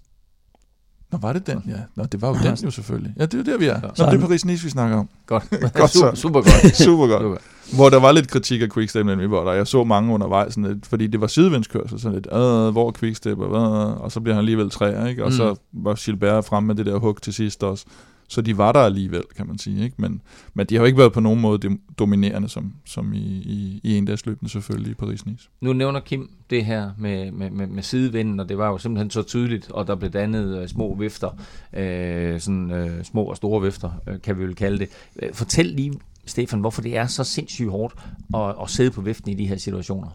Nå, 1.14 1.20
var 1.22 1.34
det 1.34 1.48
den? 1.48 1.64
Ja. 1.68 1.74
Nå, 1.96 2.04
det 2.04 2.22
var 2.22 2.28
jo 2.28 2.36
den 2.44 2.58
jo 2.64 2.72
selvfølgelig. 2.72 3.14
Ja, 3.18 3.26
det 3.26 3.34
er 3.34 3.38
jo 3.38 3.44
der, 3.44 3.58
vi 3.58 3.66
er. 3.66 3.82
Nå, 3.82 4.12
det 4.12 4.24
er 4.24 4.28
Paris-Nice, 4.28 4.64
vi 4.64 4.70
snakker 4.70 4.98
om. 4.98 5.10
godt. 5.26 5.50
Godt 5.74 5.92
så. 5.92 5.98
super, 6.00 6.16
super 6.16 6.42
godt. 6.64 6.76
Super 6.76 7.08
godt. 7.08 7.22
Super. 7.22 7.38
Hvor 7.76 7.90
der 7.90 8.00
var 8.00 8.12
lidt 8.12 8.28
kritik 8.28 8.62
af 8.62 8.70
Quickstep, 8.70 9.06
nemlig, 9.06 9.28
hvor 9.28 9.44
der, 9.44 9.52
jeg 9.52 9.68
så 9.68 9.84
mange 9.84 10.14
undervejs, 10.14 10.54
sådan 10.54 10.74
lidt, 10.74 10.86
fordi 10.86 11.08
det 11.08 11.22
var 11.22 11.28
sidevindskørsel, 11.28 12.00
sådan 12.00 12.16
lidt, 12.16 12.28
øh, 12.32 12.70
hvor 12.70 12.88
er 12.88 12.92
Quickstep, 12.92 13.40
og, 13.40 13.56
øh, 13.56 14.02
og 14.02 14.12
så 14.12 14.20
bliver 14.20 14.36
han 14.36 14.40
alligevel 14.40 14.70
træer, 14.70 15.08
ikke? 15.08 15.24
Og 15.24 15.30
mm. 15.30 15.36
så 15.36 15.56
var 15.74 15.96
Gilbert 16.06 16.46
fremme 16.46 16.68
med 16.68 16.76
det 16.76 16.86
der 16.86 16.98
hug 16.98 17.22
til 17.22 17.34
sidst 17.34 17.64
også. 17.64 17.86
Så 18.34 18.42
de 18.42 18.58
var 18.58 18.72
der 18.72 18.80
alligevel, 18.80 19.24
kan 19.38 19.48
man 19.48 19.58
sige, 19.58 19.84
ikke? 19.84 19.96
Men, 20.00 20.22
men 20.54 20.66
de 20.66 20.76
har 20.76 20.82
jo 20.82 20.86
ikke 20.86 20.98
været 20.98 21.14
på 21.14 21.20
nogen 21.20 21.42
måde 21.42 21.78
dominerende, 22.00 22.50
som, 22.50 22.74
som 22.86 23.14
i, 23.14 23.18
i, 23.18 23.82
i 23.84 23.98
en 23.98 24.06
løbende 24.06 24.52
selvfølgelig 24.52 24.92
i 24.92 24.96
Paris-Nice. 25.04 25.50
Nu 25.62 25.74
nævner 25.74 26.00
Kim 26.00 26.30
det 26.50 26.66
her 26.66 26.92
med, 26.98 27.32
med, 27.32 27.50
med, 27.50 27.68
med 27.68 27.84
sidevinden, 27.84 28.40
og 28.40 28.50
det 28.50 28.58
var 28.58 28.70
jo 28.70 28.78
simpelthen 28.78 29.10
så 29.10 29.24
tydeligt, 29.24 29.72
og 29.72 29.88
der 29.88 29.96
blev 29.96 30.12
dannet 30.12 30.62
øh, 30.62 30.68
små 30.68 30.96
vifter, 30.96 31.30
øh, 31.74 32.40
sådan 32.40 32.72
øh, 32.72 33.04
små 33.04 33.24
og 33.24 33.38
store 33.38 33.62
vifter, 33.62 33.92
øh, 34.08 34.22
kan 34.22 34.40
vi 34.40 34.44
vel 34.44 34.56
kalde 34.56 34.80
det. 34.80 34.90
Øh, 35.22 35.34
Fortæl 35.34 35.66
lige, 35.66 35.94
Stefan, 36.26 36.60
hvorfor 36.60 36.82
det 36.82 36.98
er 36.98 37.08
så 37.08 37.24
sindssygt 37.24 37.70
hårdt 37.70 37.94
at, 38.36 38.56
at 38.64 38.70
sidde 38.70 38.92
på 38.92 39.02
viften 39.02 39.32
i 39.32 39.36
de 39.36 39.48
her 39.48 39.58
situationer. 39.58 40.10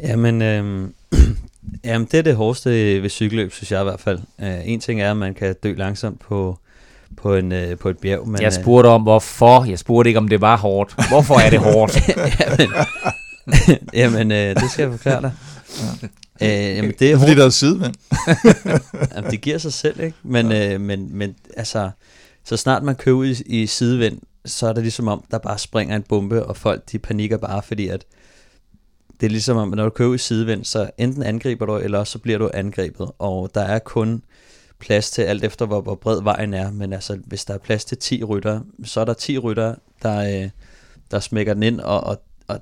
Jamen, 0.00 0.42
øhm, 0.42 0.94
jamen, 1.84 2.08
det 2.10 2.18
er 2.18 2.22
det 2.22 2.36
hårdeste 2.36 2.70
ved 3.02 3.10
cykelløb, 3.10 3.52
synes 3.52 3.72
jeg 3.72 3.80
i 3.80 3.84
hvert 3.84 4.00
fald. 4.00 4.18
Uh, 4.38 4.68
en 4.68 4.80
ting 4.80 5.00
er, 5.00 5.10
at 5.10 5.16
man 5.16 5.34
kan 5.34 5.54
dø 5.62 5.74
langsomt 5.74 6.20
på, 6.20 6.58
på, 7.16 7.34
en, 7.34 7.52
uh, 7.52 7.78
på 7.80 7.88
et 7.88 7.98
bjerg. 7.98 8.28
Men, 8.28 8.42
jeg 8.42 8.52
spurgte 8.52 8.88
om, 8.88 9.02
hvorfor. 9.02 9.64
Jeg 9.64 9.78
spurgte 9.78 10.08
ikke, 10.10 10.18
om 10.18 10.28
det 10.28 10.40
var 10.40 10.56
hårdt. 10.56 11.08
Hvorfor 11.08 11.34
er 11.34 11.50
det 11.50 11.58
hårdt? 11.58 11.98
jamen, 12.40 12.70
jamen, 14.00 14.32
øh, 14.32 14.56
det 14.56 14.70
skal 14.70 14.82
jeg 14.82 14.90
forklare 14.90 15.22
dig. 15.22 15.32
Ja. 16.40 16.70
Øh, 16.70 16.76
jamen, 16.76 16.92
det 16.98 17.12
er 17.12 17.18
Fordi 17.18 17.30
hårdt. 17.30 17.38
der 17.38 17.46
er 17.46 17.50
sidevind. 17.50 17.94
Jamen, 19.14 19.30
det 19.30 19.40
giver 19.40 19.58
sig 19.58 19.72
selv, 19.72 20.00
ikke? 20.00 20.16
Men, 20.22 20.50
ja. 20.50 20.74
øh, 20.74 20.80
men, 20.80 21.16
men 21.16 21.34
altså, 21.56 21.90
så 22.44 22.56
snart 22.56 22.82
man 22.82 22.94
kører 22.94 23.16
ud 23.16 23.26
i, 23.26 23.62
i 23.62 23.66
sidevind, 23.66 24.20
så 24.44 24.68
er 24.68 24.72
det 24.72 24.82
ligesom 24.82 25.08
om, 25.08 25.24
der 25.30 25.38
bare 25.38 25.58
springer 25.58 25.96
en 25.96 26.02
bombe, 26.02 26.46
og 26.46 26.56
folk 26.56 26.92
de 26.92 26.98
panikker 26.98 27.36
bare, 27.36 27.62
fordi 27.62 27.88
at 27.88 28.04
det 29.20 29.26
er 29.26 29.30
ligesom 29.30 29.56
om, 29.56 29.68
når 29.68 29.84
du 29.84 29.90
kører 29.90 30.08
ud 30.08 30.14
i 30.14 30.18
sidevind, 30.18 30.64
så 30.64 30.90
enten 30.98 31.22
angriber 31.22 31.66
du, 31.66 31.76
eller 31.76 32.04
så 32.04 32.18
bliver 32.18 32.38
du 32.38 32.50
angrebet, 32.54 33.10
og 33.18 33.50
der 33.54 33.60
er 33.60 33.78
kun 33.78 34.22
plads 34.86 35.10
til 35.10 35.22
alt 35.22 35.44
efter, 35.44 35.66
hvor, 35.66 35.80
hvor 35.80 35.94
bred 35.94 36.22
vejen 36.22 36.54
er, 36.54 36.70
men 36.70 36.92
altså, 36.92 37.18
hvis 37.26 37.44
der 37.44 37.54
er 37.54 37.58
plads 37.58 37.84
til 37.84 37.98
10 37.98 38.24
rytter, 38.24 38.60
så 38.84 39.00
er 39.00 39.04
der 39.04 39.14
10 39.14 39.38
rytter, 39.38 39.74
der, 40.02 40.42
øh, 40.44 40.50
der 41.10 41.20
smækker 41.20 41.54
den 41.54 41.62
ind, 41.62 41.80
og, 41.80 42.00
og, 42.04 42.22
og, 42.48 42.60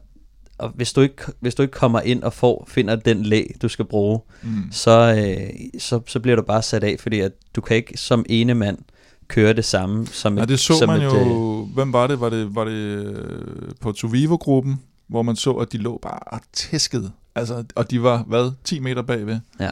og 0.59 0.69
hvis, 0.69 0.93
du 0.93 1.01
ikke, 1.01 1.23
hvis 1.41 1.55
du 1.55 1.63
ikke 1.63 1.73
kommer 1.73 2.01
ind 2.01 2.23
og 2.23 2.33
får, 2.33 2.65
finder 2.69 2.97
den 2.97 3.23
læ, 3.23 3.43
du 3.63 3.69
skal 3.69 3.85
bruge, 3.85 4.21
Mm. 4.43 4.73
så, 4.73 5.15
øh, 5.19 5.81
så, 5.81 6.01
så 6.07 6.21
bliver 6.21 6.37
du 6.37 6.43
bare 6.43 6.63
sat 6.63 6.85
af, 6.85 6.97
fordi 7.01 7.21
at 7.21 7.33
du 7.57 7.61
kan 7.61 7.77
ikke 7.77 7.97
som 7.97 8.25
ene 8.29 8.55
mand 8.55 8.79
køre 9.29 9.53
det 9.53 9.65
samme 9.65 10.07
som 10.07 10.37
Ja, 10.37 10.43
et, 10.43 10.49
det 10.49 10.61
så 10.61 10.79
som 10.79 10.89
man 10.89 11.01
et, 11.01 11.05
jo... 11.05 11.65
Hvem 11.75 11.93
var 11.93 12.07
det? 12.07 12.21
Var 12.21 12.29
det, 12.31 12.55
var 12.55 12.65
det 12.65 12.73
øh, 12.73 13.45
på 13.81 13.93
Tuvivo-gruppen, 13.93 14.81
hvor 15.07 15.23
man 15.23 15.37
så, 15.37 15.53
at 15.53 15.73
de 15.73 15.79
lå 15.79 15.99
bare 16.03 16.39
tæsket. 16.53 17.13
Altså, 17.35 17.65
og 17.75 17.91
de 17.91 18.03
var, 18.03 18.23
hvad, 18.23 18.53
10 18.65 18.79
meter 18.81 19.03
bagved? 19.03 19.39
Ja. 19.61 19.71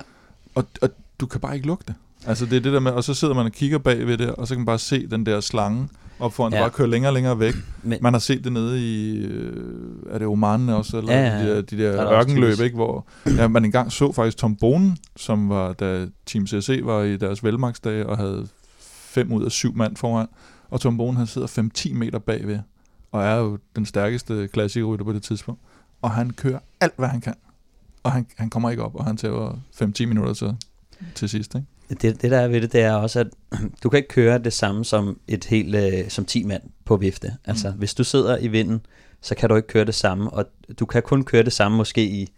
Og, 0.55 0.65
og 0.83 0.91
du 1.21 1.27
kan 1.27 1.41
bare 1.41 1.55
ikke 1.55 1.67
lugte. 1.67 1.95
Altså, 2.27 2.47
det 2.47 2.57
er 2.57 2.61
det 2.61 2.73
der 2.73 2.81
med, 2.81 2.93
og 2.93 3.05
så 3.05 3.15
sidder 3.15 3.35
man 3.35 3.47
og 3.47 3.53
kigger 3.53 3.79
bagved 3.79 4.19
det, 4.19 4.31
og 4.31 4.47
så 4.47 4.55
kan 4.55 4.61
man 4.61 4.67
bare 4.67 4.79
se 4.79 5.07
den 5.07 5.27
der 5.27 5.41
slange 5.41 5.89
op 6.19 6.33
foran, 6.33 6.53
ja. 6.53 6.59
Der 6.59 6.63
bare 6.65 6.71
kører 6.71 6.89
længere 6.89 7.11
og 7.11 7.15
længere 7.15 7.39
væk. 7.39 7.55
men, 7.83 7.99
Man 8.03 8.13
har 8.15 8.21
set 8.21 8.45
det 8.45 8.53
nede 8.53 8.81
i, 8.81 9.17
øh, 9.19 9.87
er 10.11 10.19
det 10.19 10.27
Oman 10.27 10.69
også, 10.69 10.99
eller 10.99 11.13
Ja, 11.13 11.27
ja, 11.27 11.43
de 11.45 11.55
der, 11.55 11.61
de 11.61 11.79
Der 11.79 11.91
er 11.91 12.05
der 12.05 12.13
ørkenløb, 12.13 12.61
ikke, 12.61 12.77
hvor 12.77 13.07
ja, 13.27 13.49
man 13.49 13.65
engang 13.65 13.93
så 13.93 14.13
faktisk 14.13 14.37
Tom 14.37 14.57
Bonen, 14.57 14.97
som 15.17 15.49
var, 15.49 15.73
da 15.73 16.07
Team 16.27 16.47
CSC 16.47 16.81
var 16.85 17.03
i 17.03 17.17
deres 17.17 17.45
velmagsdage, 17.45 18.07
og 18.07 18.19
havde 18.19 18.49
fem 18.81 19.33
ud 19.33 19.45
af 19.45 19.51
syv 19.51 19.77
mand 19.77 19.97
foran, 19.97 20.27
og 20.71 20.81
Tom 20.81 20.97
Bonen, 20.97 21.17
han 21.17 21.27
sidder 21.27 21.69
5-10 21.79 21.95
meter 21.95 22.19
bagved, 22.19 22.59
og 23.13 23.23
er 23.25 23.37
jo 23.37 23.59
den 23.77 23.87
stærkeste 23.87 24.49
klassikerrytter 24.53 25.05
på 25.05 25.13
det 25.13 25.23
tidspunkt, 25.23 25.61
og 26.03 26.11
han 26.11 26.31
kører 26.31 26.59
alt, 26.81 26.95
hvad 26.97 27.09
han 27.09 27.21
kan, 27.21 27.35
og 28.03 28.13
han, 28.13 28.27
han 28.37 28.51
kommer 28.51 28.71
ikke 28.71 28.83
op, 28.83 28.95
og 28.95 29.05
han 29.05 29.17
tager 29.17 29.59
5-10 29.83 30.07
minutter 30.07 30.33
til, 30.35 30.57
til 31.15 31.29
sidst, 31.29 31.55
ikke? 31.55 31.67
Det, 31.91 32.23
det 32.23 32.31
der 32.31 32.39
er 32.39 32.49
ved 32.49 32.61
det, 32.61 32.73
det 32.73 32.81
er 32.81 32.93
også, 32.93 33.21
at 33.21 33.27
du 33.83 33.89
kan 33.89 33.97
ikke 33.97 34.09
køre 34.09 34.39
det 34.39 34.53
samme 34.53 34.85
som 34.85 35.19
et 35.29 35.45
helt, 35.45 35.75
øh, 35.75 36.09
som 36.09 36.25
10 36.25 36.45
mand 36.45 36.63
på 36.85 36.97
vifte. 36.97 37.37
Altså, 37.45 37.69
Mm. 37.71 37.75
hvis 37.79 37.95
du 37.95 38.05
sidder 38.05 38.39
i 38.39 38.49
vinden, 38.49 38.81
så 39.23 39.35
kan 39.35 39.49
du 39.49 39.57
ikke 39.57 39.69
køre 39.69 39.85
det 39.85 39.95
samme, 39.95 40.31
og 40.31 40.45
du 40.81 40.87
kan 40.87 41.03
kun 41.03 41.25
køre 41.25 41.43
det 41.43 41.53
samme 41.53 41.77
måske 41.77 42.05
i, 42.05 42.29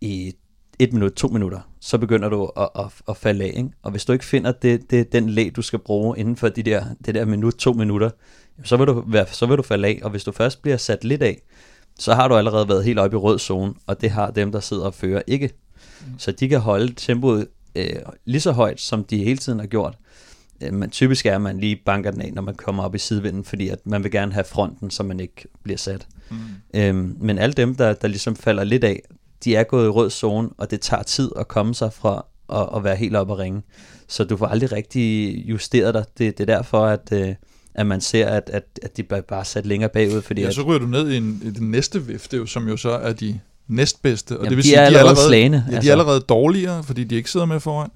i 0.00 0.32
et 0.78 0.92
minut, 0.92 1.12
to 1.12 1.28
minutter, 1.28 1.60
så 1.80 1.98
begynder 1.98 2.28
du 2.28 2.44
at, 2.56 2.68
at, 2.78 2.84
at 3.08 3.16
falde 3.16 3.44
af. 3.44 3.52
Ikke? 3.56 3.70
Og 3.82 3.90
hvis 3.90 4.04
du 4.04 4.12
ikke 4.12 4.24
finder 4.24 4.52
det, 4.52 4.90
det, 4.90 5.12
den 5.12 5.30
læg, 5.30 5.56
du 5.56 5.62
skal 5.62 5.78
bruge 5.78 6.18
inden 6.18 6.36
for 6.36 6.48
de 6.48 6.62
der, 6.62 6.84
det 7.06 7.14
der 7.14 7.24
minut, 7.24 7.54
to 7.54 7.72
minutter, 7.72 8.10
så 8.64 8.76
vil, 8.76 8.86
du 8.86 9.04
være, 9.06 9.26
så 9.32 9.46
vil 9.46 9.56
du 9.56 9.62
falde 9.62 9.88
af. 9.88 10.00
Og 10.02 10.10
hvis 10.10 10.24
du 10.24 10.32
først 10.32 10.62
bliver 10.62 10.76
sat 10.76 11.04
lidt 11.04 11.22
af, 11.22 11.42
så 11.98 12.14
har 12.14 12.28
du 12.28 12.34
allerede 12.34 12.68
været 12.68 12.84
helt 12.84 12.98
oppe 12.98 13.14
i 13.14 13.18
rød 13.18 13.38
zone, 13.38 13.74
og 13.86 14.00
det 14.00 14.10
har 14.10 14.30
dem, 14.30 14.52
der 14.52 14.60
sidder 14.60 14.84
og 14.84 14.94
fører 14.94 15.22
ikke. 15.26 15.50
Så 16.18 16.32
de 16.32 16.48
kan 16.48 16.60
holde 16.60 16.94
tempoet 16.96 17.48
øh, 17.76 18.02
lige 18.24 18.40
så 18.40 18.52
højt, 18.52 18.80
som 18.80 19.04
de 19.04 19.24
hele 19.24 19.36
tiden 19.36 19.60
har 19.60 19.66
gjort. 19.66 19.94
Øh, 20.62 20.74
Men 20.74 20.90
typisk 20.90 21.26
er, 21.26 21.34
at 21.34 21.40
man 21.40 21.58
lige 21.58 21.76
banker 21.86 22.10
den 22.10 22.20
af, 22.20 22.32
når 22.32 22.42
man 22.42 22.54
kommer 22.54 22.82
op 22.82 22.94
i 22.94 22.98
sidevinden, 22.98 23.44
fordi 23.44 23.68
at 23.68 23.78
man 23.84 24.02
vil 24.02 24.10
gerne 24.10 24.32
have 24.32 24.44
fronten, 24.44 24.90
så 24.90 25.02
man 25.02 25.20
ikke 25.20 25.48
bliver 25.62 25.78
sat. 25.78 26.06
Mm. 26.30 26.36
Øhm, 26.74 27.16
men 27.20 27.38
alle 27.38 27.52
dem, 27.52 27.74
der, 27.74 27.92
der 27.92 28.08
ligesom 28.08 28.36
falder 28.36 28.64
lidt 28.64 28.84
af, 28.84 29.02
de 29.44 29.56
er 29.56 29.64
gået 29.64 29.86
i 29.86 29.88
rød 29.88 30.10
zone, 30.10 30.48
og 30.58 30.70
det 30.70 30.80
tager 30.80 31.02
tid 31.02 31.30
at 31.36 31.48
komme 31.48 31.74
sig 31.74 31.92
fra 31.92 32.26
at, 32.52 32.68
at 32.76 32.84
være 32.84 32.96
helt 32.96 33.16
oppe 33.16 33.32
at 33.32 33.38
ringe. 33.38 33.62
Så 34.08 34.24
du 34.24 34.36
får 34.36 34.46
aldrig 34.46 34.72
rigtig 34.72 35.36
justeret 35.48 35.94
dig. 35.94 36.04
Det, 36.18 36.38
det 36.38 36.50
er 36.50 36.56
derfor, 36.56 36.86
at, 36.86 37.08
øh, 37.12 37.34
at 37.74 37.86
man 37.86 38.00
ser, 38.00 38.26
at, 38.26 38.50
at, 38.52 38.64
at 38.82 38.96
de 38.96 39.02
bare 39.02 39.44
sat 39.44 39.66
længere 39.66 39.90
bagud, 39.90 40.22
fordi 40.22 40.42
Ja, 40.42 40.50
så 40.50 40.62
ryger 40.62 40.78
du 40.78 40.86
ned 40.86 41.10
i, 41.10 41.16
en, 41.16 41.42
i 41.44 41.50
den 41.50 41.70
næste 41.70 42.06
vifte, 42.06 42.36
jo, 42.36 42.46
som 42.46 42.68
jo 42.68 42.76
så 42.76 42.90
er 42.90 43.12
de 43.12 43.40
næstbedste. 43.68 44.32
Og 44.32 44.36
Jamen, 44.44 44.48
det 44.50 44.56
vil 44.56 44.64
de 44.64 44.68
sige, 44.68 44.76
er 44.76 44.80
de 44.80 44.82
er 44.82 44.86
allerede 44.86 45.08
allerede, 45.08 45.28
slagne, 45.28 45.56
Ja, 45.56 45.70
de 45.70 45.72
er 45.72 45.76
altså. 45.76 45.92
allerede 45.92 46.20
dårligere, 46.20 46.82
fordi 46.82 47.04
de 47.04 47.14
ikke 47.14 47.30
sidder 47.30 47.46
med 47.46 47.60
foran. 47.60 47.90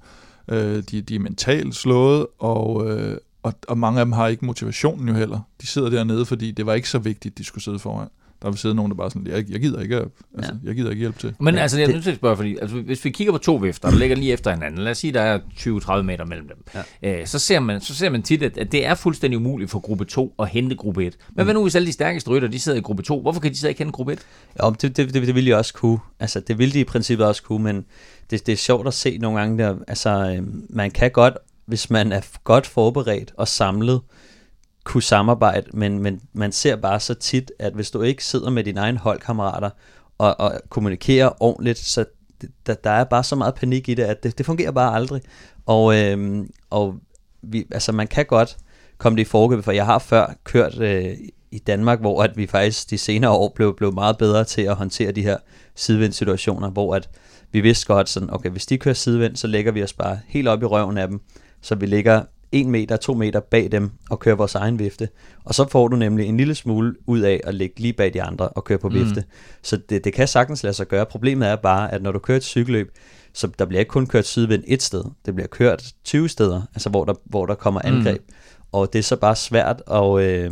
Øh, 0.51 0.83
de, 0.91 1.01
de 1.01 1.15
er 1.15 1.19
mentalt 1.19 1.75
slået, 1.75 2.27
og, 2.39 2.89
øh, 2.89 3.17
og, 3.43 3.53
og 3.67 3.77
mange 3.77 3.99
af 3.99 4.05
dem 4.05 4.11
har 4.11 4.27
ikke 4.27 4.45
motivationen 4.45 5.07
jo 5.07 5.13
heller. 5.13 5.39
De 5.61 5.67
sidder 5.67 5.89
dernede, 5.89 6.25
fordi 6.25 6.51
det 6.51 6.65
var 6.65 6.73
ikke 6.73 6.89
så 6.89 6.99
vigtigt, 6.99 7.37
de 7.37 7.43
skulle 7.43 7.63
sidde 7.63 7.79
foran. 7.79 8.07
Der 8.41 8.49
vil 8.49 8.57
sidde 8.59 8.75
nogen, 8.75 8.91
der 8.91 8.95
bare 8.97 9.11
sådan, 9.11 9.27
jeg, 9.27 9.51
jeg 9.51 9.59
gider 9.61 9.79
ikke, 9.81 9.95
altså, 10.37 10.55
jeg 10.63 10.75
gider 10.75 10.89
ikke 10.89 10.99
hjælpe 10.99 11.19
til. 11.19 11.33
Men 11.39 11.45
Men 11.45 11.57
altså, 11.57 11.77
jeg 11.77 11.83
er 11.83 11.87
det- 11.87 11.95
nødt 11.95 12.03
til 12.03 12.11
at 12.11 12.17
spørge, 12.17 12.35
fordi 12.35 12.57
altså, 12.61 12.77
hvis 12.81 13.05
vi 13.05 13.09
kigger 13.09 13.33
på 13.33 13.37
to 13.37 13.55
vifter, 13.55 13.89
der 13.89 13.97
ligger 13.97 14.15
lige 14.15 14.33
efter 14.33 14.51
hinanden, 14.53 14.81
lad 14.81 14.91
os 14.91 14.97
sige, 14.97 15.13
der 15.13 15.21
er 15.21 15.39
20-30 15.57 16.01
meter 16.01 16.25
mellem 16.25 16.47
dem, 16.47 16.83
ja. 17.03 17.21
øh, 17.21 17.27
så, 17.27 17.39
ser 17.39 17.59
man, 17.59 17.81
så 17.81 17.95
ser 17.95 18.09
man 18.09 18.23
tit, 18.23 18.43
at, 18.43 18.57
at 18.57 18.71
det 18.71 18.85
er 18.85 18.95
fuldstændig 18.95 19.37
umuligt 19.37 19.71
for 19.71 19.79
gruppe 19.79 20.05
2 20.05 20.33
at 20.39 20.47
hente 20.49 20.75
gruppe 20.75 21.05
1. 21.05 21.17
Men 21.35 21.43
hvad 21.45 21.53
nu, 21.53 21.61
hvis 21.61 21.75
alle 21.75 21.85
de 21.87 21.91
stærkeste 21.91 22.29
rytter, 22.29 22.47
de 22.47 22.59
sidder 22.59 22.77
i 22.77 22.81
gruppe 22.81 23.03
2? 23.03 23.21
Hvorfor 23.21 23.39
kan 23.41 23.51
de 23.51 23.57
så 23.57 23.67
ikke 23.67 23.77
hente 23.77 23.91
gruppe 23.91 24.13
1? 24.13 24.19
Jo, 24.63 24.69
det, 24.69 24.81
det, 24.97 25.13
det, 25.13 25.13
det 25.27 25.35
ville 25.35 25.51
de 25.51 25.57
også 25.57 25.73
kunne. 25.73 25.99
Altså, 26.19 26.39
det 26.39 26.57
ville 26.57 26.73
de 26.73 26.79
i 26.79 26.83
princippet 26.83 27.27
også 27.27 27.43
kunne, 27.43 27.63
men 27.63 27.85
det, 28.31 28.45
det 28.45 28.53
er 28.53 28.57
sjovt 28.57 28.87
at 28.87 28.93
se 28.93 29.17
nogle 29.17 29.39
gange 29.39 29.63
der, 29.63 29.75
altså, 29.87 30.09
øh, 30.09 30.43
man 30.69 30.91
kan 30.91 31.11
godt, 31.11 31.33
hvis 31.65 31.89
man 31.89 32.11
er 32.11 32.21
godt 32.43 32.67
forberedt 32.67 33.33
og 33.37 33.47
samlet, 33.47 34.01
kunne 34.83 35.03
samarbejde, 35.03 35.67
men, 35.73 35.99
men 35.99 36.21
man 36.33 36.51
ser 36.51 36.75
bare 36.75 36.99
så 36.99 37.13
tit, 37.13 37.51
at 37.59 37.73
hvis 37.73 37.91
du 37.91 38.01
ikke 38.01 38.25
sidder 38.25 38.49
med 38.49 38.63
dine 38.63 38.79
egne 38.79 38.97
holdkammerater 38.97 39.69
og, 40.17 40.39
og 40.39 40.61
kommunikerer 40.69 41.43
ordentligt, 41.43 41.77
så 41.77 42.05
der, 42.65 42.73
der 42.73 42.89
er 42.89 43.03
bare 43.03 43.23
så 43.23 43.35
meget 43.35 43.55
panik 43.55 43.89
i 43.89 43.93
det, 43.93 44.03
at 44.03 44.23
det, 44.23 44.37
det 44.37 44.45
fungerer 44.45 44.71
bare 44.71 44.95
aldrig. 44.95 45.21
Og, 45.65 45.97
øhm, 45.97 46.49
og 46.69 46.95
vi, 47.41 47.67
altså 47.71 47.91
man 47.91 48.07
kan 48.07 48.25
godt 48.25 48.57
komme 48.97 49.15
det 49.15 49.21
i 49.21 49.25
foregøbet, 49.25 49.65
for 49.65 49.71
jeg 49.71 49.85
har 49.85 49.99
før 49.99 50.33
kørt 50.43 50.79
øh, 50.79 51.17
i 51.51 51.59
Danmark, 51.59 51.99
hvor 51.99 52.23
at 52.23 52.37
vi 52.37 52.47
faktisk 52.47 52.89
de 52.89 52.97
senere 52.97 53.31
år 53.31 53.51
blev, 53.55 53.75
blev 53.75 53.93
meget 53.93 54.17
bedre 54.17 54.43
til 54.43 54.61
at 54.61 54.75
håndtere 54.75 55.11
de 55.11 55.23
her 55.23 55.37
sidevindssituationer, 55.75 56.69
hvor 56.69 56.95
at 56.95 57.09
vi 57.51 57.61
vidste 57.61 57.85
godt 57.85 58.09
sådan, 58.09 58.33
okay, 58.33 58.49
hvis 58.49 58.65
de 58.65 58.77
kører 58.77 58.95
sidevind, 58.95 59.35
så 59.35 59.47
lægger 59.47 59.71
vi 59.71 59.83
os 59.83 59.93
bare 59.93 60.19
helt 60.27 60.47
op 60.47 60.63
i 60.63 60.65
røven 60.65 60.97
af 60.97 61.07
dem, 61.07 61.21
så 61.61 61.75
vi 61.75 61.85
ligger 61.85 62.23
en 62.51 62.71
meter, 62.71 62.97
to 62.97 63.13
meter 63.13 63.39
bag 63.39 63.71
dem 63.71 63.91
og 64.09 64.19
kører 64.19 64.35
vores 64.35 64.55
egen 64.55 64.79
vifte. 64.79 65.09
Og 65.43 65.55
så 65.55 65.67
får 65.67 65.87
du 65.87 65.95
nemlig 65.95 66.25
en 66.27 66.37
lille 66.37 66.55
smule 66.55 66.95
ud 67.07 67.19
af 67.19 67.41
at 67.43 67.55
ligge 67.55 67.79
lige 67.79 67.93
bag 67.93 68.13
de 68.13 68.21
andre 68.23 68.49
og 68.49 68.63
køre 68.63 68.77
på 68.77 68.89
Mm. 68.89 68.95
vifte. 68.95 69.23
Så 69.61 69.77
det, 69.89 70.03
det 70.03 70.13
kan 70.13 70.27
sagtens 70.27 70.63
lade 70.63 70.73
sig 70.73 70.87
gøre. 70.87 71.05
Problemet 71.05 71.47
er 71.47 71.55
bare, 71.55 71.93
at 71.93 72.01
når 72.01 72.11
du 72.11 72.19
kører 72.19 72.37
et 72.37 72.43
cykelløb, 72.43 72.91
så 73.33 73.47
der 73.59 73.65
bliver 73.65 73.79
ikke 73.79 73.89
kun 73.89 74.07
kørt 74.07 74.25
sydvind 74.27 74.63
et 74.67 74.83
sted. 74.83 75.03
Det 75.25 75.35
bliver 75.35 75.47
kørt 75.47 75.83
20 76.03 76.29
steder, 76.29 76.61
altså 76.73 76.89
hvor 76.89 77.05
der, 77.05 77.13
hvor 77.25 77.45
der 77.45 77.55
kommer 77.55 77.81
angreb. 77.83 78.21
Mm. 78.27 78.33
Og 78.71 78.93
det 78.93 78.99
er 78.99 79.03
så 79.03 79.15
bare 79.15 79.35
svært 79.35 79.81
at, 79.91 80.19
øh, 80.19 80.51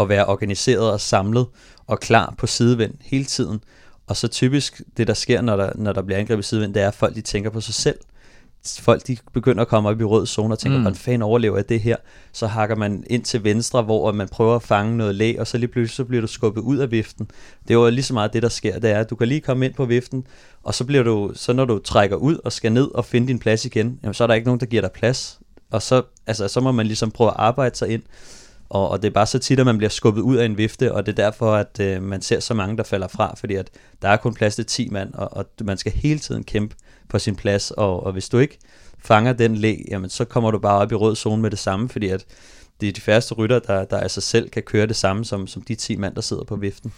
at 0.00 0.08
være 0.08 0.26
organiseret 0.26 0.92
og 0.92 1.00
samlet 1.00 1.46
og 1.86 2.00
klar 2.00 2.34
på 2.38 2.46
sidevind 2.46 2.94
hele 3.00 3.24
tiden. 3.24 3.60
Og 4.06 4.16
så 4.16 4.28
typisk 4.28 4.82
det, 4.96 5.06
der 5.06 5.14
sker, 5.14 5.40
når 5.40 5.56
der, 5.56 5.72
når 5.74 5.92
der 5.92 6.02
bliver 6.02 6.18
angrebet 6.18 6.44
sidevind, 6.44 6.74
det 6.74 6.82
er, 6.82 6.88
at 6.88 6.94
folk 6.94 7.14
de 7.14 7.20
tænker 7.20 7.50
på 7.50 7.60
sig 7.60 7.74
selv. 7.74 7.98
Folk 8.80 9.06
de 9.06 9.16
begynder 9.32 9.62
at 9.62 9.68
komme 9.68 9.88
op 9.88 10.00
i 10.00 10.04
rød 10.04 10.26
zone 10.26 10.54
og 10.54 10.58
tænker, 10.58 10.76
Mm. 10.76 10.80
mm. 10.80 10.82
hvordan 10.82 10.96
fanden 10.96 11.22
overlever 11.22 11.56
jeg 11.56 11.68
det 11.68 11.80
her? 11.80 11.96
Så 12.32 12.46
hakker 12.46 12.76
man 12.76 13.04
ind 13.10 13.24
til 13.24 13.44
venstre, 13.44 13.82
hvor 13.82 14.12
man 14.12 14.28
prøver 14.28 14.56
at 14.56 14.62
fange 14.62 14.96
noget 14.96 15.14
læ, 15.14 15.34
og 15.38 15.46
så 15.46 15.58
lige 15.58 15.68
pludselig 15.68 15.96
så 15.96 16.04
bliver 16.04 16.20
du 16.20 16.26
skubbet 16.26 16.60
ud 16.60 16.76
af 16.78 16.90
viften. 16.90 17.26
Det 17.68 17.74
er 17.74 17.78
jo 17.78 17.90
lige 17.90 18.02
så 18.04 18.14
meget 18.14 18.32
det, 18.32 18.42
der 18.42 18.48
sker. 18.48 18.78
Det 18.78 18.90
er, 18.90 19.00
at 19.00 19.10
du 19.10 19.16
kan 19.16 19.28
lige 19.28 19.40
komme 19.40 19.66
ind 19.66 19.74
på 19.74 19.84
viften, 19.84 20.26
og 20.62 20.74
så 20.74 20.84
bliver 20.84 21.02
du, 21.02 21.32
så 21.34 21.52
når 21.52 21.64
du 21.64 21.78
trækker 21.78 22.16
ud 22.16 22.38
og 22.44 22.52
skal 22.52 22.72
ned 22.72 22.90
og 22.94 23.04
finde 23.04 23.26
din 23.28 23.38
plads 23.38 23.64
igen, 23.64 23.98
jamen, 24.02 24.14
så 24.14 24.22
er 24.24 24.26
der 24.26 24.34
ikke 24.34 24.46
nogen, 24.46 24.60
der 24.60 24.66
giver 24.66 24.82
dig 24.82 24.90
plads. 24.92 25.40
Og 25.70 25.82
så, 25.82 26.02
altså, 26.26 26.48
så 26.48 26.60
må 26.60 26.72
man 26.72 26.86
ligesom 26.86 27.10
prøve 27.10 27.30
at 27.30 27.36
arbejde 27.38 27.76
sig 27.76 27.88
ind. 27.88 28.02
Og, 28.68 28.88
og 28.88 29.02
det 29.02 29.08
er 29.08 29.12
bare 29.12 29.26
så 29.26 29.38
tit, 29.38 29.60
at 29.60 29.66
man 29.66 29.76
bliver 29.78 29.90
skubbet 29.90 30.22
ud 30.22 30.36
af 30.36 30.44
en 30.44 30.58
vifte, 30.58 30.94
og 30.94 31.06
det 31.06 31.18
er 31.18 31.24
derfor, 31.24 31.54
at 31.54 31.80
øh, 31.80 32.02
man 32.02 32.22
ser 32.22 32.40
så 32.40 32.54
mange, 32.54 32.76
der 32.76 32.82
falder 32.82 33.08
fra, 33.08 33.34
fordi 33.36 33.54
at 33.54 33.70
der 34.02 34.08
er 34.08 34.16
kun 34.16 34.34
plads 34.34 34.54
til 34.54 34.66
10 34.66 34.88
mand, 34.88 35.14
og, 35.14 35.36
og 35.36 35.46
man 35.64 35.76
skal 35.78 35.92
hele 35.92 36.18
tiden 36.18 36.44
kæmpe 36.44 36.74
for 37.10 37.18
sin 37.18 37.36
plads, 37.36 37.70
og, 37.70 38.02
og 38.06 38.12
hvis 38.12 38.28
du 38.28 38.38
ikke 38.38 38.58
fanger 38.98 39.32
den 39.32 39.56
læ, 39.56 39.76
jamen 39.90 40.10
så 40.10 40.24
kommer 40.24 40.50
du 40.50 40.58
bare 40.58 40.78
op 40.78 40.92
i 40.92 40.94
rød 40.94 41.16
zone 41.16 41.42
med 41.42 41.50
det 41.50 41.58
samme, 41.58 41.88
fordi 41.88 42.08
at 42.08 42.26
det 42.80 42.88
er 42.88 42.92
de 42.92 43.00
færreste 43.00 43.34
rytter, 43.34 43.58
der, 43.58 43.84
der 43.84 44.00
af 44.00 44.10
sig 44.10 44.22
selv 44.22 44.50
kan 44.50 44.62
køre 44.62 44.86
det 44.86 44.96
samme 44.96 45.24
som, 45.24 45.46
som 45.46 45.62
de 45.62 45.74
10 45.74 45.96
mand, 45.96 46.14
der 46.14 46.20
sidder 46.20 46.44
på 46.44 46.56
viften. 46.56 46.92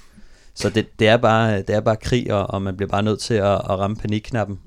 Så 0.54 0.70
det, 0.70 0.86
det, 0.98 1.08
er, 1.08 1.16
bare, 1.16 1.62
det 1.62 1.70
er 1.70 1.80
bare 1.80 1.96
krig, 1.96 2.32
og, 2.32 2.50
og 2.50 2.62
man 2.62 2.76
bliver 2.76 2.88
bare 2.88 3.02
nødt 3.02 3.20
til 3.20 3.34
at, 3.34 3.54
at 3.54 3.78
ramme 3.78 3.96
panikknappen. 3.96 4.58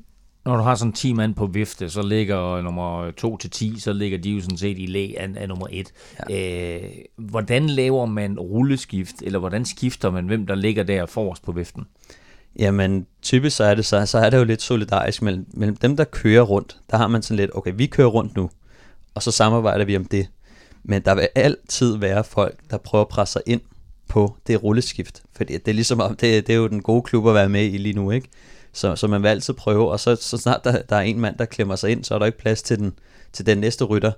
Når 0.46 0.58
du 0.58 0.64
har 0.64 0.76
sådan 0.76 0.94
10 0.94 1.14
mand 1.14 1.36
på 1.36 1.46
vifte, 1.46 1.90
så 1.90 2.02
ligger 2.02 2.62
nummer 2.62 3.12
2 3.12 3.38
til 3.38 3.50
10, 3.50 3.80
så 3.80 3.94
ligger 3.94 4.18
de 4.18 4.30
jo 4.30 4.42
sådan 4.42 4.58
set 4.58 4.80
i 4.80 4.86
læ 4.86 5.14
af, 5.18 5.30
af 5.36 5.48
nummer 5.48 5.68
1. 5.72 5.92
Ja. 6.30 6.78
Øh, 6.78 6.92
hvordan 7.18 7.68
laver 7.68 8.06
man 8.06 8.40
rulleskift, 8.40 9.16
eller 9.22 9.40
hvordan 9.40 9.66
skifter 9.66 10.12
man, 10.12 10.26
hvem 10.26 10.46
der 10.48 10.56
ligger 10.56 10.84
der 10.84 11.06
forrest 11.06 11.44
på 11.44 11.52
viften? 11.52 11.88
Jamen, 12.56 13.08
typisk 13.22 13.56
så 13.56 13.64
er 13.64 13.76
det 13.76 13.86
så, 13.86 14.06
så 14.06 14.18
er 14.18 14.30
det 14.30 14.38
jo 14.38 14.44
lidt 14.44 14.62
solidarisk 14.62 15.22
mellem, 15.22 15.46
mellem 15.54 15.78
dem, 15.78 15.98
der 15.98 16.04
kører 16.04 16.42
rundt. 16.42 16.78
Der 16.92 16.98
har 16.98 17.08
man 17.08 17.22
sådan 17.22 17.38
lidt, 17.38 17.52
okay, 17.54 17.74
vi 17.76 17.86
kører 17.86 18.08
rundt 18.08 18.36
nu, 18.36 18.50
og 19.16 19.24
så 19.24 19.32
samarbejder 19.32 19.86
vi 19.86 19.96
om 19.96 20.06
det. 20.06 20.28
Men 20.84 21.02
der 21.02 21.16
vil 21.16 21.28
altid 21.36 21.98
være 21.98 22.24
folk, 22.24 22.60
der 22.70 22.78
prøver 22.78 23.06
at 23.06 23.10
presse 23.10 23.34
sig 23.34 23.42
ind 23.46 23.62
på 24.08 24.36
det 24.48 24.64
rulleskift. 24.64 25.24
Fordi 25.36 25.54
det 25.54 25.68
er 25.68 25.74
ligesom 25.74 26.16
det, 26.16 26.48
det 26.48 26.50
er 26.50 26.58
jo 26.58 26.68
den 26.68 26.82
gode 26.82 27.02
klub 27.02 27.28
at 27.28 27.34
være 27.34 27.50
med 27.50 27.66
i 27.66 27.78
lige 27.78 27.94
nu, 27.94 28.12
ikke? 28.12 28.28
Så, 28.74 28.96
så 28.96 29.08
man 29.08 29.24
vil 29.24 29.28
altid 29.28 29.54
prøve, 29.54 29.92
og 29.92 30.00
så, 30.00 30.16
så 30.16 30.38
snart 30.38 30.64
der, 30.64 30.82
der 30.82 30.96
er 30.96 31.02
en 31.02 31.20
mand, 31.20 31.38
der 31.38 31.46
klemmer 31.46 31.76
sig 31.76 31.92
ind, 31.92 32.04
så 32.04 32.16
er 32.16 32.20
der 32.20 32.26
ikke 32.26 32.38
plads 32.38 32.62
til 32.62 32.80
den, 32.80 32.94
til 33.34 33.46
den 33.46 33.58
næste 33.58 33.84
rytter. 33.84 34.12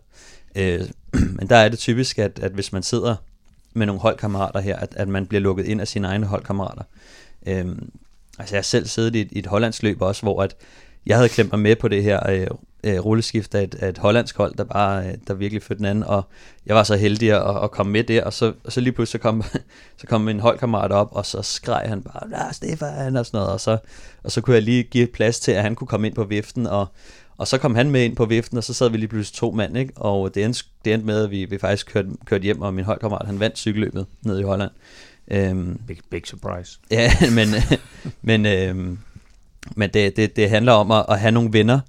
Øh, 0.56 0.82
men 1.38 1.50
der 1.50 1.56
er 1.56 1.70
det 1.70 1.80
typisk, 1.80 2.20
at, 2.20 2.40
at 2.40 2.52
hvis 2.52 2.74
man 2.74 2.84
sidder 2.84 3.16
med 3.74 3.86
nogle 3.86 4.02
holdkammerater 4.02 4.60
her, 4.60 4.76
at, 4.76 4.94
at 4.96 5.08
man 5.08 5.28
bliver 5.28 5.42
lukket 5.42 5.66
ind 5.66 5.82
af 5.82 5.88
sine 5.88 6.08
egne 6.08 6.26
holdkammerater. 6.26 6.84
Øh, 7.48 7.66
altså 8.42 8.56
jeg 8.56 8.60
har 8.60 8.64
selv 8.64 8.88
siddet 8.88 9.16
i 9.16 9.22
et, 9.22 9.28
i 9.32 9.40
et 9.40 9.46
hollandsløb 9.46 10.02
også, 10.02 10.22
hvor 10.22 10.44
at 10.44 10.56
jeg 11.06 11.18
havde 11.18 11.30
klemt 11.30 11.52
mig 11.52 11.60
med 11.60 11.76
på 11.76 11.88
det 11.88 12.04
her 12.04 12.30
øh, 12.30 12.48
øh, 12.84 13.00
rulleskift 13.00 13.56
af 13.56 13.64
et, 13.64 13.76
af 13.76 13.90
et 13.90 13.98
hollandsk 13.98 14.38
hold, 14.38 14.56
der 14.56 14.64
bare 14.64 15.08
øh, 15.08 15.14
der 15.28 15.34
virkelig 15.34 15.64
førte 15.64 15.78
den 15.78 15.86
anden, 15.86 16.04
og 16.04 16.24
jeg 16.66 16.76
var 16.76 16.84
så 16.84 16.96
heldig 16.96 17.32
at, 17.32 17.64
at 17.64 17.72
komme 17.72 17.92
med 17.92 18.04
der, 18.04 18.24
og 18.24 18.34
så, 18.34 18.54
og 18.64 18.72
så 18.72 18.82
lige 18.82 18.94
pludselig 18.94 19.22
så 19.22 19.24
kom, 19.24 19.44
så 20.02 20.08
kom 20.08 20.22
min 20.22 20.40
holdkammerat 20.40 20.92
op, 20.92 21.10
og 21.12 21.26
så 21.26 21.42
skreg 21.42 21.84
han 21.90 22.04
bare, 22.04 22.44
ja, 22.46 22.52
Stefan, 22.52 23.16
og 23.16 23.26
sådan 23.26 23.38
noget, 23.38 23.54
og 23.54 23.60
så, 23.60 23.78
og 24.24 24.32
så 24.32 24.42
kunne 24.42 24.54
jeg 24.54 24.64
lige 24.64 24.84
give 24.84 25.08
plads 25.08 25.40
til, 25.40 25.52
at 25.52 25.62
han 25.62 25.76
kunne 25.76 25.88
komme 25.88 26.08
ind 26.08 26.16
på 26.16 26.24
viften, 26.24 26.68
og, 26.68 26.88
og 27.38 27.48
så 27.48 27.58
kom 27.58 27.76
han 27.76 27.92
med 27.92 28.04
ind 28.04 28.16
på 28.16 28.26
viften, 28.26 28.58
og 28.58 28.64
så 28.64 28.74
sad 28.74 28.90
vi 28.90 28.98
lige 28.98 29.08
pludselig 29.08 29.38
to 29.38 29.52
mand, 29.52 29.78
ikke? 29.78 29.94
og 29.96 30.36
det 30.36 30.46
endte, 30.46 30.64
det 30.86 30.94
endte 30.94 31.06
med, 31.06 31.24
at 31.24 31.32
vi, 31.32 31.46
vi 31.46 31.58
faktisk 31.58 31.88
kørte, 31.88 32.10
kørte 32.26 32.44
hjem, 32.44 32.62
og 32.62 32.74
min 32.74 32.86
holdkammerat, 32.86 33.28
han 33.28 33.40
vandt 33.40 33.58
cykelløbet 33.58 34.06
ned 34.22 34.40
i 34.40 34.44
Holland. 34.44 34.72
Øhm, 35.32 35.80
big, 35.88 35.98
big 36.10 36.28
surprise. 36.28 36.80
Ja, 36.92 37.12
men, 37.32 37.48
men, 38.22 38.46
øhm, 38.46 38.98
men 39.76 39.90
det, 39.94 40.16
det, 40.16 40.36
det 40.36 40.50
handler 40.50 40.72
om 40.72 40.92
at, 40.92 41.06
at 41.10 41.20
have 41.20 41.32
nogle 41.32 41.54
venner, 41.54 41.80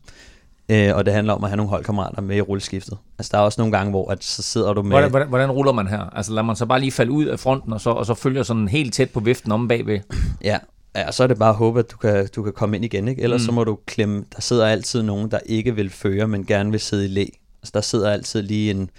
øh, 0.69 0.97
og 0.97 1.07
det 1.07 1.15
handler 1.15 1.33
om 1.33 1.45
at 1.45 1.51
have 1.51 1.57
nogle 1.57 1.71
holdkammerater 1.71 2.23
med 2.23 2.37
i 2.37 2.41
rulleskiftet. 2.41 2.99
Altså 3.19 3.31
der 3.33 3.39
er 3.39 3.43
også 3.43 3.61
nogle 3.61 3.77
gange, 3.77 3.91
hvor 3.91 4.11
at, 4.11 4.25
så 4.25 4.43
sidder 4.43 4.73
du 4.73 4.83
med... 4.83 4.91
Hvordan, 4.91 5.11
hvordan, 5.11 5.29
hvordan 5.29 5.51
ruller 5.51 5.73
man 5.73 5.87
her? 5.87 6.01
Altså 6.17 6.33
lader 6.33 6.43
man 6.43 6.57
så 6.57 6.67
bare 6.67 6.81
lige 6.81 6.93
falde 6.93 7.13
ud 7.13 7.25
af 7.25 7.41
fronten, 7.41 7.73
og 7.73 7.81
så, 7.81 7.91
og 7.91 8.07
så 8.07 8.15
følger 8.15 8.43
sådan 8.43 8.69
helt 8.69 8.95
tæt 8.95 9.11
på 9.11 9.21
viften 9.21 9.53
om 9.53 9.69
bagved? 9.69 10.01
Ja, 10.45 10.59
ja, 10.97 11.13
så 11.13 11.23
er 11.23 11.27
det 11.27 11.39
bare 11.39 11.51
at 11.51 11.57
håbe, 11.57 11.79
at 11.79 11.91
du 11.91 11.97
kan, 11.97 12.29
du 12.37 12.43
kan 12.43 12.53
komme 12.53 12.77
ind 12.77 12.85
igen, 12.85 13.09
ikke? 13.09 13.23
Ellers 13.23 13.41
mm. 13.41 13.47
så 13.47 13.53
må 13.53 13.65
du 13.65 13.79
klemme... 13.87 14.25
Der 14.35 14.41
sidder 14.41 14.67
altid 14.67 15.03
nogen, 15.03 15.31
der 15.31 15.39
ikke 15.47 15.75
vil 15.75 15.91
føre, 15.91 16.29
men 16.29 16.47
gerne 16.47 16.71
vil 16.71 16.81
sidde 16.81 17.05
i 17.05 17.09
læ. 17.09 17.27
Altså 17.63 17.71
der 17.75 17.81
sidder 17.81 18.11
altid 18.11 18.43
lige 18.43 18.71
en 18.71 18.91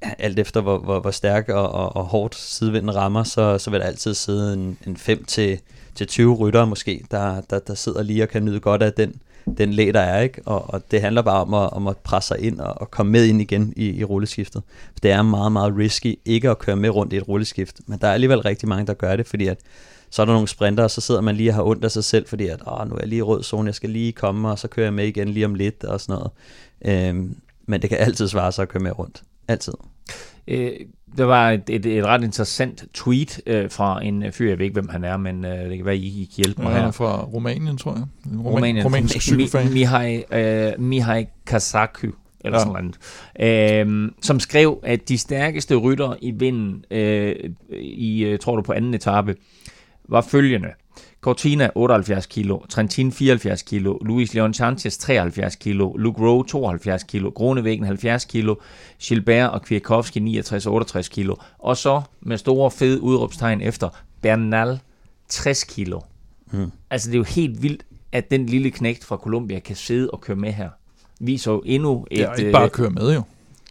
alt 0.00 0.38
efter 0.38 0.60
hvor, 0.60 0.78
hvor, 0.78 1.00
hvor 1.00 1.10
stærk 1.10 1.48
og, 1.48 1.72
og, 1.72 1.96
og 1.96 2.04
hårdt 2.04 2.34
sidevinden 2.34 2.94
rammer, 2.94 3.24
så, 3.24 3.58
så 3.58 3.70
vil 3.70 3.80
der 3.80 3.86
altid 3.86 4.14
sidde 4.14 4.54
en, 4.54 4.78
en 4.86 4.96
5 4.96 5.24
til, 5.24 5.60
til 5.94 6.06
20 6.06 6.34
ryttere 6.34 6.66
måske, 6.66 7.04
der, 7.10 7.40
der, 7.40 7.58
der 7.58 7.74
sidder 7.74 8.02
lige 8.02 8.22
og 8.22 8.28
kan 8.28 8.44
nyde 8.44 8.60
godt 8.60 8.82
af 8.82 8.92
den, 8.92 9.20
den 9.58 9.72
læ, 9.72 9.90
der 9.94 10.00
er, 10.00 10.20
ikke? 10.20 10.42
Og, 10.44 10.74
og 10.74 10.82
det 10.90 11.00
handler 11.00 11.22
bare 11.22 11.40
om 11.40 11.54
at, 11.54 11.72
om 11.72 11.86
at 11.86 11.96
presse 11.96 12.28
sig 12.28 12.40
ind 12.40 12.60
og, 12.60 12.80
og 12.80 12.90
komme 12.90 13.12
med 13.12 13.24
ind 13.24 13.40
igen 13.40 13.72
i, 13.76 13.90
i 13.90 14.04
rulleskiftet. 14.04 14.62
Det 15.02 15.10
er 15.10 15.22
meget, 15.22 15.52
meget 15.52 15.76
risky 15.76 16.18
ikke 16.24 16.50
at 16.50 16.58
køre 16.58 16.76
med 16.76 16.90
rundt 16.90 17.12
i 17.12 17.16
et 17.16 17.28
rulleskift, 17.28 17.80
men 17.86 17.98
der 17.98 18.08
er 18.08 18.12
alligevel 18.12 18.40
rigtig 18.40 18.68
mange, 18.68 18.86
der 18.86 18.94
gør 18.94 19.16
det, 19.16 19.26
fordi 19.26 19.46
at 19.46 19.58
så 20.10 20.22
er 20.22 20.26
der 20.26 20.32
nogle 20.32 20.48
sprinter, 20.48 20.84
og 20.84 20.90
så 20.90 21.00
sidder 21.00 21.20
man 21.20 21.36
lige 21.36 21.50
og 21.50 21.54
har 21.54 21.62
ondt 21.62 21.84
af 21.84 21.90
sig 21.90 22.04
selv, 22.04 22.28
fordi 22.28 22.46
at, 22.46 22.62
åh, 22.66 22.88
nu 22.88 22.94
er 22.94 22.98
jeg 22.98 23.08
lige 23.08 23.18
i 23.18 23.22
rød 23.22 23.42
zone, 23.42 23.66
jeg 23.66 23.74
skal 23.74 23.90
lige 23.90 24.12
komme, 24.12 24.50
og 24.50 24.58
så 24.58 24.68
kører 24.68 24.86
jeg 24.86 24.94
med 24.94 25.06
igen 25.06 25.28
lige 25.28 25.46
om 25.46 25.54
lidt, 25.54 25.84
og 25.84 26.00
sådan 26.00 26.14
noget. 26.14 26.30
Øhm, 26.84 27.36
men 27.66 27.82
det 27.82 27.90
kan 27.90 27.98
altid 27.98 28.28
svare 28.28 28.52
sig 28.52 28.62
at 28.62 28.68
køre 28.68 28.82
med 28.82 28.98
rundt. 28.98 29.22
Altid. 29.48 29.72
Øh, 30.48 30.72
der 31.16 31.24
var 31.24 31.50
et, 31.50 31.62
et, 31.68 31.86
et 31.86 32.04
ret 32.04 32.24
interessant 32.24 32.84
tweet 32.94 33.40
øh, 33.46 33.70
fra 33.70 34.04
en 34.04 34.32
fyr, 34.32 34.48
jeg 34.48 34.58
ved 34.58 34.64
ikke, 34.64 34.74
hvem 34.74 34.88
han 34.88 35.04
er, 35.04 35.16
men 35.16 35.44
øh, 35.44 35.70
det 35.70 35.76
kan 35.76 35.86
være, 35.86 35.96
I, 35.96 36.22
I 36.22 36.24
kan 36.24 36.44
hjælpe 36.44 36.62
mig 36.62 36.74
ja, 36.74 36.82
her. 36.82 36.90
fra 36.90 37.24
Rumænien, 37.24 37.76
tror 37.76 37.94
jeg. 37.94 38.32
En 38.32 38.40
Rumænien. 38.40 38.84
Rumænsk 38.84 39.22
cykelfan. 39.22 39.72
Mihai, 39.72 40.24
øh, 40.32 40.72
Mihai 40.78 41.26
Kasaku, 41.46 42.06
eller 42.44 42.58
ja. 42.58 42.64
sådan 42.64 42.92
noget, 43.40 44.06
øh, 44.06 44.10
som 44.22 44.40
skrev, 44.40 44.80
at 44.82 45.08
de 45.08 45.18
stærkeste 45.18 45.74
rytter 45.74 46.14
i 46.22 46.30
vinden 46.30 46.84
øh, 46.90 47.34
i, 47.80 48.24
øh, 48.24 48.38
tror 48.38 48.56
du, 48.56 48.62
på 48.62 48.72
anden 48.72 48.94
etape, 48.94 49.34
var 50.08 50.20
følgende. 50.20 50.68
Cortina 51.20 51.70
78 51.74 52.26
kilo, 52.26 52.66
Trentin 52.68 53.12
74 53.12 53.62
kilo, 53.62 53.98
Luis 54.02 54.34
Leon 54.34 54.54
Sanchez 54.54 54.98
73 54.98 55.56
kilo, 55.56 55.92
Luke 55.96 56.20
Rowe 56.20 56.44
72 56.44 57.02
kilo, 57.04 57.30
Gronevæggen 57.30 57.86
70 57.86 58.24
kilo, 58.24 58.54
Gilbert 59.02 59.50
og 59.50 59.62
Kwiatkowski 59.62 60.40
69-68 60.40 61.08
kilo, 61.08 61.36
og 61.58 61.76
så 61.76 62.02
med 62.20 62.38
store 62.38 62.70
fede 62.70 63.00
udråbstegn 63.00 63.60
efter 63.60 63.88
Bernal 64.20 64.80
60 65.28 65.64
kilo. 65.64 66.00
Hmm. 66.50 66.72
Altså 66.90 67.08
det 67.08 67.14
er 67.14 67.18
jo 67.18 67.24
helt 67.24 67.62
vildt, 67.62 67.82
at 68.12 68.30
den 68.30 68.46
lille 68.46 68.70
knægt 68.70 69.04
fra 69.04 69.16
Colombia 69.16 69.58
kan 69.58 69.76
sidde 69.76 70.10
og 70.10 70.20
køre 70.20 70.36
med 70.36 70.52
her. 70.52 70.68
Viser 71.20 71.52
jo 71.52 71.62
endnu 71.66 72.06
et... 72.10 72.18
Ja, 72.18 72.32
ikke 72.32 72.52
bare 72.52 72.64
øh, 72.64 72.70
køre 72.70 72.90
med 72.90 73.14
jo. 73.14 73.22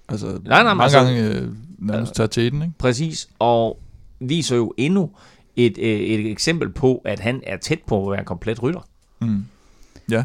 Altså, 0.09 0.25
nej, 0.27 0.63
nej, 0.63 0.63
mange 0.63 0.83
altså, 0.83 0.99
gange 0.99 1.29
øh, 1.29 1.47
nærmest 1.77 2.15
tage 2.15 2.27
til 2.27 2.51
den, 2.51 2.61
ikke? 2.61 2.73
Præcis, 2.77 3.29
og 3.39 3.79
viser 4.19 4.55
jo 4.55 4.73
endnu 4.77 5.09
et, 5.57 5.77
øh, 5.77 5.99
et 5.99 6.31
eksempel 6.31 6.69
på, 6.69 7.01
at 7.05 7.19
han 7.19 7.41
er 7.47 7.57
tæt 7.57 7.79
på 7.87 8.05
at 8.05 8.11
være 8.11 8.19
en 8.19 8.25
komplet 8.25 8.63
rytter. 8.63 8.87
Mm. 9.21 9.45
Ja, 10.11 10.23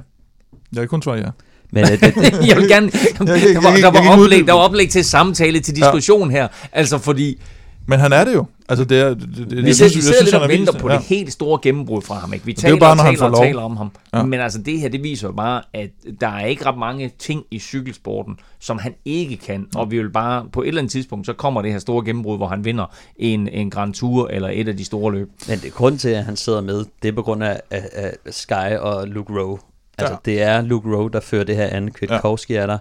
jeg 0.76 0.88
kun 0.88 1.02
svare 1.02 1.16
ja. 1.16 1.30
Men, 1.74 1.84
det, 1.86 2.00
det, 2.00 2.48
jeg 2.48 2.56
vil 2.56 2.68
gerne, 2.68 2.86
der, 2.90 3.62
var, 3.62 3.76
der, 3.76 3.90
var 3.90 4.22
oplæg, 4.22 4.46
der 4.46 4.52
var 4.52 4.60
oplæg 4.60 4.90
til 4.90 5.04
samtale, 5.04 5.60
til 5.60 5.76
diskussion 5.76 6.30
her, 6.30 6.48
altså 6.72 6.98
fordi 6.98 7.40
men 7.86 8.00
han 8.00 8.12
er 8.12 8.24
det 8.24 8.34
jo. 8.34 8.44
Altså, 8.68 8.84
det 8.84 9.00
er, 9.00 9.08
det, 9.08 9.36
det, 9.36 9.56
vi, 9.56 9.66
jeg 9.66 9.74
synes, 9.74 9.96
vi 9.96 10.00
sidder 10.00 10.24
lidt 10.24 10.34
og 10.34 10.48
venter 10.48 10.78
på 10.78 10.90
ja. 10.90 10.96
det 10.96 11.04
helt 11.04 11.32
store 11.32 11.58
gennembrud 11.62 12.02
fra 12.02 12.14
ham. 12.14 12.32
Ikke? 12.32 12.46
Vi 12.46 12.52
taler, 12.52 12.78
bare, 12.78 12.92
og 12.92 13.16
taler 13.16 13.30
og 13.30 13.44
taler 13.44 13.62
om 13.62 13.76
ham. 13.76 13.90
Ja. 14.14 14.22
Men 14.22 14.40
altså, 14.40 14.58
det 14.58 14.80
her, 14.80 14.88
det 14.88 15.02
viser 15.02 15.28
jo 15.28 15.32
bare, 15.32 15.62
at 15.72 15.90
der 16.20 16.28
er 16.28 16.46
ikke 16.46 16.66
ret 16.66 16.78
mange 16.78 17.12
ting 17.18 17.44
i 17.50 17.58
cykelsporten, 17.58 18.36
som 18.60 18.78
han 18.78 18.94
ikke 19.04 19.36
kan. 19.36 19.66
Og 19.74 19.90
vi 19.90 19.98
vil 19.98 20.10
bare, 20.10 20.46
på 20.52 20.62
et 20.62 20.68
eller 20.68 20.80
andet 20.80 20.92
tidspunkt, 20.92 21.26
så 21.26 21.32
kommer 21.32 21.62
det 21.62 21.72
her 21.72 21.78
store 21.78 22.04
gennembrud, 22.04 22.36
hvor 22.36 22.48
han 22.48 22.64
vinder 22.64 22.94
en, 23.16 23.48
en 23.48 23.70
Grand 23.70 23.94
Tour 23.94 24.28
eller 24.28 24.48
et 24.48 24.68
af 24.68 24.76
de 24.76 24.84
store 24.84 25.12
løb. 25.12 25.30
Men 25.48 25.58
det 25.58 25.72
grund 25.72 25.98
til, 25.98 26.08
at 26.08 26.24
han 26.24 26.36
sidder 26.36 26.60
med, 26.60 26.84
det 27.02 27.08
er 27.08 27.12
på 27.12 27.22
grund 27.22 27.44
af, 27.44 27.60
af, 27.70 27.88
af 27.92 28.12
Sky 28.30 28.76
og 28.80 29.08
Luke 29.08 29.32
Rowe. 29.40 29.58
Altså, 29.98 30.12
ja. 30.12 30.32
det 30.32 30.42
er 30.42 30.62
Luke 30.62 30.96
Rowe, 30.96 31.10
der 31.10 31.20
fører 31.20 31.44
det 31.44 31.56
her 31.56 31.66
andet. 31.66 31.94
Kwiatkowski 31.94 32.52
ja. 32.52 32.60
er 32.60 32.66
der 32.66 32.78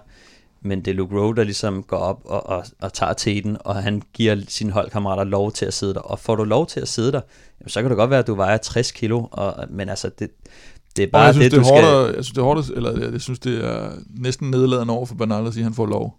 men 0.64 0.84
det 0.84 0.90
er 0.90 0.94
Luke 0.94 1.16
Rowe, 1.16 1.34
der 1.36 1.44
ligesom 1.44 1.82
går 1.82 1.96
op 1.96 2.20
og, 2.24 2.46
og, 2.46 2.64
og 2.80 2.92
tager 2.92 3.12
teten, 3.12 3.56
og 3.60 3.74
han 3.74 4.02
giver 4.12 4.36
sine 4.48 4.72
holdkammerater 4.72 5.24
lov 5.24 5.52
til 5.52 5.66
at 5.66 5.74
sidde 5.74 5.94
der. 5.94 6.00
Og 6.00 6.18
får 6.18 6.36
du 6.36 6.44
lov 6.44 6.66
til 6.66 6.80
at 6.80 6.88
sidde 6.88 7.12
der, 7.12 7.20
jamen, 7.60 7.68
så 7.68 7.80
kan 7.80 7.90
det 7.90 7.96
godt 7.96 8.10
være, 8.10 8.18
at 8.18 8.26
du 8.26 8.34
vejer 8.34 8.56
60 8.56 8.92
kilo, 8.92 9.26
og, 9.30 9.54
men 9.70 9.88
altså, 9.88 10.10
det, 10.18 10.30
det 10.96 11.02
er 11.02 11.06
bare 11.06 11.22
jeg 11.22 11.34
synes, 11.34 11.44
det, 11.44 11.52
det 11.52 11.58
du 11.58 11.64
skal... 11.64 11.84
Hårdt, 11.84 12.16
jeg 12.16 12.24
synes, 12.24 12.34
det 12.34 12.38
er 12.38 12.44
hårdt, 12.44 12.70
eller 12.70 13.00
jeg, 13.00 13.12
jeg 13.12 13.20
synes, 13.20 13.38
det 13.38 13.64
er 13.64 13.90
næsten 14.10 14.50
nedladende 14.50 14.94
over 14.94 15.06
for 15.06 15.14
Bernal 15.14 15.46
at 15.46 15.52
sige, 15.52 15.62
at 15.62 15.64
han 15.64 15.74
får 15.74 15.86
lov. 15.86 16.18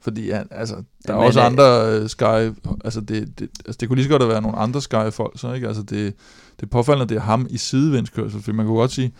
Fordi 0.00 0.30
han, 0.30 0.48
altså, 0.50 0.74
der 1.06 1.12
er 1.12 1.18
men, 1.18 1.26
også 1.26 1.40
øh, 1.40 1.46
andre 1.46 2.00
uh, 2.02 2.08
Sky, 2.08 2.58
altså 2.84 3.00
det, 3.00 3.38
det, 3.38 3.50
altså 3.66 3.78
det 3.80 3.88
kunne 3.88 3.96
lige 3.96 4.04
så 4.04 4.18
godt 4.18 4.28
være 4.28 4.42
nogle 4.42 4.58
andre 4.58 4.82
Sky-folk, 4.82 5.40
så 5.40 5.52
ikke? 5.52 5.66
Altså 5.66 5.82
det, 5.82 6.14
det 6.60 6.62
er 6.62 6.66
påfaldende, 6.66 7.02
at 7.02 7.08
det 7.08 7.16
er 7.16 7.20
ham 7.20 7.46
i 7.50 7.58
sidevindskørsel, 7.58 8.42
for 8.42 8.52
man 8.52 8.66
kunne 8.66 8.76
godt 8.76 8.92
sige, 8.92 9.14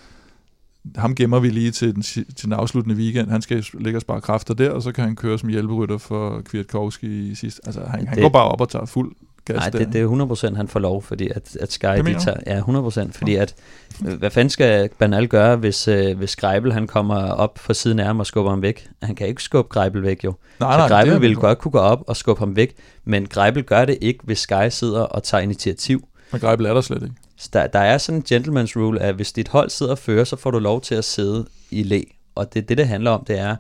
ham 0.97 1.15
gemmer 1.15 1.41
vi 1.41 1.49
lige 1.49 1.71
til 1.71 1.95
den, 1.95 2.03
til 2.03 2.45
den 2.45 2.53
afsluttende 2.53 2.97
weekend. 2.97 3.31
Han 3.31 3.43
skal 3.43 3.65
ligge 3.79 3.99
og 3.99 4.01
spare 4.01 4.21
kræfter 4.21 4.55
der, 4.55 4.71
og 4.71 4.83
så 4.83 4.93
kan 4.93 5.05
han 5.05 5.17
køre 5.17 5.39
som 5.39 5.49
hjælperytter 5.49 5.99
for 5.99 6.43
Kwiatkowski 6.45 7.31
i 7.31 7.35
sidst. 7.35 7.61
Altså, 7.65 7.81
han, 7.81 8.01
det, 8.01 8.09
han 8.09 8.21
går 8.21 8.29
bare 8.29 8.49
op 8.49 8.61
og 8.61 8.69
tager 8.69 8.87
fuld 8.87 9.13
gas 9.45 9.57
Nej, 9.57 9.71
det, 9.71 9.93
det 9.93 10.01
er 10.01 10.53
100% 10.53 10.57
han 10.57 10.69
får 10.69 10.81
lov, 10.81 11.03
fordi 11.03 11.29
at, 11.29 11.57
at 11.61 11.73
Sky 11.73 11.87
de 11.87 12.19
tager... 12.21 12.37
Ja, 12.47 12.61
100%, 12.61 13.13
fordi 13.13 13.35
at... 13.35 13.55
Hvad 13.99 14.31
fanden 14.31 14.51
skal 14.51 14.91
Banal 14.99 15.29
gøre, 15.29 15.57
hvis, 15.57 15.89
øh, 15.89 16.19
hvis 16.19 16.37
Greibel 16.37 16.73
han 16.73 16.87
kommer 16.87 17.17
op 17.17 17.55
på 17.55 17.75
siden 17.75 17.99
af 17.99 18.07
ham 18.07 18.21
og 18.21 18.27
skubber 18.27 18.51
ham 18.51 18.63
væk? 18.63 18.89
Han 19.03 19.15
kan 19.15 19.27
ikke 19.27 19.43
skubbe 19.43 19.69
Greibel 19.69 20.03
væk, 20.03 20.25
jo. 20.25 20.35
Nej, 20.61 20.77
nej, 20.77 20.89
så 20.89 20.95
Greibel 20.95 21.21
ville 21.21 21.37
godt 21.37 21.59
kunne 21.59 21.73
gå 21.73 21.79
op 21.79 22.05
og 22.07 22.17
skubbe 22.17 22.39
ham 22.39 22.57
væk, 22.57 22.75
men 23.05 23.27
Greibel 23.27 23.63
gør 23.63 23.85
det 23.85 23.99
ikke, 24.01 24.21
hvis 24.25 24.39
Sky 24.39 24.69
sidder 24.71 25.01
og 25.01 25.23
tager 25.23 25.43
initiativ. 25.43 26.09
Men 26.33 26.41
Greibel 26.41 26.67
er 26.67 26.75
der 26.75 26.81
slet 26.81 27.03
ikke. 27.03 27.15
Så 27.43 27.49
der, 27.53 27.67
der 27.67 27.79
er 27.79 27.99
sådan 27.99 28.19
en 28.19 28.25
gentleman's 28.37 28.77
rule, 28.77 29.01
at 29.01 29.15
hvis 29.15 29.33
dit 29.33 29.49
hold 29.49 29.71
sidder 29.71 29.93
og 29.93 29.99
fører, 29.99 30.25
så 30.25 30.37
får 30.37 30.51
du 30.51 30.59
lov 30.59 30.81
til 30.81 30.95
at 30.95 31.05
sidde 31.05 31.47
i 31.71 31.83
læ. 31.83 32.03
Og 32.35 32.55
det, 32.55 32.69
det, 32.69 32.79
det 32.79 32.89
handler 32.89 33.11
om, 33.11 33.25
det 33.25 33.39
er, 33.39 33.57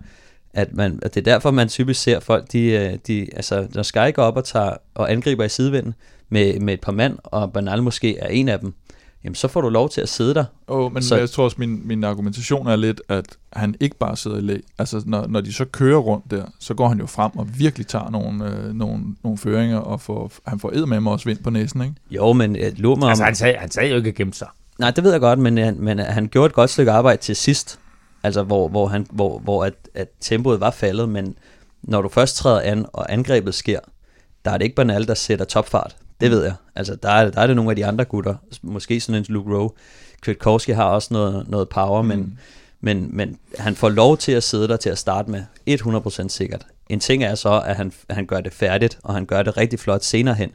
at, 0.55 0.75
man, 0.75 0.99
at 1.03 1.15
det 1.15 1.21
er 1.21 1.33
derfor, 1.33 1.51
man 1.51 1.69
typisk 1.69 2.03
ser 2.03 2.21
folk, 2.21 2.53
de, 2.53 2.65
øh, 2.65 2.99
de, 3.07 3.29
altså, 3.37 3.67
når 3.75 3.83
Sky 3.83 4.15
går 4.15 4.23
op 4.23 4.37
og, 4.37 4.45
tager, 4.45 4.77
og 4.95 5.13
angriber 5.13 5.45
i 5.45 5.49
sidevinden 5.49 5.95
med, 6.29 6.61
med 6.61 6.75
et 6.75 6.81
par 6.81 6.93
mand, 6.93 7.19
og 7.25 7.53
Banal 7.53 7.83
måske 7.83 8.19
er 8.19 8.29
en 8.29 8.49
af 8.49 8.61
dem, 8.61 8.75
jamen 9.25 9.35
så 9.35 9.49
får 9.49 9.61
du 9.61 9.69
lov 9.69 9.89
til 9.89 10.01
at 10.01 10.09
sidde 10.09 10.35
der. 10.35 10.45
Oh, 10.67 10.93
men 10.93 11.03
så, 11.03 11.17
jeg 11.17 11.31
tror 11.31 11.45
også, 11.45 11.57
min, 11.59 11.89
min 11.89 12.05
argumentation 12.05 12.67
er 12.67 12.77
lidt, 12.77 13.03
at 13.09 13.25
han 13.53 13.75
ikke 13.81 13.97
bare 13.97 14.17
sidder 14.17 14.39
i 14.39 14.41
læ. 14.41 14.59
Altså, 14.79 15.03
når, 15.07 15.27
når 15.27 15.41
de 15.41 15.53
så 15.53 15.65
kører 15.65 15.99
rundt 15.99 16.31
der, 16.31 16.45
så 16.59 16.75
går 16.75 16.89
han 16.89 16.99
jo 16.99 17.07
frem 17.07 17.39
og 17.39 17.59
virkelig 17.59 17.87
tager 17.87 18.11
nogle, 18.11 18.51
øh, 18.51 18.75
nogle, 18.75 19.05
nogle 19.25 19.39
føringer, 19.39 19.79
og 19.79 20.01
får, 20.01 20.33
han 20.47 20.61
får 20.61 20.71
ed 20.75 20.87
med 20.87 21.01
mig 21.01 21.13
også 21.13 21.25
vind 21.29 21.39
på 21.39 21.51
næsen, 21.51 21.83
ikke? 21.83 21.95
Jo, 22.11 22.33
men 22.33 22.57
øh, 22.57 22.73
lur 22.77 22.97
mig 22.97 23.09
Altså, 23.09 23.25
han 23.25 23.35
sagde, 23.35 23.59
han 23.59 23.71
sagde 23.71 23.91
jo 23.91 23.97
ikke 23.97 24.09
at 24.09 24.15
gemme 24.15 24.33
sig. 24.33 24.49
Nej, 24.79 24.91
det 24.91 25.05
ved 25.05 25.13
jeg 25.13 25.21
godt, 25.21 25.39
men, 25.39 25.59
øh, 25.59 25.77
men 25.77 26.01
øh, 26.01 26.07
han 26.07 26.29
gjorde 26.29 26.47
et 26.47 26.53
godt 26.53 26.71
stykke 26.71 26.93
arbejde 26.93 27.23
til 27.23 27.37
sidst, 27.37 27.79
altså 28.23 28.43
hvor, 28.43 28.69
hvor, 28.69 28.87
han, 28.87 29.07
hvor, 29.11 29.39
hvor 29.39 29.65
at, 29.65 29.75
at 29.95 30.09
tempoet 30.21 30.61
var 30.61 30.71
faldet, 30.71 31.09
men 31.09 31.35
når 31.83 32.03
du 32.03 32.09
først 32.09 32.37
træder 32.37 32.61
an, 32.61 32.87
og 32.93 33.13
angrebet 33.13 33.55
sker, 33.55 33.79
der 34.45 34.51
er 34.51 34.59
det 34.59 34.65
ikke 34.65 34.77
banalt, 34.77 35.09
der 35.09 35.15
sætter 35.15 35.45
topfart. 35.45 35.97
Det 36.21 36.31
ved 36.31 36.43
jeg. 36.45 36.55
Altså, 36.77 36.95
der 36.95 37.09
er, 37.09 37.31
der 37.31 37.41
er 37.41 37.47
det 37.47 37.57
nogle 37.57 37.71
af 37.71 37.77
de 37.77 37.87
andre 37.87 38.05
gutter. 38.05 38.35
Måske 38.63 39.01
sådan 39.01 39.19
en 39.19 39.27
Luke 39.29 39.55
Rowe. 39.57 39.71
Kwiatkowski 40.23 40.73
har 40.73 40.85
også 40.85 41.09
noget, 41.15 41.49
noget 41.49 41.69
power, 41.69 42.03
mm. 42.03 42.09
men, 42.09 42.39
men, 42.81 43.17
men 43.17 43.39
han 43.59 43.75
får 43.77 43.89
lov 43.89 44.17
til 44.17 44.33
at 44.33 44.43
sidde 44.43 44.69
der 44.69 44.77
til 44.77 44.91
at 44.91 44.99
starte 44.99 45.31
med. 45.31 45.43
100% 45.71 46.29
sikkert. 46.29 46.67
En 46.89 47.01
ting 47.01 47.25
er 47.25 47.35
så, 47.35 47.63
at 47.65 47.77
han, 47.77 47.93
han 48.11 48.27
gør 48.27 48.41
det 48.41 48.53
færdigt, 48.53 48.99
og 49.03 49.15
han 49.15 49.27
gør 49.27 49.43
det 49.43 49.57
rigtig 49.57 49.79
flot 49.79 50.05
senere 50.05 50.35
hen. 50.35 50.51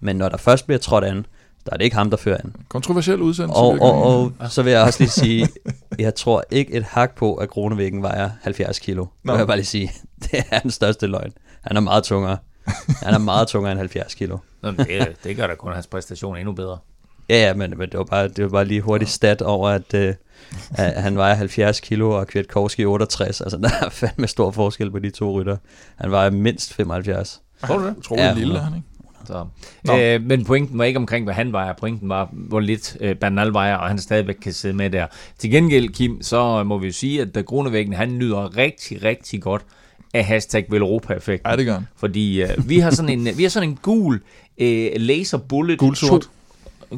Men 0.00 0.16
når 0.16 0.28
der 0.28 0.36
først 0.36 0.66
bliver 0.66 0.78
trådt 0.78 1.04
an, 1.04 1.26
der 1.66 1.72
er 1.72 1.76
det 1.76 1.84
ikke 1.84 1.96
ham, 1.96 2.10
der 2.10 2.16
fører 2.16 2.38
an. 2.44 2.56
Kontroversiel 2.68 3.20
udsendelse. 3.20 3.56
Og, 3.56 3.78
og, 3.80 4.32
og 4.38 4.50
så 4.50 4.62
vil 4.62 4.72
jeg 4.72 4.82
også 4.82 5.00
lige 5.00 5.10
sige, 5.24 5.48
jeg 5.98 6.14
tror 6.14 6.44
ikke 6.50 6.72
et 6.72 6.82
hak 6.82 7.16
på, 7.16 7.34
at 7.34 7.50
Kronevæggen 7.50 8.02
vejer 8.02 8.30
70 8.42 8.78
kilo. 8.78 9.02
Det 9.02 9.32
vil 9.32 9.38
jeg 9.38 9.46
bare 9.46 9.56
lige 9.56 9.66
sige. 9.66 9.92
Det 10.32 10.44
er 10.50 10.58
den 10.58 10.70
største 10.70 11.06
løgn. 11.06 11.32
Han 11.60 11.76
er 11.76 11.80
meget 11.80 12.04
tungere. 12.04 12.36
Han 13.02 13.14
er 13.14 13.18
meget 13.18 13.48
tungere 13.48 13.72
end 13.72 13.78
70 13.78 14.14
kilo. 14.14 14.38
Nå, 14.62 14.70
men 14.70 14.86
det, 14.86 15.16
det 15.24 15.36
gør 15.36 15.46
da 15.46 15.54
kun 15.54 15.72
hans 15.72 15.86
præstation 15.86 16.36
endnu 16.36 16.52
bedre. 16.52 16.78
Ja, 17.28 17.46
ja, 17.46 17.54
men, 17.54 17.74
men 17.78 17.88
det, 17.90 17.98
var 17.98 18.04
bare, 18.04 18.28
det 18.28 18.44
var 18.44 18.50
bare 18.50 18.64
lige 18.64 18.80
hurtigt 18.80 19.10
stat 19.10 19.42
over, 19.42 19.68
at, 19.68 19.94
øh, 19.94 20.14
at 20.74 21.02
han 21.02 21.16
vejer 21.16 21.34
70 21.34 21.80
kilo, 21.80 22.10
og 22.10 22.26
Kwiatkowski 22.26 22.84
68. 22.84 23.40
Altså, 23.40 23.56
der 23.62 23.70
er 23.82 23.88
fandme 23.88 24.26
stor 24.26 24.50
forskel 24.50 24.90
på 24.90 24.98
de 24.98 25.10
to 25.10 25.40
rytter. 25.40 25.56
Han 25.96 26.10
vejer 26.10 26.30
mindst 26.30 26.74
75. 26.74 27.42
Tror 27.66 27.78
du 27.78 27.86
det? 27.86 27.94
Utrolig 27.96 28.22
Ja, 28.22 28.32
lille, 28.34 28.54
100. 28.54 28.64
han 28.64 28.74
ikke? 28.76 28.88
Så. 29.26 29.46
Nå. 29.84 29.98
Øh, 29.98 30.22
men 30.22 30.44
pointen 30.44 30.78
var 30.78 30.84
ikke 30.84 30.96
omkring, 30.96 31.24
hvad 31.24 31.34
han 31.34 31.52
vejer. 31.52 31.72
Pointen 31.72 32.08
var, 32.08 32.28
hvor 32.32 32.60
lidt 32.60 32.96
øh, 33.00 33.14
Bernal 33.14 33.52
vejer, 33.52 33.76
og 33.76 33.88
han 33.88 33.98
stadigvæk 33.98 34.34
kan 34.34 34.52
sidde 34.52 34.74
med 34.74 34.90
der. 34.90 35.06
Til 35.38 35.50
gengæld, 35.50 35.88
Kim, 35.88 36.22
så 36.22 36.64
må 36.64 36.78
vi 36.78 36.86
jo 36.86 36.92
sige, 36.92 37.22
at 37.22 37.44
Grunevæggen, 37.46 37.92
han 37.94 38.18
nyder 38.18 38.56
rigtig, 38.56 39.02
rigtig 39.02 39.42
godt 39.42 39.62
af 40.16 40.24
hashtag 40.24 40.66
Velropa-effekten. 40.70 41.50
Ja, 41.50 41.56
det 41.56 41.66
gør 41.66 41.72
han. 41.74 41.86
Fordi 41.96 42.42
øh, 42.42 42.48
vi, 42.68 42.78
har 42.78 42.90
sådan 42.90 43.08
en, 43.26 43.38
vi 43.38 43.42
har 43.42 43.50
sådan 43.50 43.68
en 43.68 43.78
gul 43.82 44.20
øh, 44.58 44.90
laser 44.96 45.38
bullet. 45.38 45.78
Gul-sort. 45.78 46.20
to- 46.22 46.28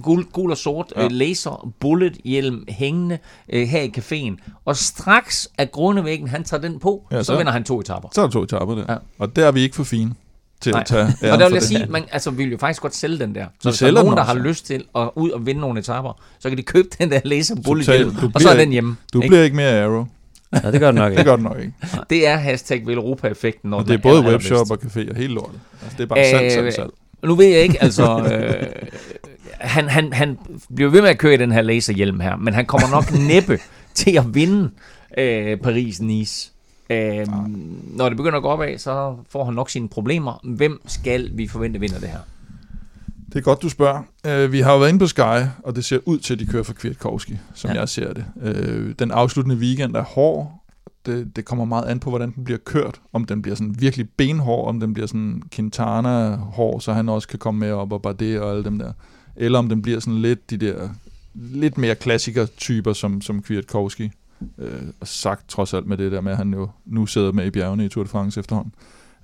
Gul, 0.03 0.25
gul 0.25 0.51
og 0.51 0.57
sort 0.57 0.93
Ja. 0.97 1.05
øh, 1.05 1.11
laser 1.12 1.73
bullet 1.81 2.16
hjelm 2.25 2.64
hængende 2.69 3.19
øh, 3.53 3.69
her 3.69 3.81
i 3.83 3.93
caféen. 3.99 4.61
Og 4.64 4.77
straks 4.77 5.49
at 5.59 5.73
Grunevæggen, 5.73 6.29
han 6.29 6.45
tager 6.45 6.61
den 6.61 6.79
på, 6.79 7.07
Ja, 7.12 7.16
så, 7.19 7.25
så- 7.25 7.37
vinder 7.37 7.53
han 7.53 7.64
to 7.64 7.81
etapper. 7.81 8.09
Så 8.14 8.21
er 8.23 8.27
der 8.27 8.33
to 8.33 8.43
etapper 8.43 8.75
der. 8.75 8.85
Ja. 8.89 8.97
Og 9.19 9.37
der 9.37 9.47
er 9.47 9.53
vi 9.53 9.61
ikke 9.61 9.77
for 9.77 9.85
fine 9.85 10.14
til 10.61 10.73
Nej. 10.73 10.81
at 10.81 10.87
tage 10.87 11.05
Og 11.33 11.39
der 11.39 11.47
vil 11.47 11.53
jeg 11.55 11.62
sige, 11.62 11.87
man, 11.89 12.05
altså, 12.12 12.31
vi 12.31 12.37
vil 12.45 12.53
jo 12.53 12.59
faktisk 12.59 12.83
godt 12.83 12.95
sælge 12.95 13.19
den 13.19 13.35
der. 13.35 13.47
Så 13.61 13.69
hvis 13.71 13.79
der 13.79 13.87
er 13.87 13.91
nogen, 13.93 14.16
der 14.16 14.25
har 14.25 14.35
lyst 14.35 14.66
til 14.66 14.85
at 14.97 15.11
ud 15.16 15.31
og 15.31 15.47
vinde 15.47 15.61
nogle 15.61 15.81
etapper, 15.81 16.12
så 16.39 16.49
kan 16.49 16.59
de 16.59 16.62
købe 16.62 16.89
den 16.99 17.11
der 17.11 17.21
laser 17.25 17.57
bullet 17.64 17.87
hjelm, 17.87 18.16
og 18.35 18.41
så 18.41 18.49
er 18.51 18.57
den 18.57 18.71
hjemme. 18.71 18.97
Du 19.12 19.19
ikke? 19.21 19.29
bliver 19.29 19.45
ikke 19.45 19.57
mere 19.57 19.83
arrow. 19.85 20.07
Ja, 20.64 20.70
det 20.72 20.80
gør 20.80 20.86
det 20.86 20.94
nok 20.94 21.11
Det 21.12 21.18
ikke. 21.18 21.30
gør 21.30 21.36
du 21.36 21.42
nok 21.42 21.59
ikke. 21.61 21.72
Det 22.11 22.26
er 22.26 22.36
hashtag 22.36 22.86
Velropa-effekten, 22.86 23.70
når 23.70 23.82
det 23.82 23.94
er 23.94 23.99
både 23.99 24.22
webshop 24.22 24.70
og 24.70 24.78
café 24.82 25.11
og 25.11 25.16
hele 25.16 25.34
lortet. 25.34 25.61
Altså, 25.82 25.96
det 25.96 26.03
er 26.03 26.07
bare 26.07 26.24
salg, 26.30 26.53
salg, 26.53 26.66
Øh, 26.66 26.72
salg. 26.72 26.90
Nu 27.24 27.34
ved 27.34 27.46
jeg 27.46 27.61
ikke, 27.61 27.82
altså... 27.82 28.18
Øh, 28.32 28.66
han, 29.59 29.88
han, 29.88 30.12
han 30.12 30.38
bliver 30.74 30.90
ved 30.90 31.03
med 31.03 31.11
at 31.11 31.18
køre 31.18 31.34
i 31.34 31.36
den 31.36 31.53
her 31.53 31.62
laserhjelm 31.62 32.20
her, 32.20 32.36
men 32.36 32.55
han 32.55 32.66
kommer 32.66 32.88
nok 32.90 33.12
næppe 33.28 33.59
til 33.94 34.16
at 34.18 34.34
vinde 34.34 34.70
øh, 35.18 35.59
Paris-Nice. 35.66 36.53
Øh, 36.90 37.26
når 37.96 38.09
det 38.09 38.16
begynder 38.16 38.36
at 38.36 38.42
gå 38.42 38.49
opad, 38.49 38.78
så 38.78 39.16
får 39.30 39.44
han 39.44 39.55
nok 39.55 39.70
sine 39.70 39.88
problemer. 39.88 40.40
Hvem 40.44 40.80
skal 40.86 41.30
vi 41.34 41.49
forvente 41.49 41.80
vinder 41.80 41.99
det 41.99 42.09
her? 42.09 42.18
Det 43.33 43.37
er 43.37 43.41
godt, 43.41 43.62
du 43.62 43.68
spørger. 43.68 44.03
Uh, 44.45 44.53
vi 44.53 44.61
har 44.61 44.72
jo 44.72 44.79
været 44.79 44.89
inde 44.89 44.99
på 44.99 45.07
Sky, 45.07 45.47
og 45.64 45.76
det 45.76 45.85
ser 45.85 45.99
ud 46.07 46.18
til, 46.18 46.33
at 46.35 46.41
de 46.41 46.47
kører 46.47 46.62
for 46.62 46.72
Kwiatkowski, 46.72 47.39
som 47.55 47.70
Ja. 47.70 47.81
jeg 47.81 47.89
ser 47.89 48.12
det. 48.12 48.24
Uh, 48.37 48.91
den 48.99 49.11
afsluttende 49.11 49.57
weekend 49.57 49.97
er 49.97 50.03
hård. 50.03 50.53
Det, 51.07 51.37
det 51.37 51.45
kommer 51.45 51.64
meget 51.64 51.85
an 51.87 52.01
på, 52.01 52.11
hvordan 52.11 52.31
den 52.35 52.45
bliver 52.45 52.59
kørt. 52.59 53.01
Om 53.12 53.24
den 53.24 53.43
bliver 53.43 53.55
sådan 53.55 53.76
virkelig 53.79 54.09
benhård, 54.16 54.68
om 54.68 54.81
den 54.81 54.95
bliver 54.95 55.07
sådan 55.07 55.43
Quintana-hård, 55.51 56.81
så 56.81 56.93
han 56.93 57.09
også 57.09 57.29
kan 57.29 57.39
komme 57.39 57.61
med 57.61 57.70
op 57.72 57.93
og 57.93 58.03
Bardet 58.03 58.41
og 58.41 58.51
alle 58.51 58.64
dem 58.64 58.79
der. 58.79 58.93
Eller 59.37 59.59
om 59.59 59.68
den 59.68 59.83
bliver 59.83 60.01
sådan 60.01 60.18
lidt 60.18 60.51
de 60.51 60.57
der 60.57 60.89
lidt 61.35 61.79
mere 61.79 61.95
klassiker-typer 61.95 62.93
som, 62.93 63.20
som 63.20 63.43
Kwiatkowski. 63.43 64.11
Øh, 64.59 64.83
og 65.01 65.09
sagt 65.09 65.49
trods 65.49 65.74
alt 65.74 65.87
med 65.87 65.97
det 65.97 66.12
der 66.12 66.20
med, 66.20 66.33
at 66.33 66.39
han 66.39 66.55
jo 66.55 66.68
nu 66.87 67.07
sidder 67.07 67.33
med 67.33 67.47
i 67.47 67.51
bjergene 67.51 67.85
i 67.85 67.89
Tour 67.89 68.05
de 68.05 68.11
France 68.11 68.41
efterhånden. 68.41 68.74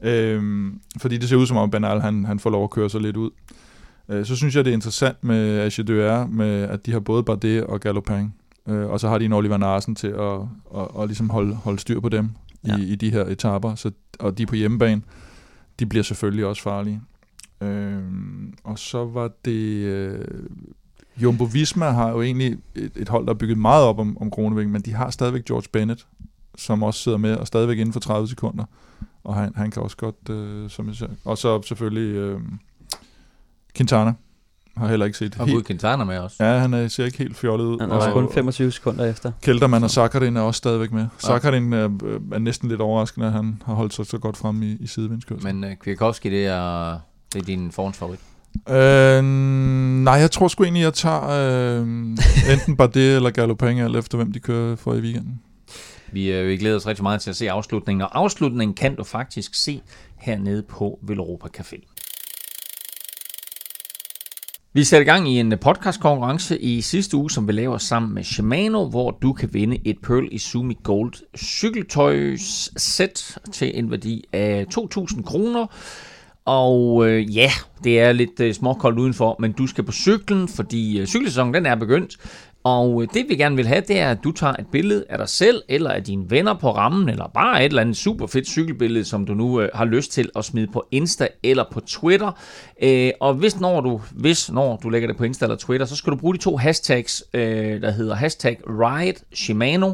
Øhm, 0.02 0.80
fordi 1.00 1.18
det 1.18 1.28
ser 1.28 1.36
ud 1.36 1.46
som 1.46 1.56
om 1.56 1.70
Banal 1.70 2.00
han, 2.00 2.24
han 2.24 2.38
får 2.38 2.50
lov 2.50 2.64
at 2.64 2.70
køre 2.70 2.90
sig 2.90 3.00
lidt 3.00 3.16
ud. 3.16 3.30
Øh, 3.30 3.63
så 4.08 4.36
synes 4.36 4.56
jeg, 4.56 4.64
det 4.64 4.70
er 4.70 4.74
interessant 4.74 5.24
med 5.24 5.58
Agedeur, 5.58 6.26
med 6.26 6.62
at 6.62 6.86
de 6.86 6.92
har 6.92 7.00
både 7.00 7.22
Bardet 7.22 7.64
og 7.64 7.80
Galopin. 7.80 8.32
Øh, 8.68 8.90
og 8.90 9.00
så 9.00 9.08
har 9.08 9.18
de 9.18 9.24
en 9.24 9.32
Oliver 9.32 9.56
Narsen 9.56 9.94
til 9.94 10.06
at, 10.08 10.40
at, 10.80 11.02
at 11.02 11.06
ligesom 11.08 11.30
holde, 11.30 11.54
holde 11.54 11.78
styr 11.78 12.00
på 12.00 12.08
dem 12.08 12.30
Ja. 12.66 12.76
i, 12.76 12.82
i 12.82 12.94
de 12.94 13.10
her 13.10 13.24
etaper. 13.24 13.74
Så, 13.74 13.90
og 14.18 14.38
de 14.38 14.42
er 14.42 14.46
på 14.46 14.54
hjemmebane. 14.54 15.02
De 15.78 15.86
bliver 15.86 16.02
selvfølgelig 16.02 16.46
også 16.46 16.62
farlige. 16.62 17.00
Øh, 17.60 17.98
og 18.64 18.78
så 18.78 19.04
var 19.04 19.30
det... 19.44 19.84
Øh, 19.84 20.24
Jumbo 21.22 21.44
Visma 21.44 21.90
har 21.90 22.10
jo 22.10 22.22
egentlig 22.22 22.58
et, 22.74 22.92
et 22.96 23.08
hold, 23.08 23.26
der 23.26 23.32
er 23.32 23.38
bygget 23.38 23.58
meget 23.58 23.84
op 23.84 23.98
om, 23.98 24.18
om 24.20 24.30
Kronevæggen, 24.30 24.72
men 24.72 24.82
de 24.82 24.92
har 24.92 25.10
stadigvæk 25.10 25.44
George 25.44 25.68
Bennett, 25.72 26.06
som 26.58 26.82
også 26.82 27.00
sidder 27.00 27.18
med, 27.18 27.36
og 27.36 27.46
stadigvæk 27.46 27.78
inden 27.78 27.92
for 27.92 28.00
30 28.00 28.28
sekunder. 28.28 28.64
Og 29.24 29.34
han, 29.34 29.52
han 29.56 29.70
kan 29.70 29.82
også 29.82 29.96
godt, 29.96 30.28
øh, 30.30 30.70
som 30.70 30.86
jeg 30.86 30.94
siger. 30.94 31.10
Og 31.24 31.38
så 31.38 31.62
selvfølgelig 31.62 32.14
øh, 32.16 32.40
Quintana. 33.76 34.12
Har 34.76 34.88
heller 34.88 35.06
ikke 35.06 35.18
set 35.18 35.36
Og 35.38 35.46
helt... 35.46 35.66
Quintana 35.66 36.04
med 36.04 36.18
os. 36.18 36.36
Ja, 36.40 36.58
han 36.58 36.74
øh, 36.74 36.90
ser 36.90 37.04
ikke 37.04 37.18
helt 37.18 37.36
fjollet 37.36 37.64
ud. 37.64 37.80
Han 37.80 37.90
er 37.90 37.94
også 37.94 38.12
kun 38.12 38.32
25 38.32 38.72
sekunder 38.72 39.04
efter. 39.04 39.32
Kelterman 39.42 39.84
og 39.84 39.90
Sakharin 39.90 40.36
er 40.36 40.40
også 40.40 40.58
stadigvæk 40.58 40.92
med. 40.92 41.06
Sakharin 41.18 41.72
er, 41.72 41.84
øh, 42.04 42.20
er 42.32 42.38
næsten 42.38 42.68
lidt 42.68 42.80
overraskende, 42.80 43.26
at 43.26 43.32
han 43.32 43.62
har 43.66 43.74
holdt 43.74 43.94
sig 43.94 44.06
så 44.06 44.18
godt 44.18 44.36
frem 44.36 44.62
i, 44.62 44.76
i 44.80 44.86
sidevindskørsel. 44.86 45.54
Men 45.54 45.64
uh, 45.64 45.70
Kwiatkowski, 45.80 46.30
det 46.30 46.46
er, 46.46 46.98
det 47.32 47.40
er 47.42 47.44
din 47.44 47.72
forhåndsfavorit. 47.72 48.20
Øh, 48.68 49.24
nej, 50.04 50.14
jeg 50.14 50.30
tror 50.30 50.48
sgu 50.48 50.64
egentlig, 50.64 50.82
jeg 50.82 50.94
tager 50.94 51.28
øh, 51.28 51.86
enten 52.52 52.76
Bardet 52.76 53.16
eller 53.16 53.30
Galopin, 53.30 53.78
alt 53.78 53.96
efter 53.96 54.16
hvem 54.16 54.32
de 54.32 54.40
kører 54.40 54.76
for 54.76 54.94
i 54.94 55.00
weekenden. 55.00 55.40
Vi, 56.12 56.32
øh, 56.32 56.48
vi 56.48 56.56
glæder 56.56 56.76
os 56.76 56.86
rigtig 56.86 57.02
meget 57.02 57.20
til 57.20 57.30
at 57.30 57.36
se 57.36 57.50
afslutningen, 57.50 58.02
og 58.02 58.18
afslutningen 58.18 58.74
kan 58.74 58.94
du 58.94 59.04
faktisk 59.04 59.54
se 59.54 59.80
hernede 60.16 60.62
på 60.62 60.98
Villeuropa 61.02 61.48
Café. 61.58 61.93
Vi 64.76 64.84
satte 64.84 65.02
i 65.02 65.06
gang 65.06 65.28
i 65.28 65.40
en 65.40 65.54
podcastkonkurrence 65.60 66.58
i 66.58 66.80
sidste 66.80 67.16
uge, 67.16 67.30
som 67.30 67.48
vi 67.48 67.52
laver 67.52 67.78
sammen 67.78 68.14
med 68.14 68.24
Shimano, 68.24 68.88
hvor 68.88 69.18
du 69.22 69.32
kan 69.32 69.48
vinde 69.52 69.78
et 69.84 69.96
Pearl 70.02 70.28
Izumi 70.32 70.78
Gold 70.82 71.12
cykeltøjssæt 71.36 73.38
til 73.52 73.78
en 73.78 73.90
værdi 73.90 74.24
af 74.32 74.66
2.000 74.78 75.22
kroner. 75.22 75.66
Og 76.44 77.08
øh, 77.08 77.36
ja, 77.36 77.50
det 77.84 78.00
er 78.00 78.12
lidt 78.12 78.40
øh, 78.40 78.54
småkoldt 78.54 78.98
udenfor, 78.98 79.36
men 79.38 79.52
du 79.52 79.66
skal 79.66 79.84
på 79.84 79.92
cyklen, 79.92 80.48
fordi 80.48 81.00
øh, 81.00 81.06
cykelsæsonen 81.06 81.54
den 81.54 81.66
er 81.66 81.74
begyndt. 81.74 82.16
Og 82.64 83.06
det 83.14 83.26
vi 83.28 83.36
gerne 83.36 83.56
vil 83.56 83.66
have, 83.66 83.80
det 83.80 83.98
er, 83.98 84.10
at 84.10 84.24
du 84.24 84.32
tager 84.32 84.52
et 84.52 84.66
billede 84.72 85.04
af 85.08 85.18
dig 85.18 85.28
selv, 85.28 85.62
eller 85.68 85.90
af 85.90 86.04
dine 86.04 86.30
venner 86.30 86.54
på 86.54 86.70
rammen, 86.70 87.08
eller 87.08 87.30
bare 87.34 87.60
et 87.60 87.64
eller 87.64 87.80
andet 87.80 87.96
super 87.96 88.26
fedt 88.26 88.46
cykelbillede, 88.46 89.04
som 89.04 89.26
du 89.26 89.34
nu 89.34 89.60
øh, 89.60 89.68
har 89.74 89.84
lyst 89.84 90.12
til 90.12 90.30
at 90.36 90.44
smide 90.44 90.66
på 90.66 90.86
Insta 90.90 91.28
eller 91.42 91.64
på 91.72 91.80
Twitter. 91.80 92.32
Øh, 92.82 93.10
og 93.20 93.34
hvis 93.34 93.60
når, 93.60 93.80
du, 93.80 94.00
hvis 94.12 94.52
når 94.52 94.76
du 94.82 94.88
lægger 94.88 95.08
det 95.08 95.16
på 95.16 95.24
Insta 95.24 95.44
eller 95.44 95.56
Twitter, 95.56 95.86
så 95.86 95.96
skal 95.96 96.10
du 96.10 96.16
bruge 96.16 96.34
de 96.34 96.38
to 96.38 96.56
hashtags, 96.56 97.24
øh, 97.34 97.82
der 97.82 97.90
hedder 97.90 98.14
hashtag 98.14 98.58
Ride 98.66 99.18
Shimano, 99.32 99.92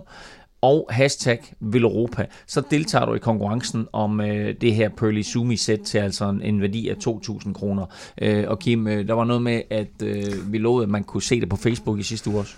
og 0.62 0.88
hashtag 0.90 1.54
Villeuropa, 1.60 2.26
så 2.46 2.62
deltager 2.70 3.06
du 3.06 3.14
i 3.14 3.18
konkurrencen 3.18 3.86
om 3.92 4.20
øh, 4.20 4.54
det 4.60 4.74
her 4.74 4.88
Pearly 4.88 5.22
Sumi 5.22 5.56
sæt 5.56 5.80
til 5.80 5.98
altså 5.98 6.28
en, 6.28 6.42
en 6.42 6.60
værdi 6.60 6.88
af 6.88 6.94
2.000 6.94 7.52
kroner. 7.52 7.86
Øh, 8.22 8.44
og 8.48 8.58
Kim, 8.58 8.86
øh, 8.86 9.08
der 9.08 9.14
var 9.14 9.24
noget 9.24 9.42
med, 9.42 9.62
at 9.70 10.02
øh, 10.02 10.52
vi 10.52 10.58
lovede, 10.58 10.82
at 10.82 10.90
man 10.90 11.04
kunne 11.04 11.22
se 11.22 11.40
det 11.40 11.48
på 11.48 11.56
Facebook 11.56 11.98
i 11.98 12.02
sidste 12.02 12.30
uge 12.30 12.38
også. 12.38 12.54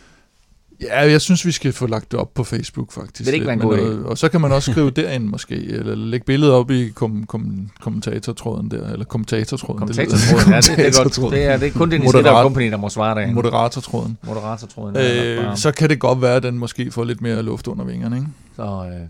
Ja, 0.82 1.10
jeg 1.10 1.20
synes, 1.20 1.46
vi 1.46 1.52
skal 1.52 1.72
få 1.72 1.86
lagt 1.86 2.12
det 2.12 2.20
op 2.20 2.34
på 2.34 2.44
Facebook, 2.44 2.92
faktisk. 2.92 3.26
Det 3.26 3.34
ikke 3.34 3.46
være 3.46 3.54
en 3.54 3.60
god 3.60 3.76
noget- 3.76 4.04
Og 4.06 4.18
så 4.18 4.28
kan 4.28 4.40
man 4.40 4.52
også 4.52 4.70
skrive 4.72 4.90
derind 5.00 5.24
måske, 5.24 5.54
eller 5.54 5.94
lægge 5.94 6.24
billedet 6.26 6.54
op 6.54 6.70
i 6.70 6.88
kom, 6.88 7.24
kom, 7.26 7.68
kommentatortråden 7.80 8.70
der, 8.70 8.88
eller 8.92 9.04
kommentatortråden. 9.04 9.88
det 9.88 9.96
Kommentatortråden, 9.96 10.50
ja, 10.52 10.56
det, 10.60 10.76
det, 10.76 10.98
er 10.98 11.02
godt. 11.20 11.32
Det 11.32 11.44
er, 11.44 11.56
det 11.56 11.68
er 11.68 11.72
kun 11.72 11.90
det 11.90 12.02
Moderat-. 12.04 12.42
Company, 12.42 12.70
der 12.70 12.76
må 12.76 12.88
svare 12.88 13.14
derinde. 13.14 13.34
Moderatortråden. 13.34 14.18
Moderatortråden. 14.26 14.96
er 14.96 15.38
Øh, 15.38 15.44
bare- 15.44 15.56
så 15.56 15.72
kan 15.72 15.88
det 15.88 15.98
godt 15.98 16.22
være, 16.22 16.36
at 16.36 16.42
den 16.42 16.58
måske 16.58 16.90
får 16.90 17.04
lidt 17.04 17.20
mere 17.22 17.42
luft 17.42 17.66
under 17.66 17.84
vingerne, 17.84 18.16
ikke? 18.16 18.28
Så, 18.56 18.62
øh, 18.62 18.68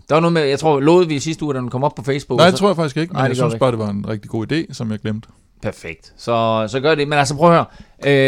der 0.09 0.15
var 0.15 0.19
noget 0.19 0.33
med, 0.33 0.41
jeg 0.41 0.59
tror, 0.59 0.79
lovede 0.79 1.07
vi 1.07 1.19
sidste 1.19 1.45
uge, 1.45 1.53
da 1.53 1.59
den 1.59 1.69
kom 1.69 1.83
op 1.83 1.95
på 1.95 2.03
Facebook. 2.03 2.37
Nej, 2.37 2.47
så- 2.47 2.51
det 2.51 2.59
tror 2.59 2.67
jeg 2.69 2.75
faktisk 2.75 2.97
ikke, 2.97 3.11
men 3.13 3.17
Nej, 3.17 3.27
det 3.27 3.37
jeg 3.37 3.43
synes 3.49 3.59
bare, 3.59 3.71
det 3.71 3.79
var 3.79 3.89
en 3.89 4.05
rigtig 4.07 4.31
god 4.31 4.51
idé, 4.51 4.73
som 4.73 4.91
jeg 4.91 4.99
glemte. 4.99 5.27
Perfekt. 5.63 6.13
Så, 6.17 6.65
så 6.67 6.79
gør 6.79 6.95
det. 6.95 7.07
Men 7.07 7.19
altså 7.19 7.35
prøv 7.35 7.49
at 7.51 7.55
høre. 7.55 7.65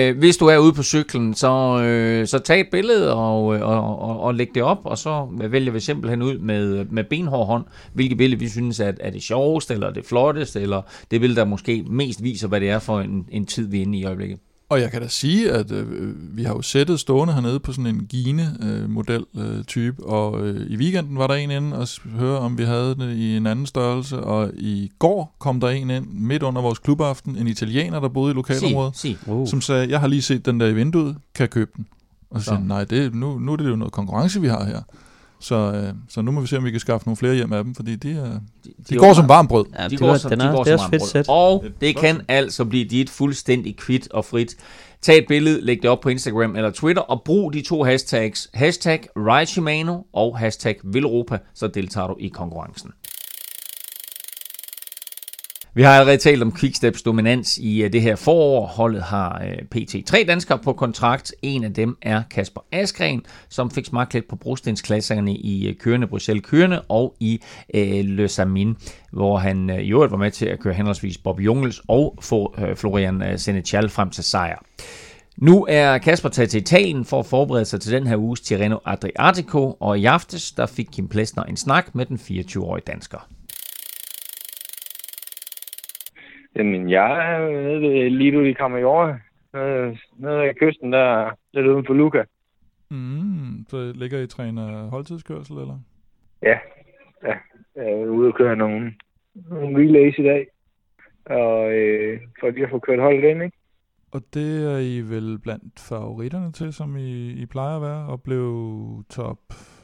Øh, 0.09 0.17
hvis 0.17 0.37
du 0.37 0.45
er 0.45 0.57
ude 0.57 0.73
på 0.73 0.83
cyklen, 0.83 1.33
så, 1.33 1.81
øh, 1.81 2.27
så 2.27 2.39
tag 2.39 2.59
et 2.59 2.67
billede 2.71 3.13
og, 3.13 3.55
øh, 3.55 3.61
og, 3.61 3.99
og, 3.99 4.19
og 4.19 4.35
læg 4.35 4.47
det 4.55 4.63
op, 4.63 4.79
og 4.83 4.97
så 4.97 5.27
vælger 5.31 5.71
vi 5.71 5.79
simpelthen 5.79 6.21
ud 6.21 6.37
med, 6.37 6.85
med 6.85 7.03
benhård 7.03 7.47
hånd, 7.47 7.65
hvilket 7.93 8.17
billede 8.17 8.39
vi 8.39 8.49
synes 8.49 8.79
er, 8.79 8.91
er 8.99 9.09
det 9.09 9.23
sjoveste, 9.23 9.73
eller 9.73 9.91
det 9.91 10.05
flotteste, 10.05 10.61
eller 10.61 10.81
det 11.11 11.21
billede, 11.21 11.39
der 11.39 11.45
måske 11.45 11.83
mest 11.89 12.23
viser, 12.23 12.47
hvad 12.47 12.59
det 12.59 12.69
er 12.69 12.79
for 12.79 12.99
en, 12.99 13.25
en 13.31 13.45
tid, 13.45 13.67
vi 13.67 13.77
er 13.77 13.81
inde 13.81 13.97
i 13.97 14.01
i 14.01 14.05
øjeblikket. 14.05 14.39
Og 14.69 14.81
jeg 14.81 14.91
kan 14.91 15.01
da 15.01 15.07
sige, 15.07 15.51
at 15.51 15.71
øh, 15.71 16.13
vi 16.37 16.43
har 16.43 16.53
jo 16.53 16.61
sættet 16.61 16.99
stående 16.99 17.33
hernede 17.33 17.59
på 17.59 17.71
sådan 17.71 17.87
en 17.87 18.05
Gine-model-type, 18.09 20.03
og 20.05 20.47
øh, 20.47 20.71
i 20.71 20.77
weekenden 20.77 21.17
var 21.17 21.27
der 21.27 21.33
en 21.33 21.51
inde 21.51 21.77
og 21.77 21.87
høre, 22.05 22.39
om 22.39 22.57
vi 22.57 22.63
havde 22.63 22.95
det 22.95 23.15
i 23.15 23.37
en 23.37 23.47
anden 23.47 23.65
størrelse, 23.65 24.19
og 24.19 24.51
i 24.53 24.91
går 24.99 25.35
kom 25.39 25.59
der 25.59 25.69
en 25.69 25.89
ind 25.89 26.05
midt 26.07 26.43
under 26.43 26.61
vores 26.61 26.79
klubaften, 26.79 27.37
en 27.37 27.47
italiener, 27.47 27.99
der 27.99 28.09
boede 28.09 28.31
i 28.31 28.35
lokalområdet, 28.35 28.97
Sig, 28.97 29.17
sig. 29.25 29.33
Uh. 29.33 29.47
som 29.47 29.61
sagde, 29.61 29.89
jeg 29.89 29.99
har 29.99 30.07
lige 30.07 30.21
set 30.21 30.45
den 30.45 30.59
der 30.59 30.67
i 30.67 30.73
vinduet, 30.73 31.15
kan 31.35 31.41
jeg 31.43 31.49
købe 31.49 31.71
den? 31.77 31.87
Og 32.29 32.39
så 32.39 32.45
sagde 32.45 32.59
jeg, 32.59 32.67
nej, 32.67 32.83
det, 32.83 33.15
nu, 33.15 33.39
nu 33.39 33.51
er 33.51 33.55
det 33.55 33.69
jo 33.69 33.75
noget 33.75 33.93
konkurrence, 33.93 34.41
vi 34.41 34.47
har 34.47 34.65
her. 34.65 34.81
Så, 35.45 35.55
øh, 35.55 35.93
så 36.09 36.21
nu 36.21 36.31
må 36.31 36.41
vi 36.41 36.47
se, 36.47 36.57
om 36.57 36.63
vi 36.65 36.71
kan 36.71 36.79
skaffe 36.79 37.07
nogle 37.07 37.17
flere 37.17 37.35
hjem 37.35 37.53
af 37.53 37.63
dem, 37.63 37.75
fordi 37.75 37.95
de, 37.95 38.11
er, 38.11 38.23
de, 38.23 38.39
de 38.65 38.73
de 38.89 38.95
går 38.97 39.13
som 39.13 39.29
varmt 39.29 39.49
brød. 39.49 39.65
Ja, 39.79 39.83
de 39.83 39.89
det 39.89 39.99
går 39.99 40.07
var, 40.07 40.17
som, 40.17 40.29
den 40.29 40.39
de 40.39 40.45
er, 40.45 40.51
går 40.51 40.63
det 40.63 40.73
er 40.73 40.77
som 40.77 40.89
fedt 40.89 41.03
sæt. 41.03 41.25
brød. 41.25 41.35
Og 41.35 41.65
Det 41.81 41.97
kan 41.97 42.21
altså 42.27 42.65
blive 42.65 42.85
dit 42.85 43.09
fuldstændig 43.09 43.77
kvit 43.77 44.07
og 44.11 44.25
frit. 44.25 44.55
Tag 45.01 45.17
et 45.17 45.25
billede, 45.27 45.61
læg 45.61 45.81
det 45.81 45.89
op 45.89 45.99
på 45.99 46.09
Instagram 46.09 46.55
eller 46.55 46.71
Twitter, 46.71 47.01
og 47.01 47.21
brug 47.25 47.53
de 47.53 47.61
to 47.61 47.83
hashtags, 47.83 48.49
hashtag 48.53 49.03
RideShimano 49.15 50.01
og 50.13 50.37
hashtag 50.37 50.75
Villeuropa, 50.83 51.37
så 51.53 51.67
deltager 51.67 52.07
du 52.07 52.15
i 52.19 52.27
konkurrencen. 52.27 52.91
Vi 55.75 55.83
har 55.83 55.91
allerede 55.91 56.17
talt 56.17 56.41
om 56.41 56.55
Quicksteps 56.57 57.01
dominans 57.01 57.57
i 57.57 57.83
øh, 57.83 57.93
det 57.93 58.01
her 58.01 58.15
forår. 58.15 58.65
Holdet 58.65 59.03
har 59.03 59.43
øh, 59.47 59.63
pt. 59.63 59.95
tre 60.05 60.25
danskere 60.27 60.57
på 60.57 60.73
kontrakt. 60.73 61.33
En 61.41 61.63
af 61.63 61.73
dem 61.73 61.97
er 62.01 62.23
Kasper 62.31 62.61
Askren, 62.71 63.21
som 63.49 63.71
fik 63.71 63.85
smagt 63.85 64.13
lidt 64.13 64.27
på 64.27 64.35
brostensklasserne 64.35 65.35
i 65.35 65.67
øh, 65.67 65.75
kørende 65.75 66.07
Bruxelles 66.07 66.45
Kørende 66.45 66.81
og 66.81 67.15
i 67.19 67.41
øh, 67.73 68.05
Le 68.05 68.27
Samin, 68.27 68.77
hvor 69.11 69.37
han 69.37 69.69
i 69.69 69.91
øvrigt 69.91 70.11
var 70.11 70.17
med 70.17 70.31
til 70.31 70.45
at 70.45 70.59
køre 70.59 70.73
henholdsvis 70.73 71.17
Bob 71.17 71.39
Jungels 71.39 71.81
og 71.87 72.17
få 72.21 72.55
Florian 72.75 73.39
Senechal 73.39 73.89
frem 73.89 74.09
til 74.09 74.23
sejr. 74.23 74.65
Nu 75.37 75.65
er 75.69 75.97
Kasper 75.97 76.29
taget 76.29 76.49
til 76.49 76.61
Italien 76.61 77.05
for 77.05 77.19
at 77.19 77.25
forberede 77.25 77.65
sig 77.65 77.81
til 77.81 77.91
den 77.91 78.07
her 78.07 78.17
uges 78.17 78.41
Tirreno 78.41 78.77
Adriatico, 78.85 79.77
og 79.79 79.99
i 79.99 80.05
aftes 80.05 80.51
der 80.51 80.65
fik 80.65 80.87
Kim 80.91 81.07
Plesner 81.07 81.43
en 81.43 81.57
snak 81.57 81.95
med 81.95 82.05
den 82.05 82.17
24-årige 82.17 82.83
dansker. 82.87 83.27
Jamen, 86.55 86.89
jeg 86.89 87.33
er 87.33 87.49
nede 87.49 87.81
ved 87.81 88.09
Lido 88.09 88.43
di 88.43 88.53
Camaiore. 88.53 89.19
Nede, 89.53 89.97
nede 90.17 90.39
ved 90.39 90.53
kysten 90.53 90.93
der, 90.93 91.31
lidt 91.53 91.67
uden 91.67 91.85
for 91.85 91.93
Luca. 91.93 92.23
Mm, 92.91 93.65
så 93.67 93.91
ligger 93.95 94.19
I 94.19 94.27
træner 94.27 94.89
holdtidskørsel, 94.89 95.57
eller? 95.57 95.79
Ja, 96.41 96.57
ja. 97.23 97.35
Jeg 97.75 97.91
er 97.91 98.05
ude 98.05 98.27
og 98.27 98.33
køre 98.35 98.55
nogle, 98.55 98.93
nogle 99.49 99.77
relays 99.77 100.17
i 100.17 100.23
dag. 100.23 100.47
Og 101.25 101.73
øh, 101.73 102.19
for 102.39 102.49
lige 102.49 102.63
at 102.63 102.69
få 102.69 102.79
kørt 102.79 102.99
holdet 102.99 103.29
ind, 103.29 103.43
ikke? 103.43 103.57
Og 104.11 104.21
det 104.33 104.73
er 104.73 104.77
I 104.77 105.01
vel 105.01 105.39
blandt 105.39 105.79
favoritterne 105.89 106.51
til, 106.51 106.73
som 106.73 106.97
I, 106.97 107.31
I 107.31 107.45
plejer 107.45 107.75
at 107.75 107.81
være, 107.81 108.05
og 108.07 108.21
blev 108.23 108.49
top 109.09 109.37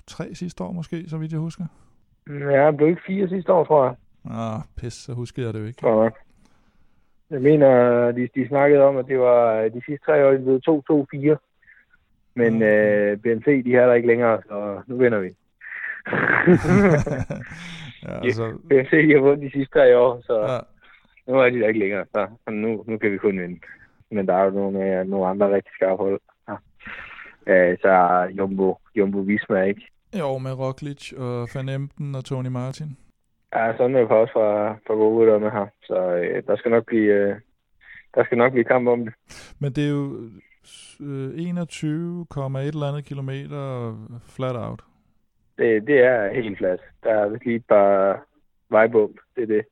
3 0.08 0.36
sidste 0.36 0.64
år 0.64 0.72
måske, 0.72 1.10
så 1.10 1.18
vidt 1.18 1.32
jeg 1.32 1.40
husker. 1.40 1.66
Jeg 2.28 2.78
blev 2.78 2.90
ikke 2.90 3.02
fire 3.08 3.28
sidste 3.28 3.54
år, 3.54 3.64
tror 3.64 3.86
jeg. 3.86 3.96
Ah, 4.26 4.62
pis, 4.78 4.94
så 4.94 5.14
husker 5.14 5.44
jeg 5.44 5.54
det 5.54 5.60
jo 5.60 5.66
ikke. 5.66 5.84
Nok. 5.84 6.18
Jeg 7.32 7.42
mener, 7.42 8.12
de, 8.12 8.30
de 8.36 8.48
snakkede 8.48 8.82
om, 8.84 8.98
at 8.98 9.06
det 9.08 9.20
var 9.20 9.62
de 9.70 9.82
sidste 9.86 10.06
tre 10.06 10.26
år, 10.28 10.32
de 10.32 10.38
blev 10.44 10.62
2-2-4. 10.70 11.48
Men 12.36 12.54
Mm. 12.56 12.62
øh, 12.62 13.18
BNC, 13.18 13.64
de 13.64 13.76
er 13.76 13.86
der 13.86 13.94
ikke 13.94 14.08
længere, 14.08 14.42
så 14.48 14.82
nu 14.88 14.96
vinder 14.98 15.20
vi. 15.20 15.28
ja, 18.04 18.20
altså, 18.24 18.58
BNC, 18.70 18.92
de 19.08 19.14
har 19.14 19.20
vundet 19.20 19.42
de 19.42 19.52
sidste 19.52 19.74
tre 19.74 19.98
år, 19.98 20.22
så 20.26 20.42
ja, 20.52 20.60
nu 21.32 21.40
er 21.40 21.50
de 21.50 21.60
der 21.60 21.68
ikke 21.68 21.80
længere. 21.80 22.06
Så 22.14 22.28
nu, 22.52 22.84
nu 22.88 22.98
kan 22.98 23.12
vi 23.12 23.18
kun 23.18 23.40
vinde. 23.40 23.60
Men 24.12 24.28
der 24.28 24.34
er 24.34 24.44
jo 24.44 24.50
nogle, 24.52 25.00
øh, 25.00 25.08
nogle 25.08 25.28
andre 25.28 25.54
rigtig 25.56 25.72
skarpe 25.76 26.04
hold. 26.04 26.20
Ja. 26.50 26.56
Øh, 27.54 27.78
så 27.82 28.22
Jumbo, 28.38 28.78
Jumbo 28.96 29.20
Visma, 29.20 29.62
ikke? 29.64 29.82
jo, 30.20 30.38
med 30.38 30.52
Roglic 30.60 31.14
og 31.18 31.48
Van 31.56 31.70
Emden 31.70 32.16
og 32.16 32.26
Tony 32.26 32.48
Martin. 32.48 32.98
Ja, 33.56 33.78
sådan 33.78 33.95
er 33.95 33.99
det 33.99 34.12
også 34.12 34.34
fra, 34.34 34.74
fra 34.88 34.93
gode 34.93 35.39
med 35.39 35.52
her. 35.52 35.68
Så 35.84 36.16
øh, 36.16 36.43
der 36.47 36.56
skal 36.56 36.72
nok 36.72 36.86
blive... 36.86 37.14
Øh, 37.14 37.36
der 38.16 38.24
skal 38.24 38.38
nok 38.38 38.52
blive 38.52 38.64
kamp 38.66 38.88
om 38.88 39.06
det. 39.06 39.14
Men 39.60 39.74
det 39.74 39.86
er 39.86 39.89
jo 39.89 40.30
øh, 40.99 41.30
21,1 41.30 42.58
eller 42.58 42.88
andet 42.88 43.06
kilometer 43.06 43.95
flat 44.36 44.56
out. 44.56 44.82
Det, 45.58 45.88
det 45.88 45.99
er 45.99 46.34
helt 46.34 46.58
fladt. 46.58 46.82
Der 47.04 47.10
er 47.10 47.30
lige 47.30 47.56
et 47.56 47.66
par 47.66 48.24
vejbump. 48.70 49.16
Det 49.36 49.43
er 49.43 49.47
det. 49.47 49.66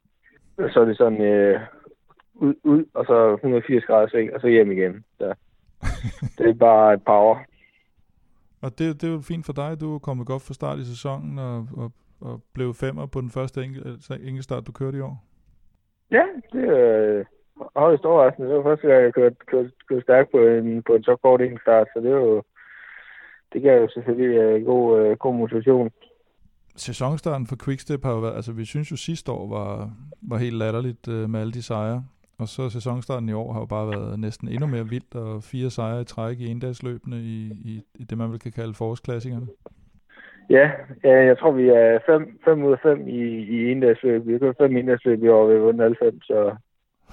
Og 0.57 0.69
så 0.73 0.79
er 0.79 0.85
det 0.85 0.97
sådan 0.97 1.21
øh, 1.21 1.61
ud, 2.35 2.53
ud, 2.63 2.85
og 2.93 3.05
så 3.05 3.33
180 3.33 3.85
grader 3.85 4.07
sving, 4.09 4.33
og 4.33 4.41
så 4.41 4.47
hjem 4.47 4.71
igen. 4.71 5.05
Så 5.17 5.33
det 6.37 6.49
er 6.49 6.53
bare 6.53 6.93
et 6.93 7.03
power. 7.05 7.37
Og 8.61 8.79
det, 8.79 9.01
det 9.01 9.09
er 9.09 9.13
jo 9.13 9.21
fint 9.21 9.45
for 9.45 9.53
dig, 9.53 9.81
du 9.81 9.95
er 9.95 9.99
kommet 9.99 10.27
godt 10.27 10.41
fra 10.41 10.53
start 10.53 10.79
i 10.79 10.85
sæsonen 10.85 11.39
og, 11.39 11.67
og, 11.77 11.91
og 12.21 12.41
blev 12.53 12.73
femmer 12.73 13.05
på 13.05 13.21
den 13.21 13.29
første 13.29 13.63
enkel, 13.63 13.99
enkeltstart, 14.11 14.67
du 14.67 14.71
kørte 14.71 14.97
i 14.97 15.01
år. 15.01 15.23
Ja, 16.11 16.23
det 16.53 16.63
er 16.63 17.17
øh, 17.19 17.25
højst 17.75 18.05
overraskende. 18.05 18.49
Det 18.49 18.57
var 18.57 18.63
første 18.63 18.87
gang, 18.87 19.03
jeg 19.03 19.13
kørte, 19.13 19.35
kørte, 19.47 19.71
kørte 19.89 20.01
stærkt 20.01 20.31
på 20.31 20.37
en, 20.37 20.83
på 20.83 20.95
en 20.95 21.03
så 21.03 21.15
kort 21.15 21.41
enkeltstart, 21.41 21.87
så 21.93 21.99
det 21.99 22.11
er 22.11 22.15
jo 22.15 22.43
det 23.53 23.61
gav 23.61 23.81
jo 23.81 23.89
selvfølgelig 23.93 24.37
øh, 24.37 24.65
god, 24.65 24.99
øh, 24.99 25.17
god 25.17 25.35
motivation. 25.35 25.89
Sæsonstarten 26.75 27.47
for 27.47 27.55
Quickstep 27.65 28.03
har 28.03 28.11
jo 28.11 28.19
været, 28.19 28.35
altså 28.35 28.51
vi 28.51 28.65
synes 28.65 28.91
jo 28.91 28.95
sidste 28.95 29.31
år 29.31 29.47
var, 29.47 29.91
var 30.21 30.37
helt 30.37 30.55
latterligt 30.55 31.07
øh, 31.07 31.29
med 31.29 31.39
alle 31.39 31.53
de 31.53 31.63
sejre. 31.63 32.05
Og 32.37 32.47
så 32.47 32.69
sæsonstarten 32.69 33.29
i 33.29 33.33
år 33.33 33.53
har 33.53 33.59
jo 33.59 33.65
bare 33.65 33.87
været 33.87 34.19
næsten 34.19 34.47
endnu 34.47 34.67
mere 34.67 34.89
vildt, 34.89 35.15
og 35.15 35.43
fire 35.43 35.69
sejre 35.69 36.01
i 36.01 36.05
træk 36.05 36.39
i 36.39 36.47
endagsløbene 36.47 37.17
i, 37.17 37.51
i, 37.65 37.83
i 37.95 38.03
det, 38.03 38.17
man 38.17 38.31
vel 38.31 38.39
kan 38.39 38.51
kalde 38.51 38.73
forårsklassikerne. 38.73 39.47
Ja, 40.49 40.71
ja, 41.03 41.25
jeg 41.25 41.37
tror, 41.37 41.51
vi 41.51 41.67
er 41.67 41.99
5 42.45 42.63
ud 42.63 42.71
af 42.71 42.79
5 42.83 43.07
i, 43.07 43.21
i 43.55 43.71
endagsløb. 43.71 44.25
Vi 44.25 44.31
har 44.31 44.39
kørt 44.39 44.55
5 44.57 44.77
endagsløb 44.77 45.23
i 45.23 45.27
år, 45.27 45.47
vi 45.47 45.53
har 45.53 45.61
vundet 45.61 45.85
alle 45.85 45.97
fem, 46.03 46.21
så 46.21 46.55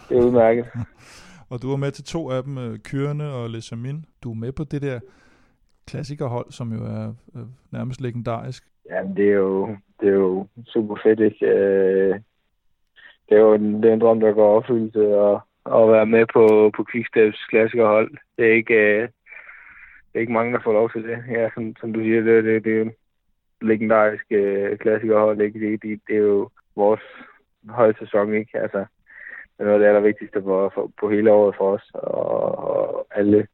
det 0.09 0.17
er 0.17 0.23
udmærket. 0.23 0.67
Og 1.51 1.63
du 1.63 1.71
var 1.71 1.77
med 1.77 1.91
til 1.91 2.05
to 2.05 2.31
af 2.31 2.43
dem, 2.43 2.59
øh, 2.59 2.79
Kyrne 2.79 3.25
og 3.25 3.51
Les 3.51 3.73
Amin. 3.73 4.05
Du 4.23 4.31
er 4.31 4.35
med 4.35 4.53
på 4.53 4.65
det 4.65 4.83
der 4.83 5.01
klassikerhold, 5.87 6.47
som 6.51 6.73
jo 6.73 6.81
er 6.85 7.15
øh, 7.37 7.43
nærmest 7.73 8.01
legendarisk. 8.01 8.65
Jamen, 8.91 9.17
det 9.17 9.29
er 9.29 9.35
jo, 9.35 9.77
det 10.01 10.09
er 10.09 10.13
jo 10.13 10.47
super 10.67 10.97
fedt, 11.03 11.21
ikke? 11.21 11.47
Øh, 11.47 12.15
det 13.29 13.37
er 13.37 13.41
jo 13.41 13.55
en, 13.55 13.83
det 13.83 13.91
er 13.91 13.95
en 13.95 14.01
drøm, 14.01 14.21
der 14.21 14.33
går 14.33 14.57
opfyldelse, 14.57 15.19
og 15.19 15.41
at 15.67 15.89
være 15.89 16.07
med 16.07 16.27
på, 16.33 16.73
på 16.77 16.85
Quicksteps 16.93 17.45
klassikerhold. 17.51 18.11
Det 18.37 18.47
er 18.47 18.53
ikke, 18.53 18.75
øh, 18.75 19.03
det 20.09 20.15
er 20.15 20.21
ikke 20.21 20.33
mange, 20.33 20.53
der 20.53 20.61
får 20.65 20.73
lov 20.73 20.91
til 20.91 21.03
det. 21.03 21.19
Ja, 21.31 21.49
som, 21.55 21.77
som 21.81 21.93
du 21.93 22.01
siger, 22.01 22.21
det, 22.21 22.45
det, 22.45 22.65
det 22.65 22.93
legendariske 23.61 24.35
øh, 24.37 24.79
klassikerhold, 24.79 25.41
ikke? 25.41 25.61
Det, 25.61 25.83
det, 25.83 26.01
det 26.09 26.17
er 26.17 26.21
jo 26.21 26.51
vores 26.77 27.01
højsæson, 27.69 28.35
ikke? 28.35 28.59
Altså, 28.59 28.79
det 28.79 29.59
er 29.59 29.65
noget 29.65 29.75
af 29.75 29.79
det 29.79 29.87
allervigtigste 29.87 30.43
for, 30.43 30.73
for, 30.75 30.91
på 31.01 31.11
hele 31.11 31.33
året 31.33 31.55
for 31.59 31.75
os, 31.75 31.91
og, 31.95 32.59
og 32.59 33.07
alle, 33.11 33.47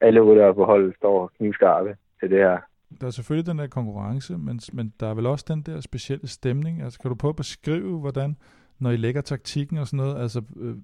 alle 0.00 0.20
ryttere 0.20 0.54
på 0.54 0.64
holdet 0.64 0.96
står 0.96 1.30
knivskarpe 1.36 1.96
til 2.20 2.30
det 2.30 2.38
her. 2.38 2.58
Der 3.00 3.06
er 3.06 3.10
selvfølgelig 3.10 3.46
den 3.46 3.58
der 3.58 3.66
konkurrence, 3.66 4.38
men, 4.38 4.60
men 4.72 4.92
der 5.00 5.06
er 5.06 5.14
vel 5.14 5.26
også 5.26 5.44
den 5.48 5.62
der 5.62 5.80
specielle 5.80 6.28
stemning. 6.28 6.82
Altså, 6.82 6.98
kan 6.98 7.08
du 7.08 7.14
prøve 7.14 7.30
at 7.30 7.36
beskrive, 7.36 7.98
hvordan, 8.00 8.36
når 8.78 8.90
I 8.90 8.96
lægger 8.96 9.20
taktikken 9.20 9.78
og 9.78 9.86
sådan 9.86 9.96
noget, 9.96 10.22
altså, 10.22 10.42
øh, 10.56 10.74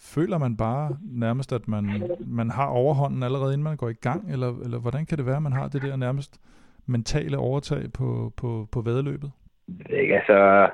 føler 0.00 0.38
man 0.38 0.56
bare 0.56 0.96
nærmest, 1.02 1.52
at 1.52 1.68
man, 1.68 2.10
man 2.26 2.50
har 2.50 2.66
overhånden 2.66 3.22
allerede, 3.22 3.52
inden 3.52 3.64
man 3.64 3.76
går 3.76 3.88
i 3.88 4.00
gang? 4.00 4.32
Eller, 4.32 4.60
eller 4.64 4.78
hvordan 4.78 5.06
kan 5.06 5.18
det 5.18 5.26
være, 5.26 5.36
at 5.36 5.42
man 5.42 5.52
har 5.52 5.68
det 5.68 5.82
der 5.82 5.96
nærmest 5.96 6.40
mentale 6.86 7.38
overtag 7.38 7.92
på, 7.92 8.32
på, 8.36 8.68
på 8.72 8.80
vedløbet? 8.80 9.32
Ikke, 9.90 10.16
altså, 10.16 10.68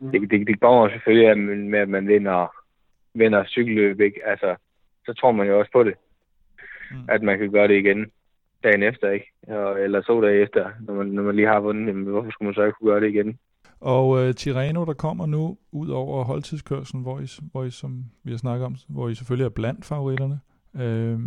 det, 0.00 0.30
det, 0.30 0.46
det 0.46 0.60
kommer 0.60 0.88
selvfølgelig 0.88 1.28
af, 1.28 1.36
med, 1.36 1.78
at 1.78 1.88
man 1.88 2.08
vinder, 2.08 2.54
vinder 3.14 3.44
cykelløb, 3.44 4.00
ikke? 4.00 4.20
Altså, 4.26 4.56
så 5.06 5.12
tror 5.12 5.32
man 5.32 5.46
jo 5.46 5.58
også 5.58 5.72
på 5.72 5.84
det. 5.84 5.94
Mm. 6.90 6.96
At 7.08 7.22
man 7.22 7.38
kan 7.38 7.52
gøre 7.52 7.68
det 7.68 7.78
igen 7.78 8.06
dagen 8.62 8.82
efter, 8.82 9.10
ikke? 9.10 9.32
Eller 9.82 10.00
to 10.00 10.22
dage 10.22 10.42
efter, 10.42 10.70
når 10.80 10.94
man, 10.94 11.06
når 11.06 11.22
man 11.22 11.36
lige 11.36 11.48
har 11.48 11.60
vundet. 11.60 11.86
Jamen, 11.86 12.04
hvorfor 12.04 12.30
skulle 12.30 12.46
man 12.46 12.54
så 12.54 12.62
ikke 12.62 12.76
kunne 12.80 12.90
gøre 12.90 13.00
det 13.00 13.08
igen? 13.08 13.38
Og 13.80 14.22
øh, 14.22 14.34
Tirreno, 14.34 14.84
der 14.84 14.92
kommer 14.92 15.26
nu, 15.26 15.58
ud 15.72 15.88
over 15.88 16.24
holdtidskørselen, 16.24 17.02
hvor 17.02 17.20
I, 17.20 17.26
hvor 17.52 17.64
I, 17.64 17.70
som 17.70 18.04
vi 18.24 18.30
har 18.30 18.38
snakket 18.38 18.66
om, 18.66 18.76
hvor 18.88 19.08
I 19.08 19.14
selvfølgelig 19.14 19.44
er 19.44 19.50
blandt 19.50 19.84
favoritterne. 19.84 20.40
Øh, 20.74 21.18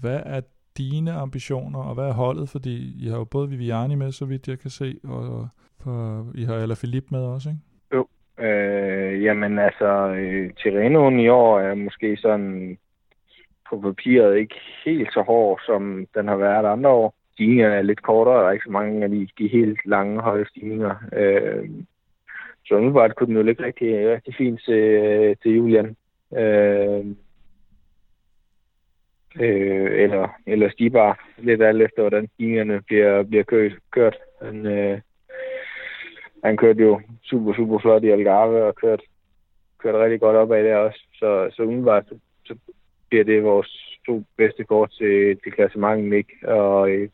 hvad 0.00 0.22
er 0.26 0.40
dine 0.78 1.12
ambitioner, 1.12 1.78
og 1.78 1.94
hvad 1.94 2.04
er 2.04 2.12
holdet? 2.12 2.48
Fordi 2.48 3.04
I 3.04 3.08
har 3.08 3.16
jo 3.16 3.24
både 3.24 3.48
Viviani 3.48 3.94
med, 3.94 4.12
så 4.12 4.24
vidt 4.24 4.48
jeg 4.48 4.58
kan 4.58 4.70
se, 4.70 4.94
og 5.04 5.48
for, 5.80 6.26
I 6.34 6.44
har 6.44 6.54
Alaphilippe 6.54 7.08
med 7.10 7.20
også, 7.20 7.48
ikke? 7.48 7.60
Jo, 7.94 8.06
Øh, 8.40 9.22
jamen 9.22 9.58
altså, 9.58 10.08
øh, 10.08 11.20
i 11.20 11.28
år 11.28 11.60
er 11.60 11.74
måske 11.74 12.16
sådan 12.16 12.78
på 13.70 13.80
papiret 13.80 14.38
ikke 14.38 14.54
helt 14.84 15.12
så 15.12 15.22
hård, 15.22 15.60
som 15.66 16.06
den 16.14 16.28
har 16.28 16.36
været 16.36 16.72
andre 16.72 16.90
år. 16.90 17.14
Stigningerne 17.32 17.74
er 17.74 17.82
lidt 17.82 18.02
kortere, 18.02 18.40
der 18.40 18.48
er 18.48 18.52
ikke 18.52 18.64
så 18.64 18.70
mange 18.70 19.04
af 19.04 19.08
de, 19.10 19.28
de 19.38 19.48
helt 19.48 19.80
lange, 19.86 20.20
høje 20.20 20.46
stigninger. 20.46 20.94
Øh, 21.12 21.68
så 22.66 22.74
umiddelbart 22.74 23.16
kunne 23.16 23.26
den 23.26 23.36
jo 23.36 23.42
ligge 23.42 23.64
rigtig, 23.64 24.12
rigtig 24.12 24.34
fint 24.34 24.60
til, 24.64 24.74
øh, 24.74 25.36
til 25.42 25.52
Julian. 25.56 25.96
Øh, 26.36 27.06
øh, 29.40 30.02
eller, 30.02 30.28
eller 30.46 30.70
stibar, 30.70 31.24
lidt 31.38 31.62
alt 31.62 31.82
efter, 31.82 32.02
hvordan 32.02 32.28
stigningerne 32.34 32.82
bliver, 32.86 33.22
bliver 33.22 33.44
kørt. 33.44 33.72
kørt. 33.90 34.16
Han, 34.42 34.66
øh, 34.66 35.00
han 36.44 36.56
kørte 36.56 36.82
jo 36.82 37.00
super, 37.22 37.54
super 37.54 37.78
flot 37.78 38.04
i 38.04 38.10
Algarve 38.10 38.64
og 38.64 38.74
kørte, 38.74 39.02
kørte 39.78 39.98
rigtig 39.98 40.20
godt 40.20 40.36
op 40.36 40.52
af 40.52 40.62
der 40.62 40.76
også. 40.76 41.00
Så, 41.14 41.50
så 41.52 41.62
umiddelbart 41.62 42.04
så, 42.08 42.18
så 42.44 42.54
bliver 43.08 43.24
det 43.24 43.44
vores 43.44 43.98
to 44.06 44.24
bedste 44.36 44.64
kort 44.64 44.90
til, 44.90 45.38
til 45.42 45.52
klassementet, 45.52 46.16
ikke? 46.16 46.48
Og, 46.48 46.90
øh, 46.90 47.08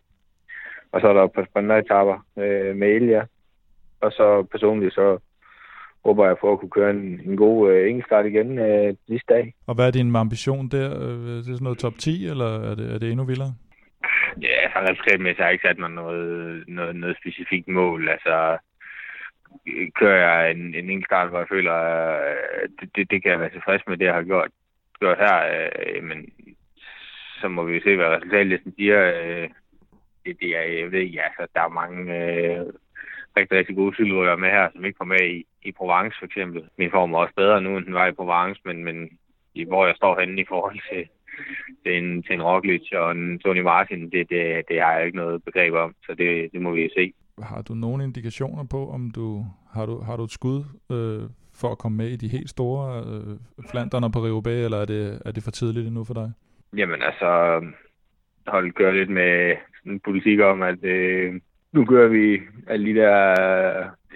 og 0.93 1.01
så 1.01 1.09
er 1.09 1.13
der 1.13 1.23
et 1.23 1.33
par 1.33 1.47
sprinteretapper 1.51 2.27
øh, 2.39 2.77
med 2.77 2.89
Elia. 2.89 3.27
Og 4.01 4.13
så 4.13 4.43
personligt 4.43 4.95
så 4.95 5.19
håber 6.05 6.27
jeg 6.27 6.37
på 6.41 6.53
at 6.53 6.59
kunne 6.61 6.71
køre 6.71 6.91
en, 6.91 7.21
en 7.25 7.37
god 7.37 7.73
øh, 7.73 7.89
enkeltstart 7.89 8.27
igen 8.27 8.59
øh, 8.59 8.95
næste 9.09 9.35
dag. 9.35 9.55
Og 9.67 9.75
hvad 9.75 9.87
er 9.87 9.91
din 9.91 10.17
ambition 10.17 10.69
der? 10.69 10.89
Øh, 11.03 11.31
er 11.31 11.35
det 11.37 11.45
sådan 11.45 11.63
noget 11.63 11.79
top 11.79 11.97
10, 11.99 12.27
eller 12.27 12.71
er 12.71 12.75
det, 12.75 12.95
er 12.95 12.99
det 12.99 13.11
endnu 13.11 13.25
vildere? 13.25 13.55
Ja, 14.43 14.59
så 14.73 14.79
resultatmæssigt 14.89 15.39
har 15.39 15.47
jeg 15.47 15.53
ikke 15.53 15.69
sat 15.69 15.79
mig 15.79 15.91
noget, 15.91 16.65
noget, 16.69 16.97
noget 16.97 17.17
specifikt 17.21 17.69
mål. 17.69 18.09
Altså, 18.09 18.59
kører 19.99 20.21
jeg 20.27 20.51
en, 20.51 20.75
en 20.75 20.91
enkeltstart, 20.91 21.29
hvor 21.29 21.39
jeg 21.39 21.49
føler, 21.49 21.73
at 21.73 22.71
det, 22.81 22.89
det, 22.97 23.11
det 23.11 23.23
kan 23.23 23.33
jeg 23.33 23.41
være 23.41 23.51
tilfreds 23.51 23.83
med, 23.87 23.97
det 23.97 24.05
jeg 24.05 24.15
har 24.15 24.23
gjort, 24.23 24.51
gjort 25.01 25.19
her. 25.19 25.37
Øh, 25.53 26.05
men 26.05 26.19
så 27.41 27.49
må 27.49 27.63
vi 27.65 27.75
jo 27.75 27.81
se, 27.85 27.97
hvad 27.97 28.07
resultatlisten 28.07 28.75
siger. 28.77 29.01
Øh, 29.15 29.49
det, 30.25 30.37
det 30.41 30.51
er, 30.57 30.63
jeg 30.63 30.93
ved 30.93 31.01
ikke, 31.01 31.23
altså, 31.23 31.47
der 31.55 31.61
er 31.61 31.79
mange 31.83 32.01
øh, 32.21 32.67
rigtig, 33.37 33.59
rigtig 33.59 33.77
gode 33.77 33.95
cykelrytter 33.95 34.37
med 34.37 34.51
her, 34.51 34.69
som 34.73 34.85
ikke 34.85 34.99
kom 34.99 35.09
med 35.09 35.25
i, 35.37 35.47
i 35.63 35.73
Provence 35.73 36.17
for 36.19 36.27
eksempel. 36.27 36.63
Min 36.79 36.91
form 36.91 37.15
er 37.15 37.19
også 37.19 37.35
bedre 37.37 37.63
nu, 37.63 37.77
end 37.77 37.87
den 37.87 37.95
var 37.95 38.07
i 38.07 38.13
Provence, 38.13 38.61
men, 38.65 38.85
men 38.85 38.97
i, 39.55 39.65
hvor 39.65 39.87
jeg 39.87 39.97
står 39.97 40.21
henne 40.21 40.41
i 40.41 40.45
forhold 40.49 40.79
til, 40.91 41.09
til 41.83 41.93
en, 41.99 42.23
til 42.23 42.35
en 42.35 42.43
Roglic 42.43 42.93
og 42.93 43.11
en 43.11 43.39
Tony 43.39 43.61
Martin, 43.61 44.11
det, 44.11 44.31
det, 44.31 44.63
det 44.69 44.81
har 44.83 44.93
jeg 44.93 45.07
ikke 45.07 45.19
noget 45.19 45.45
begreb 45.45 45.75
om, 45.75 45.95
så 46.07 46.15
det, 46.15 46.53
det 46.53 46.63
må 46.63 46.71
vi 46.71 46.91
se. 46.97 47.13
Har 47.43 47.63
du 47.63 47.75
nogle 47.75 48.05
indikationer 48.05 48.65
på, 48.65 48.91
om 48.91 49.11
du 49.11 49.47
har 49.75 49.87
du, 49.87 50.01
har 50.01 50.17
du 50.17 50.25
et 50.25 50.31
skud 50.31 50.65
øh, 50.91 51.31
for 51.61 51.69
at 51.73 51.79
komme 51.79 51.97
med 51.97 52.09
i 52.09 52.17
de 52.17 52.29
helt 52.29 52.51
store 52.51 53.05
øh, 53.07 53.37
Flandern 53.71 54.05
og 54.05 54.11
Paris-Roubaix, 54.17 54.65
eller 54.65 54.79
er 54.79 54.85
det, 54.85 55.23
er 55.27 55.33
det 55.33 55.43
for 55.43 55.51
tidligt 55.51 55.87
endnu 55.87 56.05
for 56.05 56.15
dig? 56.15 56.33
Jamen 56.77 57.03
altså, 57.03 57.61
hold 58.47 58.73
gør 58.73 58.93
lidt 58.93 59.11
med 59.11 59.57
sådan 59.79 60.01
politik 60.01 60.41
om, 60.41 60.63
at 60.63 60.85
øh, 60.85 61.41
nu 61.75 61.85
gør 61.85 62.09
vi 62.09 62.41
alle 62.67 62.87
de 62.87 62.95
der 63.01 63.17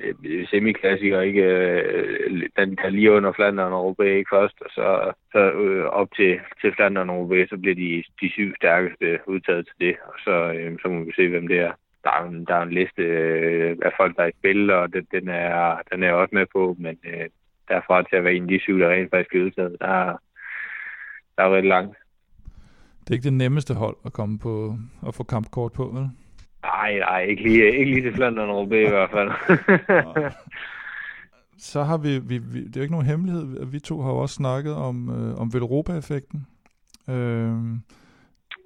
øh, 0.03 0.49
semiklassikere, 0.49 1.27
ikke? 1.27 1.43
Øh, 1.43 2.43
den 2.57 2.77
der 2.77 2.89
lige 2.89 3.13
under 3.13 3.33
Flandern 3.33 3.73
og 3.73 3.85
Roubaix 3.85 4.17
ikke 4.19 4.35
først, 4.37 4.57
og 4.61 4.71
så, 4.71 5.13
så 5.33 5.39
øh, 5.39 5.85
op 5.85 6.09
til, 6.17 6.41
til 6.61 6.75
Flandern 6.77 7.11
og 7.11 7.17
Roubaix, 7.17 7.49
så 7.49 7.57
bliver 7.57 7.75
de, 7.75 8.05
de 8.21 8.31
syv 8.33 8.55
stærkeste 8.57 9.19
udtaget 9.27 9.67
til 9.67 9.77
det, 9.87 9.97
og 10.05 10.15
så, 10.25 10.53
øh, 10.57 10.79
så 10.83 10.89
må 10.89 11.05
vi 11.05 11.13
se, 11.17 11.29
hvem 11.29 11.49
det 11.49 11.59
er. 11.59 11.73
Der 12.05 12.11
er 12.11 12.25
en, 12.25 12.45
der 12.45 12.55
er 12.55 12.63
en 12.63 12.77
liste 12.81 13.03
øh, 13.03 13.77
af 13.83 13.93
folk, 13.97 14.17
der 14.17 14.23
er 14.23 14.27
i 14.29 14.39
spil, 14.39 14.71
og 14.71 14.93
den, 14.93 15.07
den, 15.13 15.29
er, 15.29 15.81
den 15.93 16.03
er 16.03 16.07
jeg 16.07 16.15
også 16.15 16.35
med 16.35 16.47
på, 16.53 16.77
men 16.79 16.97
øh, 17.05 17.29
derfra 17.69 18.03
til 18.03 18.17
at 18.17 18.25
være 18.25 18.35
en 18.35 18.43
af 18.43 18.49
de 18.49 18.61
syv, 18.61 18.79
der 18.79 18.91
rent 18.91 19.11
faktisk 19.11 19.35
er 19.35 19.45
udtaget, 19.45 19.77
der, 19.81 19.95
der 21.37 21.43
er 21.43 21.55
rigtig 21.55 21.69
langt. 21.69 21.97
Det 23.01 23.11
er 23.11 23.15
ikke 23.15 23.31
det 23.31 23.33
nemmeste 23.33 23.75
hold 23.75 23.97
at 24.05 24.13
komme 24.13 24.39
på 24.39 24.75
og 25.03 25.15
få 25.15 25.23
kampkort 25.23 25.73
på, 25.73 25.85
vel? 25.85 26.11
Nej, 26.63 26.99
nej, 26.99 27.23
ikke 27.23 27.43
lige, 27.43 27.79
ikke 27.79 27.95
lige 27.95 28.03
til 28.03 28.15
Flandern 28.15 28.51
og 28.51 28.65
i 28.65 28.89
hvert 28.89 29.11
fald. 29.11 29.31
Så 31.59 31.83
har 31.83 31.97
vi, 31.97 32.19
vi, 32.19 32.39
vi, 32.39 32.65
det 32.65 32.77
er 32.77 32.81
jo 32.81 32.83
ikke 32.83 32.93
nogen 32.93 33.07
hemmelighed, 33.07 33.67
vi 33.67 33.81
to 33.81 34.01
har 34.03 34.11
jo 34.11 34.17
også 34.17 34.35
snakket 34.35 34.75
om, 34.75 35.11
øh, 35.11 35.41
om 35.41 35.55
Velropa-effekten. 35.55 36.47
Øh, 37.09 37.55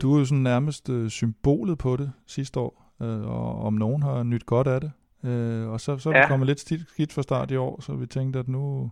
du 0.02 0.14
er 0.14 0.18
jo 0.18 0.24
sådan 0.24 0.42
nærmest 0.42 0.90
øh, 0.90 1.10
symbolet 1.10 1.78
på 1.78 1.96
det 1.96 2.12
sidste 2.26 2.60
år, 2.60 2.92
øh, 3.02 3.22
og 3.22 3.62
om 3.62 3.74
nogen 3.74 4.02
har 4.02 4.22
nyt 4.22 4.46
godt 4.46 4.66
af 4.66 4.80
det. 4.80 4.92
Øh, 5.24 5.68
og 5.68 5.80
så, 5.80 5.98
så 5.98 6.10
er 6.10 6.16
ja. 6.16 6.20
vi 6.20 6.28
kommet 6.28 6.46
lidt 6.46 6.60
skidt 6.60 7.12
fra 7.12 7.22
start 7.22 7.50
i 7.50 7.56
år, 7.56 7.80
så 7.80 7.94
vi 7.94 8.06
tænkte, 8.06 8.38
at 8.38 8.48
nu, 8.48 8.90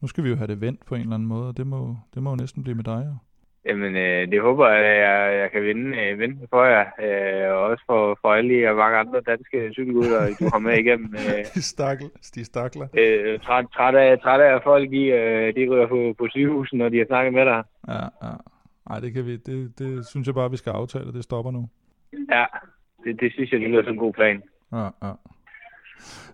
nu 0.00 0.08
skal 0.08 0.24
vi 0.24 0.28
jo 0.28 0.36
have 0.36 0.46
det 0.46 0.60
vendt 0.60 0.86
på 0.86 0.94
en 0.94 1.00
eller 1.00 1.14
anden 1.14 1.28
måde, 1.28 1.48
og 1.48 1.56
det 1.56 1.66
må, 1.66 1.96
det 2.14 2.22
må 2.22 2.30
jo 2.30 2.36
næsten 2.36 2.62
blive 2.62 2.74
med 2.74 2.84
dig. 2.84 3.04
Jo. 3.06 3.27
Jamen, 3.64 3.96
øh, 3.96 4.30
det 4.32 4.40
håber 4.40 4.68
jeg, 4.68 4.84
at 4.84 4.98
jeg, 5.08 5.40
jeg 5.40 5.50
kan 5.50 5.62
vinde, 5.62 5.98
øh, 5.98 6.18
vinde 6.18 6.46
for 6.50 6.64
jer. 6.64 6.86
Øh, 7.04 7.52
og 7.54 7.62
også 7.62 7.84
for, 7.86 8.18
for 8.20 8.28
alle 8.28 8.70
og 8.70 8.76
mange 8.76 8.98
andre 8.98 9.20
danske 9.20 9.72
cykelgutter, 9.72 10.36
du 10.40 10.44
har 10.52 10.58
med 10.58 10.78
igennem. 10.78 11.14
Øh, 11.28 11.44
de 11.54 11.62
stakler. 11.62 12.08
De 12.34 12.44
stakler. 12.44 12.86
Øh, 12.98 13.38
træt, 13.40 13.66
træt, 13.74 13.94
af, 13.94 14.18
træt 14.18 14.40
af, 14.40 14.62
folk 14.62 14.90
de, 14.90 15.02
øh, 15.04 15.54
de 15.54 15.68
ryger 15.70 15.86
på, 15.86 16.14
på 16.18 16.26
sygehusen, 16.30 16.78
når 16.78 16.88
de 16.88 16.98
har 16.98 17.06
snakket 17.06 17.34
med 17.34 17.44
dig. 17.44 17.62
Ja, 17.88 18.04
ja. 18.22 18.34
Ej, 18.90 19.00
det, 19.00 19.12
kan 19.12 19.26
vi, 19.26 19.36
det, 19.36 19.78
det 19.78 20.06
synes 20.06 20.26
jeg 20.26 20.34
bare, 20.34 20.50
vi 20.50 20.56
skal 20.56 20.70
aftale, 20.70 21.12
det 21.12 21.24
stopper 21.24 21.50
nu. 21.50 21.68
Ja, 22.30 22.44
det, 23.04 23.20
det 23.20 23.32
synes 23.32 23.52
jeg, 23.52 23.60
det 23.60 23.70
lyder 23.70 23.82
som 23.82 23.92
en 23.92 23.98
god 23.98 24.12
plan. 24.12 24.42
Ja, 24.72 24.88
ja. 25.02 25.12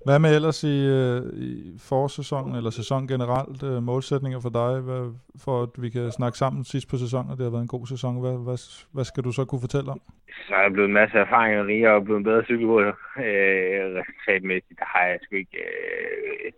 Hvad 0.04 0.18
med 0.18 0.34
ellers 0.36 0.64
i, 0.64 0.76
øh, 0.98 1.20
i 1.48 1.50
forsæsonen, 1.90 2.54
eller 2.56 2.70
sæson 2.70 3.08
generelt, 3.08 3.62
øh, 3.62 3.82
målsætninger 3.82 4.40
for 4.40 4.52
dig, 4.60 4.72
hvad, 4.86 5.04
for 5.44 5.62
at 5.62 5.72
vi 5.78 5.88
kan 5.90 6.10
snakke 6.18 6.38
sammen 6.38 6.64
sidst 6.64 6.86
på 6.90 6.96
sæsonen, 6.96 7.30
og 7.30 7.36
det 7.36 7.44
har 7.44 7.50
været 7.50 7.66
en 7.68 7.76
god 7.76 7.86
sæson. 7.86 8.20
Hvad, 8.20 8.36
hvad, 8.46 8.58
hvad 8.94 9.04
skal 9.04 9.24
du 9.24 9.32
så 9.32 9.44
kunne 9.44 9.60
fortælle 9.66 9.90
om? 9.90 10.00
Så 10.46 10.54
er 10.54 10.62
jeg 10.62 10.72
blevet 10.72 10.88
en 10.88 11.00
masse 11.00 11.16
erfaringer 11.18 11.66
rigere 11.66 11.94
og 11.94 12.04
blevet 12.04 12.18
en 12.18 12.24
bedre 12.24 12.44
cykelrytter. 12.44 12.96
Øh, 13.26 13.80
resultatmæssigt, 13.98 14.78
der 14.78 14.88
har 14.94 15.04
jeg 15.10 15.18
sgu 15.22 15.36
ikke... 15.36 15.58
Øh, 15.66 16.52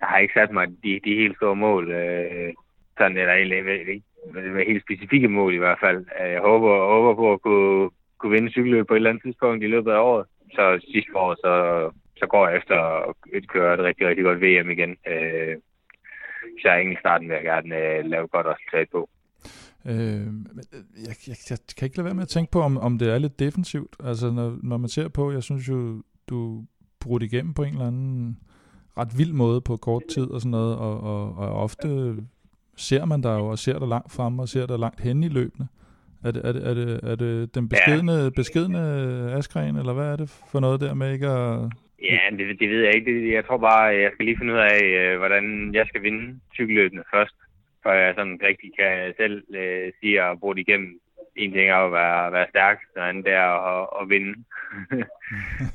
der 0.00 0.06
har 0.06 0.18
ikke 0.18 0.34
sat 0.34 0.52
mig 0.52 0.68
de, 0.84 1.00
de 1.04 1.14
helt 1.22 1.36
store 1.36 1.56
mål. 1.56 1.92
Øh, 1.92 2.52
sådan 2.98 3.16
eller 3.16 3.26
der 3.26 3.38
egentlig 3.38 3.88
ikke. 3.94 4.02
Med 4.34 4.66
helt 4.66 4.84
specifikke 4.86 5.28
mål 5.28 5.54
i 5.54 5.62
hvert 5.64 5.78
fald. 5.80 5.98
Øh, 6.20 6.32
jeg 6.32 6.40
håber, 6.40 6.70
håber 6.94 7.14
på 7.14 7.32
at 7.32 7.42
kunne, 7.42 7.90
kunne 8.18 8.32
vinde 8.32 8.50
cykelløb 8.50 8.86
på 8.86 8.94
et 8.94 8.96
eller 8.96 9.10
andet 9.10 9.22
tidspunkt 9.22 9.64
i 9.64 9.66
løbet 9.66 9.92
af 9.92 9.98
året 9.98 10.26
så 10.54 10.64
sidste 10.92 11.16
år, 11.16 11.34
så, 11.34 11.54
så 12.16 12.26
går 12.26 12.48
jeg 12.48 12.56
efter 12.56 12.78
at 13.08 13.48
køre 13.48 13.74
et 13.74 13.80
rigtig, 13.80 14.06
rigtig 14.06 14.24
godt 14.24 14.40
VM 14.40 14.70
igen. 14.70 14.96
Øh, 15.12 15.56
så 16.62 16.68
jeg 16.68 16.96
starten 17.00 17.28
vil 17.28 17.34
jeg 17.34 17.44
gerne 17.44 17.76
øh, 17.76 18.04
lave 18.04 18.28
godt 18.28 18.46
resultat 18.46 18.88
på. 18.92 19.08
Øh, 19.86 19.94
øh, 19.94 20.26
jeg, 21.06 21.14
jeg, 21.28 21.36
jeg 21.50 21.58
kan 21.76 21.86
ikke 21.86 21.96
lade 21.96 22.04
være 22.04 22.14
med 22.14 22.22
at 22.22 22.28
tænke 22.28 22.52
på, 22.52 22.60
om, 22.60 22.78
om 22.78 22.98
det 22.98 23.08
er 23.12 23.18
lidt 23.18 23.38
defensivt. 23.38 23.96
Altså, 24.04 24.30
når, 24.30 24.58
når 24.62 24.76
man 24.76 24.88
ser 24.88 25.08
på, 25.08 25.32
jeg 25.32 25.42
synes 25.42 25.68
jo, 25.68 26.02
du 26.28 26.64
brudt 27.00 27.22
igennem 27.22 27.54
på 27.54 27.62
en 27.62 27.72
eller 27.72 27.86
anden 27.86 28.38
ret 28.98 29.18
vild 29.18 29.32
måde 29.32 29.60
på 29.60 29.76
kort 29.76 30.02
tid 30.10 30.30
og 30.30 30.40
sådan 30.40 30.50
noget, 30.50 30.76
og, 30.76 31.00
og, 31.00 31.34
og 31.36 31.62
ofte 31.62 32.16
ser 32.76 33.04
man 33.04 33.20
dig 33.20 33.38
jo, 33.38 33.46
og 33.46 33.58
ser 33.58 33.78
dig 33.78 33.88
langt 33.88 34.12
frem, 34.12 34.38
og 34.38 34.48
ser 34.48 34.66
dig 34.66 34.78
langt 34.78 35.00
hen 35.00 35.24
i 35.24 35.28
løbende. 35.28 35.66
Er 36.24 36.30
det, 36.30 36.46
er 36.46 36.52
det, 36.52 36.62
er 36.70 36.74
det, 36.74 37.00
er 37.10 37.16
det 37.16 37.54
den 37.54 37.68
beskedne, 37.68 38.12
ja. 38.12 38.30
beskedne 38.30 38.78
Askren, 39.38 39.76
eller 39.76 39.92
hvad 39.92 40.12
er 40.12 40.16
det 40.16 40.28
for 40.52 40.60
noget 40.60 40.80
der 40.80 40.94
med 40.94 41.12
ikke 41.12 41.26
at... 41.26 41.70
Ja, 42.02 42.18
det, 42.30 42.60
det 42.60 42.70
ved 42.70 42.84
jeg 42.84 42.94
ikke. 42.94 43.34
Jeg 43.34 43.44
tror 43.46 43.58
bare, 43.58 43.82
jeg 43.82 44.10
skal 44.14 44.24
lige 44.24 44.38
finde 44.38 44.52
ud 44.52 44.58
af, 44.58 44.82
øh, 45.00 45.18
hvordan 45.18 45.74
jeg 45.74 45.86
skal 45.86 46.02
vinde 46.02 46.40
cykelløbene 46.54 47.04
først, 47.14 47.34
før 47.82 47.92
jeg 47.92 48.14
sådan 48.16 48.40
rigtig 48.42 48.70
kan 48.78 49.14
selv 49.16 49.44
uh, 49.48 49.92
sige 50.00 50.22
at 50.22 50.40
bruge 50.40 50.54
det 50.54 50.60
igennem. 50.60 51.00
En 51.36 51.52
ting 51.52 51.68
er 51.68 51.76
at 51.76 51.92
være, 51.92 52.32
være 52.32 52.46
stærk, 52.50 52.78
og 52.96 53.08
anden 53.08 53.26
er 53.26 53.48
at, 53.72 53.88
at 54.00 54.08
vinde. 54.08 54.34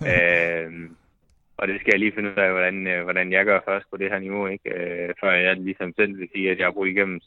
uh, 0.09 0.69
og 1.59 1.67
det 1.67 1.79
skal 1.79 1.91
jeg 1.93 1.99
lige 1.99 2.15
finde 2.15 2.29
ud 2.29 2.35
af, 2.37 2.51
hvordan, 2.51 2.77
uh, 2.87 3.03
hvordan 3.03 3.31
jeg 3.31 3.45
gør 3.45 3.59
først 3.65 3.85
på 3.91 3.97
det 3.97 4.11
her 4.11 4.19
niveau, 4.19 4.47
ikke? 4.47 4.69
Uh, 4.75 5.09
før 5.21 5.31
jeg 5.31 5.55
ligesom 5.55 5.93
selv 5.95 6.19
vil 6.19 6.29
sige, 6.35 6.51
at 6.51 6.57
jeg 6.57 6.65
har 6.65 6.71
brugt 6.71 6.89
igennem. 6.89 7.19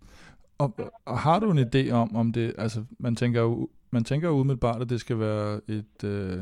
Og, 0.63 0.69
og 1.07 1.19
har 1.19 1.39
du 1.41 1.51
en 1.51 1.65
idé 1.69 1.83
om, 2.03 2.17
om 2.17 2.33
det, 2.33 2.55
altså 2.59 2.81
man 3.01 3.15
tænker 3.17 3.41
jo, 3.41 3.69
man 3.93 4.05
tænker 4.05 4.29
jo 4.29 4.35
umiddelbart, 4.35 4.83
at 4.83 4.91
det 4.91 5.01
skal 5.01 5.19
være 5.19 5.61
et, 5.69 5.99
øh, 6.05 6.39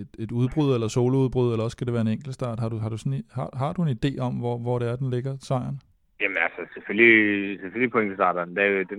et, 0.00 0.10
et 0.18 0.32
udbrud 0.32 0.74
eller 0.74 0.88
soloudbrud, 0.88 1.52
eller 1.52 1.64
også 1.64 1.76
skal 1.76 1.86
det 1.86 1.94
være 1.94 2.06
en 2.08 2.14
enkeltstart. 2.16 2.60
Har 2.60 2.68
du, 2.68 2.76
har 2.76 2.88
du, 2.88 2.96
sådan, 2.96 3.24
har, 3.32 3.48
har 3.62 3.72
du 3.72 3.82
en 3.82 3.96
idé 3.98 4.20
om, 4.26 4.32
hvor, 4.42 4.58
hvor 4.58 4.78
det 4.78 4.88
er, 4.88 4.96
den 4.96 5.10
ligger, 5.10 5.36
sejren? 5.40 5.80
Jamen 6.20 6.36
altså, 6.46 6.60
selvfølgelig, 6.74 7.16
selvfølgelig 7.60 7.92
på 7.92 8.00
enkeltstarteren. 8.00 8.56
Det, 8.56 8.90
det, 8.90 8.98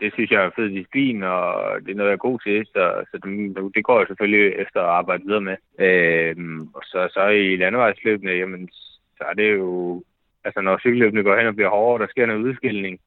det 0.00 0.12
synes 0.12 0.30
jeg 0.30 0.44
er 0.44 0.50
fed 0.56 0.68
disciplin, 0.68 1.22
og 1.22 1.44
det 1.82 1.90
er 1.90 1.96
noget, 1.96 2.10
jeg 2.10 2.18
er 2.18 2.28
god 2.28 2.38
til, 2.46 2.66
så, 2.66 3.04
så 3.10 3.14
det, 3.24 3.74
det 3.74 3.84
går 3.84 3.98
jeg 3.98 4.06
selvfølgelig 4.06 4.44
efter 4.64 4.80
at 4.80 4.94
arbejde 5.00 5.24
videre 5.26 5.46
med. 5.50 5.56
Øhm, 5.78 6.60
og 6.76 6.82
så, 6.84 7.08
så 7.14 7.26
i 7.28 7.56
landevejsløbene, 7.56 8.30
jamen, 8.30 8.68
så 9.16 9.24
er 9.30 9.34
det 9.34 9.52
jo, 9.56 10.02
altså 10.44 10.60
når 10.60 10.78
cykelløbene 10.78 11.22
går 11.22 11.36
hen 11.36 11.46
og 11.46 11.54
bliver 11.54 11.70
hårdere, 11.70 12.02
der 12.02 12.10
sker 12.10 12.26
noget 12.26 12.46
udskilling, 12.48 13.00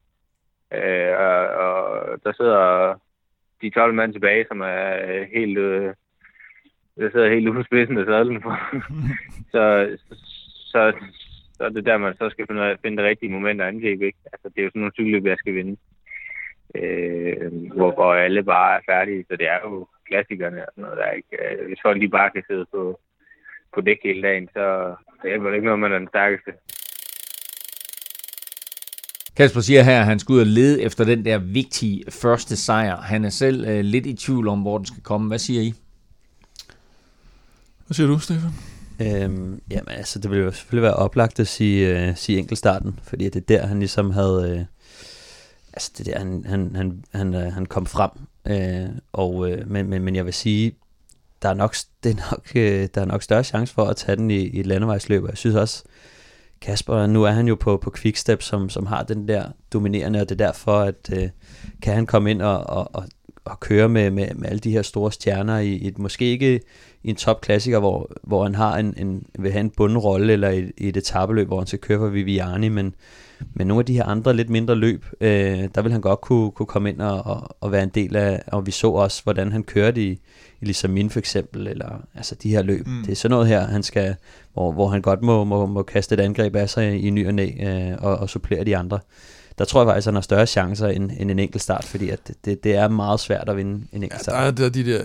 Øh, 0.74 1.18
og, 1.18 1.48
og 1.60 2.18
der 2.24 2.32
sidder 2.32 2.94
de 3.62 3.70
12 3.70 3.94
mand 3.94 4.12
tilbage, 4.12 4.44
som 4.48 4.60
er 4.60 5.24
helt... 5.34 5.58
Øh, 5.58 5.94
der 6.96 7.10
sidder 7.10 7.28
helt 7.34 7.48
ude 7.48 7.56
på 7.56 7.62
spidsen 7.62 7.98
af 7.98 8.06
sadlen. 8.06 8.42
så, 9.52 9.96
så, 10.72 10.92
så 11.52 11.64
er 11.64 11.68
det 11.68 11.86
der, 11.86 11.96
man 11.96 12.14
så 12.14 12.30
skal 12.30 12.46
finde, 12.46 12.76
finde 12.82 12.96
det 12.96 13.04
rigtige 13.10 13.32
moment 13.32 13.60
at 13.60 13.68
angribe. 13.68 14.06
Ikke? 14.06 14.18
Altså, 14.32 14.48
det 14.48 14.58
er 14.58 14.62
jo 14.62 14.70
sådan 14.70 14.80
nogle 14.80 14.92
cykelløb, 14.92 15.26
jeg 15.26 15.38
skal 15.38 15.54
vinde. 15.54 15.76
Øh, 16.74 17.72
hvor, 17.76 17.90
hvor 17.94 18.14
alle 18.14 18.42
bare 18.42 18.76
er 18.76 18.80
færdige. 18.86 19.24
Så 19.30 19.36
det 19.36 19.48
er 19.48 19.58
jo 19.64 19.88
klassikerne 20.06 20.66
og 20.66 20.72
sådan 20.74 20.82
noget 20.82 20.98
der. 20.98 21.10
Ikke? 21.10 21.32
Øh, 21.42 21.66
hvis 21.66 21.82
folk 21.82 21.98
lige 21.98 22.16
bare 22.18 22.30
kan 22.30 22.44
sidde 22.46 22.66
på, 22.74 23.00
på 23.74 23.80
dæk 23.80 24.00
hele 24.04 24.22
dagen, 24.22 24.48
så 24.52 24.94
det 25.22 25.32
er 25.32 25.38
vel 25.38 25.54
ikke 25.54 25.64
noget, 25.64 25.80
man 25.80 25.92
er 25.92 25.98
den 25.98 26.08
stærkeste. 26.08 26.52
Kasper 29.38 29.60
siger 29.60 29.82
her, 29.82 30.00
at 30.00 30.06
han 30.06 30.18
skal 30.18 30.32
ud 30.32 30.40
og 30.40 30.46
lede 30.46 30.82
efter 30.82 31.04
den 31.04 31.24
der 31.24 31.38
vigtige 31.38 32.04
første 32.08 32.56
sejr. 32.56 33.00
Han 33.00 33.24
er 33.24 33.30
selv 33.30 33.64
øh, 33.64 33.84
lidt 33.84 34.06
i 34.06 34.14
tvivl 34.14 34.48
om, 34.48 34.60
hvor 34.60 34.78
den 34.78 34.86
skal 34.86 35.02
komme. 35.02 35.28
Hvad 35.28 35.38
siger 35.38 35.62
I? 35.62 35.74
Hvad 37.86 37.94
siger 37.94 38.06
du, 38.06 38.18
Stefan? 38.18 38.50
Øhm, 39.00 39.60
jamen 39.70 39.88
altså, 39.88 40.18
det 40.18 40.30
ville 40.30 40.44
jo 40.44 40.52
selvfølgelig 40.52 40.82
være 40.82 40.94
oplagt 40.94 41.40
at 41.40 41.48
sige, 41.48 42.08
øh, 42.08 42.16
sige 42.16 42.38
enkeltstarten, 42.38 42.98
fordi 43.02 43.24
det 43.24 43.36
er 43.36 43.40
der, 43.40 43.66
han 43.66 43.78
ligesom 43.78 44.10
havde... 44.10 44.56
Øh, 44.58 44.64
altså, 45.72 45.90
det 45.98 46.08
er 46.08 46.12
der, 46.12 46.18
han, 46.18 46.44
han, 46.46 46.76
han, 46.76 47.04
han, 47.12 47.34
øh, 47.34 47.52
han 47.52 47.66
kom 47.66 47.86
frem. 47.86 48.10
Øh, 48.46 48.88
og, 49.12 49.50
øh, 49.50 49.70
men, 49.70 49.90
men, 49.90 50.02
men 50.02 50.16
jeg 50.16 50.24
vil 50.24 50.34
sige, 50.34 50.72
der 51.42 51.48
er 51.48 51.54
nok, 51.54 51.76
det 52.04 52.10
er 52.10 52.30
nok, 52.30 52.48
øh, 52.54 52.88
der 52.94 53.00
er 53.00 53.06
nok 53.06 53.22
større 53.22 53.44
chance 53.44 53.74
for 53.74 53.84
at 53.84 53.96
tage 53.96 54.16
den 54.16 54.30
i, 54.30 54.46
i 54.46 54.60
et 54.60 54.66
landevejsløb. 54.66 55.24
Jeg 55.28 55.36
synes 55.36 55.56
også, 55.56 55.84
Kasper, 56.60 57.06
nu 57.06 57.24
er 57.24 57.30
han 57.30 57.48
jo 57.48 57.54
på, 57.54 57.76
på 57.76 57.92
Quickstep, 57.96 58.42
som, 58.42 58.68
som 58.68 58.86
har 58.86 59.02
den 59.02 59.28
der 59.28 59.44
dominerende, 59.72 60.20
og 60.20 60.28
det 60.28 60.40
er 60.40 60.46
derfor, 60.46 60.80
at 60.80 61.10
øh, 61.12 61.28
kan 61.82 61.94
han 61.94 62.06
komme 62.06 62.30
ind 62.30 62.42
og, 62.42 62.58
og, 62.58 62.94
og, 62.94 63.04
og 63.48 63.60
køre 63.60 63.88
med, 63.88 64.10
med, 64.10 64.26
med 64.34 64.48
alle 64.48 64.58
de 64.58 64.70
her 64.70 64.82
store 64.82 65.12
stjerner 65.12 65.58
i 65.58 65.86
et, 65.86 65.98
måske 65.98 66.24
ikke 66.24 66.60
i 67.02 67.10
en 67.10 67.16
topklassiker, 67.16 67.78
hvor, 67.78 68.10
hvor 68.22 68.42
han 68.42 68.54
har 68.54 68.78
en, 68.78 68.94
en, 68.96 69.22
vil 69.38 69.52
have 69.52 69.60
en 69.60 69.70
bundrolle, 69.70 70.32
eller 70.32 70.50
i, 70.50 70.70
i 70.76 70.88
et 70.88 70.96
etabeløb, 70.96 71.46
hvor 71.46 71.58
han 71.58 71.66
skal 71.66 71.78
køre 71.78 71.98
for 71.98 72.08
Viviani, 72.08 72.68
men, 72.68 72.94
men 73.54 73.66
nogle 73.66 73.80
af 73.80 73.86
de 73.86 73.94
her 73.94 74.04
andre 74.04 74.36
lidt 74.36 74.50
mindre 74.50 74.74
løb, 74.74 75.04
øh, 75.20 75.68
der 75.74 75.82
vil 75.82 75.92
han 75.92 76.00
godt 76.00 76.20
kunne, 76.20 76.50
kunne 76.50 76.66
komme 76.66 76.88
ind 76.88 77.00
og, 77.00 77.26
og, 77.26 77.56
og 77.60 77.72
være 77.72 77.82
en 77.82 77.88
del 77.94 78.16
af, 78.16 78.42
og 78.46 78.66
vi 78.66 78.70
så 78.70 78.90
også, 78.90 79.22
hvordan 79.24 79.52
han 79.52 79.62
kørte 79.62 80.02
i, 80.02 80.20
i 80.60 80.64
Lisamin 80.64 81.10
for 81.10 81.18
eksempel, 81.18 81.66
eller 81.66 82.02
altså 82.14 82.34
de 82.34 82.50
her 82.50 82.62
løb. 82.62 82.86
Mm. 82.86 83.02
Det 83.06 83.12
er 83.12 83.16
sådan 83.16 83.30
noget 83.30 83.48
her, 83.48 83.66
han 83.66 83.82
skal, 83.82 84.14
hvor, 84.52 84.72
hvor 84.72 84.88
han 84.88 85.02
godt 85.02 85.22
må, 85.22 85.44
må, 85.44 85.66
må 85.66 85.82
kaste 85.82 86.14
et 86.14 86.20
angreb 86.20 86.56
af 86.56 86.70
sig 86.70 86.96
i, 86.96 87.06
i 87.06 87.10
ny 87.10 87.26
og 87.26 87.34
næ, 87.34 87.50
øh, 87.60 87.96
og, 87.98 88.16
og 88.16 88.28
supplere 88.28 88.64
de 88.64 88.76
andre 88.76 88.98
der 89.58 89.64
tror 89.64 89.80
jeg 89.80 89.88
faktisk, 89.88 90.06
at 90.06 90.10
han 90.10 90.14
har 90.14 90.20
større 90.20 90.46
chancer 90.46 90.88
end, 90.88 91.10
end 91.18 91.30
en 91.30 91.38
enkelt 91.38 91.62
start, 91.62 91.84
fordi 91.84 92.10
at 92.10 92.30
det, 92.44 92.64
det 92.64 92.76
er 92.76 92.88
meget 92.88 93.20
svært 93.20 93.48
at 93.48 93.56
vinde 93.56 93.86
en 93.92 94.02
enkelt 94.02 94.22
start. 94.22 94.44
Ja, 94.44 94.50
der 94.50 94.64
er 94.64 94.70
de 94.70 94.84
der, 94.84 95.02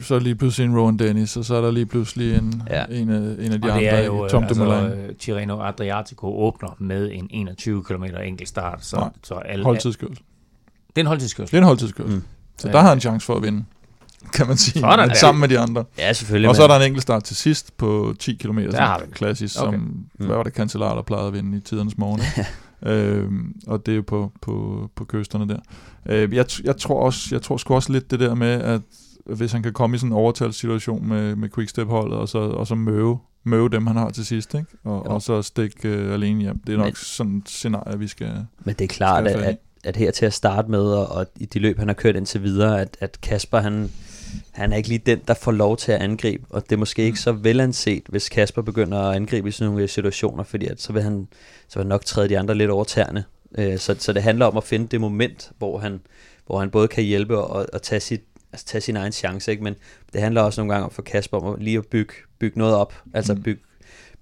så 0.00 0.14
er 0.14 0.18
der 0.18 0.24
lige 0.24 0.34
pludselig 0.34 0.64
en 0.64 0.78
Rowan 0.78 0.96
Dennis, 0.96 1.36
og 1.36 1.44
så 1.44 1.54
er 1.54 1.60
der 1.60 1.70
lige 1.70 1.86
pludselig 1.86 2.36
en, 2.36 2.62
ja. 2.70 2.84
en, 2.90 3.10
af, 3.10 3.46
en 3.46 3.52
af 3.52 3.60
de 3.60 3.68
og 3.68 3.76
andre, 3.76 3.86
er 3.86 4.04
jo, 4.04 4.28
Tom 4.28 4.44
altså, 4.44 4.64
Dumoulin. 4.64 5.14
Tirreno 5.18 5.62
Adriatico 5.62 6.26
åbner 6.26 6.76
med 6.78 7.10
en 7.12 7.26
21 7.30 7.84
km 7.84 8.04
enkelt 8.24 8.48
start. 8.48 8.84
Så, 8.84 8.96
Nej, 8.96 9.08
så 9.22 9.34
alle, 9.34 9.64
holdtidskørsel. 9.64 10.16
Det 10.88 10.96
er 10.96 11.00
en 11.00 11.06
holdtidskørsel? 11.06 11.50
Det 11.50 11.56
er 11.56 11.60
en 11.60 11.66
holdtidskørsel. 11.66 12.14
Mm. 12.14 12.22
Så 12.58 12.68
der 12.68 12.80
har 12.80 12.88
han 12.88 12.96
en 12.96 13.00
chance 13.00 13.26
for 13.26 13.34
at 13.34 13.42
vinde 13.42 13.64
kan 14.34 14.46
man 14.46 14.56
sige, 14.56 14.80
Sådan, 14.80 15.16
sammen 15.16 15.40
med 15.40 15.48
de 15.48 15.58
andre. 15.58 15.84
Ja, 15.98 16.12
selvfølgelig. 16.12 16.48
Og 16.48 16.56
så 16.56 16.62
er 16.62 16.66
der 16.66 16.76
en 16.76 16.82
enkelt 16.82 17.02
start 17.02 17.24
til 17.24 17.36
sidst 17.36 17.76
på 17.76 18.14
10 18.18 18.34
km, 18.34 18.58
klassisk, 19.12 19.60
okay. 19.60 19.72
som, 19.72 19.80
mm. 20.18 20.26
hvad 20.26 20.36
var 20.36 20.42
det, 20.42 20.52
Cancellara, 20.52 20.96
der 20.96 21.02
plejede 21.02 21.26
at 21.26 21.32
vinde 21.32 21.58
i 21.58 21.60
tidernes 21.60 21.98
morgen. 21.98 22.20
øh, 22.86 23.30
og 23.66 23.86
det 23.86 23.92
er 23.92 23.96
jo 23.96 24.02
på, 24.02 24.32
på, 24.42 24.88
på 24.94 25.04
kysterne 25.04 25.48
der. 25.48 25.58
Øh, 26.06 26.34
jeg, 26.34 26.46
jeg 26.64 26.76
tror 26.76 27.00
også, 27.00 27.28
jeg 27.32 27.42
tror 27.42 27.56
sgu 27.56 27.74
også 27.74 27.92
lidt 27.92 28.10
det 28.10 28.20
der 28.20 28.34
med, 28.34 28.48
at 28.48 28.80
hvis 29.26 29.52
han 29.52 29.62
kan 29.62 29.72
komme 29.72 29.96
i 29.96 29.98
sådan 29.98 30.10
en 30.10 30.16
overtalssituation 30.16 31.08
med, 31.08 31.36
med 31.36 31.48
Quickstep-holdet, 31.48 32.18
og 32.18 32.28
så, 32.28 32.38
og 32.38 32.66
så 32.66 32.74
møve, 32.74 33.18
møve 33.44 33.68
dem, 33.68 33.86
han 33.86 33.96
har 33.96 34.10
til 34.10 34.26
sidst, 34.26 34.54
ikke? 34.54 34.66
Og, 34.84 35.06
og 35.06 35.22
så 35.22 35.42
stikke 35.42 35.88
øh, 35.88 36.14
alene 36.14 36.40
hjem. 36.40 36.58
Det 36.66 36.72
er 36.72 36.76
nok 36.76 36.86
men, 36.86 36.94
sådan 36.94 37.36
et 37.36 37.48
scenarie, 37.48 37.98
vi 37.98 38.06
skal 38.06 38.46
Men 38.64 38.74
det 38.74 38.84
er 38.84 38.88
klart, 38.88 39.26
at, 39.26 39.40
at, 39.40 39.56
at 39.84 39.96
her 39.96 40.10
til 40.10 40.26
at 40.26 40.32
starte 40.32 40.70
med, 40.70 40.84
og, 40.84 41.08
og 41.08 41.26
i 41.36 41.44
de 41.44 41.58
løb, 41.58 41.78
han 41.78 41.88
har 41.88 41.94
kørt 41.94 42.16
indtil 42.16 42.42
videre, 42.42 42.80
at, 42.80 42.96
at 43.00 43.18
Kasper, 43.20 43.58
han, 43.58 43.90
han 44.52 44.72
er 44.72 44.76
ikke 44.76 44.88
lige 44.88 45.02
den, 45.06 45.20
der 45.28 45.34
får 45.34 45.52
lov 45.52 45.76
til 45.76 45.92
at 45.92 46.00
angribe, 46.00 46.44
og 46.50 46.64
det 46.64 46.72
er 46.72 46.76
måske 46.76 47.02
ikke 47.02 47.18
så 47.18 47.32
velanset, 47.32 48.02
hvis 48.08 48.28
Kasper 48.28 48.62
begynder 48.62 48.98
at 48.98 49.16
angribe 49.16 49.48
i 49.48 49.52
sådan 49.52 49.72
nogle 49.72 49.88
situationer, 49.88 50.44
fordi 50.44 50.66
at 50.66 50.80
så 50.80 50.92
vil 50.92 51.02
han, 51.02 51.28
så 51.68 51.78
vil 51.78 51.84
han 51.84 51.88
nok 51.88 52.04
træde 52.04 52.28
de 52.28 52.38
andre 52.38 52.54
lidt 52.54 52.70
over 52.70 52.84
tæerne. 52.84 53.24
Øh, 53.58 53.78
så, 53.78 53.96
så 53.98 54.12
det 54.12 54.22
handler 54.22 54.46
om 54.46 54.56
at 54.56 54.64
finde 54.64 54.86
det 54.86 55.00
moment, 55.00 55.50
hvor 55.58 55.78
han, 55.78 56.00
hvor 56.46 56.60
han 56.60 56.70
både 56.70 56.88
kan 56.88 57.04
hjælpe 57.04 57.38
og, 57.38 57.66
og 57.72 57.82
tage, 57.82 58.00
sit, 58.00 58.22
altså 58.52 58.66
tage 58.66 58.82
sin 58.82 58.96
egen 58.96 59.12
chance, 59.12 59.50
ikke? 59.50 59.64
men 59.64 59.74
det 60.12 60.20
handler 60.20 60.42
også 60.42 60.60
nogle 60.60 60.72
gange 60.72 60.84
om 60.84 60.90
for 60.90 61.02
Kasper 61.02 61.38
om 61.38 61.54
at 61.54 61.62
lige 61.62 61.78
at 61.78 61.86
bygge, 61.86 62.12
bygge 62.38 62.58
noget 62.58 62.74
op, 62.74 62.94
altså 63.14 63.34
mm. 63.34 63.42
bygge, 63.42 63.62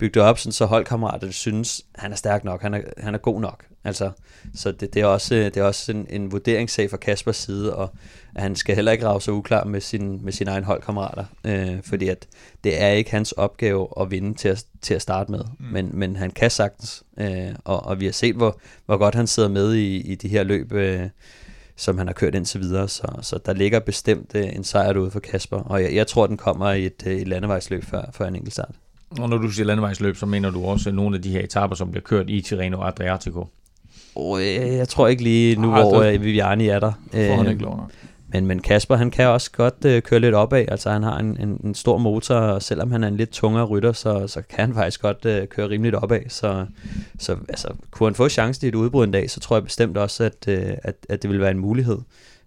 bygge 0.00 0.14
det 0.14 0.22
op, 0.22 0.38
sådan, 0.38 0.52
så 0.52 0.66
holdkammeraterne 0.66 1.32
synes, 1.32 1.82
han 1.94 2.12
er 2.12 2.16
stærk 2.16 2.44
nok, 2.44 2.62
han 2.62 2.74
er, 2.74 2.80
han 2.98 3.14
er 3.14 3.18
god 3.18 3.40
nok. 3.40 3.64
Altså, 3.84 4.10
så 4.54 4.72
det, 4.72 4.94
det, 4.94 5.02
er 5.02 5.06
også, 5.06 5.34
det 5.34 5.56
er 5.56 5.62
også 5.62 5.92
en, 5.92 6.06
en 6.10 6.32
vurderingssag 6.32 6.90
fra 6.90 6.96
Kaspers 6.96 7.36
side, 7.36 7.76
og 7.76 7.90
at 8.34 8.42
han 8.42 8.56
skal 8.56 8.74
heller 8.74 8.92
ikke 8.92 9.06
rave 9.06 9.20
sig 9.20 9.34
uklar 9.34 9.64
med, 9.64 9.80
sin, 9.80 10.24
med 10.24 10.32
sine 10.32 10.50
egne 10.50 10.66
holdkammerater, 10.66 11.24
øh, 11.44 11.82
fordi 11.82 12.08
at 12.08 12.26
det 12.64 12.82
er 12.82 12.88
ikke 12.88 13.10
hans 13.10 13.32
opgave 13.32 13.88
at 14.00 14.10
vinde 14.10 14.34
til 14.34 14.48
at, 14.48 14.64
til 14.82 14.94
at 14.94 15.02
starte 15.02 15.30
med, 15.30 15.40
mm. 15.58 15.66
men, 15.66 15.90
men 15.92 16.16
han 16.16 16.30
kan 16.30 16.50
sagtens, 16.50 17.02
øh, 17.20 17.54
og, 17.64 17.86
og 17.86 18.00
vi 18.00 18.04
har 18.04 18.12
set, 18.12 18.36
hvor, 18.36 18.60
hvor 18.86 18.96
godt 18.96 19.14
han 19.14 19.26
sidder 19.26 19.48
med 19.48 19.74
i, 19.74 19.96
i 19.96 20.14
de 20.14 20.28
her 20.28 20.42
løb, 20.42 20.72
øh, 20.72 21.08
som 21.76 21.98
han 21.98 22.06
har 22.06 22.14
kørt 22.14 22.34
indtil 22.34 22.60
videre, 22.60 22.88
så, 22.88 23.06
så 23.22 23.38
der 23.46 23.52
ligger 23.52 23.80
bestemt 23.80 24.34
øh, 24.34 24.56
en 24.56 24.64
sejr 24.64 24.92
derude 24.92 25.10
for 25.10 25.20
Kasper, 25.20 25.58
og 25.58 25.82
jeg, 25.82 25.94
jeg 25.94 26.06
tror, 26.06 26.26
den 26.26 26.36
kommer 26.36 26.72
i 26.72 26.86
et, 26.86 27.02
øh, 27.06 27.16
et 27.16 27.28
landevejsløb 27.28 27.84
før, 27.84 28.10
før 28.12 28.26
en 28.26 28.36
enkelt 28.36 28.52
start. 28.52 28.74
Og 29.18 29.28
når 29.28 29.38
du 29.38 29.48
siger 29.50 29.66
landevejsløb, 29.66 30.16
så 30.16 30.26
mener 30.26 30.50
du 30.50 30.64
også 30.64 30.92
nogle 30.92 31.16
af 31.16 31.22
de 31.22 31.30
her 31.30 31.40
etaper, 31.40 31.76
som 31.76 31.90
bliver 31.90 32.02
kørt 32.02 32.30
i 32.30 32.40
Tirreno 32.40 32.82
Adriatico? 32.82 33.46
Oh, 34.14 34.42
jeg, 34.42 34.88
tror 34.88 35.08
ikke 35.08 35.22
lige 35.22 35.56
nu, 35.56 35.72
Ej, 35.72 35.82
hvor 35.82 36.02
det, 36.02 36.24
Viviani 36.24 36.68
er 36.68 36.80
der. 36.80 36.92
Får 37.12 37.36
han 37.36 37.50
ikke 37.50 37.62
lov, 37.62 37.90
men, 38.32 38.46
men 38.46 38.58
Kasper, 38.62 38.96
han 38.96 39.10
kan 39.10 39.26
også 39.26 39.50
godt 39.50 39.84
øh, 39.84 40.02
køre 40.02 40.20
lidt 40.20 40.34
opad. 40.34 40.64
Altså, 40.68 40.90
han 40.90 41.02
har 41.02 41.18
en, 41.18 41.36
en, 41.40 41.60
en 41.64 41.74
stor 41.74 41.98
motor, 41.98 42.34
og 42.34 42.62
selvom 42.62 42.92
han 42.92 43.04
er 43.04 43.08
en 43.08 43.16
lidt 43.16 43.30
tungere 43.30 43.64
rytter, 43.64 43.92
så, 43.92 44.26
så 44.26 44.42
kan 44.50 44.58
han 44.58 44.74
faktisk 44.74 45.02
godt 45.02 45.24
øh, 45.24 45.46
køre 45.46 45.68
rimeligt 45.68 45.94
opad. 45.94 46.20
Så, 46.28 46.66
så 47.18 47.36
altså, 47.48 47.68
kunne 47.90 48.06
han 48.06 48.14
få 48.14 48.28
chancen 48.28 48.66
i 48.66 48.68
et 48.68 48.74
udbrud 48.74 49.04
en 49.04 49.10
dag, 49.10 49.30
så 49.30 49.40
tror 49.40 49.56
jeg 49.56 49.64
bestemt 49.64 49.96
også, 49.96 50.24
at, 50.24 50.48
øh, 50.48 50.72
at, 50.82 50.94
at 51.08 51.22
det 51.22 51.30
vil 51.30 51.40
være 51.40 51.50
en 51.50 51.58
mulighed. 51.58 51.98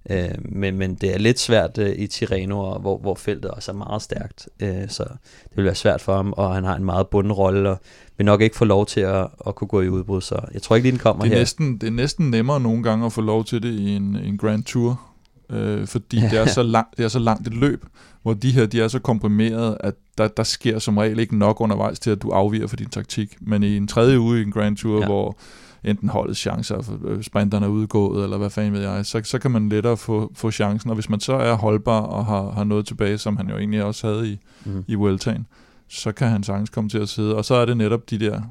Øh, 0.10 0.30
men, 0.40 0.78
men 0.78 0.96
det 0.96 1.14
er 1.14 1.18
lidt 1.18 1.40
svært 1.40 1.78
øh, 1.78 1.96
i 1.98 2.08
Tirreno, 2.08 2.78
hvor, 2.80 2.98
hvor 2.98 3.16
feltet 3.16 3.52
også 3.52 3.72
er 3.72 3.76
meget 3.76 4.02
stærkt. 4.02 4.50
Øh, 4.60 4.90
så 4.90 5.04
det 5.44 5.56
vil 5.56 5.66
være 5.66 5.76
svært 5.76 6.02
for 6.02 6.16
ham, 6.16 6.34
og 6.38 6.54
han 6.54 6.64
har 6.64 6.76
en 6.76 6.86
meget 6.86 7.08
bunden 7.08 7.34
rolle, 7.34 7.70
og 7.70 7.80
vil 8.18 8.26
nok 8.26 8.42
ikke 8.42 8.56
få 8.56 8.66
lov 8.66 8.86
til 8.86 9.00
at, 9.00 9.28
at 9.48 9.56
kunne 9.56 9.68
gå 9.68 9.82
i 9.82 9.90
udbrud. 9.90 10.22
Så 10.22 10.40
jeg 10.54 10.62
tror 10.62 10.76
ikke 10.76 10.86
lige, 10.86 10.92
den 10.92 11.00
kommer 11.00 11.24
det 11.24 11.32
er 11.32 11.36
her. 11.36 11.42
Næsten, 11.42 11.78
det 11.78 11.88
er 11.88 11.92
næsten 11.92 12.32
nemmere 12.32 12.60
nogle 12.60 12.84
gange 12.84 13.06
at 13.06 13.14
få 13.14 13.22
lov 13.22 13.46
til 13.46 13.64
det 13.64 13.72
i 13.72 13.96
en, 13.96 14.16
en 14.16 14.38
Grand 14.38 14.64
Tour, 14.64 15.02
øh, 15.50 15.88
fordi 15.88 16.18
det, 16.18 16.40
er 16.40 16.46
så 16.60 16.64
langt, 16.64 16.98
det 16.98 17.04
er 17.04 17.10
så 17.10 17.20
langt 17.20 17.48
et 17.48 17.54
løb, 17.54 17.86
hvor 18.22 18.34
de 18.34 18.52
her 18.52 18.66
de 18.66 18.82
er 18.82 18.88
så 18.88 19.00
komprimeret, 19.00 19.78
at 19.80 19.94
der, 20.18 20.28
der 20.28 20.44
sker 20.44 20.80
som 20.80 20.98
regel 20.98 21.20
ikke 21.20 21.38
nok 21.38 21.62
undervejs 21.62 22.00
til, 22.00 22.10
at 22.10 22.22
du 22.22 22.30
afviger 22.30 22.68
for 22.68 22.76
din 22.76 22.90
taktik. 22.90 23.36
Men 23.42 23.64
i 23.64 23.78
en 23.78 23.88
tredje 23.88 24.20
uge 24.20 24.40
i 24.40 24.42
en 24.42 24.52
Grand 24.52 24.78
Tour, 24.78 25.00
ja. 25.00 25.06
hvor 25.06 25.38
enten 25.84 26.10
holdets 26.10 26.40
chancer, 26.40 26.82
for 26.82 27.00
øh, 27.04 27.24
sprinterne 27.24 27.66
er 27.66 27.70
udgået, 27.70 28.24
eller 28.24 28.38
hvad 28.38 28.50
fanden 28.50 28.74
ved 28.74 28.82
jeg, 28.82 29.06
så, 29.06 29.22
så 29.24 29.40
kan 29.40 29.52
man 29.52 29.70
lettere 29.70 29.98
få, 29.98 30.32
få 30.36 30.52
chancen. 30.52 30.90
Og 30.90 30.94
hvis 30.94 31.10
man 31.10 31.20
så 31.20 31.34
er 31.34 31.54
holdbar 31.54 32.02
og 32.02 32.26
har, 32.26 32.52
har 32.52 32.64
noget 32.64 32.86
tilbage, 32.86 33.18
som 33.18 33.38
han 33.38 33.50
jo 33.50 33.58
egentlig 33.58 33.84
også 33.84 34.08
havde 34.08 34.32
i, 34.32 34.40
mm. 34.66 34.84
i 34.88 34.96
Vueltaen, 34.96 35.48
så 35.88 36.12
kan 36.12 36.28
han 36.28 36.44
sagtens 36.44 36.70
komme 36.70 36.90
til 36.90 36.98
at 36.98 37.10
sidde. 37.10 37.36
Og 37.36 37.46
så 37.46 37.56
er 37.56 37.66
det 37.66 37.78
netop 37.78 38.10
de 38.10 38.20
der, 38.20 38.42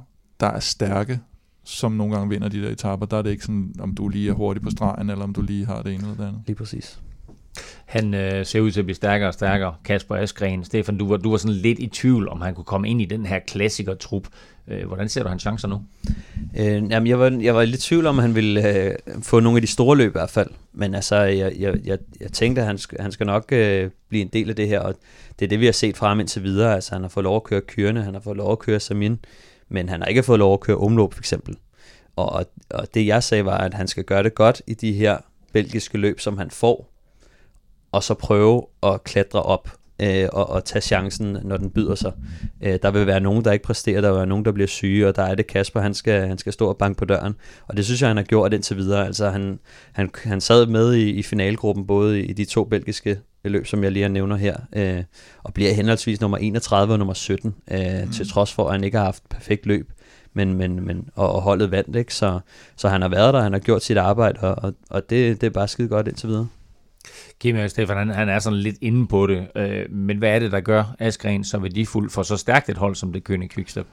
der 0.40 0.46
er 0.46 0.60
stærke, 0.60 1.20
som 1.64 1.92
nogle 1.92 2.14
gange 2.14 2.28
vinder 2.28 2.48
de 2.48 2.62
der 2.62 2.70
etaper. 2.70 3.06
Der 3.06 3.16
er 3.16 3.22
det 3.22 3.30
ikke 3.30 3.44
sådan, 3.44 3.74
om 3.80 3.94
du 3.94 4.08
lige 4.08 4.30
er 4.30 4.34
hurtig 4.34 4.62
på 4.62 4.70
stregen, 4.70 5.10
eller 5.10 5.24
om 5.24 5.32
du 5.32 5.42
lige 5.42 5.66
har 5.66 5.82
det 5.82 5.94
ene 5.94 6.02
eller 6.02 6.16
det 6.16 6.24
andet. 6.24 6.42
Lige 6.46 6.56
præcis. 6.56 7.00
Han 7.86 8.14
øh, 8.14 8.46
ser 8.46 8.60
ud 8.60 8.70
til 8.70 8.80
at 8.80 8.86
blive 8.86 8.96
stærkere 8.96 9.28
og 9.28 9.34
stærkere. 9.34 9.74
Kasper 9.84 10.16
Askren, 10.16 10.64
Stefan, 10.64 10.98
du 10.98 11.08
var, 11.08 11.16
du 11.16 11.30
var 11.30 11.36
sådan 11.36 11.56
lidt 11.56 11.78
i 11.78 11.86
tvivl, 11.86 12.28
om 12.28 12.40
han 12.40 12.54
kunne 12.54 12.64
komme 12.64 12.88
ind 12.88 13.02
i 13.02 13.04
den 13.04 13.26
her 13.26 13.38
klassiker-trup. 13.48 14.28
Øh, 14.68 14.86
hvordan 14.86 15.08
ser 15.08 15.22
du 15.22 15.28
hans 15.28 15.42
chancer 15.42 15.68
nu? 15.68 15.82
Øh, 16.56 16.90
jamen, 16.90 17.06
jeg 17.06 17.18
var, 17.18 17.38
jeg 17.40 17.54
var 17.54 17.64
lidt 17.64 17.84
i 17.84 17.88
tvivl 17.88 18.06
om, 18.06 18.18
at 18.18 18.22
han 18.22 18.34
ville 18.34 18.84
øh, 18.84 18.94
få 19.22 19.40
nogle 19.40 19.56
af 19.56 19.62
de 19.62 19.66
store 19.66 19.96
løb 19.96 20.10
i 20.10 20.12
hvert 20.12 20.30
fald. 20.30 20.50
Men 20.72 20.94
altså, 20.94 21.16
jeg, 21.16 21.52
jeg, 21.58 21.74
jeg, 21.84 21.98
jeg 22.20 22.32
tænkte, 22.32 22.60
at 22.60 22.66
han, 22.66 22.78
skal, 22.78 23.00
han 23.00 23.12
skal 23.12 23.26
nok 23.26 23.52
øh, 23.52 23.90
blive 24.08 24.22
en 24.22 24.28
del 24.28 24.50
af 24.50 24.56
det 24.56 24.68
her, 24.68 24.80
og 24.80 24.94
det 25.38 25.44
er 25.44 25.48
det, 25.48 25.60
vi 25.60 25.64
har 25.64 25.72
set 25.72 25.96
fra 25.96 26.08
ham 26.08 26.20
indtil 26.20 26.42
videre. 26.42 26.74
Altså, 26.74 26.94
han 26.94 27.02
har 27.02 27.08
fået 27.08 27.24
lov 27.24 27.36
at 27.36 27.44
køre 27.44 27.60
kørende, 27.60 28.02
han 28.02 28.14
har 28.14 28.20
fået 28.20 28.36
lov 28.36 28.52
at 28.52 28.58
køre 28.58 28.80
Samin, 28.80 29.18
men 29.68 29.88
han 29.88 30.00
har 30.00 30.06
ikke 30.06 30.22
fået 30.22 30.38
lov 30.38 30.52
at 30.52 30.60
køre 30.60 30.76
omløb, 30.76 31.12
for 31.12 31.20
eksempel. 31.20 31.56
Og, 32.16 32.46
og 32.70 32.94
det, 32.94 33.06
jeg 33.06 33.22
sagde, 33.22 33.44
var, 33.44 33.58
at 33.58 33.74
han 33.74 33.88
skal 33.88 34.04
gøre 34.04 34.22
det 34.22 34.34
godt 34.34 34.62
i 34.66 34.74
de 34.74 34.92
her 34.92 35.18
belgiske 35.52 35.98
løb, 35.98 36.20
som 36.20 36.38
han 36.38 36.50
får, 36.50 36.92
og 37.92 38.02
så 38.02 38.14
prøve 38.14 38.66
at 38.82 39.04
klatre 39.04 39.42
op 39.42 39.68
øh, 40.02 40.28
og, 40.32 40.50
og 40.50 40.64
tage 40.64 40.82
chancen, 40.82 41.38
når 41.44 41.56
den 41.56 41.70
byder 41.70 41.94
sig. 41.94 42.12
Øh, 42.60 42.78
der 42.82 42.90
vil 42.90 43.06
være 43.06 43.20
nogen, 43.20 43.44
der 43.44 43.52
ikke 43.52 43.64
præsterer, 43.64 44.00
der 44.00 44.08
vil 44.08 44.16
være 44.16 44.26
nogen, 44.26 44.44
der 44.44 44.52
bliver 44.52 44.66
syge, 44.66 45.08
og 45.08 45.16
der 45.16 45.22
er 45.22 45.34
det 45.34 45.46
Kasper, 45.46 45.80
han 45.80 45.94
skal, 45.94 46.26
han 46.28 46.38
skal 46.38 46.52
stå 46.52 46.68
og 46.68 46.76
banke 46.76 46.98
på 46.98 47.04
døren. 47.04 47.34
Og 47.68 47.76
det 47.76 47.84
synes 47.84 48.00
jeg, 48.00 48.10
han 48.10 48.16
har 48.16 48.24
gjort 48.24 48.52
indtil 48.52 48.76
videre. 48.76 49.06
Altså, 49.06 49.30
han, 49.30 49.58
han, 49.92 50.10
han 50.24 50.40
sad 50.40 50.66
med 50.66 50.94
i, 50.94 51.10
i 51.10 51.22
finalgruppen, 51.22 51.86
både 51.86 52.20
i, 52.20 52.24
i 52.24 52.32
de 52.32 52.44
to 52.44 52.64
belgiske 52.64 53.18
løb, 53.44 53.66
som 53.66 53.84
jeg 53.84 53.92
lige 53.92 54.02
har 54.02 54.08
nævner 54.10 54.36
her, 54.36 54.56
øh, 54.72 55.02
og 55.42 55.54
bliver 55.54 55.72
henholdsvis 55.72 56.20
nummer 56.20 56.38
31 56.38 56.92
og 56.92 56.98
nummer 56.98 57.14
17, 57.14 57.54
øh, 57.70 57.78
mm. 58.04 58.12
til 58.12 58.28
trods 58.28 58.52
for, 58.52 58.66
at 58.66 58.72
han 58.72 58.84
ikke 58.84 58.96
har 58.96 59.04
haft 59.04 59.28
perfekt 59.28 59.66
løb 59.66 59.92
men, 60.34 60.54
men, 60.54 60.86
men, 60.86 61.08
og, 61.14 61.32
og 61.32 61.42
holdet 61.42 61.70
vandt, 61.70 61.96
ikke? 61.96 62.14
Så, 62.14 62.40
så 62.76 62.88
han 62.88 63.02
har 63.02 63.08
været 63.08 63.34
der, 63.34 63.40
han 63.40 63.52
har 63.52 63.60
gjort 63.60 63.82
sit 63.82 63.96
arbejde, 63.96 64.40
og, 64.40 64.64
og, 64.64 64.74
og 64.90 65.10
det, 65.10 65.40
det 65.40 65.46
er 65.46 65.50
bare 65.50 65.68
skide 65.68 65.88
godt 65.88 66.08
indtil 66.08 66.28
videre. 66.28 66.48
Kim 67.40 67.56
og 67.56 67.70
Stefan, 67.70 67.96
han, 67.96 68.08
han 68.08 68.28
er 68.28 68.38
sådan 68.38 68.58
lidt 68.58 68.76
inde 68.80 69.06
på 69.06 69.26
det, 69.26 69.46
øh, 69.56 69.90
men 69.90 70.18
hvad 70.18 70.30
er 70.30 70.38
det, 70.38 70.52
der 70.52 70.60
gør 70.60 70.94
Askren 70.98 71.44
så 71.44 71.58
værdifuld 71.58 72.10
for 72.10 72.22
så 72.22 72.36
stærkt 72.36 72.68
et 72.68 72.76
hold, 72.76 72.94
som 72.94 73.12
det 73.12 73.24
Kønne 73.24 73.48
Quickstep? 73.48 73.86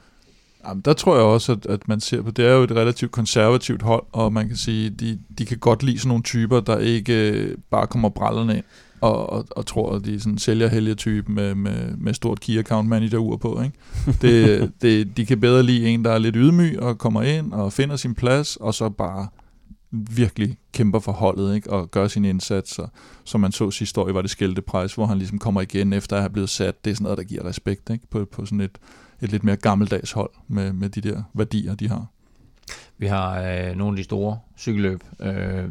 Jamen, 0.66 0.80
der 0.80 0.92
tror 0.92 1.14
jeg 1.14 1.24
også, 1.24 1.52
at, 1.52 1.66
at 1.66 1.88
man 1.88 2.00
ser 2.00 2.22
på, 2.22 2.30
det 2.30 2.46
er 2.46 2.52
jo 2.52 2.62
et 2.62 2.72
relativt 2.72 3.12
konservativt 3.12 3.82
hold, 3.82 4.04
og 4.12 4.32
man 4.32 4.48
kan 4.48 4.56
sige, 4.56 4.90
de, 4.90 5.18
de 5.38 5.46
kan 5.46 5.58
godt 5.58 5.82
lide 5.82 5.98
sådan 5.98 6.08
nogle 6.08 6.22
typer, 6.22 6.60
der 6.60 6.78
ikke 6.78 7.30
øh, 7.30 7.56
bare 7.70 7.86
kommer 7.86 8.08
brallerne 8.08 8.56
ind 8.56 8.64
og, 9.00 9.32
og, 9.32 9.46
og 9.50 9.66
tror, 9.66 9.96
at 9.96 10.04
de 10.04 10.14
er 10.14 10.18
sådan 10.18 10.38
sælger 10.38 10.94
type 10.94 11.32
med, 11.32 11.54
med, 11.54 11.96
med 11.96 12.14
stort 12.14 12.40
key 12.40 12.58
account 12.58 12.88
manager 12.88 13.18
ur 13.18 13.36
på. 13.36 13.62
Ikke? 13.62 13.76
Det, 14.22 14.72
det, 14.82 15.16
de 15.16 15.26
kan 15.26 15.40
bedre 15.40 15.62
lide 15.62 15.88
en, 15.88 16.04
der 16.04 16.10
er 16.10 16.18
lidt 16.18 16.36
ydmyg 16.36 16.78
og 16.80 16.98
kommer 16.98 17.22
ind 17.22 17.52
og 17.52 17.72
finder 17.72 17.96
sin 17.96 18.14
plads, 18.14 18.56
og 18.56 18.74
så 18.74 18.88
bare 18.88 19.28
virkelig 19.90 20.58
kæmper 20.72 20.98
for 20.98 21.12
holdet, 21.12 21.54
ikke? 21.54 21.70
og 21.70 21.90
gør 21.90 22.08
sine 22.08 22.28
indsatser. 22.28 22.88
Som 23.24 23.40
man 23.40 23.52
så 23.52 23.70
sidste 23.70 24.00
år 24.00 24.08
i 24.08 24.14
var 24.14 24.22
det 24.22 24.30
skældte 24.30 24.62
Price, 24.62 24.94
hvor 24.94 25.06
han 25.06 25.18
ligesom 25.18 25.38
kommer 25.38 25.60
igen 25.60 25.92
efter 25.92 26.16
at 26.16 26.22
have 26.22 26.30
blevet 26.30 26.48
sat. 26.48 26.84
Det 26.84 26.90
er 26.90 26.94
sådan 26.94 27.02
noget, 27.02 27.18
der 27.18 27.24
giver 27.24 27.44
respekt 27.44 27.90
ikke? 27.90 28.06
På, 28.06 28.24
på 28.24 28.44
sådan 28.44 28.60
et, 28.60 28.78
et 29.22 29.30
lidt 29.30 29.44
mere 29.44 29.56
gammeldags 29.56 30.12
hold 30.12 30.30
med, 30.48 30.72
med 30.72 30.88
de 30.88 31.00
der 31.00 31.22
værdier, 31.34 31.74
de 31.74 31.88
har. 31.88 32.06
Vi 32.98 33.06
har 33.06 33.40
øh, 33.42 33.76
nogle 33.76 33.92
af 33.92 33.96
de 33.96 34.04
store 34.04 34.38
cykelløb 34.58 35.04
øh, 35.20 35.64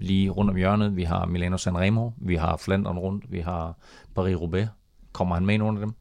lige 0.00 0.30
rundt 0.30 0.50
om 0.50 0.56
hjørnet. 0.56 0.96
Vi 0.96 1.02
har 1.02 1.26
Milano 1.26 1.56
Sanremo, 1.56 2.10
vi 2.16 2.36
har 2.36 2.56
Flandern 2.56 2.98
rundt, 2.98 3.32
vi 3.32 3.40
har 3.40 3.76
Paris-Roubaix. 4.18 4.66
Kommer 5.12 5.34
han 5.34 5.46
med 5.46 5.54
i 5.54 5.58
nogle 5.58 5.80
af 5.80 5.86
dem? 5.86 5.94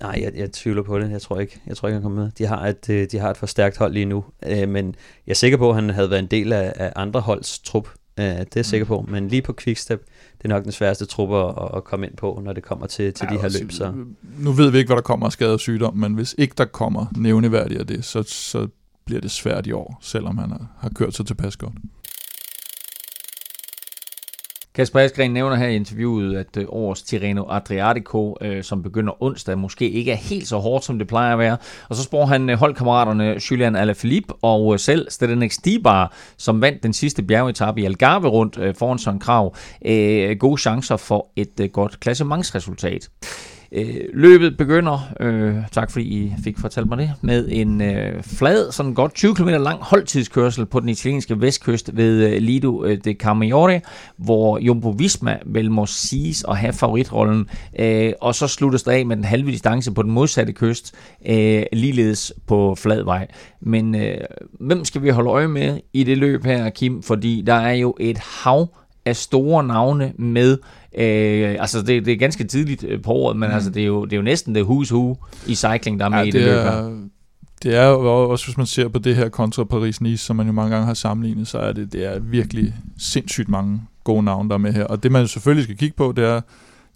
Nej, 0.00 0.20
jeg, 0.22 0.32
jeg 0.36 0.52
tvivler 0.52 0.82
på 0.82 0.98
det. 0.98 1.10
Jeg 1.10 1.22
tror 1.22 1.40
ikke, 1.40 1.60
jeg 1.66 1.76
tror 1.76 1.88
ikke 1.88 1.94
han 1.94 2.02
kommer 2.02 2.22
med. 2.22 2.30
De 2.38 2.46
har 2.46 2.66
et, 2.66 2.90
øh, 2.90 3.06
de 3.12 3.18
har 3.18 3.30
et 3.30 3.36
for 3.36 3.46
stærkt 3.46 3.76
hold 3.76 3.92
lige 3.92 4.04
nu. 4.04 4.24
Øh, 4.46 4.68
men 4.68 4.94
jeg 5.26 5.32
er 5.32 5.36
sikker 5.36 5.58
på, 5.58 5.68
at 5.68 5.74
han 5.74 5.90
havde 5.90 6.10
været 6.10 6.20
en 6.20 6.26
del 6.26 6.52
af, 6.52 6.72
af 6.76 6.92
andre 6.96 7.20
holds 7.20 7.58
trup. 7.58 7.88
Øh, 8.18 8.24
det 8.24 8.40
er 8.40 8.46
jeg 8.56 8.66
sikker 8.66 8.86
på. 8.86 9.04
Men 9.08 9.28
lige 9.28 9.42
på 9.42 9.54
Quickstep, 9.58 10.04
det 10.38 10.44
er 10.44 10.48
nok 10.48 10.64
den 10.64 10.72
sværeste 10.72 11.06
trup 11.06 11.32
at, 11.32 11.76
at 11.76 11.84
komme 11.84 12.06
ind 12.06 12.16
på, 12.16 12.40
når 12.44 12.52
det 12.52 12.62
kommer 12.62 12.86
til, 12.86 13.14
til 13.14 13.26
ja, 13.30 13.36
de 13.36 13.40
her 13.40 13.58
løb. 13.60 13.72
Så. 13.72 13.92
Nu 14.38 14.52
ved 14.52 14.70
vi 14.70 14.78
ikke, 14.78 14.88
hvad 14.88 14.96
der 14.96 15.02
kommer 15.02 15.26
af 15.26 15.32
skade 15.32 15.52
og 15.52 15.60
sygdom, 15.60 15.96
men 15.96 16.14
hvis 16.14 16.34
ikke 16.38 16.54
der 16.58 16.64
kommer 16.64 17.06
nævneværdigt 17.16 17.80
af 17.80 17.86
det, 17.86 18.04
så, 18.04 18.22
så 18.22 18.68
bliver 19.06 19.20
det 19.20 19.30
svært 19.30 19.66
i 19.66 19.72
år, 19.72 19.98
selvom 20.02 20.38
han 20.38 20.50
har, 20.50 20.66
har 20.78 20.88
kørt 20.88 21.14
sig 21.14 21.26
tilpas 21.26 21.56
godt. 21.56 21.74
Kasper 24.74 25.00
Askren 25.00 25.30
nævner 25.30 25.56
her 25.56 25.66
i 25.66 25.76
interviewet, 25.76 26.36
at 26.36 26.56
øh, 26.56 26.64
årets 26.68 27.02
Tirreno 27.02 27.44
Adriatico, 27.50 28.36
øh, 28.40 28.64
som 28.64 28.82
begynder 28.82 29.22
onsdag, 29.22 29.58
måske 29.58 29.90
ikke 29.90 30.12
er 30.12 30.16
helt 30.16 30.48
så 30.48 30.56
hårdt, 30.56 30.84
som 30.84 30.98
det 30.98 31.08
plejer 31.08 31.32
at 31.32 31.38
være. 31.38 31.56
Og 31.88 31.96
så 31.96 32.02
spurgte 32.02 32.28
han 32.28 32.50
øh, 32.50 32.58
holdkammeraterne 32.58 33.36
Julian 33.50 33.76
Alaphilippe 33.76 34.34
og 34.42 34.72
øh, 34.72 34.78
selv 34.78 35.10
Stedenek 35.10 35.52
Stibar, 35.52 36.12
som 36.36 36.60
vandt 36.60 36.82
den 36.82 36.92
sidste 36.92 37.22
bjergetappe 37.22 37.80
i 37.80 37.84
Algarve 37.84 38.28
rundt 38.28 38.58
øh, 38.58 38.74
foran 38.74 38.98
Søren 38.98 39.18
Krav, 39.18 39.56
øh, 39.84 40.36
gode 40.36 40.60
chancer 40.60 40.96
for 40.96 41.26
et 41.36 41.60
øh, 41.60 41.68
godt 41.68 42.00
klassementsresultat. 42.00 43.08
Øh, 43.72 43.96
løbet 44.14 44.56
begynder, 44.56 45.12
øh, 45.20 45.54
tak 45.72 45.90
fordi 45.90 46.04
I 46.04 46.32
fik 46.44 46.58
fortalt 46.58 46.88
mig 46.88 46.98
det, 46.98 47.12
med 47.20 47.48
en 47.50 47.80
øh, 47.80 48.22
flad, 48.22 48.72
sådan 48.72 48.94
godt 48.94 49.14
20 49.14 49.34
km 49.34 49.48
lang 49.48 49.78
holdtidskørsel 49.82 50.66
på 50.66 50.80
den 50.80 50.88
italienske 50.88 51.40
vestkyst 51.40 51.90
ved 51.96 52.26
øh, 52.26 52.42
Lido 52.42 52.84
øh, 52.84 52.98
de 53.04 53.12
Camaiore, 53.12 53.80
hvor 54.16 54.58
Jumbo 54.58 54.90
Visma 54.90 55.38
vel 55.46 55.70
må 55.70 55.86
siges 55.86 56.44
at 56.48 56.56
have 56.56 56.72
favoritrollen, 56.72 57.48
øh, 57.78 58.12
og 58.20 58.34
så 58.34 58.48
sluttes 58.48 58.82
det 58.82 58.92
af 58.92 59.06
med 59.06 59.16
den 59.16 59.24
halve 59.24 59.50
distance 59.50 59.92
på 59.92 60.02
den 60.02 60.10
modsatte 60.10 60.52
kyst, 60.52 60.94
øh, 61.26 61.62
ligeledes 61.72 62.32
på 62.46 62.74
flad 62.74 63.02
vej. 63.02 63.26
Men 63.60 63.94
øh, 63.94 64.18
hvem 64.60 64.84
skal 64.84 65.02
vi 65.02 65.08
holde 65.08 65.30
øje 65.30 65.48
med 65.48 65.80
i 65.92 66.04
det 66.04 66.18
løb 66.18 66.44
her, 66.44 66.70
Kim? 66.70 67.02
Fordi 67.02 67.42
der 67.46 67.54
er 67.54 67.72
jo 67.72 67.96
et 68.00 68.18
hav 68.18 68.68
af 69.04 69.16
store 69.16 69.64
navne 69.64 70.12
med. 70.18 70.58
Øh, 70.98 71.56
altså, 71.60 71.82
det, 71.82 72.04
det 72.04 72.12
er 72.12 72.16
ganske 72.16 72.44
tidligt 72.44 72.84
øh, 72.84 73.02
på 73.02 73.12
året, 73.12 73.36
men 73.36 73.48
mm. 73.48 73.54
altså, 73.54 73.70
det, 73.70 73.82
er 73.82 73.86
jo, 73.86 74.04
det 74.04 74.12
er 74.12 74.16
jo 74.16 74.22
næsten 74.22 74.54
det 74.54 74.64
who's 74.64 74.92
who 74.94 75.16
i 75.46 75.54
cycling, 75.54 75.98
der 75.98 76.04
er 76.04 76.08
med 76.08 76.18
ja, 76.18 76.24
i 76.24 76.30
det, 76.30 76.34
det 76.34 76.90
løb. 76.90 77.10
Det 77.62 77.76
er 77.76 77.86
jo 77.88 78.30
også, 78.30 78.46
hvis 78.46 78.56
man 78.56 78.66
ser 78.66 78.88
på 78.88 78.98
det 78.98 79.16
her 79.16 79.28
kontra 79.28 79.64
Paris-Nice, 79.64 80.16
som 80.16 80.36
man 80.36 80.46
jo 80.46 80.52
mange 80.52 80.70
gange 80.70 80.86
har 80.86 80.94
sammenlignet, 80.94 81.48
så 81.48 81.58
er 81.58 81.72
det, 81.72 81.92
det 81.92 82.14
er 82.14 82.18
virkelig 82.18 82.74
sindssygt 82.98 83.48
mange 83.48 83.82
gode 84.04 84.22
navne, 84.22 84.48
der 84.48 84.54
er 84.54 84.58
med 84.58 84.72
her. 84.72 84.84
Og 84.84 85.02
det, 85.02 85.12
man 85.12 85.28
selvfølgelig 85.28 85.64
skal 85.64 85.76
kigge 85.76 85.96
på, 85.96 86.12
det 86.16 86.24
er, 86.24 86.40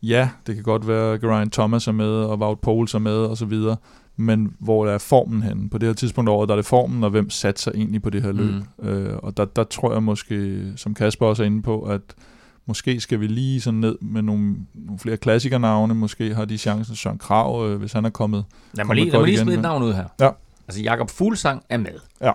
ja, 0.03 0.29
det 0.47 0.55
kan 0.55 0.65
godt 0.65 0.89
være, 0.89 1.13
at 1.13 1.21
Geraint 1.21 1.53
Thomas 1.53 1.87
er 1.87 1.93
med, 1.93 2.07
og 2.07 2.39
Wout 2.39 2.61
Poels 2.61 2.95
er 2.95 2.99
med, 2.99 3.17
og 3.17 3.37
så 3.37 3.45
videre 3.45 3.77
men 4.17 4.55
hvor 4.59 4.87
er 4.87 4.99
formen 4.99 5.43
henne? 5.43 5.71
På 5.71 5.79
det 5.79 5.89
her 5.89 5.95
tidspunkt 5.95 6.31
over, 6.31 6.47
der 6.47 6.53
er 6.53 6.57
det 6.57 6.67
formen, 6.67 7.05
og 7.05 7.11
hvem 7.11 7.31
satser 7.31 7.73
egentlig 7.75 8.03
på 8.03 8.11
det 8.11 8.23
her 8.23 8.33
løb? 8.33 8.55
Mm. 8.79 8.89
Øh, 8.89 9.19
og 9.23 9.37
der, 9.37 9.45
der 9.45 9.65
tror 9.65 9.93
jeg 9.93 10.03
måske, 10.03 10.63
som 10.77 10.95
Kasper 10.95 11.27
også 11.27 11.43
er 11.43 11.47
inde 11.47 11.63
på, 11.63 11.83
at 11.83 12.01
måske 12.67 13.01
skal 13.01 13.21
vi 13.21 13.27
lige 13.27 13.61
sådan 13.61 13.81
ned 13.81 13.99
med 14.01 14.23
nogle, 14.23 14.57
nogle 14.75 14.99
flere 14.99 15.17
klassikernavne. 15.17 15.95
Måske 15.95 16.35
har 16.35 16.45
de 16.45 16.59
chancen 16.59 16.97
Søren 16.97 17.19
Krav, 17.19 17.67
øh, 17.69 17.79
hvis 17.79 17.93
han 17.93 18.05
er 18.05 18.11
kommet 18.11 18.45
Lad 18.73 18.85
mig 18.85 18.97
lige, 18.97 19.11
lad 19.11 19.19
mig 19.19 19.27
lige 19.27 19.39
smide 19.39 19.57
et 19.57 19.63
navn 19.63 19.83
ud 19.83 19.93
her. 19.93 20.05
Ja. 20.21 20.31
Altså 20.69 20.83
Jakob 20.83 21.11
Fuglsang 21.11 21.63
er 21.69 21.77
med. 21.77 21.99
Ja. 22.21 22.33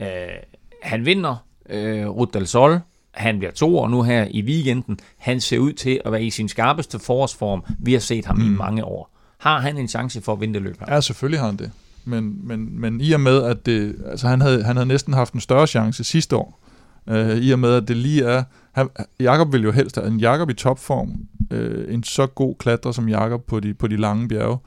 Øh, 0.00 0.36
han 0.82 1.06
vinder 1.06 1.36
øh, 1.70 2.06
del 2.34 2.46
Sol. 2.46 2.80
Han 3.10 3.38
bliver 3.38 3.52
to 3.52 3.78
år 3.78 3.88
nu 3.88 4.02
her 4.02 4.26
i 4.30 4.42
weekenden. 4.42 4.98
Han 5.18 5.40
ser 5.40 5.58
ud 5.58 5.72
til 5.72 6.00
at 6.04 6.12
være 6.12 6.24
i 6.24 6.30
sin 6.30 6.48
skarpeste 6.48 6.98
forårsform. 6.98 7.64
Vi 7.78 7.92
har 7.92 8.00
set 8.00 8.26
ham 8.26 8.36
mm. 8.36 8.54
i 8.54 8.56
mange 8.56 8.84
år. 8.84 9.10
Har 9.38 9.60
han 9.60 9.76
en 9.76 9.88
chance 9.88 10.20
for 10.22 10.32
at 10.32 10.40
vinde 10.40 10.58
løb 10.58 10.80
her? 10.80 10.94
Ja, 10.94 11.00
selvfølgelig 11.00 11.40
har 11.40 11.46
han 11.46 11.56
det. 11.56 11.70
Men, 12.04 12.48
men, 12.48 12.80
men 12.80 13.00
i 13.00 13.12
og 13.12 13.20
med, 13.20 13.42
at 13.42 13.66
det, 13.66 13.96
altså 14.06 14.28
han, 14.28 14.40
havde, 14.40 14.64
han 14.64 14.76
havde 14.76 14.86
næsten 14.86 15.14
haft 15.14 15.32
en 15.32 15.40
større 15.40 15.66
chance 15.66 16.04
sidste 16.04 16.36
år, 16.36 16.60
øh, 17.06 17.36
i 17.36 17.50
og 17.50 17.58
med, 17.58 17.74
at 17.74 17.88
det 17.88 17.96
lige 17.96 18.24
er... 18.24 18.42
Han, 18.76 18.88
Jakob 19.20 19.52
vil 19.52 19.62
jo 19.62 19.70
helst 19.70 19.96
have 19.96 20.08
en 20.08 20.20
Jakob 20.20 20.50
i 20.50 20.54
topform, 20.54 21.12
øh, 21.50 21.94
en 21.94 22.02
så 22.02 22.26
god 22.26 22.54
klatrer 22.58 22.92
som 22.92 23.08
Jakob 23.08 23.44
på 23.46 23.60
de, 23.60 23.74
på 23.74 23.86
de 23.86 23.96
lange 23.96 24.28
bjerge, 24.28 24.58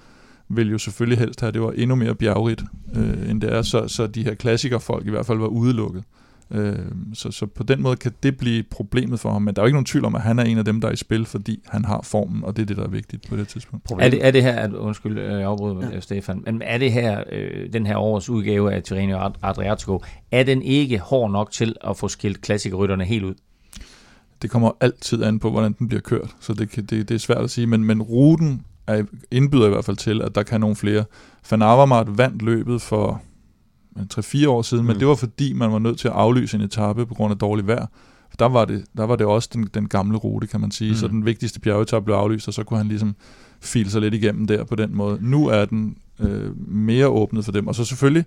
vil 0.50 0.72
jo 0.72 0.78
selvfølgelig 0.78 1.20
helst 1.20 1.42
have, 1.42 1.52
det 1.52 1.62
var 1.62 1.72
endnu 1.72 1.96
mere 1.96 2.16
bjergrigt, 2.16 2.64
øh, 2.96 3.30
end 3.30 3.42
det 3.42 3.54
er, 3.54 3.62
så, 3.62 3.88
så 3.88 4.08
de 4.08 4.24
her 4.24 4.34
klassikerfolk 4.34 5.08
i 5.08 5.10
hvert 5.10 5.26
fald 5.26 5.38
var 5.38 5.48
udelukket. 5.48 6.04
Øh, 6.52 6.76
så, 7.14 7.32
så 7.32 7.46
på 7.46 7.64
den 7.64 7.82
måde 7.82 7.96
kan 7.96 8.12
det 8.24 8.38
blive 8.38 8.64
problemet 8.64 9.20
for 9.20 9.32
ham, 9.32 9.42
men 9.42 9.56
der 9.56 9.62
er 9.62 9.64
jo 9.64 9.68
ikke 9.68 9.76
nogen 9.76 9.86
tvivl 9.86 10.06
om, 10.06 10.16
at 10.16 10.22
han 10.22 10.40
er 10.40 10.44
en 10.44 10.58
af 10.58 10.66
dem, 10.66 10.82
der 10.82 10.88
er 10.88 10.92
i 10.92 10.96
spil, 10.96 11.26
fordi 11.26 11.64
han 11.68 11.86
har 11.86 12.02
formen, 12.02 12.44
og 12.44 12.56
det 12.56 12.62
er 12.62 12.66
det, 12.66 12.78
der 12.78 12.84
er 12.84 12.90
vigtigt 12.90 13.30
på 13.30 13.36
det 13.36 13.48
tidspunkt. 13.48 13.92
Er 14.00 14.10
det, 14.10 14.26
er 14.26 14.32
det 14.32 14.44
her, 14.44 14.54
at, 14.54 14.74
undskyld, 14.74 15.20
jeg 15.20 15.42
afbryder 15.42 15.92
ja. 15.94 16.00
Stefan, 16.00 16.44
men 16.46 16.62
er 16.62 16.78
det 16.78 16.92
her, 16.92 17.24
øh, 17.32 17.74
den 17.74 17.86
her 17.86 17.98
års 17.98 18.30
udgave 18.30 18.74
af 18.74 18.84
Tirreno 18.84 19.30
Adriatico, 19.44 20.04
er 20.32 20.44
den 20.44 20.62
ikke 20.62 21.00
hård 21.00 21.32
nok 21.32 21.52
til 21.52 21.76
at 21.84 21.98
få 21.98 22.08
skilt 22.08 22.42
klassikerrytterne 22.42 23.06
helt 23.06 23.24
ud? 23.24 23.34
Det 24.42 24.50
kommer 24.50 24.72
altid 24.80 25.24
an 25.24 25.40
på, 25.40 25.52
hvordan 25.52 25.76
den 25.80 25.88
bliver 25.88 26.02
kørt, 26.02 26.36
så 26.40 26.54
det, 26.54 26.76
det, 26.76 26.92
det 26.92 27.12
er 27.12 27.18
svært 27.18 27.44
at 27.44 27.52
sige, 27.52 27.68
men, 27.68 27.84
men 27.84 28.02
ruten 28.02 28.66
er, 28.88 29.04
indbyder 29.32 29.66
i 29.66 29.70
hvert 29.70 29.86
fald 29.86 29.98
til, 29.98 30.22
at 30.22 30.36
der 30.36 30.44
kan 30.44 30.62
nogle 30.62 30.76
flere. 30.76 31.04
Van 31.52 31.62
Avermaet 31.62 32.18
vandt 32.18 32.42
løbet 32.42 32.82
for 32.82 33.22
3-4 33.98 34.48
år 34.48 34.62
siden, 34.62 34.84
mm. 34.84 34.88
men 34.88 35.00
det 35.00 35.08
var 35.08 35.16
fordi, 35.16 35.54
man 35.54 35.72
var 35.72 35.80
nødt 35.80 36.00
til 36.00 36.08
at 36.08 36.14
aflyse 36.14 36.58
en 36.58 36.64
etape 36.64 37.06
på 37.06 37.14
grund 37.14 37.32
af 37.32 37.38
dårligt 37.38 37.68
vejr. 37.68 37.86
Der 38.40 38.46
var 38.46 38.66
det, 38.66 38.86
der 38.98 39.06
var 39.06 39.16
det 39.16 39.26
også 39.26 39.50
den, 39.54 39.70
den 39.74 39.88
gamle 39.88 40.18
rute, 40.18 40.48
kan 40.48 40.62
man 40.62 40.72
sige. 40.72 40.92
Mm. 40.92 40.98
Så 40.98 41.08
den 41.08 41.26
vigtigste 41.26 41.60
bjergetappe 41.60 42.06
blev 42.06 42.16
aflyst, 42.16 42.48
og 42.48 42.54
så 42.54 42.64
kunne 42.64 42.78
han 42.78 42.88
ligesom 42.88 43.16
file 43.62 43.90
sig 43.90 44.02
lidt 44.02 44.14
igennem 44.14 44.48
der 44.48 44.64
på 44.64 44.76
den 44.76 44.96
måde. 44.96 45.18
Nu 45.22 45.48
er 45.48 45.66
den 45.66 45.98
øh, 46.20 46.68
mere 46.70 47.08
åbnet 47.08 47.46
for 47.46 47.52
dem. 47.52 47.68
Og 47.68 47.76
så 47.76 47.86
selvfølgelig 47.86 48.26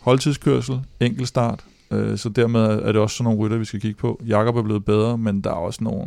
holdtidskørsel, 0.00 0.80
enkeltstart, 1.00 1.64
øh, 1.90 2.18
så 2.18 2.28
dermed 2.28 2.60
er 2.60 2.92
det 2.92 2.96
også 2.96 3.16
sådan 3.16 3.24
nogle 3.24 3.40
rytter, 3.40 3.58
vi 3.58 3.64
skal 3.64 3.80
kigge 3.80 3.98
på. 3.98 4.20
Jakob 4.26 4.56
er 4.56 4.62
blevet 4.62 4.84
bedre, 4.84 5.18
men 5.18 5.40
der 5.40 5.50
er 5.50 5.54
også 5.54 5.84
nogle, 5.84 6.06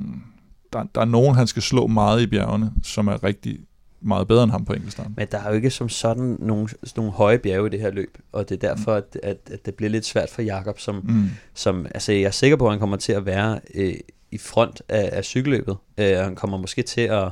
der, 0.74 0.84
der 0.96 1.02
er 1.02 1.06
nogen, 1.06 1.36
han 1.36 1.48
skal 1.48 1.62
slå 1.62 1.88
meget 1.88 2.22
i 2.22 2.28
bjergene, 2.28 2.72
som 2.84 3.08
er 3.08 3.24
rigtig 3.24 3.60
meget 4.02 4.28
bedre 4.28 4.44
end 4.44 4.52
ham 4.52 4.66
på 4.66 4.74
enkeltstart. 4.74 5.08
Men 5.18 5.28
der 5.32 5.38
er 5.38 5.50
jo 5.50 5.56
ikke 5.56 5.70
som 5.70 5.90
sådan 5.90 6.38
nogle, 6.40 6.68
nogle 6.96 7.12
høje 7.12 7.38
bjerge 7.38 7.68
i 7.68 7.70
det 7.70 7.80
her 7.80 7.92
løb, 7.92 8.18
og 8.32 8.50
det 8.50 8.64
er 8.64 8.70
derfor, 8.70 8.94
at, 8.94 9.20
at, 9.24 9.38
at 9.52 9.66
det 9.66 9.76
bliver 9.76 9.90
lidt 9.90 10.06
svært 10.06 10.30
for 10.30 10.42
Jakob, 10.42 10.80
som, 10.80 10.96
mm. 10.96 11.30
som 11.54 11.86
altså 11.86 12.12
jeg 12.12 12.22
er 12.22 12.32
sikker 12.32 12.58
på, 12.58 12.66
at 12.66 12.72
han 12.72 12.80
kommer 12.80 12.98
til 12.98 13.14
at 13.14 13.26
være 13.26 13.60
øh, 13.76 13.94
i 14.32 14.38
front 14.38 14.82
af, 14.90 15.10
af 15.14 15.26
cykelløbet, 15.26 15.78
øh, 15.98 16.18
han 16.18 16.36
kommer 16.36 16.58
måske 16.58 16.82
til 16.82 17.02
at 17.02 17.30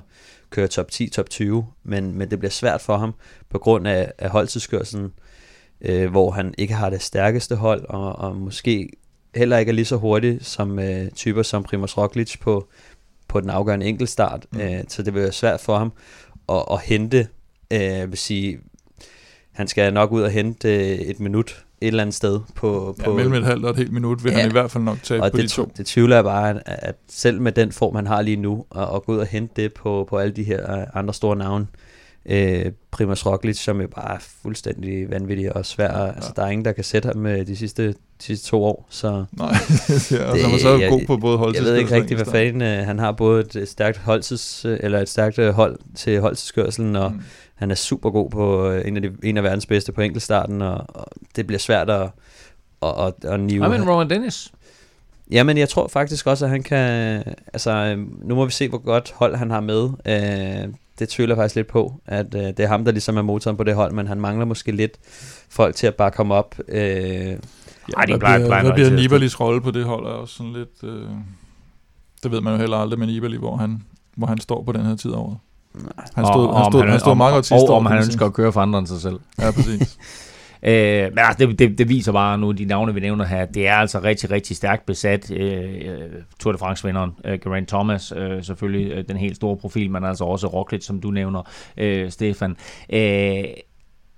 køre 0.49 0.67
top 0.67 0.91
10, 0.91 1.09
top 1.09 1.29
20, 1.29 1.65
men, 1.83 2.17
men 2.17 2.31
det 2.31 2.39
bliver 2.39 2.51
svært 2.51 2.81
for 2.81 2.97
ham 2.97 3.13
på 3.49 3.57
grund 3.57 3.87
af, 3.87 4.11
af 4.17 4.29
holdtidskørselen, 4.29 5.05
øh, 5.05 5.11
hvor 6.11 6.31
han 6.31 6.53
ikke 6.57 6.73
har 6.73 6.89
det 6.89 7.01
stærkeste 7.01 7.55
hold, 7.55 7.85
og, 7.89 8.15
og 8.15 8.35
måske 8.35 8.89
heller 9.35 9.57
ikke 9.57 9.69
er 9.69 9.73
lige 9.73 9.85
så 9.85 9.95
hurtig 9.95 10.37
som 10.41 10.79
øh, 10.79 11.11
typer 11.11 11.43
som 11.43 11.63
Primoz 11.63 11.97
Roglic 11.97 12.39
på, 12.39 12.67
på 13.27 13.41
den 13.41 13.49
afgørende 13.49 13.85
enkeltstart, 13.85 14.45
mm. 14.51 14.59
øh, 14.59 14.83
så 14.87 15.03
det 15.03 15.13
vil 15.13 15.21
være 15.21 15.31
svært 15.31 15.59
for 15.59 15.77
ham 15.77 15.91
at, 16.49 16.63
at 16.71 16.81
hente, 16.81 17.27
øh, 17.71 17.79
jeg 17.81 18.09
vil 18.09 18.17
sige, 18.17 18.59
han 19.51 19.67
skal 19.67 19.93
nok 19.93 20.11
ud 20.11 20.21
og 20.21 20.31
hente 20.31 20.75
øh, 20.75 20.97
et 20.99 21.19
minut 21.19 21.65
et 21.81 21.87
eller 21.87 22.01
andet 22.01 22.15
sted. 22.15 22.39
På, 22.55 22.95
på, 23.03 23.11
ja, 23.11 23.15
mellem 23.15 23.33
et 23.33 23.45
halvt 23.45 23.65
og 23.65 23.71
et 23.71 23.77
helt 23.77 23.93
minut 23.93 24.23
vil 24.23 24.31
ja, 24.31 24.39
han 24.39 24.49
i 24.49 24.51
hvert 24.51 24.71
fald 24.71 24.83
nok 24.83 25.03
tage 25.03 25.19
på 25.19 25.25
det, 25.25 25.43
de 25.43 25.47
to. 25.47 25.71
det 25.77 25.85
tvivler 25.85 26.15
jeg 26.15 26.23
bare, 26.23 26.49
at, 26.49 26.61
at 26.65 26.95
selv 27.09 27.41
med 27.41 27.51
den 27.51 27.71
form, 27.71 27.95
han 27.95 28.07
har 28.07 28.21
lige 28.21 28.37
nu, 28.37 28.65
at, 28.75 28.95
at 28.95 29.03
gå 29.03 29.13
ud 29.13 29.17
og 29.17 29.25
hente 29.25 29.61
det 29.61 29.73
på, 29.73 30.05
på 30.09 30.17
alle 30.17 30.33
de 30.33 30.43
her 30.43 30.79
øh, 30.79 30.87
andre 30.93 31.13
store 31.13 31.35
navne, 31.35 31.67
øh, 31.73 31.90
Primoz 32.91 33.25
Roglic, 33.25 33.57
som 33.57 33.81
jo 33.81 33.87
bare 33.87 34.15
er 34.15 34.19
fuldstændig 34.41 35.09
vanvittig 35.09 35.55
og 35.55 35.65
svær. 35.65 35.97
Ja. 35.97 36.07
Altså, 36.07 36.33
der 36.35 36.43
er 36.43 36.49
ingen, 36.49 36.65
der 36.65 36.71
kan 36.71 36.83
sætte 36.83 37.07
ham 37.07 37.17
med 37.17 37.45
de 37.45 37.55
sidste, 37.55 37.87
de 37.87 37.95
sidste 38.19 38.47
to 38.47 38.63
år. 38.63 38.87
Så 38.89 39.25
Nej, 39.31 39.47
ja, 40.11 40.25
og 40.29 40.35
det, 40.35 40.43
han 40.43 40.53
er 40.53 40.59
så 40.59 40.77
jeg, 40.77 40.89
god 40.89 41.05
på 41.07 41.17
både 41.17 41.37
holdtids 41.37 41.65
Jeg 41.65 41.73
ved 41.73 41.79
ikke 41.79 41.95
rigtig, 41.95 42.15
hvad 42.15 42.25
fanden 42.25 42.61
øh, 42.61 42.85
han 42.85 42.99
har 42.99 43.11
både 43.11 43.61
et 43.61 43.69
stærkt 43.69 43.97
holdtids, 43.97 44.65
øh, 44.65 44.79
eller 44.81 44.99
et 44.99 45.09
stærkt 45.09 45.39
øh, 45.39 45.53
hold 45.53 45.79
til 45.95 46.21
holdtidskørselen, 46.21 46.95
og 46.95 47.11
mm. 47.11 47.21
han 47.55 47.71
er 47.71 47.75
super 47.75 48.09
god 48.09 48.29
på 48.29 48.69
øh, 48.69 48.87
en, 48.87 48.95
af 48.95 49.01
de, 49.01 49.11
en 49.23 49.37
af 49.37 49.43
verdens 49.43 49.65
bedste 49.65 49.91
på 49.91 50.01
enkeltstarten, 50.01 50.61
og, 50.61 50.85
og 50.89 51.07
det 51.35 51.47
bliver 51.47 51.59
svært 51.59 51.89
at, 51.89 52.09
at, 52.81 52.93
at, 52.99 53.13
at 53.25 53.39
nive. 53.39 53.69
men 53.69 53.89
Rowan 53.89 54.09
Dennis. 54.09 54.51
Jamen, 55.31 55.57
jeg 55.57 55.69
tror 55.69 55.87
faktisk 55.87 56.27
også, 56.27 56.45
at 56.45 56.51
han 56.51 56.63
kan... 56.63 57.23
Altså, 57.53 57.95
nu 58.23 58.35
må 58.35 58.45
vi 58.45 58.51
se, 58.51 58.69
hvor 58.69 58.77
godt 58.77 59.13
hold 59.15 59.35
han 59.35 59.51
har 59.51 59.59
med. 59.59 59.89
Øh, 60.05 60.73
det 61.01 61.09
tvivler 61.09 61.35
jeg 61.35 61.41
faktisk 61.41 61.55
lidt 61.55 61.67
på, 61.67 62.01
at 62.05 62.35
øh, 62.35 62.41
det 62.41 62.59
er 62.59 62.67
ham, 62.67 62.85
der 62.85 62.91
ligesom 62.91 63.17
er 63.17 63.21
motoren 63.21 63.57
på 63.57 63.63
det 63.63 63.75
hold, 63.75 63.91
men 63.93 64.07
han 64.07 64.21
mangler 64.21 64.45
måske 64.45 64.71
lidt 64.71 64.97
folk 65.49 65.75
til 65.75 65.87
at 65.87 65.95
bare 65.95 66.11
komme 66.11 66.33
op. 66.33 66.55
Øh, 66.67 66.77
Ej, 66.81 66.85
de 67.27 67.37
hvad 68.11 68.19
plejer- 68.19 68.37
bliver, 68.37 68.47
plejer 68.47 68.63
hvad 68.63 68.73
bliver 68.73 68.89
Nibalis 68.89 69.39
rolle 69.39 69.61
på 69.61 69.71
det 69.71 69.85
hold 69.85 70.05
er 70.05 70.09
også 70.09 70.35
sådan 70.35 70.53
lidt... 70.53 70.83
Øh, 70.83 71.09
det 72.23 72.31
ved 72.31 72.41
man 72.41 72.53
jo 72.53 72.59
heller 72.59 72.77
aldrig 72.77 72.99
med 72.99 73.07
Nibali, 73.07 73.37
hvor 73.37 73.55
han, 73.57 73.83
hvor 74.17 74.27
han 74.27 74.37
står 74.37 74.63
på 74.63 74.71
den 74.71 74.85
her 74.85 74.95
tid 74.95 75.11
over. 75.11 75.35
Han 76.15 76.25
stod, 76.25 76.47
Og- 76.47 76.55
han 76.57 76.65
om 76.65 76.71
stod, 76.71 76.83
han 76.83 76.99
stod 76.99 77.11
om- 77.11 77.17
meget 77.17 77.33
godt 77.33 77.45
sidste 77.45 77.65
og, 77.65 77.69
år. 77.73 77.77
om 77.77 77.83
kan 77.85 77.91
han 77.97 78.05
ønsker 78.05 78.25
at 78.25 78.33
køre 78.33 78.51
for 78.53 78.61
andre 78.61 78.79
end 78.79 78.87
sig 78.87 79.01
selv. 79.01 79.19
Ja, 79.39 79.51
præcis. 79.51 79.97
Øh, 80.63 81.03
men 81.03 81.19
altså, 81.19 81.47
det, 81.47 81.59
det, 81.59 81.77
det 81.77 81.89
viser 81.89 82.11
bare 82.11 82.37
nu, 82.37 82.51
de 82.51 82.65
navne, 82.65 82.93
vi 82.93 82.99
nævner 82.99 83.25
her, 83.25 83.45
det 83.45 83.67
er 83.67 83.73
altså 83.73 83.99
rigtig, 83.99 84.31
rigtig 84.31 84.55
stærkt 84.57 84.85
besat. 84.85 85.31
Øh, 85.31 85.81
øh, 85.85 86.09
Tour 86.39 86.51
de 86.51 86.57
France-vinderen, 86.57 87.11
øh, 87.25 87.39
Geraint 87.39 87.67
Thomas, 87.67 88.13
øh, 88.15 88.43
selvfølgelig 88.43 88.91
øh, 88.91 89.03
den 89.07 89.17
helt 89.17 89.35
store 89.35 89.57
profil, 89.57 89.91
men 89.91 90.03
altså 90.03 90.23
også 90.23 90.47
Roglic, 90.47 90.85
som 90.85 91.01
du 91.01 91.11
nævner, 91.11 91.41
øh, 91.77 92.11
Stefan. 92.11 92.57
Øh, 92.93 93.43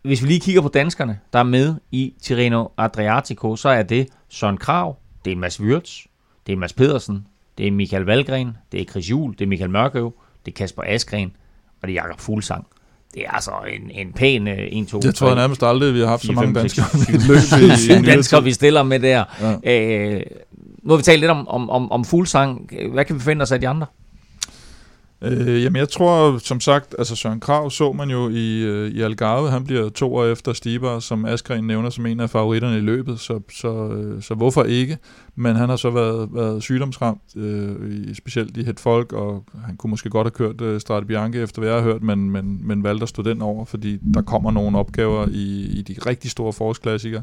hvis 0.03 0.23
vi 0.23 0.27
lige 0.27 0.39
kigger 0.39 0.61
på 0.61 0.67
danskerne, 0.67 1.19
der 1.33 1.39
er 1.39 1.43
med 1.43 1.75
i 1.91 2.13
Tirreno 2.21 2.67
Adriatico, 2.77 3.55
så 3.55 3.69
er 3.69 3.83
det 3.83 4.07
Søren 4.29 4.57
Krav, 4.57 4.97
det 5.25 5.33
er 5.33 5.37
Mads 5.37 5.61
Wirtz, 5.61 6.05
det 6.47 6.53
er 6.53 6.57
Mads 6.57 6.73
Pedersen, 6.73 7.27
det 7.57 7.67
er 7.67 7.71
Michael 7.71 8.03
Valgren, 8.03 8.57
det 8.71 8.81
er 8.81 8.85
Chris 8.85 9.09
Juhl, 9.09 9.33
det 9.33 9.41
er 9.41 9.47
Michael 9.47 9.71
Mørkøv, 9.71 10.13
det 10.45 10.51
er 10.51 10.55
Kasper 10.55 10.83
Askren, 10.85 11.35
og 11.81 11.87
det 11.87 11.97
er 11.97 12.01
Jakob 12.01 12.19
Fuglsang. 12.19 12.67
Det 13.13 13.21
er 13.25 13.31
altså 13.31 13.51
en, 13.73 13.91
en 14.07 14.13
pæn 14.13 14.47
uh, 14.47 14.53
1, 14.53 14.87
2, 14.87 14.99
Jeg 15.03 15.15
tror 15.15 15.35
nærmest 15.35 15.63
aldrig, 15.63 15.93
vi 15.93 15.99
har 15.99 16.07
haft 16.07 16.21
så 16.21 16.27
Fire, 16.27 16.35
mange 16.35 16.47
fem, 16.47 16.53
danskere 16.53 16.85
seks, 16.85 17.09
i 17.09 17.27
løb 17.27 17.69
i, 17.69 17.73
i 17.73 17.77
syv 17.77 17.93
en 17.93 18.03
danskere, 18.03 18.43
vi 18.43 18.51
stiller 18.53 18.83
med 18.83 18.99
der. 18.99 19.23
Ja. 19.63 20.15
Øh, 20.15 20.21
nu 20.83 20.89
har 20.89 20.97
vi 20.97 21.03
talt 21.03 21.19
lidt 21.19 21.31
om, 21.31 21.47
om, 21.47 21.69
om, 21.69 21.91
om 21.91 22.05
Fuglsang. 22.05 22.69
Hvad 22.93 23.05
kan 23.05 23.15
vi 23.15 23.21
forvente 23.21 23.43
os 23.43 23.51
af 23.51 23.59
de 23.59 23.67
andre? 23.67 23.85
Øh, 25.23 25.63
jamen 25.63 25.79
jeg 25.79 25.89
tror, 25.89 26.37
som 26.37 26.59
sagt, 26.59 26.95
altså 26.97 27.15
Søren 27.15 27.39
Krav 27.39 27.71
så 27.71 27.91
man 27.91 28.09
jo 28.09 28.29
i, 28.29 28.61
øh, 28.61 28.91
i 28.91 29.01
Algarve, 29.01 29.49
han 29.49 29.63
bliver 29.63 29.89
to 29.89 30.15
år 30.15 30.25
efter 30.25 30.53
Stiber, 30.53 30.99
som 30.99 31.25
Askren 31.25 31.67
nævner 31.67 31.89
som 31.89 32.05
en 32.05 32.19
af 32.19 32.29
favoritterne 32.29 32.77
i 32.77 32.81
løbet, 32.81 33.19
så, 33.19 33.39
så, 33.51 33.87
øh, 33.87 34.21
så 34.21 34.33
hvorfor 34.33 34.63
ikke? 34.63 34.97
Men 35.35 35.55
han 35.55 35.69
har 35.69 35.75
så 35.75 35.89
været, 35.89 36.29
været 36.33 36.63
sygdomsramt, 36.63 37.21
øh, 37.35 37.75
i, 37.91 38.13
specielt 38.13 38.57
i 38.57 38.63
het 38.63 38.79
folk, 38.79 39.13
og 39.13 39.43
han 39.65 39.77
kunne 39.77 39.89
måske 39.89 40.09
godt 40.09 40.25
have 40.25 40.31
kørt 40.31 40.61
øh, 40.61 40.81
Strade 40.81 41.05
Bianche, 41.05 41.41
efter 41.41 41.61
hvad 41.61 41.69
jeg 41.69 41.77
har 41.77 41.83
hørt, 41.83 42.03
men, 42.03 42.31
men, 42.31 42.67
men 42.67 42.83
valgte 42.83 43.03
at 43.03 43.09
stå 43.09 43.23
den 43.23 43.41
over, 43.41 43.65
fordi 43.65 43.99
der 44.13 44.21
kommer 44.21 44.51
nogle 44.51 44.77
opgaver 44.77 45.27
i, 45.31 45.65
i 45.73 45.81
de 45.81 45.95
rigtig 46.05 46.31
store 46.31 46.53
forårsklassikere. 46.53 47.21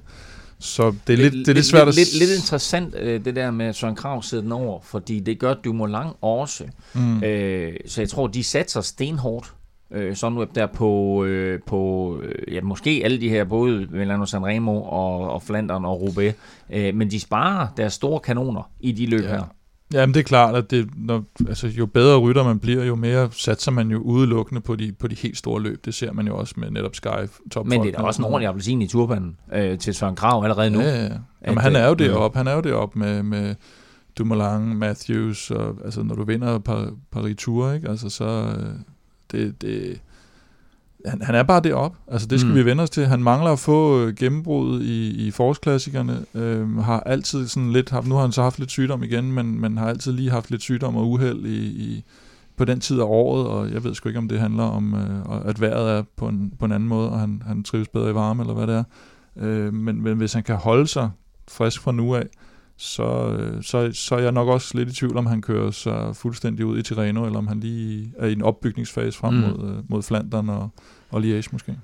Så 0.61 0.95
det 1.07 1.13
er 1.13 1.17
lidt, 1.17 1.33
det 1.33 1.49
er 1.49 1.53
lidt 1.53 1.67
svært 1.67 1.89
at... 1.89 1.95
Lidt, 1.95 2.19
lidt 2.19 2.31
interessant, 2.37 2.95
øh, 2.99 3.25
det 3.25 3.37
der 3.37 3.51
med 3.51 3.73
Søren 3.73 3.95
Krav 3.95 4.23
sidder 4.23 4.43
den 4.43 4.53
over, 4.53 4.81
fordi 4.81 5.21
det 5.21 5.39
gør 5.39 5.55
Dumoulin 5.55 6.09
også. 6.21 6.65
Mm. 6.95 7.23
Øh, 7.25 7.73
så 7.87 8.01
jeg 8.01 8.09
tror, 8.09 8.27
de 8.27 8.45
satser 8.45 8.81
stenhårdt. 8.81 9.55
Øh, 9.93 10.17
sådan 10.17 10.47
der 10.55 10.67
på, 10.67 11.25
øh, 11.25 11.61
på 11.67 12.17
øh, 12.23 12.55
ja, 12.55 12.61
måske 12.61 13.01
alle 13.05 13.21
de 13.21 13.29
her, 13.29 13.45
både 13.45 13.87
Milano 13.91 14.27
Sanremo 14.27 14.83
og, 14.83 15.31
og 15.31 15.43
Flandern 15.43 15.85
og 15.85 16.01
Roubaix, 16.01 16.35
øh, 16.71 16.95
men 16.95 17.11
de 17.11 17.21
sparer 17.21 17.67
deres 17.77 17.93
store 17.93 18.21
kanoner 18.21 18.71
i 18.81 18.93
de 18.93 19.07
løb 19.07 19.21
Ja. 19.23 19.29
her. 19.29 19.43
Jamen 19.93 20.14
det 20.14 20.20
er 20.20 20.24
klart, 20.24 20.55
at 20.55 20.70
det, 20.70 20.88
når, 20.97 21.24
altså, 21.49 21.66
jo 21.66 21.86
bedre 21.86 22.18
rytter 22.18 22.45
man 22.45 22.59
bliver, 22.59 22.84
jo 22.84 22.95
mere 22.95 23.28
satser 23.32 23.70
man 23.70 23.91
jo 23.91 23.99
udelukkende 23.99 24.61
på 24.61 24.76
de, 24.76 24.93
på 24.93 25.09
de 25.09 25.14
helt 25.14 25.38
store 25.38 25.62
løb. 25.62 25.84
Det 25.84 25.95
ser 25.95 26.12
man 26.12 26.26
jo 26.26 26.36
også 26.36 26.55
med 26.57 26.70
netop 26.70 26.95
Sky 26.95 27.09
top 27.51 27.66
Men 27.66 27.82
det 27.82 27.95
er 27.95 27.99
da 27.99 28.03
også 28.03 28.22
en 28.22 28.26
ordentlig 28.26 28.49
appelsin 28.49 28.82
i 28.82 28.86
turbanen 28.86 29.36
øh, 29.53 29.78
til 29.78 29.95
Søren 29.95 30.16
Krav 30.16 30.43
allerede 30.43 30.70
nu. 30.70 30.80
Ja, 30.80 30.88
ja, 30.88 31.03
ja. 31.03 31.09
Jamen, 31.47 31.59
At, 31.59 31.62
han 31.62 31.76
er 31.76 31.86
jo 31.86 31.93
øh, 31.93 31.99
deroppe. 31.99 32.38
Han 32.38 32.47
er 32.47 32.53
jo 32.53 32.61
deroppe 32.61 32.99
med, 32.99 33.22
med 33.22 33.55
Dumoulin, 34.18 34.76
Matthews, 34.76 35.51
og 35.51 35.76
altså, 35.84 36.03
når 36.03 36.14
du 36.14 36.24
vinder 36.24 36.59
Par- 36.59 37.34
Tour, 37.34 37.72
ikke? 37.72 37.88
Altså, 37.88 38.09
så 38.09 38.24
øh, 38.24 38.74
det, 39.32 39.62
det, 39.62 40.01
han, 41.07 41.22
han 41.22 41.34
er 41.34 41.42
bare 41.42 41.61
deroppe. 41.61 41.98
Altså, 42.09 42.26
det 42.26 42.40
skal 42.40 42.51
Mm. 42.51 42.57
vi 42.57 42.64
vende 42.64 42.82
os 42.82 42.90
til. 42.90 43.07
Han 43.07 43.22
mangler 43.22 43.51
at 43.51 43.59
få 43.59 44.07
øh, 44.07 44.14
i, 44.82 45.26
i 45.26 45.30
forårsklassikerne. 45.30 46.24
Øh, 46.34 46.76
har 46.76 47.01
altid 47.01 47.48
sådan 47.48 47.72
lidt 47.72 47.90
haft, 47.90 48.07
nu 48.07 48.14
har 48.14 48.22
han 48.22 48.32
så 48.32 48.42
haft 48.42 48.59
lidt 48.59 48.70
sygdom 48.70 49.03
igen, 49.03 49.32
men, 49.32 49.61
men 49.61 49.78
har 49.78 49.88
altid 49.88 50.12
lige 50.12 50.30
haft 50.30 50.51
lidt 50.51 50.62
sygdom 50.62 50.96
og 50.96 51.11
uheld 51.11 51.44
i, 51.46 51.66
i, 51.66 52.05
på 52.57 52.64
den 52.64 52.80
tid 52.80 53.01
af 53.01 53.05
året, 53.05 53.46
og 53.46 53.70
jeg 53.72 53.84
ved 53.84 53.94
sgu 53.94 54.09
ikke, 54.09 54.18
om 54.18 54.28
det 54.28 54.40
handler 54.40 54.64
om, 54.64 54.94
øh, 54.94 55.48
at 55.48 55.61
vejret 55.61 55.90
er 55.98 56.03
på 56.16 56.28
en, 56.28 56.53
på 56.59 56.64
en 56.64 56.72
anden 56.72 56.88
måde, 56.88 57.11
og 57.11 57.20
han, 57.20 57.42
han 57.46 57.62
trives 57.62 57.88
bedre 57.88 58.11
i 58.11 58.14
varme, 58.14 58.42
eller 58.42 58.55
hvad 58.55 58.66
det 58.66 58.74
er. 58.76 58.84
Øh, 59.36 59.74
men, 59.74 60.03
men 60.03 60.16
hvis 60.16 60.32
han 60.32 60.42
kan 60.42 60.57
holde 60.57 60.86
sig 60.86 61.11
frisk 61.48 61.80
fra 61.80 61.92
nu 61.92 62.14
af, 62.14 62.20
øh, 62.20 62.26
så, 62.83 63.91
så 63.93 64.14
er 64.14 64.18
jeg 64.20 64.33
nok 64.33 64.49
også 64.49 64.78
lidt 64.78 64.89
i 64.89 64.93
tvivl, 64.93 65.16
om 65.16 65.26
han 65.26 65.43
kører 65.43 65.70
sig 65.70 66.16
fuldstændig 66.16 66.66
ud 66.66 66.78
i 66.78 66.83
Tirreno, 66.83 67.24
eller 67.24 67.39
om 67.39 67.47
han 67.47 67.61
lige 67.61 68.12
er 68.18 68.26
i 68.26 68.33
en 68.33 68.43
opbygningsfase 68.43 69.18
frem 69.18 69.35
Mm. 69.35 69.41
mod, 69.41 69.70
øh, 69.70 69.76
mod 69.91 70.03
Flandern 70.03 70.49
og, 70.49 70.68
og 71.11 71.20
Liège 71.20 71.49
måske. 71.53 71.76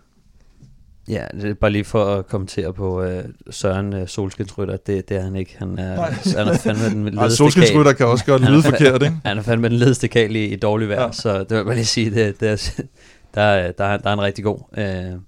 Ja, 1.08 1.24
det 1.32 1.44
er 1.50 1.54
bare 1.54 1.70
lige 1.70 1.84
for 1.84 2.04
at 2.04 2.26
kommentere 2.26 2.72
på 2.72 3.02
øh, 3.02 3.24
Søren 3.50 3.92
øh, 3.94 4.08
Solskinsrytter. 4.08 4.76
Det, 4.76 5.08
det 5.08 5.16
er 5.16 5.22
han 5.22 5.36
ikke. 5.36 5.54
Han 5.58 5.78
er, 5.78 6.02
han 6.38 6.48
er 6.48 6.58
fandme 6.58 6.84
den 6.88 7.06
Ej, 7.18 7.22
ledeste 7.22 7.36
solskinsrytter 7.36 7.92
kan 7.92 8.06
også 8.06 8.24
godt 8.24 8.42
lyde 8.50 8.62
forkert, 8.62 9.02
ikke? 9.02 9.16
Han 9.24 9.38
er 9.38 9.42
fandme 9.42 9.68
den 9.68 9.76
ledeste 9.76 10.08
kal 10.08 10.36
i, 10.36 10.44
i 10.44 10.56
dårlig 10.56 10.88
vejr, 10.88 11.02
ja. 11.02 11.12
Så 11.12 11.38
det 11.38 11.50
vil 11.50 11.56
jeg 11.56 11.64
bare 11.64 11.74
lige 11.74 11.84
sige, 11.84 12.10
det, 12.10 12.40
det 12.40 12.48
er, 12.50 12.70
der, 13.34 13.42
er- 13.42 13.72
der, 13.72 13.84
er- 13.84 13.96
der 13.96 14.08
er 14.10 14.14
en 14.14 14.22
rigtig 14.22 14.44
god. 14.44 14.58
Øh, 14.78 15.18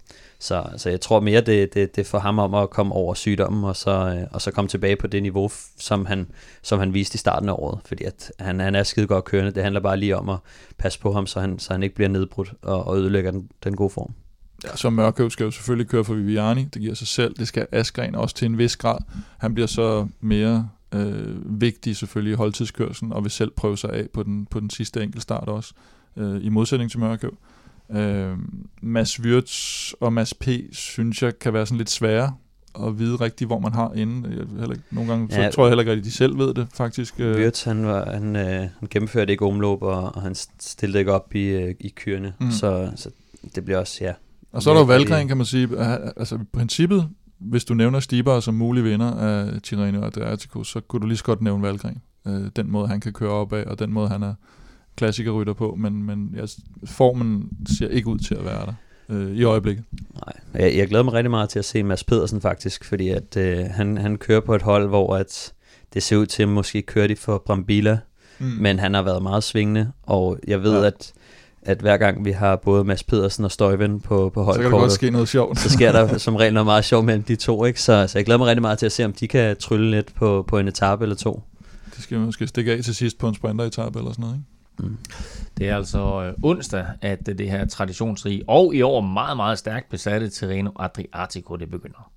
så, 0.41 0.65
så 0.77 0.91
jeg 0.91 1.01
tror 1.01 1.21
mere, 1.21 1.41
det, 1.41 1.75
det, 1.75 1.97
det 1.97 2.07
får 2.07 2.19
for 2.19 2.23
ham 2.23 2.39
om 2.39 2.55
at 2.55 2.71
komme 2.71 2.95
over 2.95 3.15
sygdommen, 3.15 3.65
og 3.65 3.77
så, 3.77 3.91
øh, 3.91 4.27
og 4.33 4.43
så 4.43 4.51
komme 4.51 4.69
tilbage 4.69 4.97
på 4.97 5.07
det 5.07 5.23
niveau, 5.23 5.51
som 5.79 6.07
han, 6.07 6.31
som 6.63 6.79
han 6.79 6.95
viste 6.95 7.15
i 7.15 7.19
starten 7.19 7.49
af 7.49 7.53
året. 7.53 7.81
Fordi 7.85 8.05
at 8.05 8.33
han, 8.39 8.61
han 8.61 8.75
er 8.75 8.83
skide 8.83 9.07
godt 9.07 9.25
kørende. 9.25 9.51
Det 9.51 9.63
handler 9.63 9.81
bare 9.81 9.97
lige 9.97 10.17
om 10.17 10.29
at 10.29 10.39
passe 10.79 11.01
på 11.01 11.13
ham, 11.13 11.27
så 11.27 11.41
han, 11.41 11.59
så 11.59 11.73
han 11.73 11.83
ikke 11.83 11.95
bliver 11.95 12.09
nedbrudt 12.09 12.53
og, 12.63 12.85
og 12.85 12.99
ødelægger 12.99 13.31
den, 13.31 13.49
den 13.65 13.77
gode 13.77 13.91
form. 13.91 14.13
Ja, 14.65 14.77
så 14.77 14.91
Mørkøv 14.91 15.31
skal 15.31 15.45
jo 15.45 15.51
selvfølgelig 15.51 15.89
køre 15.89 16.05
for 16.05 16.15
Viviani, 16.15 16.65
det 16.65 16.83
giver 16.83 16.95
sig 16.95 17.07
selv. 17.07 17.35
Det 17.35 17.49
skal 17.49 17.67
Askren 17.73 18.15
også 18.15 18.35
til 18.35 18.47
en 18.47 18.59
vis 18.59 18.77
grad. 18.77 18.99
Han 19.39 19.55
bliver 19.55 19.67
så 19.67 20.09
mere 20.21 20.69
øh, 20.95 21.61
vigtig 21.61 21.97
selvfølgelig 21.97 22.33
i 22.33 22.37
holdtidskørselen, 22.37 23.13
og 23.13 23.23
vil 23.23 23.31
selv 23.31 23.51
prøve 23.51 23.79
sig 23.79 23.93
af 23.93 24.07
på 24.13 24.23
den, 24.23 24.47
på 24.47 24.61
den 24.61 24.71
sidste 24.71 25.03
enkeltstart 25.03 25.49
også, 25.49 25.75
øh, 26.17 26.45
i 26.45 26.49
modsætning 26.49 26.91
til 26.91 27.01
Mørkøv. 27.01 27.31
Øh, 27.31 27.58
Mads 28.83 29.21
Wirtz 29.21 29.93
og 30.01 30.13
Mads 30.13 30.35
P. 30.35 30.49
synes 30.73 31.23
jeg 31.23 31.39
kan 31.39 31.53
være 31.53 31.67
sådan 31.67 31.79
lidt 31.79 31.91
svære 31.91 32.35
at 32.87 32.99
vide 32.99 33.17
rigtigt, 33.17 33.49
hvor 33.49 33.59
man 33.59 33.73
har 33.73 33.93
inde. 33.97 34.29
Jeg, 34.29 34.47
heller 34.59 34.71
ikke, 34.75 34.85
nogle 34.91 35.11
gange 35.11 35.31
så 35.31 35.41
Ja. 35.41 35.51
tror 35.51 35.65
jeg 35.65 35.71
heller 35.71 35.83
ikke 35.83 35.93
rigtigt, 35.93 36.05
de 36.13 36.17
selv 36.17 36.39
ved 36.39 36.55
det 36.55 36.67
faktisk. 36.75 37.15
Øh. 37.21 37.37
Wirtz, 37.37 37.65
han, 37.65 37.87
var, 37.87 38.11
han, 38.13 38.37
øh, 38.37 38.45
han 38.79 38.89
gennemførte 38.91 39.33
ikke 39.33 39.45
omløb, 39.47 39.83
og, 39.83 40.17
og 40.17 40.23
han 40.23 40.35
stillede 40.61 40.99
ikke 40.99 41.13
op 41.13 41.35
i, 41.35 41.45
øh, 41.45 41.75
i 41.81 41.89
kørende. 41.89 42.33
Mm. 42.41 42.51
Så, 42.51 42.91
så 42.97 43.11
det 43.55 43.65
bliver 43.65 43.79
også, 43.79 43.99
ja, 44.05 44.13
Og 44.53 44.63
så 44.63 44.71
er 44.71 44.75
der 44.75 44.81
jo 44.81 44.87
Valgren, 44.87 45.29
kan 45.29 45.37
man 45.37 45.47
sige. 45.47 45.69
Altså 46.17 46.35
i 46.35 46.45
princippet, 46.53 47.09
hvis 47.39 47.65
du 47.65 47.75
nævner 47.75 48.01
Stibar 48.01 48.41
som 48.41 48.55
mulig 48.55 48.85
vinder 48.85 49.11
af 49.15 49.63
Tirreno 49.63 50.03
Adriatico, 50.07 50.65
så 50.65 50.81
kunne 50.81 51.01
du 51.01 51.07
lige 51.07 51.19
så 51.19 51.25
godt 51.25 51.43
nævne 51.43 51.63
Valgren. 51.63 51.99
Øh, 52.27 52.51
den 52.57 52.71
måde, 52.71 52.89
han 52.89 53.01
kan 53.01 53.13
køre 53.13 53.31
op 53.31 53.53
af, 53.53 53.65
og 53.67 53.79
den 53.79 53.93
måde, 53.93 54.09
han 54.09 54.23
er 54.23 54.35
klassikerrytter 54.99 55.53
på. 55.53 55.75
Men, 55.79 56.03
men 56.03 56.35
ja, 56.37 56.45
formen 56.85 57.49
ser 57.79 57.89
ikke 57.89 58.09
ud 58.09 58.19
til 58.19 58.35
at 58.35 58.45
være 58.45 58.67
der 58.67 58.73
øh, 59.09 59.37
i 59.37 59.45
øjeblikket. 59.45 59.85
Nej, 60.15 60.65
jeg, 60.65 60.77
jeg 60.77 60.89
glæder 60.89 61.05
mig 61.05 61.15
rigtig 61.15 61.31
meget 61.31 61.49
til 61.49 61.59
at 61.59 61.65
se 61.65 61.83
Mads 61.83 62.05
Pedersen 62.05 62.41
faktisk, 62.41 62.85
fordi 62.85 63.09
at 63.09 63.37
øh, 63.37 63.65
han, 63.71 63.99
han 63.99 64.17
kører 64.17 64.41
på 64.41 64.55
et 64.55 64.63
hold, 64.63 64.89
hvor 64.89 65.17
at 65.17 65.53
det 65.95 66.03
ser 66.03 66.17
ud 66.17 66.27
til 66.27 66.43
at 66.43 66.49
måske 66.49 66.83
køre 66.83 67.09
de 67.09 67.17
for 67.17 67.43
Brambilla, 67.47 67.99
mm. 68.39 68.47
men 68.47 68.79
han 68.79 68.95
har 68.95 69.03
været 69.03 69.23
meget 69.23 69.45
svingende, 69.45 69.93
og 70.03 70.39
jeg 70.47 70.63
ved, 70.63 70.81
ja. 70.81 70.87
At, 70.87 71.13
at 71.63 71.79
hver 71.79 71.97
gang 71.97 72.25
vi 72.25 72.31
har 72.31 72.57
både 72.57 72.85
Mads 72.85 73.03
Pedersen 73.03 73.45
og 73.45 73.51
Støjven 73.51 74.01
på, 74.01 74.31
på 74.35 74.45
Så 74.45 74.53
kan 74.53 74.65
der 74.65 74.71
godt 74.71 74.73
holdkortet, 74.73 74.93
ske 74.93 75.11
noget 75.11 75.29
sjovt. 75.29 75.59
så 75.59 75.71
sker 75.71 75.93
der 75.93 76.19
som 76.29 76.37
regel 76.37 76.55
noget 76.55 76.67
meget 76.67 76.85
sjovt 76.85 77.05
mellem 77.05 77.23
de 77.23 77.37
to, 77.37 77.65
ikke? 77.65 77.83
Så, 77.83 78.07
så 78.07 78.19
jeg 78.19 78.25
glæder 78.25 78.39
mig 78.39 78.47
rigtig 78.47 78.63
meget 78.63 78.79
til 78.79 78.87
at 78.87 78.93
se, 78.93 79.05
om 79.05 79.13
de 79.13 79.29
kan 79.29 79.57
trylle 79.57 79.91
lidt 79.91 80.15
på, 80.15 80.45
på 80.49 80.59
en 80.59 80.69
etape 80.69 81.05
eller 81.05 81.17
to. 81.17 81.43
Det 81.97 82.03
skal 82.03 82.19
måske 82.19 82.47
stikke 82.47 82.73
af 82.73 82.85
til 82.85 82.95
sidst 82.95 83.19
på 83.19 83.29
en 83.29 83.35
sprinteretappe 83.35 83.99
eller 83.99 84.13
sådan 84.13 84.23
noget, 84.23 84.37
ikke? 84.37 84.58
Mm. 84.79 84.97
Det 85.59 85.69
er 85.69 85.77
altså 85.77 86.23
øh, 86.23 86.35
onsdag, 86.43 86.87
at 87.03 87.29
øh, 87.29 87.39
det 87.39 87.51
her 87.51 87.67
traditionsrige 87.67 88.43
og 88.49 88.75
i 88.75 88.83
år 88.83 89.01
meget, 89.01 89.37
meget 89.37 89.59
stærkt 89.59 89.91
besatte 89.91 90.29
Tirreno 90.29 90.71
Adriatico, 90.79 91.57
det 91.57 91.71
begynder. 91.71 92.11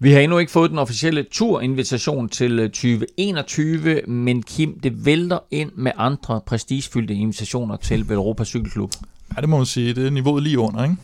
Vi 0.00 0.12
har 0.12 0.20
endnu 0.20 0.38
ikke 0.38 0.52
fået 0.52 0.70
den 0.70 0.78
officielle 0.78 1.26
turinvitation 1.30 2.28
til 2.28 2.58
øh, 2.58 2.70
2021, 2.70 4.02
men 4.06 4.42
Kim, 4.42 4.80
det 4.80 5.06
vælter 5.06 5.38
ind 5.50 5.72
med 5.74 5.92
andre 5.96 6.40
prestigefyldte 6.46 7.14
invitationer 7.14 7.76
til 7.76 8.08
Velropa 8.08 8.44
Cykelklub. 8.44 8.92
Ja, 9.36 9.40
det 9.40 9.48
må 9.48 9.56
man 9.56 9.66
sige. 9.66 9.94
Det 9.94 10.06
er 10.06 10.10
niveauet 10.10 10.42
lige 10.42 10.58
under, 10.58 10.84
ikke? 10.84 10.96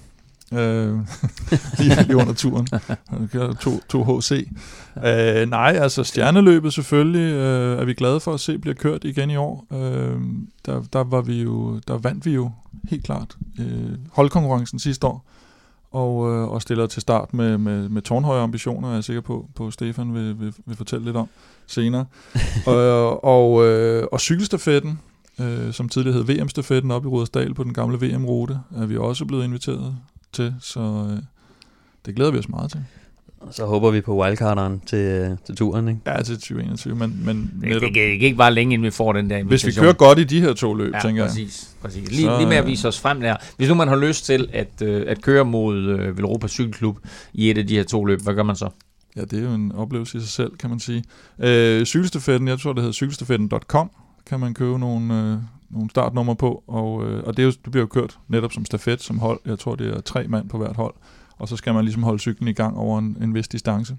Øh, 0.53 0.99
lige, 1.79 2.03
lige 2.03 2.17
under 2.17 2.33
turen. 2.35 2.69
To, 3.61 3.71
to 3.89 4.05
HC. 4.05 4.49
Øh, 5.05 5.51
nej, 5.51 5.79
altså 5.81 6.05
stjerneløbet 6.05 6.73
selvfølgelig 6.73 7.33
øh, 7.33 7.81
er 7.81 7.85
vi 7.85 7.95
glade 7.95 8.21
for 8.21 8.35
at 8.35 8.41
se 8.41 8.59
bliver 8.59 8.75
kørt 8.75 9.05
igen 9.05 9.31
i 9.31 9.37
år. 9.37 9.67
Øh, 9.73 10.21
der, 10.67 10.83
der, 10.93 11.05
var 11.05 11.21
vi 11.21 11.43
jo, 11.43 11.81
der 11.89 11.99
vandt 11.99 12.27
vi 12.27 12.31
jo 12.31 12.51
helt 12.89 13.05
klart 13.05 13.37
øh, 13.61 13.99
holdkonkurrencen 14.13 14.79
sidste 14.79 15.07
år. 15.07 15.27
Og, 15.91 16.33
øh, 16.33 16.49
og 16.49 16.63
stiller 16.63 16.87
til 16.87 17.03
start 17.03 17.35
med, 17.35 17.59
med, 17.59 17.89
med 17.89 18.03
tårnhøje 18.03 18.43
ambitioner, 18.43 18.91
er 18.91 18.95
jeg 18.95 19.05
sikker 19.05 19.23
på, 19.23 19.49
på 19.55 19.71
Stefan 19.71 20.15
vil, 20.15 20.41
vil, 20.41 20.55
vil 20.67 20.77
fortælle 20.77 21.05
lidt 21.05 21.17
om 21.17 21.29
senere. 21.67 22.07
og, 22.67 23.25
og, 23.25 23.67
øh, 23.67 24.07
og 24.13 24.21
cykelstafetten, 24.21 25.01
øh, 25.41 25.73
som 25.73 25.89
tidligere 25.89 26.17
hed 26.17 26.25
VM-stafetten 26.25 26.91
op 26.91 27.05
i 27.05 27.09
Rudersdal 27.09 27.55
på 27.55 27.65
den 27.65 27.75
gamle 27.75 28.07
VM-rute, 28.07 28.61
er 28.77 28.87
vi 28.87 28.97
også 28.97 29.25
blevet 29.25 29.45
inviteret 29.45 29.97
til, 30.35 30.55
så 30.61 30.81
øh, 31.11 31.23
det 32.07 32.15
glæder 32.15 32.31
vi 32.31 32.39
os 32.39 32.49
meget 32.49 32.71
til. 32.71 32.85
Så 33.51 33.67
håber 33.67 33.91
vi 33.91 34.01
på 34.01 34.23
wildcarderen 34.23 34.81
til, 34.87 35.37
til 35.47 35.57
turen, 35.57 35.89
ikke? 35.89 36.01
Ja, 36.07 36.23
til 36.23 36.35
2021, 36.35 36.95
men, 36.95 37.21
men 37.25 37.37
det, 37.37 37.69
netop, 37.69 37.81
det, 37.81 37.89
det, 37.89 37.95
det 37.95 38.23
ikke 38.23 38.37
bare 38.37 38.55
længe, 38.55 38.75
inden 38.75 38.87
vi 38.87 38.91
får 38.91 39.13
den 39.13 39.31
der 39.31 39.37
invitation. 39.37 39.67
Hvis 39.67 39.77
vi 39.77 39.81
kører 39.81 39.93
godt 39.93 40.19
i 40.19 40.25
de 40.25 40.41
her 40.41 40.53
to 40.53 40.75
løb, 40.75 40.95
ja, 40.95 41.01
tænker 41.01 41.27
præcis, 41.27 41.71
jeg. 41.73 41.83
Præcis. 41.83 42.11
Lige, 42.11 42.23
så, 42.23 42.39
lige 42.39 42.49
med 42.49 42.57
at 42.57 42.67
vise 42.67 42.89
os 42.89 43.01
frem 43.01 43.21
der. 43.21 43.37
Hvis 43.57 43.69
nu 43.69 43.75
man 43.75 43.89
har 43.89 43.97
lyst 43.97 44.25
til 44.25 44.49
at, 44.53 44.83
øh, 44.83 45.05
at 45.09 45.23
køre 45.23 45.45
mod 45.45 45.77
øh, 45.77 46.19
Velropa 46.19 46.49
Cykelklub 46.49 46.99
i 47.33 47.51
et 47.51 47.59
af 47.59 47.67
de 47.67 47.77
her 47.77 47.85
to 47.85 48.05
løb, 48.05 48.21
hvad 48.21 48.35
gør 48.35 48.43
man 48.43 48.57
så? 48.57 48.69
Ja, 49.17 49.21
det 49.21 49.33
er 49.39 49.43
jo 49.43 49.55
en 49.55 49.73
oplevelse 49.73 50.19
i 50.19 50.21
sig 50.21 50.31
selv, 50.31 50.57
kan 50.57 50.71
man 50.71 50.81
sige. 50.81 51.05
Øh, 51.39 51.85
cykelstafetten, 51.85 52.49
jeg 52.49 52.61
tror, 52.61 52.73
det 52.73 52.83
hedder 52.83 52.93
cykelstafetten.com, 52.93 53.91
kan 54.27 54.41
man 54.41 54.55
købe 54.55 54.79
nogle, 54.79 55.15
øh, 55.15 55.39
nogle 55.75 55.91
startnummer 55.91 56.35
på, 56.35 56.65
og, 56.67 57.07
øh, 57.07 57.25
og 57.25 57.37
det, 57.37 57.43
er 57.43 57.47
jo, 57.47 57.51
det 57.51 57.71
bliver 57.71 57.83
jo 57.83 57.87
kørt 57.87 58.19
netop 58.29 58.53
som 58.53 58.65
stafet, 58.65 59.03
som 59.03 59.19
hold. 59.19 59.41
Jeg 59.47 59.59
tror, 59.59 59.75
det 59.75 59.97
er 59.97 60.01
tre 60.01 60.29
mand 60.29 60.49
på 60.49 60.59
hvert 60.59 60.77
hold, 60.77 60.95
og 61.39 61.49
så 61.49 61.57
skal 61.57 61.75
man 61.75 61.85
ligesom 61.85 62.03
holde 62.03 62.19
cyklen 62.19 62.49
i 62.49 62.53
gang 62.53 62.77
over 62.77 62.99
en, 62.99 63.17
en 63.23 63.35
vis 63.35 63.49
distance. 63.49 63.97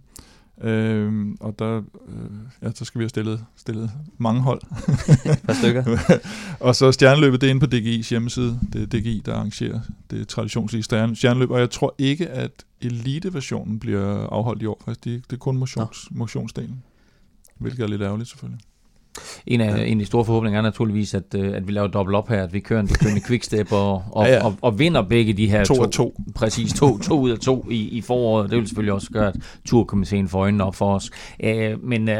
Øh, 0.61 1.25
og 1.39 1.59
der, 1.59 1.77
øh, 1.77 2.29
ja, 2.61 2.71
så 2.71 2.85
skal 2.85 2.99
vi 2.99 3.03
have 3.03 3.09
stillet, 3.09 3.45
stillet 3.55 3.91
mange 4.17 4.41
hold. 4.41 4.61
par 5.47 5.53
stykker. 5.53 5.83
og 6.67 6.75
så 6.75 6.91
stjerneløbet, 6.91 7.41
det 7.41 7.47
er 7.47 7.51
inde 7.51 7.67
på 7.67 7.75
DGI's 7.75 8.09
hjemmeside. 8.09 8.59
Det 8.73 8.81
er 8.81 8.99
DGI, 8.99 9.21
der 9.25 9.35
arrangerer 9.35 9.79
det 10.11 10.27
traditionslige 10.27 10.83
stjerneløb, 10.83 11.51
og 11.51 11.59
jeg 11.59 11.69
tror 11.69 11.95
ikke, 11.97 12.27
at 12.27 12.65
elite-versionen 12.81 13.79
bliver 13.79 14.27
afholdt 14.27 14.61
i 14.61 14.65
år. 14.65 14.81
Faktisk, 14.85 15.03
det, 15.03 15.23
det 15.29 15.35
er 15.35 15.39
kun 15.39 15.57
motions, 15.57 16.07
motionsdelen, 16.11 16.83
hvilket 17.59 17.83
er 17.83 17.87
lidt 17.87 18.01
ærgerligt 18.01 18.29
selvfølgelig. 18.29 18.59
En 19.47 19.61
af, 19.61 19.77
ja. 19.77 19.83
en 19.83 19.97
af 19.97 19.99
de 19.99 20.05
store 20.05 20.25
forhåbninger 20.25 20.59
er 20.59 20.63
naturligvis, 20.63 21.13
at, 21.13 21.23
øh, 21.35 21.55
at 21.55 21.67
vi 21.67 21.71
laver 21.71 21.87
dobbelt 21.87 22.15
op 22.15 22.29
her, 22.29 22.43
at 22.43 22.53
vi 22.53 22.59
kører 22.59 22.79
en 22.79 22.87
bekørende 22.87 23.21
quickstep 23.27 23.71
og, 23.71 24.03
og, 24.11 24.25
ja, 24.25 24.33
ja. 24.33 24.45
og, 24.45 24.55
og 24.61 24.79
vinder 24.79 25.01
begge 25.01 25.33
de 25.33 25.49
her 25.49 25.63
to. 25.63 25.75
To 25.75 25.85
to. 25.85 26.21
Præcis, 26.35 26.73
to, 26.73 26.97
to 26.97 27.19
ud 27.19 27.31
af 27.31 27.39
to 27.39 27.65
i, 27.71 27.89
i 27.89 28.01
foråret. 28.01 28.49
Det 28.49 28.57
vil 28.57 28.67
selvfølgelig 28.67 28.93
også 28.93 29.09
gøre, 29.13 29.27
at 29.27 29.35
turkomiteen 29.65 30.27
får 30.27 30.39
øjnene 30.39 30.63
op 30.63 30.75
for 30.75 30.95
os. 30.95 31.11
Uh, 31.43 31.83
men 31.83 32.09
uh, 32.09 32.15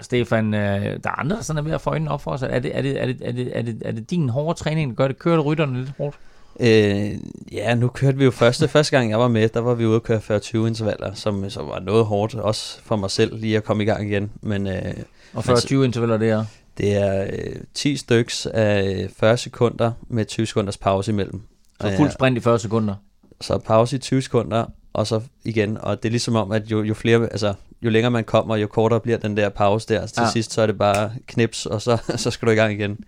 Stefan, 0.00 0.46
uh, 0.46 0.60
der 0.60 0.98
er 1.04 1.18
andre, 1.20 1.36
der 1.36 1.42
sådan 1.42 1.58
er 1.58 1.62
ved 1.62 1.72
at 1.72 1.80
få 1.80 1.90
øjnene 1.90 2.10
op 2.10 2.22
for 2.22 2.30
os. 2.30 2.42
Er 2.42 2.58
det, 2.58 2.76
er 2.76 2.82
det, 2.82 3.02
er 3.02 3.06
det, 3.06 3.18
er 3.22 3.32
det, 3.32 3.50
er 3.54 3.62
det, 3.62 3.82
er 3.84 3.92
det 3.92 4.10
din 4.10 4.28
hårde 4.28 4.58
træning, 4.58 4.90
der 4.90 4.96
gør 4.96 5.08
det? 5.08 5.18
Kører 5.18 5.36
det 5.36 5.46
rytterne 5.46 5.78
lidt 5.78 5.92
hårdt? 5.98 6.16
Øh, 6.60 7.10
ja, 7.52 7.74
nu 7.74 7.88
kørte 7.88 8.18
vi 8.18 8.24
jo 8.24 8.30
første, 8.30 8.68
første 8.68 8.96
gang 8.96 9.10
jeg 9.10 9.18
var 9.18 9.28
med, 9.28 9.48
der 9.48 9.60
var 9.60 9.74
vi 9.74 9.86
ude 9.86 9.96
at 9.96 10.02
køre 10.02 10.18
40-20 10.18 10.56
intervaller, 10.56 11.14
som, 11.14 11.50
som 11.50 11.68
var 11.68 11.80
noget 11.80 12.04
hårdt, 12.04 12.34
også 12.34 12.80
for 12.82 12.96
mig 12.96 13.10
selv 13.10 13.36
lige 13.36 13.56
at 13.56 13.64
komme 13.64 13.82
i 13.82 13.86
gang 13.86 14.08
igen. 14.08 14.30
Men, 14.42 14.66
øh, 14.66 14.94
og 15.34 15.44
40-20 15.44 15.74
intervaller, 15.74 16.16
det 16.16 16.30
er? 16.30 16.44
Det 16.78 16.96
er 16.96 17.22
øh, 17.32 17.56
10 17.74 17.96
styks 17.96 18.46
af 18.46 19.08
40 19.16 19.36
sekunder 19.36 19.92
med 20.08 20.24
20 20.24 20.46
sekunders 20.46 20.76
pause 20.76 21.12
imellem. 21.12 21.42
Så 21.80 21.96
fuld 21.96 22.10
sprint 22.10 22.38
i 22.38 22.40
40 22.40 22.58
sekunder? 22.58 22.94
Så 23.40 23.58
pause 23.58 23.96
i 23.96 23.98
20 23.98 24.22
sekunder, 24.22 24.64
og 24.92 25.06
så 25.06 25.20
igen. 25.44 25.78
Og 25.78 26.02
det 26.02 26.08
er 26.08 26.10
ligesom 26.10 26.36
om, 26.36 26.52
at 26.52 26.70
jo, 26.70 26.82
jo 26.82 26.94
flere, 26.94 27.22
altså 27.22 27.54
jo 27.82 27.90
længere 27.90 28.10
man 28.10 28.24
kommer, 28.24 28.56
jo 28.56 28.66
kortere 28.66 29.00
bliver 29.00 29.18
den 29.18 29.36
der 29.36 29.48
pause 29.48 29.88
der. 29.88 30.06
Så 30.06 30.14
til 30.14 30.22
ja. 30.22 30.30
sidst 30.30 30.52
så 30.52 30.62
er 30.62 30.66
det 30.66 30.78
bare 30.78 31.12
knips, 31.26 31.66
og 31.66 31.82
så, 31.82 31.98
så 32.16 32.30
skal 32.30 32.46
du 32.46 32.52
i 32.52 32.56
gang 32.56 32.72
igen. 32.72 32.98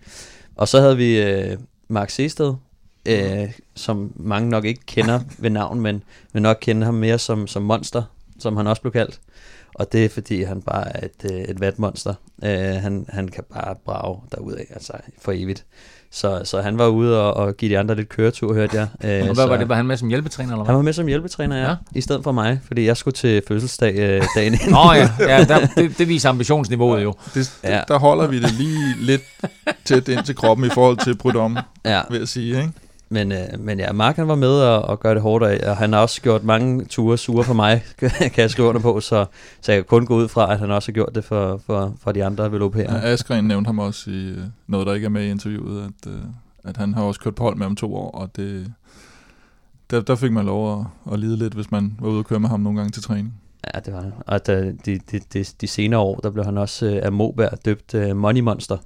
Og 0.55 0.67
så 0.67 0.79
havde 0.79 0.97
vi 0.97 1.21
øh, 1.21 1.57
Mark 1.87 2.09
Seested, 2.09 2.53
øh, 3.05 3.51
som 3.75 4.13
mange 4.15 4.49
nok 4.49 4.65
ikke 4.65 4.81
kender 4.85 5.19
ved 5.37 5.49
navn, 5.49 5.81
men, 5.81 6.03
men 6.33 6.43
nok 6.43 6.57
kender 6.61 6.85
ham 6.85 6.93
mere 6.93 7.19
som, 7.19 7.47
som 7.47 7.63
monster, 7.63 8.03
som 8.39 8.57
han 8.57 8.67
også 8.67 8.81
blev 8.81 8.91
kaldt. 8.91 9.19
Og 9.75 9.91
det 9.91 10.05
er 10.05 10.09
fordi, 10.09 10.43
han 10.43 10.61
bare 10.61 10.97
er 10.97 11.05
et, 11.05 11.31
øh, 11.31 11.39
et 11.41 11.59
vatmonster. 11.59 12.13
Øh, 12.43 12.51
han, 12.59 13.05
han 13.09 13.27
kan 13.27 13.43
bare 13.53 13.75
brage 13.85 14.21
af, 14.59 14.65
altså 14.69 14.93
for 15.21 15.31
evigt. 15.31 15.65
Så, 16.11 16.41
så 16.43 16.61
han 16.61 16.77
var 16.77 16.87
ude 16.87 17.21
og, 17.21 17.33
og 17.33 17.57
give 17.57 17.71
de 17.71 17.79
andre 17.79 17.95
lidt 17.95 18.09
køretur, 18.09 18.53
hørte 18.53 18.77
jeg. 18.77 18.87
Øh, 19.03 19.19
og 19.19 19.25
hvad 19.25 19.35
så, 19.35 19.47
var 19.47 19.57
det? 19.57 19.69
Var 19.69 19.75
han 19.75 19.85
med 19.85 19.97
som 19.97 20.07
hjælpetræner? 20.07 20.51
Eller 20.51 20.63
hvad? 20.63 20.65
Han 20.65 20.75
var 20.75 20.81
med 20.81 20.93
som 20.93 21.07
hjælpetræner, 21.07 21.57
ja. 21.57 21.69
ja. 21.69 21.75
I 21.95 22.01
stedet 22.01 22.23
for 22.23 22.31
mig, 22.31 22.59
fordi 22.67 22.85
jeg 22.85 22.97
skulle 22.97 23.13
til 23.13 23.43
fødselsdag 23.47 23.95
øh, 23.95 24.23
dagen 24.35 24.53
inden. 24.53 24.69
Nå 24.69 24.93
ja, 24.93 25.09
ja 25.37 25.43
der, 25.43 25.67
det, 25.77 25.97
det 25.97 26.07
viser 26.07 26.29
ambitionsniveauet 26.29 27.03
jo. 27.03 27.13
Det, 27.33 27.59
ja. 27.63 27.81
Der 27.87 27.99
holder 27.99 28.27
vi 28.27 28.39
det 28.39 28.51
lige 28.51 28.95
lidt 28.99 29.21
tæt 29.85 30.07
ind 30.07 30.23
til 30.23 30.35
kroppen 30.35 30.65
i 30.65 30.69
forhold 30.69 30.97
til 30.97 31.17
Prudhomme, 31.17 31.61
ja. 31.85 32.01
vil 32.09 32.19
jeg 32.19 32.27
sige. 32.27 32.57
Ikke? 32.57 32.71
Men, 33.13 33.31
øh, 33.31 33.59
men 33.59 33.79
ja, 33.79 33.91
Mark 33.91 34.15
han 34.15 34.27
var 34.27 34.35
med 34.35 34.49
og, 34.49 34.81
og 34.81 34.99
gøre 34.99 35.13
det 35.13 35.21
hårdt, 35.21 35.43
og 35.43 35.77
han 35.77 35.93
har 35.93 35.99
også 35.99 36.21
gjort 36.21 36.43
mange 36.43 36.85
ture 36.85 37.17
sure 37.17 37.43
for 37.43 37.53
mig, 37.53 37.83
kan 37.97 38.31
jeg 38.37 38.49
skrive 38.49 38.67
under 38.67 38.81
på, 38.81 38.99
så, 38.99 39.25
så 39.61 39.71
jeg 39.71 39.79
kan 39.79 39.85
kun 39.85 40.05
gå 40.05 40.15
ud 40.15 40.27
fra, 40.27 40.53
at 40.53 40.59
han 40.59 40.71
også 40.71 40.91
har 40.91 40.93
gjort 40.93 41.15
det 41.15 41.23
for, 41.23 41.61
for, 41.65 41.95
for 42.01 42.11
de 42.11 42.25
andre 42.25 42.51
velopærer. 42.51 42.95
Ja, 42.95 43.13
Askren 43.13 43.45
nævnte 43.45 43.67
ham 43.67 43.79
også 43.79 44.09
i 44.09 44.29
øh, 44.29 44.37
noget, 44.67 44.87
der 44.87 44.93
ikke 44.93 45.05
er 45.05 45.09
med 45.09 45.23
i 45.23 45.29
interviewet, 45.29 45.83
at, 45.83 46.11
øh, 46.11 46.19
at 46.63 46.77
han 46.77 46.93
har 46.93 47.03
også 47.03 47.19
kørt 47.19 47.35
på 47.35 47.43
hold 47.43 47.55
med 47.55 47.65
om 47.65 47.75
to 47.75 47.95
år, 47.95 48.11
og 48.11 48.29
det, 48.35 48.73
der, 49.91 50.01
der 50.01 50.15
fik 50.15 50.31
man 50.31 50.45
lov 50.45 50.79
at, 50.79 51.13
at 51.13 51.19
lide 51.19 51.37
lidt, 51.37 51.53
hvis 51.53 51.71
man 51.71 51.95
var 51.99 52.09
ude 52.09 52.19
og 52.19 52.25
køre 52.25 52.39
med 52.39 52.49
ham 52.49 52.59
nogle 52.59 52.79
gange 52.79 52.91
til 52.91 53.03
træning. 53.03 53.33
Ja, 53.73 53.79
det 53.79 53.93
var 53.93 54.01
det. 54.01 54.13
Og 54.27 54.47
de, 54.47 54.77
de, 54.85 55.19
de, 55.33 55.43
de 55.61 55.67
senere 55.67 55.99
år, 55.99 56.15
der 56.15 56.29
blev 56.29 56.45
han 56.45 56.57
også 56.57 56.99
af 57.03 57.11
Moberg 57.11 57.65
døbt 57.65 58.15
Money 58.15 58.41
Monster 58.41 58.77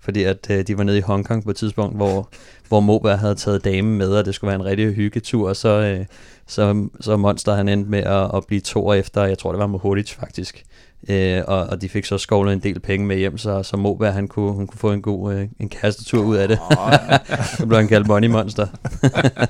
fordi 0.00 0.22
at 0.22 0.46
øh, 0.50 0.66
de 0.66 0.78
var 0.78 0.84
nede 0.84 0.98
i 0.98 1.00
Hongkong 1.00 1.44
på 1.44 1.50
et 1.50 1.56
tidspunkt, 1.56 1.96
hvor, 1.96 2.28
hvor 2.68 2.80
Moberg 2.80 3.18
havde 3.18 3.34
taget 3.34 3.64
damen 3.64 3.98
med, 3.98 4.08
og 4.08 4.24
det 4.24 4.34
skulle 4.34 4.48
være 4.48 4.60
en 4.60 4.64
rigtig 4.64 4.94
hyggetur, 4.94 5.48
og 5.48 5.56
så, 5.56 5.68
øh, 5.68 6.06
så, 6.46 6.88
så 7.00 7.16
Monster 7.16 7.54
han 7.54 7.68
endte 7.68 7.90
med 7.90 8.02
at, 8.02 8.30
at 8.34 8.46
blive 8.46 8.60
to 8.60 8.86
år 8.86 8.94
efter, 8.94 9.24
jeg 9.24 9.38
tror 9.38 9.52
det 9.52 9.58
var 9.58 9.66
Mohodic 9.66 10.14
faktisk, 10.14 10.64
øh, 11.08 11.42
og, 11.46 11.66
og 11.66 11.82
de 11.82 11.88
fik 11.88 12.04
så 12.04 12.18
skovlet 12.18 12.52
en 12.52 12.60
del 12.60 12.80
penge 12.80 13.06
med 13.06 13.16
hjem, 13.16 13.38
så, 13.38 13.62
så 13.62 13.76
Moberg 13.76 14.12
han 14.12 14.28
kunne, 14.28 14.52
hun 14.52 14.66
kunne 14.66 14.78
få 14.78 14.92
en 14.92 15.02
god 15.02 15.34
øh, 15.34 15.48
en 15.60 15.68
kærestetur 15.68 16.24
ud 16.24 16.36
af 16.36 16.48
det. 16.48 16.58
så 17.58 17.66
blev 17.66 17.78
han 17.78 17.88
kaldt 17.88 18.06
Money 18.06 18.28
Monster. 18.28 18.66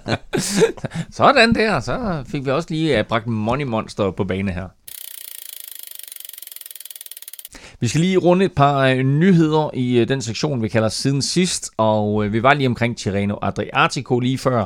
Sådan 1.16 1.54
der, 1.54 1.80
så 1.80 2.24
fik 2.26 2.44
vi 2.44 2.50
også 2.50 2.68
lige 2.70 3.00
uh, 3.00 3.06
bragt 3.06 3.26
Money 3.26 3.64
Monster 3.64 4.10
på 4.10 4.24
bane 4.24 4.52
her. 4.52 4.68
Vi 7.80 7.88
skal 7.88 8.00
lige 8.00 8.16
runde 8.16 8.44
et 8.44 8.52
par 8.52 8.78
øh, 8.78 8.98
nyheder 8.98 9.70
i 9.74 9.98
øh, 9.98 10.08
den 10.08 10.22
sektion, 10.22 10.62
vi 10.62 10.68
kalder 10.68 10.88
siden 10.88 11.22
sidst, 11.22 11.70
og 11.76 12.24
øh, 12.24 12.32
vi 12.32 12.42
var 12.42 12.54
lige 12.54 12.66
omkring 12.66 12.96
Tirreno 12.96 13.36
Adriatico 13.42 14.18
lige 14.20 14.38
før, 14.38 14.64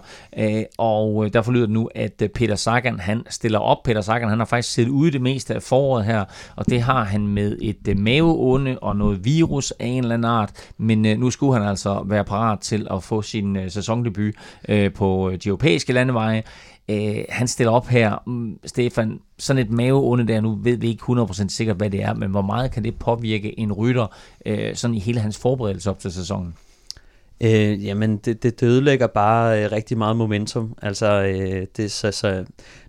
og 0.79 1.33
derfor 1.33 1.53
lyder 1.53 1.67
det 1.67 1.75
nu, 1.75 1.89
at 1.95 2.23
Peter 2.35 2.55
Sagan 2.57 3.01
han 3.01 3.23
stiller 3.31 3.59
op. 3.59 3.83
Peter 3.85 4.01
Sagan 4.01 4.29
han 4.29 4.39
har 4.39 4.47
faktisk 4.47 4.75
siddet 4.75 4.91
ude 4.91 5.11
det 5.11 5.21
meste 5.21 5.55
af 5.55 5.63
foråret 5.63 6.05
her, 6.05 6.25
og 6.57 6.67
det 6.67 6.83
har 6.83 7.05
han 7.05 7.27
med 7.27 7.59
et 7.63 7.99
maveonde 7.99 8.79
og 8.79 8.97
noget 8.97 9.25
virus 9.25 9.71
af 9.71 9.87
en 9.87 10.03
eller 10.03 10.15
anden 10.15 10.31
art, 10.31 10.51
men 10.79 10.99
nu 10.99 11.31
skulle 11.31 11.59
han 11.59 11.69
altså 11.69 12.05
være 12.07 12.25
parat 12.25 12.61
til 12.61 12.87
at 12.91 13.03
få 13.03 13.23
sin 13.23 13.71
sæsondebut 13.71 14.35
på 14.95 15.33
de 15.45 15.49
europæiske 15.49 15.93
landeveje. 15.93 16.43
Øh, 16.93 17.25
han 17.29 17.49
stiller 17.49 17.73
op 17.73 17.87
her, 17.87 18.23
mm, 18.27 18.59
Stefan, 18.65 19.21
sådan 19.39 19.63
et 19.63 19.71
maveonde 19.71 20.29
der, 20.29 20.41
nu 20.41 20.59
ved 20.63 20.77
vi 20.77 20.89
ikke 20.89 21.03
100% 21.03 21.49
sikkert, 21.49 21.77
hvad 21.77 21.91
det 21.91 22.03
er, 22.03 22.15
men 22.15 22.31
hvor 22.31 22.43
meget 22.43 22.71
kan 22.71 22.85
det 22.85 22.99
påvirke 22.99 23.59
en 23.59 23.73
rytter, 23.73 24.07
øh, 24.47 24.77
sådan 24.77 24.95
i 24.95 25.01
hele 25.01 25.21
hans 25.21 25.39
forberedelse 25.39 25.91
op 25.91 25.99
til 25.99 26.13
sæsonen? 26.13 26.55
Øh, 27.45 27.85
jamen, 27.85 28.17
det, 28.17 28.43
det, 28.43 28.61
det 28.61 28.67
ødelægger 28.67 29.07
bare 29.07 29.65
øh, 29.65 29.73
rigtig 29.73 29.99
meget 29.99 30.17
momentum. 30.17 30.75
Altså, 30.83 31.23
øh, 31.23 31.67
det, 31.77 31.93
så, 31.93 32.11
så, 32.11 32.45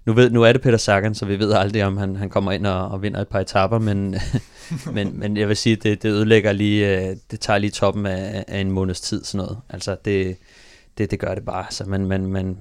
nu, 0.05 0.13
ved, 0.13 0.29
nu 0.29 0.43
er 0.43 0.51
det 0.51 0.61
Peter 0.61 0.77
Sagan, 0.77 1.15
så 1.15 1.25
vi 1.25 1.39
ved 1.39 1.53
aldrig, 1.53 1.85
om 1.85 1.97
han, 1.97 2.15
han 2.15 2.29
kommer 2.29 2.51
ind 2.51 2.67
og, 2.67 2.87
og 2.87 3.01
vinder 3.01 3.21
et 3.21 3.27
par 3.27 3.39
etapper, 3.39 3.79
men, 3.79 4.15
men, 4.95 5.19
men 5.19 5.37
jeg 5.37 5.47
vil 5.47 5.57
sige, 5.57 5.75
det, 5.75 6.03
det 6.03 6.09
ødelægger 6.09 6.51
lige, 6.51 7.09
øh, 7.09 7.15
det 7.31 7.39
tager 7.39 7.57
lige 7.59 7.71
toppen 7.71 8.05
af, 8.05 8.45
af 8.47 8.59
en 8.59 8.71
måneds 8.71 9.01
tid, 9.01 9.23
sådan 9.23 9.45
noget. 9.45 9.57
Altså, 9.69 9.95
det, 10.05 10.37
det, 10.97 11.11
det 11.11 11.19
gør 11.19 11.35
det 11.35 11.45
bare. 11.45 11.65
Så 11.69 11.83
man, 11.87 12.05
man, 12.05 12.25
man, 12.25 12.57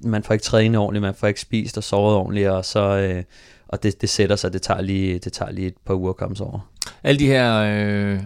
man 0.00 0.22
får 0.22 0.34
ikke 0.34 0.44
trænet 0.44 0.78
ordentligt, 0.78 1.02
man 1.02 1.14
får 1.14 1.26
ikke 1.26 1.40
spist 1.40 1.76
og 1.76 1.84
sovet 1.84 2.16
ordentligt, 2.16 2.48
og 2.48 2.64
så... 2.64 2.80
Øh, 2.80 3.22
og 3.68 3.82
det, 3.82 4.00
det 4.00 4.08
sætter 4.08 4.36
sig, 4.36 4.52
det 4.52 4.62
tager 4.62 4.80
lige, 4.80 5.18
det 5.18 5.32
tager 5.32 5.52
lige 5.52 5.66
et 5.66 5.76
par 5.86 5.94
uger 5.94 6.10
at 6.10 6.16
komme 6.16 6.36
sig 6.36 6.46
over. 6.46 6.70
Alle 7.02 7.18
de 7.18 7.26
her 7.26 7.54
øh, 7.56 8.20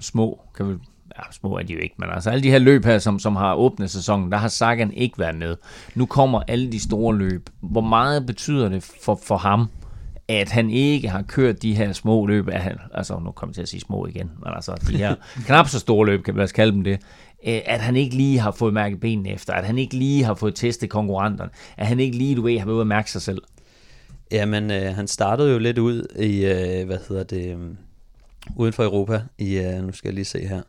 små, 0.00 0.40
kan 0.56 0.68
vi, 0.68 0.74
ja, 1.16 1.22
små 1.32 1.58
er 1.58 1.62
de 1.62 1.72
jo 1.72 1.78
ikke, 1.78 1.94
men 1.98 2.08
altså 2.10 2.30
alle 2.30 2.42
de 2.42 2.50
her 2.50 2.58
løb 2.58 2.84
her, 2.84 2.98
som, 2.98 3.18
som 3.18 3.36
har 3.36 3.54
åbnet 3.54 3.90
sæsonen, 3.90 4.32
der 4.32 4.38
har 4.38 4.48
Sagan 4.48 4.92
ikke 4.92 5.18
været 5.18 5.34
med. 5.34 5.56
Nu 5.94 6.06
kommer 6.06 6.42
alle 6.48 6.72
de 6.72 6.80
store 6.80 7.16
løb. 7.16 7.50
Hvor 7.60 7.80
meget 7.80 8.26
betyder 8.26 8.68
det 8.68 8.92
for, 9.02 9.20
for 9.24 9.36
ham, 9.36 9.68
at 10.28 10.48
han 10.48 10.70
ikke 10.70 11.08
har 11.08 11.22
kørt 11.22 11.62
de 11.62 11.74
her 11.74 11.92
små 11.92 12.26
løb, 12.26 12.48
altså 12.94 13.18
nu 13.18 13.30
kommer 13.30 13.50
jeg 13.50 13.54
til 13.54 13.62
at 13.62 13.68
sige 13.68 13.80
små 13.80 14.06
igen, 14.06 14.30
men 14.42 14.52
altså 14.54 14.74
de 14.88 14.96
her 14.96 15.14
knap 15.46 15.68
så 15.68 15.78
store 15.78 16.06
løb, 16.06 16.22
kan 16.22 16.36
vi 16.36 16.40
også 16.40 16.54
kalde 16.54 16.72
dem 16.72 16.84
det, 16.84 17.00
Øh, 17.46 17.60
at 17.64 17.80
han 17.80 17.96
ikke 17.96 18.16
lige 18.16 18.38
har 18.38 18.50
fået 18.50 18.74
mærket 18.74 19.00
benene 19.00 19.30
efter, 19.30 19.52
at 19.52 19.64
han 19.64 19.78
ikke 19.78 19.96
lige 19.96 20.24
har 20.24 20.34
fået 20.34 20.54
testet 20.54 20.90
konkurrenterne, 20.90 21.50
at 21.76 21.86
han 21.86 22.00
ikke 22.00 22.16
lige, 22.16 22.36
du 22.36 22.42
ved, 22.42 22.58
har 22.58 22.66
været 22.66 22.74
ude 22.74 22.80
at 22.80 22.86
mærke 22.86 23.10
sig 23.10 23.22
selv. 23.22 23.42
Jamen, 24.32 24.70
øh, 24.70 24.94
han 24.94 25.08
startede 25.08 25.52
jo 25.52 25.58
lidt 25.58 25.78
ud 25.78 26.06
i, 26.18 26.44
øh, 26.44 26.86
hvad 26.86 26.98
hedder 27.08 27.22
det, 27.22 27.54
um, 27.54 27.76
uden 28.56 28.72
for 28.72 28.84
Europa, 28.84 29.22
i, 29.38 29.58
øh, 29.58 29.84
nu 29.84 29.92
skal 29.92 30.08
jeg 30.08 30.14
lige 30.14 30.24
se 30.24 30.46
her. 30.46 30.62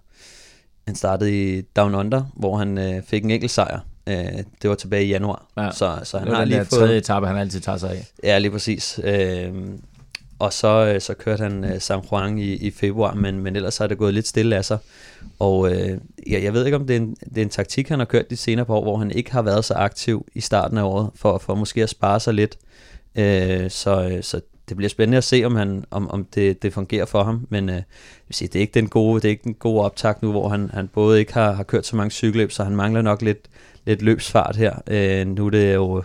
Han 0.88 0.96
startede 0.96 1.58
i 1.58 1.62
Down 1.62 1.96
Under, 1.96 2.24
hvor 2.36 2.58
han 2.58 2.78
øh, 2.78 3.04
fik 3.04 3.24
en 3.24 3.32
enkelt 3.32 3.52
sejr. 3.52 3.80
Øh, 4.08 4.44
det 4.62 4.70
var 4.70 4.76
tilbage 4.76 5.06
i 5.06 5.08
januar. 5.08 5.46
Ja, 5.58 5.72
så, 5.72 6.00
så 6.04 6.18
han 6.18 6.28
har 6.28 6.46
lige 6.46 6.58
fået... 6.58 6.70
tredje 6.70 6.98
etape, 6.98 7.28
han 7.28 7.38
altid 7.38 7.60
tager 7.60 7.78
sig 7.78 7.90
af. 7.92 8.08
Ja, 8.24 8.38
lige 8.38 8.52
præcis. 8.52 9.00
Øh, 9.04 9.54
og 10.40 10.54
så, 10.54 10.94
øh, 10.94 11.02
så 11.02 11.14
kørte 11.14 11.44
han 11.44 11.64
øh, 11.64 11.82
San 11.82 12.00
Juan 12.12 12.38
i, 12.38 12.54
i 12.54 12.72
februar, 12.72 13.14
men, 13.14 13.40
men 13.40 13.56
ellers 13.56 13.78
har 13.78 13.88
det 13.88 13.98
gået 13.98 14.14
lidt 14.14 14.28
stille 14.28 14.56
af 14.56 14.66
sig. 14.66 14.78
Og 15.40 15.72
øh, 15.72 15.98
jeg, 16.28 16.44
jeg 16.44 16.54
ved 16.54 16.66
ikke, 16.66 16.78
om 16.78 16.88
det 16.88 16.96
er, 16.96 17.00
en, 17.00 17.16
det 17.30 17.38
er 17.38 17.42
en 17.42 17.50
taktik, 17.50 17.90
han 17.90 18.00
har 18.00 18.06
kørt 18.06 18.30
de 18.30 18.38
senere 18.38 18.66
på 18.66 18.76
år, 18.76 18.84
hvor 18.84 18.98
han 18.98 19.12
ikke 19.12 19.32
har 19.32 19.42
været 19.42 19.66
så 19.66 19.74
aktiv 19.74 20.28
i 20.36 20.42
starten 20.42 20.78
af 20.78 20.84
året, 20.84 21.10
for, 21.16 21.38
for 21.38 21.56
måske 21.56 21.84
at 21.84 21.90
spare 21.90 22.20
sig 22.20 22.34
lidt. 22.34 22.58
Øh, 23.16 23.70
så, 23.70 24.20
så 24.22 24.42
det 24.70 24.78
bliver 24.78 24.90
spændende 24.90 25.18
at 25.18 25.24
se, 25.24 25.44
om, 25.46 25.56
han, 25.56 25.86
om, 25.92 26.10
om 26.10 26.26
det, 26.36 26.64
det 26.64 26.74
fungerer 26.74 27.06
for 27.06 27.24
ham, 27.24 27.48
men 27.50 27.70
øh, 27.70 27.76
jeg 27.76 27.84
vil 28.28 28.36
sige, 28.36 28.48
det 28.48 28.56
er 28.56 28.62
ikke 28.62 28.74
den 28.74 28.90
gode, 28.90 29.22
det 29.22 29.26
er 29.26 29.30
ikke 29.30 29.44
den 29.44 29.54
gode 29.54 29.84
optakt 29.84 30.22
nu, 30.22 30.32
hvor 30.32 30.50
han, 30.50 30.70
han 30.74 30.88
både 30.88 31.20
ikke 31.20 31.34
har, 31.34 31.52
har 31.52 31.64
kørt 31.64 31.86
så 31.86 31.96
mange 31.96 32.12
cykelløb, 32.12 32.52
så 32.52 32.64
han 32.64 32.76
mangler 32.76 33.02
nok 33.02 33.22
lidt, 33.22 33.48
lidt 33.88 34.02
løbsfart 34.02 34.56
her. 34.56 34.74
Øh, 34.88 35.28
nu 35.28 35.46
er 35.46 35.50
det 35.50 35.74
jo 35.74 36.04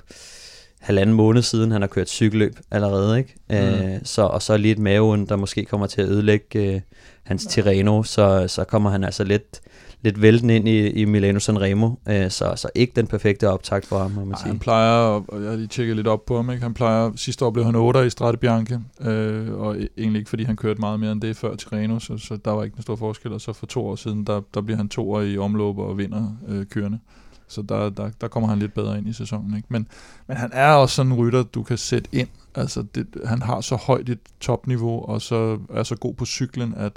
halvanden 0.80 1.16
måned 1.16 1.42
siden, 1.42 1.70
han 1.70 1.80
har 1.82 1.88
kørt 1.88 2.08
cykelløb 2.08 2.56
allerede, 2.70 3.18
ikke? 3.18 3.34
Mm. 3.50 3.56
Øh, 3.56 4.00
så, 4.02 4.22
og 4.22 4.42
så 4.42 4.56
lige 4.56 4.72
et 4.72 4.78
maven, 4.78 5.26
der 5.26 5.36
måske 5.36 5.64
kommer 5.64 5.86
til 5.86 6.02
at 6.02 6.08
ødelægge 6.08 6.74
øh, 6.74 6.80
hans 7.22 7.46
Tirreno, 7.46 8.02
så, 8.02 8.44
så 8.48 8.64
kommer 8.64 8.90
han 8.90 9.04
altså 9.04 9.24
lidt, 9.24 9.60
lidt 10.02 10.22
vælten 10.22 10.50
ind 10.50 10.68
i, 10.68 10.88
i 10.90 11.04
Milano 11.04 11.38
Sanremo, 11.38 11.90
øh, 12.08 12.30
så, 12.30 12.52
så 12.56 12.68
ikke 12.74 12.92
den 12.96 13.06
perfekte 13.06 13.48
optakt 13.48 13.86
for 13.86 13.98
ham, 13.98 14.10
må 14.10 14.24
man 14.24 14.34
Ej, 14.34 14.38
sige. 14.38 14.48
han 14.48 14.58
plejer, 14.58 14.98
og 15.28 15.42
jeg 15.42 15.50
har 15.50 15.56
lige 15.56 15.66
tjekket 15.66 15.96
lidt 15.96 16.06
op 16.06 16.24
på 16.26 16.36
ham, 16.36 16.50
ikke? 16.50 16.62
han 16.62 16.74
plejer, 16.74 17.10
sidste 17.16 17.44
år 17.44 17.50
blev 17.50 17.64
han 17.64 17.74
8 17.74 18.06
i 18.06 18.10
Strade 18.10 18.36
Bianche, 18.36 18.80
øh, 19.00 19.52
og 19.52 19.76
e- 19.76 19.86
egentlig 19.98 20.18
ikke, 20.18 20.28
fordi 20.28 20.44
han 20.44 20.56
kørte 20.56 20.80
meget 20.80 21.00
mere 21.00 21.12
end 21.12 21.20
det 21.20 21.36
før 21.36 21.54
Tirreno, 21.54 21.98
så, 21.98 22.18
så 22.18 22.38
der 22.44 22.50
var 22.50 22.64
ikke 22.64 22.76
en 22.76 22.82
stor 22.82 22.96
forskel, 22.96 23.32
og 23.32 23.40
så 23.40 23.52
for 23.52 23.66
to 23.66 23.86
år 23.86 23.96
siden, 23.96 24.24
der, 24.24 24.40
der 24.54 24.60
bliver 24.60 24.76
han 24.76 24.88
toer 24.88 25.22
i 25.22 25.38
omløb 25.38 25.78
og 25.78 25.98
vinder 25.98 26.36
øh, 26.48 26.66
kørende. 26.66 26.98
Så 27.52 27.62
der, 27.62 27.90
der, 27.90 28.10
der 28.20 28.28
kommer 28.28 28.48
han 28.48 28.58
lidt 28.58 28.74
bedre 28.74 28.98
ind 28.98 29.08
i 29.08 29.12
sæsonen. 29.12 29.56
Ikke? 29.56 29.68
Men, 29.70 29.88
men 30.26 30.36
han 30.36 30.50
er 30.52 30.72
også 30.72 30.94
sådan 30.94 31.12
en 31.12 31.18
rytter, 31.18 31.42
du 31.42 31.62
kan 31.62 31.78
sætte 31.78 32.08
ind. 32.12 32.28
Altså 32.54 32.84
det, 32.94 33.06
han 33.24 33.42
har 33.42 33.60
så 33.60 33.76
højt 33.76 34.08
et 34.08 34.18
topniveau, 34.40 35.04
og 35.04 35.22
så 35.22 35.58
er 35.74 35.82
så 35.82 35.96
god 35.96 36.14
på 36.14 36.24
cyklen, 36.24 36.74
at, 36.76 36.92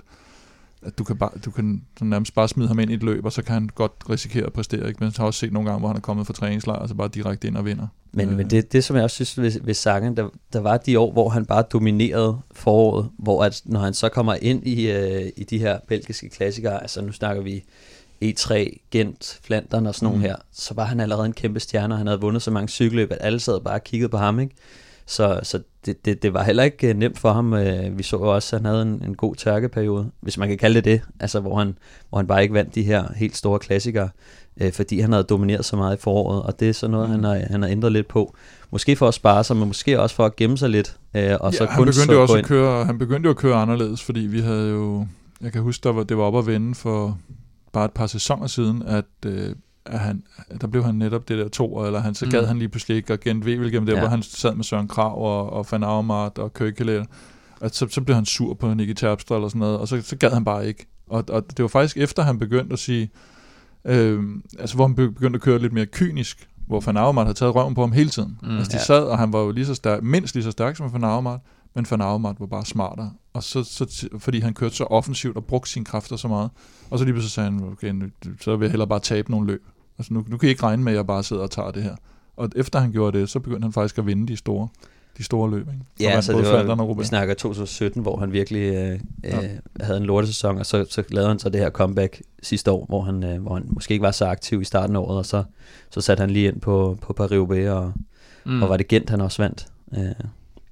at 0.82 0.98
du 0.98 1.03
kan, 1.03 1.18
bare, 1.18 1.30
du 1.45 1.52
kan 1.52 1.82
nærmest 2.02 2.36
bare 2.36 2.48
smide 2.48 2.68
ham 2.68 2.80
ind 2.80 2.91
i 2.91 2.94
et 2.94 3.03
løb, 3.03 3.26
og 3.26 3.32
så 3.32 3.41
kan 3.41 3.53
han 3.53 3.69
godt 3.76 3.91
risikere 4.10 4.45
at 4.45 4.53
præstere. 4.53 4.88
Ikke? 4.88 4.98
Men 4.99 5.06
jeg 5.06 5.14
har 5.18 5.26
også 5.26 5.40
set 5.40 5.53
nogle 5.53 5.69
gange, 5.69 5.80
hvor 5.80 5.88
han 5.88 5.98
er 5.98 6.02
kommet 6.02 6.27
fra 6.27 6.34
træningslejr, 6.34 6.80
altså 6.80 6.95
bare 6.95 7.07
direkte 7.07 7.48
ind 7.48 7.57
og 7.57 7.65
vinder. 7.65 7.88
Men, 8.11 8.30
Øh. 8.30 8.38
men 8.38 8.49
det, 8.49 8.73
det, 8.73 8.84
som 8.84 8.95
jeg 8.95 9.03
også 9.03 9.26
synes 9.26 9.38
ved, 9.38 9.61
ved 9.61 9.73
Sagan, 9.73 10.18
der, 10.18 10.30
der 10.53 10.60
var 10.60 10.77
de 10.77 10.99
år, 10.99 11.11
hvor 11.11 11.30
han 11.30 11.45
bare 11.45 11.61
dominerede 11.61 12.38
foråret, 12.52 13.10
hvor 13.18 13.44
at, 13.44 13.61
når 13.65 13.80
han 13.80 13.94
så 13.94 14.10
kommer 14.10 14.36
ind 14.41 14.68
i, 14.68 14.91
øh, 14.91 15.32
i 15.38 15.44
de 15.44 15.57
her 15.57 15.80
belgiske 15.88 16.30
klassikere, 16.30 16.82
altså 16.82 17.02
nu 17.02 17.11
snakker 17.11 17.44
vi 17.44 17.64
E3, 18.24 18.54
Gent, 18.92 19.40
Flandern 19.44 19.86
og 19.86 19.96
sådan 19.96 20.06
nogle 20.06 20.18
Mm. 20.18 20.24
her, 20.24 20.36
så 20.54 20.74
var 20.74 20.86
han 20.86 21.00
allerede 21.00 21.26
en 21.26 21.34
kæmpe 21.34 21.60
stjerne, 21.60 21.94
og 21.94 21.98
han 21.98 22.08
havde 22.08 22.22
vundet 22.22 22.42
så 22.42 22.52
mange 22.52 22.68
cykelløb, 22.70 23.12
at 23.12 23.18
alle 23.22 23.40
sad 23.40 23.60
bare 23.62 23.74
og 23.76 23.84
kiggede 23.84 24.10
på 24.10 24.18
ham, 24.18 24.40
ikke? 24.40 24.56
Så, 25.08 25.40
så 25.44 25.60
det, 25.86 26.06
det, 26.06 26.24
det 26.24 26.34
var 26.34 26.44
heller 26.44 26.64
ikke 26.64 26.88
øh, 26.90 26.96
nemt 26.98 27.20
for 27.20 27.34
ham. 27.34 27.54
Øh, 27.54 27.98
Vi 27.98 28.04
så 28.04 28.18
jo 28.18 28.36
også, 28.36 28.56
at 28.56 28.62
han 28.62 28.66
havde 28.72 28.82
en, 28.82 29.04
en 29.08 29.16
god 29.16 29.36
tørkeperiode, 29.36 30.12
hvis 30.22 30.38
man 30.38 30.50
kan 30.50 30.58
kalde 30.58 30.76
det 30.76 30.86
det, 30.86 31.02
altså 31.20 31.40
hvor 31.40 31.58
han, 31.58 31.78
hvor 32.10 32.18
han 32.18 32.28
bare 32.28 32.42
ikke 32.42 32.54
vandt 32.54 32.76
de 32.76 32.84
her 32.84 33.04
helt 33.16 33.38
store 33.38 33.60
klassikere, 33.60 34.10
øh, 34.62 34.74
fordi 34.74 35.00
han 35.00 35.12
havde 35.12 35.24
domineret 35.24 35.66
så 35.66 35.76
meget 35.76 35.98
i 35.98 36.02
foråret, 36.02 36.44
og 36.44 36.60
det 36.60 36.70
er 36.70 36.74
så 36.74 36.88
noget, 36.88 37.10
Mm. 37.10 37.16
han, 37.16 37.24
har, 37.24 37.36
han 37.52 37.62
har 37.62 37.70
ændret 37.70 37.92
lidt 37.92 38.08
på. 38.08 38.36
Måske 38.72 38.96
for 38.96 39.08
at 39.08 39.14
spare 39.14 39.44
sig, 39.44 39.56
men 39.58 39.68
måske 39.68 40.02
også 40.02 40.16
for 40.16 40.26
at 40.26 40.36
gemme 40.36 40.58
sig 40.58 40.70
lidt, 40.70 40.98
øh, 41.16 41.36
og 41.40 41.52
ja, 41.52 41.58
så 41.58 41.66
han 41.66 41.78
kun 41.78 41.86
begyndte 41.86 42.06
så 42.06 42.20
også 42.20 42.38
at 42.38 42.46
køre, 42.46 42.86
han 42.86 42.98
begyndte 42.98 43.28
jo 43.28 43.32
at 43.32 43.38
køre 43.38 43.56
anderledes, 43.56 44.04
fordi 44.04 44.20
vi 44.20 44.40
havde 44.40 44.70
jo, 44.70 45.08
jeg 45.42 45.52
kan 45.52 45.62
huske, 45.62 45.84
der 45.84 45.92
var, 45.94 46.04
det 46.04 46.18
var 46.18 46.24
op 46.24 46.38
at 46.38 46.48
vende 46.48 46.76
for 46.76 47.18
bare 47.76 47.86
et 47.86 47.92
par 47.92 48.08
sæsoner 48.08 48.48
siden, 48.48 48.84
at, 48.84 49.06
øh, 49.26 49.56
at 49.86 50.00
han, 50.00 50.24
der 50.62 50.68
blev 50.68 50.84
han 50.84 50.96
netop 50.96 51.28
det 51.30 51.38
der 51.38 51.48
to, 51.48 51.86
eller 51.86 52.00
han, 52.00 52.16
så 52.16 52.26
Mm. 52.26 52.32
gad 52.32 52.46
han 52.46 52.60
lige 52.60 52.70
pludselig 52.70 52.98
ikke, 52.98 53.14
og 53.14 53.20
Gent 53.20 53.46
ved 53.46 53.58
hvilken 53.58 53.88
der, 53.88 53.94
Ja. 53.94 54.00
hvor 54.00 54.08
han 54.10 54.24
sad 54.24 54.56
med 54.56 54.64
Søren 54.64 54.88
Krav 54.88 55.18
og, 55.24 55.54
og 55.54 55.66
Van 55.72 55.84
Aumart 55.84 56.38
og 56.38 56.54
Køkkelet, 56.54 57.06
at 57.62 57.76
så, 57.76 57.88
så 57.90 58.02
blev 58.02 58.16
han 58.16 58.26
sur 58.26 58.54
på 58.54 58.74
Nicky 58.74 58.94
Terpstra 58.94 59.36
eller 59.36 59.48
sådan 59.48 59.60
noget, 59.60 59.78
og 59.78 59.88
så, 59.88 60.02
så 60.02 60.16
gad 60.16 60.32
han 60.32 60.46
bare 60.46 60.68
ikke. 60.68 60.86
Og, 61.10 61.24
og 61.30 61.44
det 61.50 61.62
var 61.64 61.68
faktisk 61.68 61.98
efter, 61.98 62.24
han 62.24 62.40
begyndte 62.40 62.74
at 62.74 62.80
sige, 62.80 63.10
øh, 63.86 64.24
altså 64.60 64.76
hvor 64.76 64.88
han 64.88 64.96
be- 64.96 65.12
begyndte 65.12 65.38
at 65.38 65.42
køre 65.42 65.60
lidt 65.60 65.74
mere 65.74 65.86
kynisk, 65.86 66.48
hvor 66.68 66.80
Van 66.80 66.98
Aumart 66.98 67.26
havde 67.26 67.38
taget 67.38 67.56
røven 67.56 67.76
på 67.76 67.82
ham 67.82 67.92
hele 67.92 68.10
tiden. 68.10 68.38
Mm. 68.42 68.48
Mm, 68.50 68.58
altså 68.58 68.72
de 68.72 68.78
Ja. 68.78 68.84
sad, 68.84 69.04
og 69.04 69.18
han 69.18 69.34
var 69.34 69.40
jo 69.40 69.52
lige 69.52 69.66
så 69.66 69.76
stærk, 69.76 70.04
mindst 70.04 70.36
lige 70.36 70.44
så 70.44 70.52
stærk 70.52 70.76
som 70.76 70.94
Van 70.94 71.04
Aumart, 71.04 71.40
men 71.76 71.86
Van 71.90 72.02
Aumart 72.02 72.40
var 72.40 72.46
bare 72.46 72.66
smartere. 72.66 73.14
Og 73.34 73.44
så, 73.44 73.64
så, 73.64 74.08
fordi 74.20 74.40
han 74.40 74.54
kørte 74.54 74.76
så 74.76 74.84
offensivt 74.84 75.38
og 75.38 75.46
brugte 75.46 75.72
sine 75.72 75.86
kræfter 75.86 76.16
så 76.16 76.28
meget. 76.28 76.50
Og 76.90 77.00
så 77.00 77.06
lige 77.06 77.14
pludselig 77.14 77.32
sagde 77.32 77.52
han, 77.52 77.64
okay, 77.72 77.90
nu, 77.90 78.06
så 78.42 78.56
vil 78.56 78.66
jeg 78.66 78.72
hellere 78.72 78.88
bare 78.88 79.00
tabe 79.00 79.32
nogle 79.32 79.48
løb. 79.48 79.64
Altså 79.98 80.14
nu, 80.14 80.26
nu 80.28 80.38
kan 80.38 80.48
I 80.48 80.50
ikke 80.50 80.64
regne 80.64 80.84
med, 80.84 80.92
at 80.92 80.96
jeg 80.98 81.08
bare 81.08 81.24
sidder 81.24 81.44
og 81.44 81.52
tager 81.52 81.72
det 81.72 81.84
her. 81.84 81.96
Og 82.38 82.50
efter 82.56 82.80
han 82.80 82.92
gjorde 82.92 83.20
det, 83.20 83.30
så 83.30 83.40
begyndte 83.40 83.66
han 83.66 83.74
faktisk 83.74 83.98
at 83.98 84.06
vinde 84.06 84.28
de 84.28 84.38
store, 84.38 84.68
de 85.18 85.24
store 85.24 85.52
løb. 85.52 85.68
Ikke? 85.68 85.80
Ja, 86.00 86.22
så 86.22 86.32
det 86.34 86.46
var, 86.68 86.94
vi 86.94 87.04
snakker 87.04 87.34
2017, 87.34 88.02
hvor 88.02 88.20
han 88.20 88.32
virkelig 88.32 88.62
øh, 88.76 89.00
Ja. 89.24 89.44
øh, 89.44 89.50
havde 89.80 89.98
en 89.98 90.06
lortesæson, 90.06 90.58
og 90.58 90.66
så, 90.66 90.86
så 90.90 91.04
lavede 91.10 91.28
han 91.30 91.40
så 91.40 91.50
det 91.50 91.62
her 91.62 91.70
comeback 91.70 92.22
sidste 92.44 92.72
år, 92.72 92.86
hvor 92.86 93.02
han, 93.02 93.24
øh, 93.24 93.42
hvor 93.42 93.54
han 93.54 93.64
måske 93.68 93.92
ikke 93.92 94.04
var 94.04 94.12
så 94.12 94.26
aktiv 94.26 94.62
i 94.62 94.66
starten 94.66 94.96
af 94.96 95.00
året, 95.00 95.18
og 95.18 95.26
så, 95.26 95.44
så 95.90 96.02
satte 96.02 96.22
han 96.22 96.30
lige 96.30 96.48
ind 96.48 96.62
på, 96.62 96.98
på 97.02 97.14
Paris-Roubaix, 97.14 97.70
og, 97.70 97.94
mm. 98.46 98.64
og 98.64 98.70
var 98.70 98.78
det 98.78 98.88
Gent, 98.88 99.10
han 99.10 99.22
også 99.22 99.42
vandt. 99.42 99.68
Øh, 99.98 100.26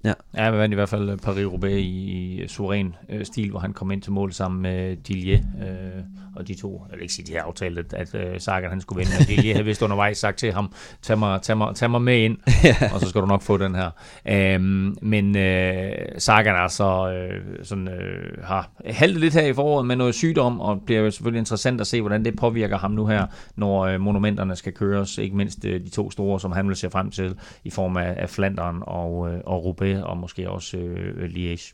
Ja, 0.03 0.13
han 0.35 0.53
vandt 0.53 0.73
i 0.73 0.75
hvert 0.75 0.89
fald 0.89 1.19
Paris-Roubaix 1.19 1.77
i, 1.77 2.43
i 2.43 2.47
suveræn 2.47 2.95
øh, 3.09 3.25
stil, 3.25 3.49
hvor 3.49 3.59
han 3.59 3.73
kom 3.73 3.91
ind 3.91 4.01
til 4.01 4.11
mål 4.11 4.33
sammen 4.33 4.61
med 4.61 4.95
Dillier. 4.95 5.37
Øh, 5.37 6.03
og 6.35 6.47
de 6.47 6.55
to, 6.55 6.85
jeg 6.89 6.95
vil 6.95 7.01
ikke 7.01 7.13
sige, 7.13 7.25
de 7.25 7.33
har 7.33 7.41
aftalt, 7.41 7.79
at, 7.79 7.93
at 7.93 8.15
øh, 8.15 8.39
Sagan 8.39 8.69
han 8.69 8.81
skulle 8.81 8.99
vinde, 8.99 9.11
men 9.19 9.27
Dillier 9.27 9.53
havde 9.53 9.65
vist 9.65 9.81
undervejs 9.81 10.17
sagt 10.17 10.37
til 10.37 10.53
ham, 10.53 10.73
tag 11.01 11.19
mig, 11.19 11.41
tag 11.41 11.57
mig, 11.57 11.75
tag 11.75 11.91
mig 11.91 12.01
med 12.01 12.17
ind, 12.17 12.37
og 12.93 12.99
så 12.99 13.09
skal 13.09 13.21
du 13.21 13.25
nok 13.25 13.41
få 13.41 13.57
den 13.57 13.75
her. 13.75 13.89
Øhm, 14.27 14.95
men 15.01 15.37
øh, 15.37 15.91
Sagan 16.17 16.55
altså 16.55 17.11
øh, 17.11 17.65
sådan, 17.65 17.87
øh, 17.87 18.43
har 18.43 18.69
haltet 18.85 19.19
lidt 19.19 19.33
her 19.33 19.45
i 19.45 19.53
foråret 19.53 19.85
med 19.85 19.95
noget 19.95 20.15
sygdom, 20.15 20.59
og 20.59 20.81
bliver 20.85 21.01
jo 21.01 21.11
selvfølgelig 21.11 21.39
interessant 21.39 21.81
at 21.81 21.87
se, 21.87 22.01
hvordan 22.01 22.25
det 22.25 22.35
påvirker 22.35 22.77
ham 22.77 22.91
nu 22.91 23.05
her, 23.05 23.25
når 23.55 23.81
øh, 23.81 24.01
monumenterne 24.01 24.55
skal 24.55 24.73
køres, 24.73 25.17
ikke 25.17 25.35
mindst 25.37 25.65
øh, 25.65 25.81
de 25.81 25.89
to 25.89 26.11
store, 26.11 26.39
som 26.39 26.51
han 26.51 26.67
vil 26.67 26.75
se 26.75 26.89
frem 26.89 27.11
til, 27.11 27.35
i 27.63 27.69
form 27.69 27.97
af, 27.97 28.13
af 28.17 28.29
Flandern 28.29 28.79
og, 28.81 29.33
øh, 29.33 29.39
og 29.45 29.65
Roubaix, 29.65 29.92
og 30.01 30.17
måske 30.17 30.49
også 30.49 30.77
øh, 30.77 31.29
Liège. 31.29 31.73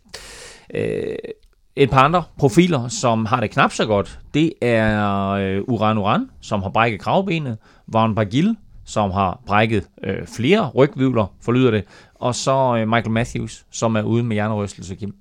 Øh, 0.74 1.16
et 1.76 1.90
par 1.90 2.04
andre 2.04 2.24
profiler, 2.38 2.88
som 2.88 3.26
har 3.26 3.40
det 3.40 3.52
knap 3.52 3.72
så 3.72 3.86
godt, 3.86 4.20
det 4.34 4.54
er 4.62 5.30
øh, 5.30 5.62
Uran 5.68 5.98
Uran, 5.98 6.30
som 6.42 6.62
har 6.62 6.70
brækket 6.70 7.00
kravbenet, 7.00 7.58
Van 7.88 8.16
Bagil, 8.16 8.56
som 8.86 9.12
har 9.12 9.42
brækket 9.46 9.88
øh, 10.04 10.28
flere 10.28 10.70
rygvivler, 10.70 11.34
forlyder 11.42 11.72
det, 11.72 11.84
og 12.16 12.36
så 12.36 12.76
øh, 12.78 12.88
Michael 12.88 13.12
Matthews, 13.12 13.66
som 13.72 13.96
er 13.96 14.02
ude 14.02 14.24
med 14.24 14.36
hjernerystelse, 14.36 14.96
Kim. 14.96 15.16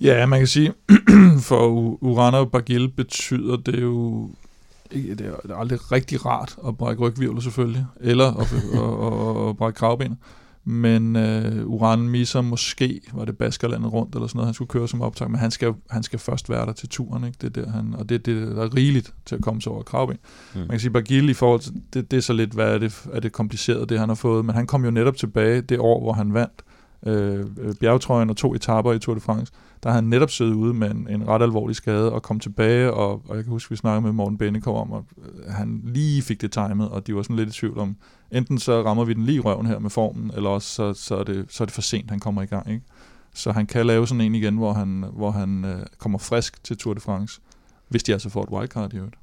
Ja, 0.00 0.26
man 0.26 0.40
kan 0.40 0.46
sige, 0.46 0.72
for 1.48 1.68
Uran 2.00 2.34
og 2.34 2.50
Bagil 2.50 2.88
betyder 2.88 3.56
det 3.56 3.82
jo 3.82 4.28
ikke, 4.90 5.14
det 5.14 5.26
er, 5.26 5.36
det 5.42 5.50
er 5.50 5.56
aldrig 5.56 5.92
rigtig 5.92 6.26
rart 6.26 6.56
at 6.68 6.76
brække 6.76 7.02
rygvirvler 7.02 7.40
selvfølgelig, 7.40 7.86
eller 8.00 8.26
at, 8.26 8.52
at, 8.52 9.42
at, 9.42 9.48
at 9.48 9.56
brække 9.56 9.76
kravbenet. 9.76 10.16
Men 10.64 11.16
uh, 11.16 11.66
Uran 11.66 12.08
misser 12.08 12.40
måske, 12.40 13.00
var 13.12 13.24
det 13.24 13.38
Baskerlandet 13.38 13.92
rundt 13.92 14.14
eller 14.14 14.26
sådan 14.26 14.36
noget, 14.38 14.46
han 14.46 14.54
skulle 14.54 14.68
køre 14.68 14.88
som 14.88 15.02
optag, 15.02 15.30
men 15.30 15.40
han 15.40 15.50
skal, 15.50 15.74
han 15.90 16.02
skal 16.02 16.18
først 16.18 16.50
være 16.50 16.66
der 16.66 16.72
til 16.72 16.88
turen, 16.88 17.24
ikke? 17.24 17.38
Det 17.40 17.56
er 17.56 17.62
der, 17.62 17.70
han, 17.70 17.94
og 17.98 18.08
det, 18.08 18.26
det 18.26 18.56
der 18.56 18.62
er 18.62 18.76
rigeligt 18.76 19.14
til 19.26 19.34
at 19.34 19.42
komme 19.42 19.62
sig 19.62 19.72
over 19.72 19.82
kravben. 19.82 20.16
Mm. 20.54 20.60
Man 20.60 20.68
kan 20.68 20.80
sige, 20.80 20.90
Bagil 20.90 21.28
i 21.28 21.34
forhold 21.34 21.60
til, 21.60 21.72
det, 21.94 22.10
det 22.10 22.16
er 22.16 22.20
så 22.20 22.32
lidt, 22.32 22.52
hvad 22.52 22.74
er 22.74 22.78
det, 22.78 23.06
er 23.12 23.20
det 23.20 23.32
kompliceret, 23.32 23.88
det 23.88 23.98
han 23.98 24.08
har 24.08 24.16
fået, 24.16 24.44
men 24.44 24.54
han 24.54 24.66
kom 24.66 24.84
jo 24.84 24.90
netop 24.90 25.16
tilbage 25.16 25.60
det 25.60 25.78
år, 25.78 26.00
hvor 26.00 26.12
han 26.12 26.34
vandt 26.34 26.62
øh, 27.06 27.40
øh, 27.60 27.74
bjergtrøjen 27.80 28.30
og 28.30 28.36
to 28.36 28.54
etaper 28.54 28.92
i 28.92 28.98
Tour 28.98 29.14
de 29.14 29.20
France, 29.20 29.52
der 29.82 29.88
har 29.88 29.94
han 29.94 30.04
netop 30.04 30.30
siddet 30.30 30.52
ude 30.52 30.74
med 30.74 30.90
en, 30.90 31.06
en 31.10 31.28
ret 31.28 31.42
alvorlig 31.42 31.76
skade 31.76 32.12
og 32.12 32.22
kom 32.22 32.40
tilbage, 32.40 32.92
og, 32.92 33.22
og 33.28 33.36
jeg 33.36 33.44
kan 33.44 33.50
huske, 33.50 33.70
vi 33.70 33.76
snakkede 33.76 34.02
med 34.02 34.12
Morten 34.12 34.38
Bennekov 34.38 34.80
om, 34.80 34.92
at 34.92 35.02
øh, 35.18 35.52
han 35.52 35.80
lige 35.84 36.22
fik 36.22 36.40
det 36.40 36.52
timet, 36.52 36.88
og 36.88 37.06
de 37.06 37.14
var 37.14 37.22
sådan 37.22 37.36
lidt 37.36 37.48
i 37.48 37.52
tvivl 37.52 37.78
om, 37.78 37.96
enten 38.34 38.58
så 38.58 38.82
rammer 38.82 39.04
vi 39.04 39.14
den 39.14 39.26
lige 39.26 39.36
i 39.36 39.40
røven 39.40 39.66
her 39.66 39.78
med 39.78 39.90
formen, 39.90 40.30
eller 40.36 40.50
også 40.50 40.68
så, 40.68 40.94
så, 40.94 41.16
er, 41.16 41.24
det, 41.24 41.46
så 41.48 41.64
er 41.64 41.66
det 41.66 41.74
for 41.74 41.82
sent, 41.82 42.10
han 42.10 42.20
kommer 42.20 42.42
i 42.42 42.46
gang. 42.46 42.70
Ikke? 42.70 42.84
Så 43.34 43.52
han 43.52 43.66
kan 43.66 43.86
lave 43.86 44.06
sådan 44.06 44.20
en 44.20 44.34
igen, 44.34 44.56
hvor 44.56 44.72
han, 44.72 45.04
hvor 45.12 45.30
han 45.30 45.64
øh, 45.64 45.86
kommer 45.98 46.18
frisk 46.18 46.64
til 46.64 46.76
Tour 46.76 46.94
de 46.94 47.00
France, 47.00 47.40
hvis 47.88 48.02
de 48.02 48.12
altså 48.12 48.28
får 48.28 48.42
et 48.42 48.48
wildcard 48.48 48.92
i 48.92 48.96
øvrigt. 48.96 49.16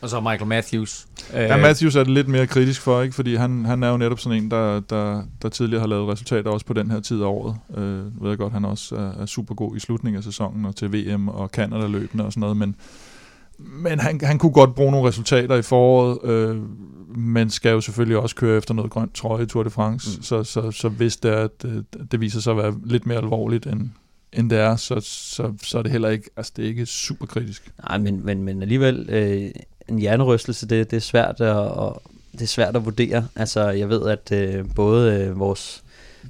Og 0.00 0.08
så 0.08 0.20
Michael 0.20 0.46
Matthews. 0.46 1.06
Ja, 1.32 1.56
Matthews 1.56 1.96
er 1.96 2.04
det 2.04 2.12
lidt 2.12 2.28
mere 2.28 2.46
kritisk 2.46 2.80
for, 2.80 3.02
ikke? 3.02 3.14
fordi 3.14 3.34
han, 3.34 3.64
han 3.64 3.82
er 3.82 3.88
jo 3.88 3.96
netop 3.96 4.18
sådan 4.18 4.42
en, 4.42 4.50
der, 4.50 4.80
der, 4.80 5.22
der 5.42 5.48
tidligere 5.48 5.80
har 5.80 5.86
lavet 5.86 6.08
resultater 6.08 6.50
også 6.50 6.66
på 6.66 6.72
den 6.72 6.90
her 6.90 7.00
tid 7.00 7.22
af 7.22 7.26
året. 7.26 7.56
Øh, 7.76 8.22
ved 8.22 8.28
jeg 8.28 8.38
godt, 8.38 8.52
han 8.52 8.64
også 8.64 8.96
er, 8.96 9.22
er 9.22 9.26
super 9.26 9.54
god 9.54 9.76
i 9.76 9.80
slutningen 9.80 10.18
af 10.18 10.24
sæsonen 10.24 10.64
og 10.64 10.76
til 10.76 10.92
VM 10.92 11.28
og 11.28 11.48
Canada 11.48 11.86
løbende 11.86 12.24
og 12.24 12.32
sådan 12.32 12.40
noget, 12.40 12.56
men, 12.56 12.76
men 13.66 13.98
han, 13.98 14.20
han 14.22 14.38
kunne 14.38 14.52
godt 14.52 14.74
bruge 14.74 14.92
nogle 14.92 15.08
resultater 15.08 15.56
i 15.56 15.62
foråret, 15.62 16.30
øh, 16.30 16.62
men 17.16 17.50
skal 17.50 17.70
jo 17.70 17.80
selvfølgelig 17.80 18.18
også 18.18 18.36
køre 18.36 18.58
efter 18.58 18.74
noget 18.74 18.90
grønt 18.90 19.14
trøje 19.14 19.42
i 19.42 19.46
Tour 19.46 19.62
de 19.62 19.70
France, 19.70 20.16
mm. 20.16 20.22
så, 20.22 20.44
så, 20.44 20.70
så 20.70 20.88
hvis 20.88 21.16
det, 21.16 21.30
er, 21.30 21.44
at, 21.44 21.64
øh, 21.64 21.82
det 22.10 22.20
viser 22.20 22.40
sig 22.40 22.50
at 22.50 22.56
være 22.56 22.74
lidt 22.84 23.06
mere 23.06 23.18
alvorligt, 23.18 23.66
end, 23.66 23.88
end 24.32 24.50
det 24.50 24.58
er, 24.58 24.76
så, 24.76 25.00
så, 25.00 25.52
så 25.62 25.78
er 25.78 25.82
det 25.82 25.92
heller 25.92 26.08
ikke, 26.08 26.30
altså 26.36 26.52
det 26.56 26.64
er 26.64 26.68
ikke 26.68 26.86
super 26.86 27.26
kritisk. 27.26 27.72
Nej, 27.88 27.98
men, 27.98 28.24
men, 28.24 28.42
men 28.42 28.62
alligevel, 28.62 29.06
øh, 29.08 29.50
en 29.88 29.98
hjernerystelse, 29.98 30.68
det, 30.68 30.90
det, 30.90 30.96
er 30.96 31.00
svært 31.00 31.40
at, 31.40 31.56
og, 31.56 32.02
det 32.32 32.42
er 32.42 32.46
svært 32.46 32.76
at 32.76 32.84
vurdere. 32.84 33.28
Altså, 33.36 33.68
jeg 33.68 33.88
ved, 33.88 34.08
at 34.08 34.32
øh, 34.32 34.64
både 34.74 35.14
øh, 35.14 35.38
vores, 35.38 35.84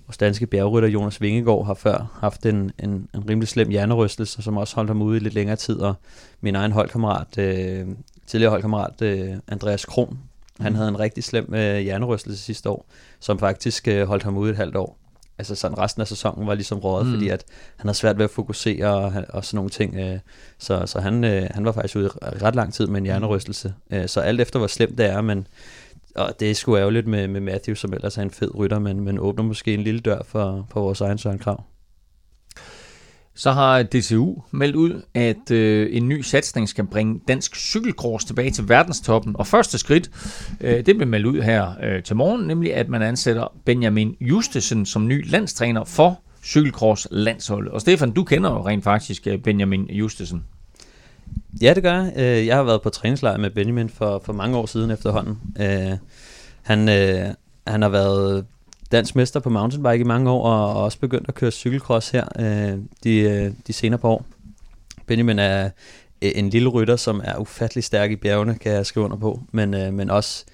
vores 0.07 0.17
danske 0.17 0.47
bjergrytter 0.47 0.89
Jonas 0.89 1.21
Vingegaard 1.21 1.67
har 1.67 1.75
før 1.75 2.19
haft 2.21 2.47
en, 2.47 2.73
en, 2.83 3.09
en 3.15 3.29
rimelig 3.29 3.49
slem 3.49 3.69
hjernerystelse, 3.69 4.43
som 4.43 4.57
også 4.57 4.77
holdt 4.77 4.91
ham 4.91 5.03
ude 5.03 5.17
i 5.17 5.21
lidt 5.21 5.35
længere 5.35 5.57
tid, 5.57 5.77
og 5.77 5.95
min 6.41 6.55
egen 6.55 6.73
holdkammerat, 6.73 7.39
øh, 7.39 7.87
tidligere 8.27 8.51
holdkammerat 8.51 9.03
øh, 9.03 9.35
Andreas 9.49 9.85
Kron, 9.85 10.19
Han 10.61 10.75
havde 10.75 10.89
en 10.89 11.01
rigtig 11.01 11.25
slem 11.25 11.55
øh, 11.55 11.79
hjernerystelse 11.79 12.43
sidste 12.43 12.71
år, 12.71 12.87
som 13.21 13.39
faktisk 13.39 13.89
øh, 13.89 14.07
holdt 14.07 14.23
ham 14.23 14.37
ude 14.37 14.51
et 14.51 14.57
halvt 14.57 14.77
år. 14.77 15.01
Altså 15.39 15.55
sådan 15.55 15.79
resten 15.79 16.01
af 16.01 16.09
sæsonen 16.09 16.47
var 16.47 16.55
ligesom 16.55 16.79
rådet, 16.79 17.07
mm. 17.07 17.13
fordi 17.13 17.29
at 17.29 17.45
han 17.77 17.89
havde 17.89 17.97
svært 17.97 18.19
ved 18.19 18.25
at 18.25 18.31
fokusere 18.31 18.87
og, 18.87 19.13
og 19.29 19.45
sådan 19.45 19.57
nogle 19.57 19.71
ting. 19.71 19.97
Øh, 19.97 20.19
så 20.59 20.87
så 20.87 21.01
han, 21.01 21.25
øh, 21.25 21.49
han 21.51 21.65
var 21.65 21.73
faktisk 21.73 21.97
ude 21.97 22.11
ret 22.23 22.55
lang 22.55 22.75
tid 22.75 22.87
med 22.87 22.99
en 23.01 23.05
hjernerystelse. 23.05 23.75
Øh, 23.91 24.09
så 24.09 24.21
alt 24.21 24.41
efter 24.41 24.59
hvor 24.59 24.67
slemt 24.67 24.99
det 24.99 25.07
er, 25.07 25.21
men 25.21 25.47
og 26.17 26.41
det 26.41 26.51
er 26.51 26.55
sgu 26.55 26.77
ærgerligt 26.77 27.07
med, 27.07 27.29
med 27.29 27.41
Matthew, 27.41 27.75
som 27.75 27.93
ellers 27.93 28.19
er 28.19 28.23
en 28.23 28.31
fed 28.31 28.55
rytter, 28.55 28.79
men, 28.79 29.01
men 29.01 29.19
åbner 29.19 29.45
måske 29.45 29.75
en 29.75 29.83
lille 29.83 30.01
dør 30.01 30.23
for, 30.27 30.67
for 30.73 30.81
vores 30.81 31.01
egen 31.01 31.19
Søren 31.19 31.39
Krav. 31.39 31.65
Så 33.35 33.53
har 33.53 33.83
DCU 33.83 34.35
meldt 34.51 34.77
ud, 34.77 35.03
at 35.15 35.51
øh, 35.51 35.89
en 35.97 36.09
ny 36.09 36.21
satsning 36.21 36.69
skal 36.69 36.87
bringe 36.87 37.21
dansk 37.29 37.57
cykelkors 37.57 38.25
tilbage 38.25 38.51
til 38.51 38.69
verdenstoppen. 38.69 39.37
Og 39.37 39.47
første 39.47 39.79
skridt, 39.79 40.11
øh, 40.61 40.87
det 40.87 40.97
blev 40.97 41.09
meldt 41.09 41.27
ud 41.27 41.41
her 41.41 41.73
øh, 41.83 42.03
til 42.03 42.17
morgen, 42.17 42.47
nemlig 42.47 42.75
at 42.75 42.89
man 42.89 43.03
ansætter 43.03 43.55
Benjamin 43.67 44.17
Justesen 44.21 44.87
som 44.87 45.09
ny 45.09 45.31
landstræner 45.31 45.85
for 45.85 46.21
cykelkors 46.45 47.07
landsholdet. 47.11 47.73
Og 47.73 47.81
Stefan, 47.81 48.11
du 48.11 48.25
kender 48.25 48.51
jo 48.51 48.67
rent 48.67 48.85
faktisk 48.85 49.27
øh, 49.27 49.39
Benjamin 49.39 49.87
Justesen. 49.91 50.45
Ja, 51.63 51.75
det 51.75 51.83
gør 51.83 51.93
jeg. 51.93 52.13
Øh, 52.17 52.47
jeg 52.47 52.57
har 52.57 52.63
været 52.63 52.83
på 52.83 52.91
træningslejr 52.91 53.37
med 53.37 53.51
Benjamin 53.51 53.89
for, 53.89 54.23
for 54.25 54.33
mange 54.33 54.57
år 54.57 54.67
siden 54.67 54.91
efterhånden. 54.91 55.39
Øh, 55.61 55.97
han, 56.63 56.89
øh, 56.89 57.35
han 57.67 57.83
har 57.83 57.89
været 57.89 58.47
dansk 58.93 59.17
mester 59.17 59.41
på 59.41 59.51
mountainbike 59.51 60.01
i 60.01 60.05
mange 60.05 60.31
år, 60.31 60.45
og, 60.45 60.85
også 60.85 60.99
begyndt 60.99 61.29
at 61.29 61.35
køre 61.35 61.51
cykelcross 61.51 62.11
her 62.11 62.25
de, 63.05 63.55
de 63.67 63.73
senere 63.73 63.99
par 63.99 64.09
år. 64.09 64.27
Benjamin 65.07 65.39
er 65.39 65.71
en 66.21 66.51
lille 66.51 66.69
rytter, 66.69 66.97
som 66.97 67.21
er 67.25 67.37
ufattelig 67.37 67.85
stærk 67.85 68.11
i 68.11 68.17
bjergene, 68.17 68.55
kan 68.55 68.73
jeg 68.73 68.87
skrive 68.87 69.05
under 69.05 69.17
på, 69.17 69.41
men, 69.53 69.71
men 69.71 70.11
også 70.11 70.45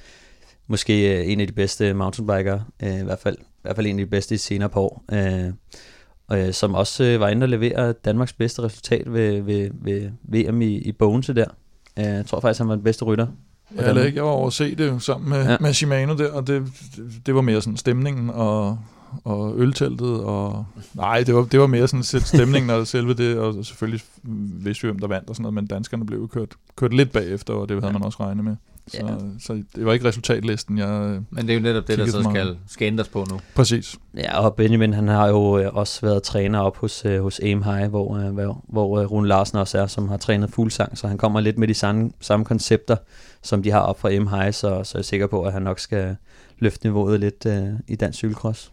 måske 0.66 1.24
en 1.24 1.40
af 1.40 1.46
de 1.46 1.52
bedste 1.52 1.94
mountainbikere, 1.94 2.64
i, 2.82 3.04
hvert 3.04 3.18
fald, 3.18 3.36
i 3.38 3.62
hvert 3.62 3.76
fald 3.76 3.86
en 3.86 4.00
af 4.00 4.06
de 4.06 4.10
bedste 4.10 4.34
i 4.34 4.38
senere 4.38 4.68
par 4.68 4.80
år, 4.80 5.04
øh, 6.32 6.52
som 6.52 6.74
også 6.74 7.04
øh, 7.04 7.20
var 7.20 7.28
inde 7.28 7.44
og 7.44 7.48
levere 7.48 7.92
Danmarks 7.92 8.32
bedste 8.32 8.62
resultat 8.62 9.12
ved, 9.12 9.40
ved, 9.40 9.70
ved 9.72 10.10
VM 10.22 10.62
i, 10.62 10.78
i 10.78 10.92
Bogense 10.92 11.34
der. 11.34 11.46
Øh, 11.98 12.04
jeg 12.04 12.26
tror 12.26 12.40
faktisk, 12.40 12.58
han 12.58 12.68
var 12.68 12.74
den 12.74 12.84
bedste 12.84 13.04
rytter 13.04 13.26
Ja, 13.76 13.88
eller 13.88 14.04
ikke. 14.04 14.16
Jeg 14.16 14.24
var 14.24 14.30
over 14.30 14.46
at 14.46 14.52
se 14.52 14.74
det 14.74 15.02
sammen 15.02 15.28
med, 15.28 15.44
ja. 15.44 15.56
med 15.60 15.72
Shimano 15.72 16.16
der, 16.16 16.32
og 16.32 16.46
det, 16.46 16.66
det 17.26 17.34
var 17.34 17.40
mere 17.40 17.62
sådan 17.62 17.76
stemningen 17.76 18.30
og, 18.30 18.78
og 19.24 19.54
ølteltet, 19.56 20.20
og 20.20 20.66
nej, 20.94 21.22
det 21.22 21.34
var, 21.34 21.44
det 21.44 21.60
var 21.60 21.66
mere 21.66 21.88
sådan 21.88 22.02
stemningen 22.22 22.70
og 22.70 22.86
selve 22.86 23.14
det, 23.14 23.38
og 23.38 23.64
selvfølgelig 23.64 24.00
vidste 24.64 24.82
vi, 24.82 24.88
hvem 24.88 24.98
der 24.98 25.08
vandt 25.08 25.28
og 25.28 25.36
sådan 25.36 25.42
noget, 25.42 25.54
men 25.54 25.66
danskerne 25.66 26.06
blev 26.06 26.28
kørt, 26.28 26.54
kørt 26.76 26.94
lidt 26.94 27.12
bagefter, 27.12 27.54
og 27.54 27.68
det 27.68 27.82
havde 27.82 27.92
man 27.92 28.02
også 28.02 28.18
regnet 28.20 28.44
med. 28.44 28.56
Så, 28.88 28.96
ja. 28.96 29.14
så 29.40 29.62
det 29.76 29.86
var 29.86 29.92
ikke 29.92 30.08
resultatlisten, 30.08 30.78
jeg 30.78 31.20
Men 31.30 31.46
det 31.46 31.50
er 31.50 31.54
jo 31.54 31.60
netop 31.60 31.88
det, 31.88 31.98
der 31.98 32.06
så 32.06 32.22
skal, 32.30 32.56
skal 32.68 32.86
ændres 32.86 33.08
på 33.08 33.26
nu. 33.30 33.40
Præcis. 33.54 33.96
Ja, 34.16 34.40
og 34.40 34.54
Benjamin, 34.54 34.92
han 34.92 35.08
har 35.08 35.28
jo 35.28 35.58
øh, 35.58 35.74
også 35.74 36.00
været 36.00 36.22
træner 36.22 36.58
op 36.58 36.76
hos, 36.76 37.04
øh, 37.04 37.22
hos 37.22 37.40
Aim 37.40 37.62
High, 37.62 37.88
hvor, 37.88 38.16
øh, 38.16 38.34
hvor, 38.34 38.64
hvor 38.68 39.04
Rune 39.04 39.28
Larsen 39.28 39.58
også 39.58 39.78
er, 39.78 39.86
som 39.86 40.08
har 40.08 40.16
trænet 40.16 40.50
fuglsang, 40.50 40.98
så 40.98 41.08
han 41.08 41.18
kommer 41.18 41.40
lidt 41.40 41.58
med 41.58 41.68
de 41.68 41.74
samme, 41.74 42.10
samme 42.20 42.44
koncepter, 42.44 42.96
som 43.42 43.62
de 43.62 43.70
har 43.70 43.80
op 43.80 44.00
fra 44.00 44.08
Aim 44.08 44.26
High, 44.26 44.52
så, 44.52 44.84
så 44.84 44.98
er 44.98 45.00
jeg 45.00 45.04
sikker 45.04 45.26
på, 45.26 45.42
at 45.42 45.52
han 45.52 45.62
nok 45.62 45.78
skal 45.78 46.16
løfte 46.58 46.86
niveauet 46.86 47.20
lidt 47.20 47.46
uh, 47.46 47.80
i 47.88 47.96
dansk 47.96 48.18
cykelcross. 48.18 48.72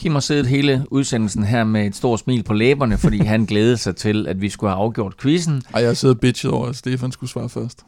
Kim 0.00 0.12
har 0.12 0.20
siddet 0.20 0.46
hele 0.46 0.84
udsendelsen 0.90 1.42
her 1.42 1.64
med 1.64 1.86
et 1.86 1.96
stort 1.96 2.20
smil 2.20 2.42
på 2.42 2.52
læberne, 2.52 2.98
fordi 2.98 3.18
han 3.34 3.44
glædede 3.44 3.76
sig 3.76 3.96
til, 3.96 4.26
at 4.28 4.40
vi 4.40 4.48
skulle 4.48 4.70
have 4.70 4.78
afgjort 4.78 5.16
quizzen. 5.16 5.62
Ej, 5.74 5.82
jeg 5.82 5.96
sidder 5.96 6.14
bitchet 6.14 6.50
over, 6.50 6.66
at 6.66 6.76
Stefan 6.76 7.12
skulle 7.12 7.30
svare 7.30 7.48
først. 7.48 7.78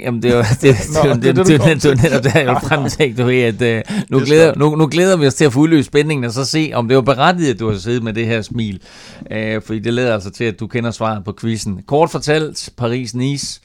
Jamen, 0.00 0.22
det 0.22 0.36
var, 0.36 0.42
det, 0.42 0.62
det, 0.62 0.76
Nå, 1.04 1.14
det, 1.14 1.22
det, 1.22 1.36
det, 1.36 1.46
det, 1.46 1.60
det, 1.60 1.82
det, 1.82 2.02
netop 2.02 2.24
jeg 2.34 2.46
var 2.46 2.60
frem 2.60 2.90
til, 2.90 3.18
du 3.18 3.24
ved, 3.24 3.62
at 3.62 3.86
uh, 3.88 3.96
nu, 4.10 4.24
glæder, 4.24 4.54
nu, 4.56 4.76
nu 4.76 4.86
glæder 4.86 5.16
vi 5.16 5.26
os 5.26 5.34
til 5.34 5.44
at 5.44 5.52
få 5.52 5.60
udløst 5.60 5.86
spændingen, 5.86 6.24
og 6.24 6.32
så 6.32 6.44
se, 6.44 6.70
om 6.74 6.88
det 6.88 6.96
var 6.96 7.02
berettiget, 7.02 7.54
at 7.54 7.60
du 7.60 7.70
har 7.70 7.78
siddet 7.78 8.02
med 8.02 8.12
det 8.12 8.26
her 8.26 8.42
smil. 8.42 8.82
Uh, 9.20 9.62
fordi 9.62 9.78
det 9.78 9.94
leder 9.94 10.14
altså 10.14 10.30
til, 10.30 10.44
at 10.44 10.60
du 10.60 10.66
kender 10.66 10.90
svaret 10.90 11.24
på 11.24 11.34
quizzen. 11.40 11.82
Kort 11.86 12.10
fortalt, 12.10 12.70
Paris-Nice 12.82 13.60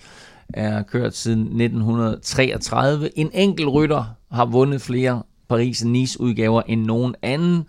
er 0.53 0.83
kørt 0.83 1.15
siden 1.15 1.41
1933. 1.41 3.19
En 3.19 3.29
enkelt 3.33 3.67
rytter 3.67 4.03
har 4.31 4.45
vundet 4.45 4.81
flere 4.81 5.21
Paris-Nice 5.53 6.19
udgaver 6.19 6.61
end 6.61 6.85
nogen 6.85 7.15
anden. 7.21 7.63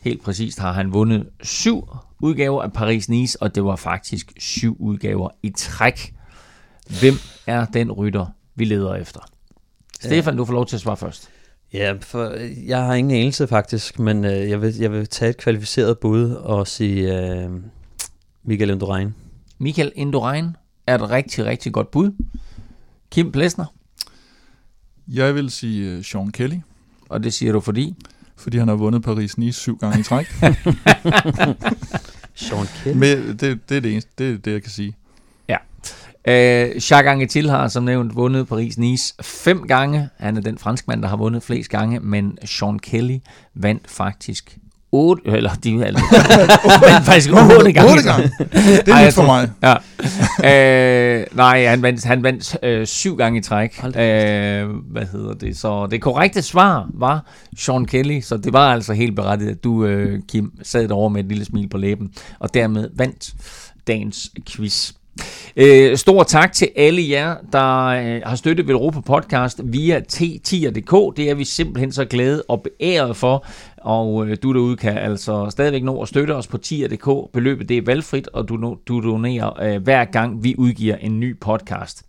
Helt 0.00 0.22
præcist 0.22 0.58
har 0.58 0.72
han 0.72 0.92
vundet 0.92 1.28
syv 1.42 1.88
udgaver 2.20 2.62
af 2.62 2.68
Paris-Nice, 2.68 3.36
og 3.40 3.54
det 3.54 3.64
var 3.64 3.76
faktisk 3.76 4.32
syv 4.38 4.76
udgaver 4.80 5.28
i 5.42 5.50
træk. 5.50 6.14
Hvem 7.00 7.14
er 7.46 7.64
den 7.64 7.92
rytter, 7.92 8.26
vi 8.54 8.64
leder 8.64 8.94
efter? 8.94 9.20
Stefan, 10.00 10.36
du 10.36 10.44
får 10.44 10.52
lov 10.52 10.66
til 10.66 10.76
at 10.76 10.80
svare 10.80 10.96
først. 10.96 11.30
Ja, 11.72 11.94
for 12.00 12.32
jeg 12.66 12.84
har 12.84 12.94
ingen 12.94 13.20
anelse 13.20 13.46
faktisk, 13.46 13.98
men 13.98 14.24
øh, 14.24 14.50
jeg, 14.50 14.62
vil, 14.62 14.76
jeg 14.76 14.92
vil 14.92 15.06
tage 15.06 15.30
et 15.30 15.36
kvalificeret 15.36 15.98
bud 15.98 16.30
og 16.30 16.66
sige 16.66 17.20
øh, 17.20 17.50
Michael 18.44 18.70
Indurain. 18.70 19.14
Michael 19.58 19.92
Indurain 19.94 20.56
er 20.86 20.94
et 20.94 21.10
rigtig, 21.10 21.44
rigtig 21.44 21.72
godt 21.72 21.90
bud. 21.90 22.10
Kim 23.10 23.32
Plesner? 23.32 23.64
Jeg 25.08 25.34
vil 25.34 25.50
sige 25.50 25.98
uh, 25.98 26.04
Sean 26.04 26.32
Kelly. 26.32 26.56
Og 27.08 27.24
det 27.24 27.32
siger 27.32 27.52
du 27.52 27.60
fordi? 27.60 27.94
Fordi 28.36 28.58
han 28.58 28.68
har 28.68 28.74
vundet 28.74 29.06
Paris-Nice 29.06 29.50
syv 29.50 29.78
gange 29.78 30.00
i 30.00 30.02
træk. 30.02 30.26
Sean 32.34 32.66
Kelly? 32.82 32.96
Men 32.96 33.38
det, 33.38 33.68
det 33.68 33.76
er 33.76 33.80
det 33.80 33.92
eneste, 33.92 34.10
det 34.18 34.34
er 34.34 34.38
det, 34.38 34.52
jeg 34.52 34.62
kan 34.62 34.70
sige. 34.70 34.96
Ja. 35.48 35.56
Øh, 36.24 36.74
Jacques 36.74 36.92
Anquetil 36.92 37.50
har 37.50 37.68
som 37.68 37.84
nævnt 37.84 38.16
vundet 38.16 38.46
Paris-Nice 38.52 39.14
fem 39.22 39.66
gange. 39.66 40.08
Han 40.16 40.36
er 40.36 40.40
den 40.40 40.58
franskmand, 40.58 41.02
der 41.02 41.08
har 41.08 41.16
vundet 41.16 41.42
flest 41.42 41.70
gange, 41.70 42.00
men 42.00 42.38
Sean 42.44 42.78
Kelly 42.78 43.18
vandt 43.54 43.90
faktisk 43.90 44.58
8, 44.92 45.22
eller 45.26 45.54
de 45.54 45.70
eller, 45.70 46.00
vandt 46.90 47.06
faktisk 47.10 47.30
8 47.32 47.72
gange. 47.72 47.90
8 47.90 48.02
gange. 48.02 48.30
Det 48.38 48.88
er 48.88 49.04
lidt 49.04 49.14
for 49.14 49.26
mig. 49.26 49.50
Ja. 49.62 49.74
Øh, 51.20 51.26
nej, 51.32 51.66
han 51.66 51.82
vandt, 51.82 52.04
han 52.04 52.22
vandt 52.22 52.56
øh, 52.62 52.86
syv 52.86 53.16
gange 53.16 53.38
i 53.38 53.42
træk. 53.42 53.84
Øh, 53.84 53.92
hvad 53.92 55.06
hedder 55.12 55.34
det? 55.40 55.56
Så 55.56 55.86
det 55.86 56.02
korrekte 56.02 56.42
svar 56.42 56.88
var 56.94 57.24
Sean 57.58 57.84
Kelly, 57.84 58.20
så 58.20 58.36
det 58.36 58.52
var 58.52 58.72
altså 58.72 58.92
helt 58.92 59.16
berettiget, 59.16 59.50
at 59.50 59.64
du, 59.64 59.84
øh, 59.84 60.20
Kim, 60.28 60.52
sad 60.62 60.88
derovre 60.88 61.10
med 61.10 61.20
et 61.20 61.28
lille 61.28 61.44
smil 61.44 61.68
på 61.68 61.78
læben, 61.78 62.10
og 62.38 62.54
dermed 62.54 62.88
vandt 62.96 63.34
dagens 63.86 64.30
quiz. 64.48 64.92
Øh, 65.56 65.96
stor 65.96 66.22
tak 66.22 66.52
til 66.52 66.68
alle 66.76 67.10
jer, 67.10 67.34
der 67.52 67.84
øh, 67.86 68.20
har 68.26 68.36
støttet 68.36 68.70
Europa 68.70 69.00
Podcast 69.00 69.60
via 69.64 70.00
t10.dk. 70.12 71.16
Det 71.16 71.30
er 71.30 71.34
vi 71.34 71.44
simpelthen 71.44 71.92
så 71.92 72.04
glade 72.04 72.42
og 72.48 72.62
beæret 72.62 73.16
for. 73.16 73.46
Og 73.82 74.26
øh, 74.26 74.36
du 74.42 74.52
derude 74.52 74.76
kan 74.76 74.98
altså 74.98 75.46
stadigvæk 75.50 75.82
nå 75.82 76.02
at 76.02 76.08
støtte 76.08 76.34
os 76.34 76.46
på 76.46 76.58
10.dk. 76.66 77.32
Beløbet 77.32 77.68
det 77.68 77.78
er 77.78 77.82
valgfrit, 77.82 78.28
og 78.28 78.48
du, 78.48 78.76
du 78.88 79.00
donerer 79.00 79.62
øh, 79.62 79.82
hver 79.82 80.04
gang 80.04 80.44
vi 80.44 80.54
udgiver 80.58 80.96
en 80.96 81.20
ny 81.20 81.40
podcast. 81.40 82.02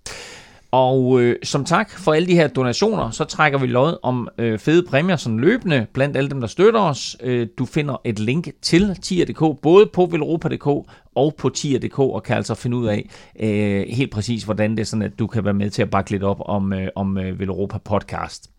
Og 0.71 1.21
øh, 1.21 1.35
som 1.43 1.65
tak 1.65 1.91
for 1.99 2.13
alle 2.13 2.27
de 2.27 2.35
her 2.35 2.47
donationer, 2.47 3.11
så 3.11 3.23
trækker 3.23 3.59
vi 3.59 3.67
lod 3.67 3.97
om 4.03 4.27
øh, 4.37 4.59
fede 4.59 4.83
præmier 4.83 5.15
sådan 5.15 5.39
løbende 5.39 5.87
blandt 5.93 6.17
alle 6.17 6.29
dem, 6.29 6.41
der 6.41 6.47
støtter 6.47 6.79
os. 6.79 7.17
Øh, 7.23 7.47
du 7.57 7.65
finder 7.65 8.01
et 8.03 8.19
link 8.19 8.49
til 8.61 8.95
tier.dk, 9.01 9.61
både 9.61 9.85
på 9.93 10.05
velropa.dk 10.05 10.67
og 11.15 11.35
på 11.37 11.49
tier.dk, 11.49 11.99
og 11.99 12.23
kan 12.23 12.35
altså 12.35 12.55
finde 12.55 12.77
ud 12.77 12.87
af 12.87 13.09
øh, 13.39 13.85
helt 13.89 14.11
præcis, 14.11 14.43
hvordan 14.43 14.71
det 14.71 14.79
er 14.79 14.85
sådan, 14.85 15.03
at 15.03 15.19
du 15.19 15.27
kan 15.27 15.45
være 15.45 15.53
med 15.53 15.69
til 15.69 15.81
at 15.81 15.89
bakke 15.89 16.11
lidt 16.11 16.23
op 16.23 16.41
om, 16.45 16.73
øh, 16.73 16.87
om 16.95 17.17
øh, 17.17 17.39
Velropa 17.39 17.77
podcast. 17.77 18.49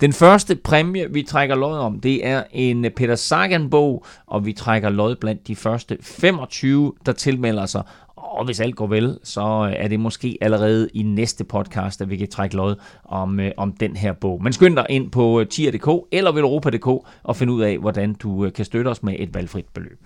Den 0.00 0.12
første 0.12 0.56
præmie, 0.56 1.12
vi 1.12 1.22
trækker 1.22 1.54
lod 1.54 1.78
om, 1.78 2.00
det 2.00 2.26
er 2.26 2.42
en 2.52 2.86
Peter 2.96 3.14
Sagan-bog, 3.14 4.04
og 4.26 4.46
vi 4.46 4.52
trækker 4.52 4.88
lod 4.88 5.16
blandt 5.16 5.48
de 5.48 5.56
første 5.56 5.98
25, 6.00 6.92
der 7.06 7.12
tilmelder 7.12 7.66
sig, 7.66 7.82
og 8.22 8.44
hvis 8.44 8.60
alt 8.60 8.76
går 8.76 8.86
vel, 8.86 9.18
så 9.22 9.40
øh, 9.40 9.84
er 9.84 9.88
det 9.88 10.00
måske 10.00 10.38
allerede 10.40 10.88
i 10.94 11.02
næste 11.02 11.44
podcast, 11.44 12.00
at 12.00 12.10
vi 12.10 12.16
kan 12.16 12.28
trække 12.28 12.56
lod 12.56 12.74
om, 13.04 13.40
øh, 13.40 13.50
om 13.56 13.72
den 13.72 13.96
her 13.96 14.12
bog. 14.12 14.42
Men 14.42 14.52
skynd 14.52 14.76
dig 14.76 14.86
ind 14.88 15.10
på 15.10 15.40
øh, 15.40 15.46
tier.dk 15.46 16.06
eller 16.12 16.32
veleuropa.dk 16.32 16.86
og 17.22 17.36
find 17.36 17.50
ud 17.50 17.62
af, 17.62 17.78
hvordan 17.78 18.14
du 18.14 18.44
øh, 18.44 18.52
kan 18.52 18.64
støtte 18.64 18.88
os 18.88 19.02
med 19.02 19.14
et 19.18 19.34
valgfrit 19.34 19.66
beløb. 19.74 19.98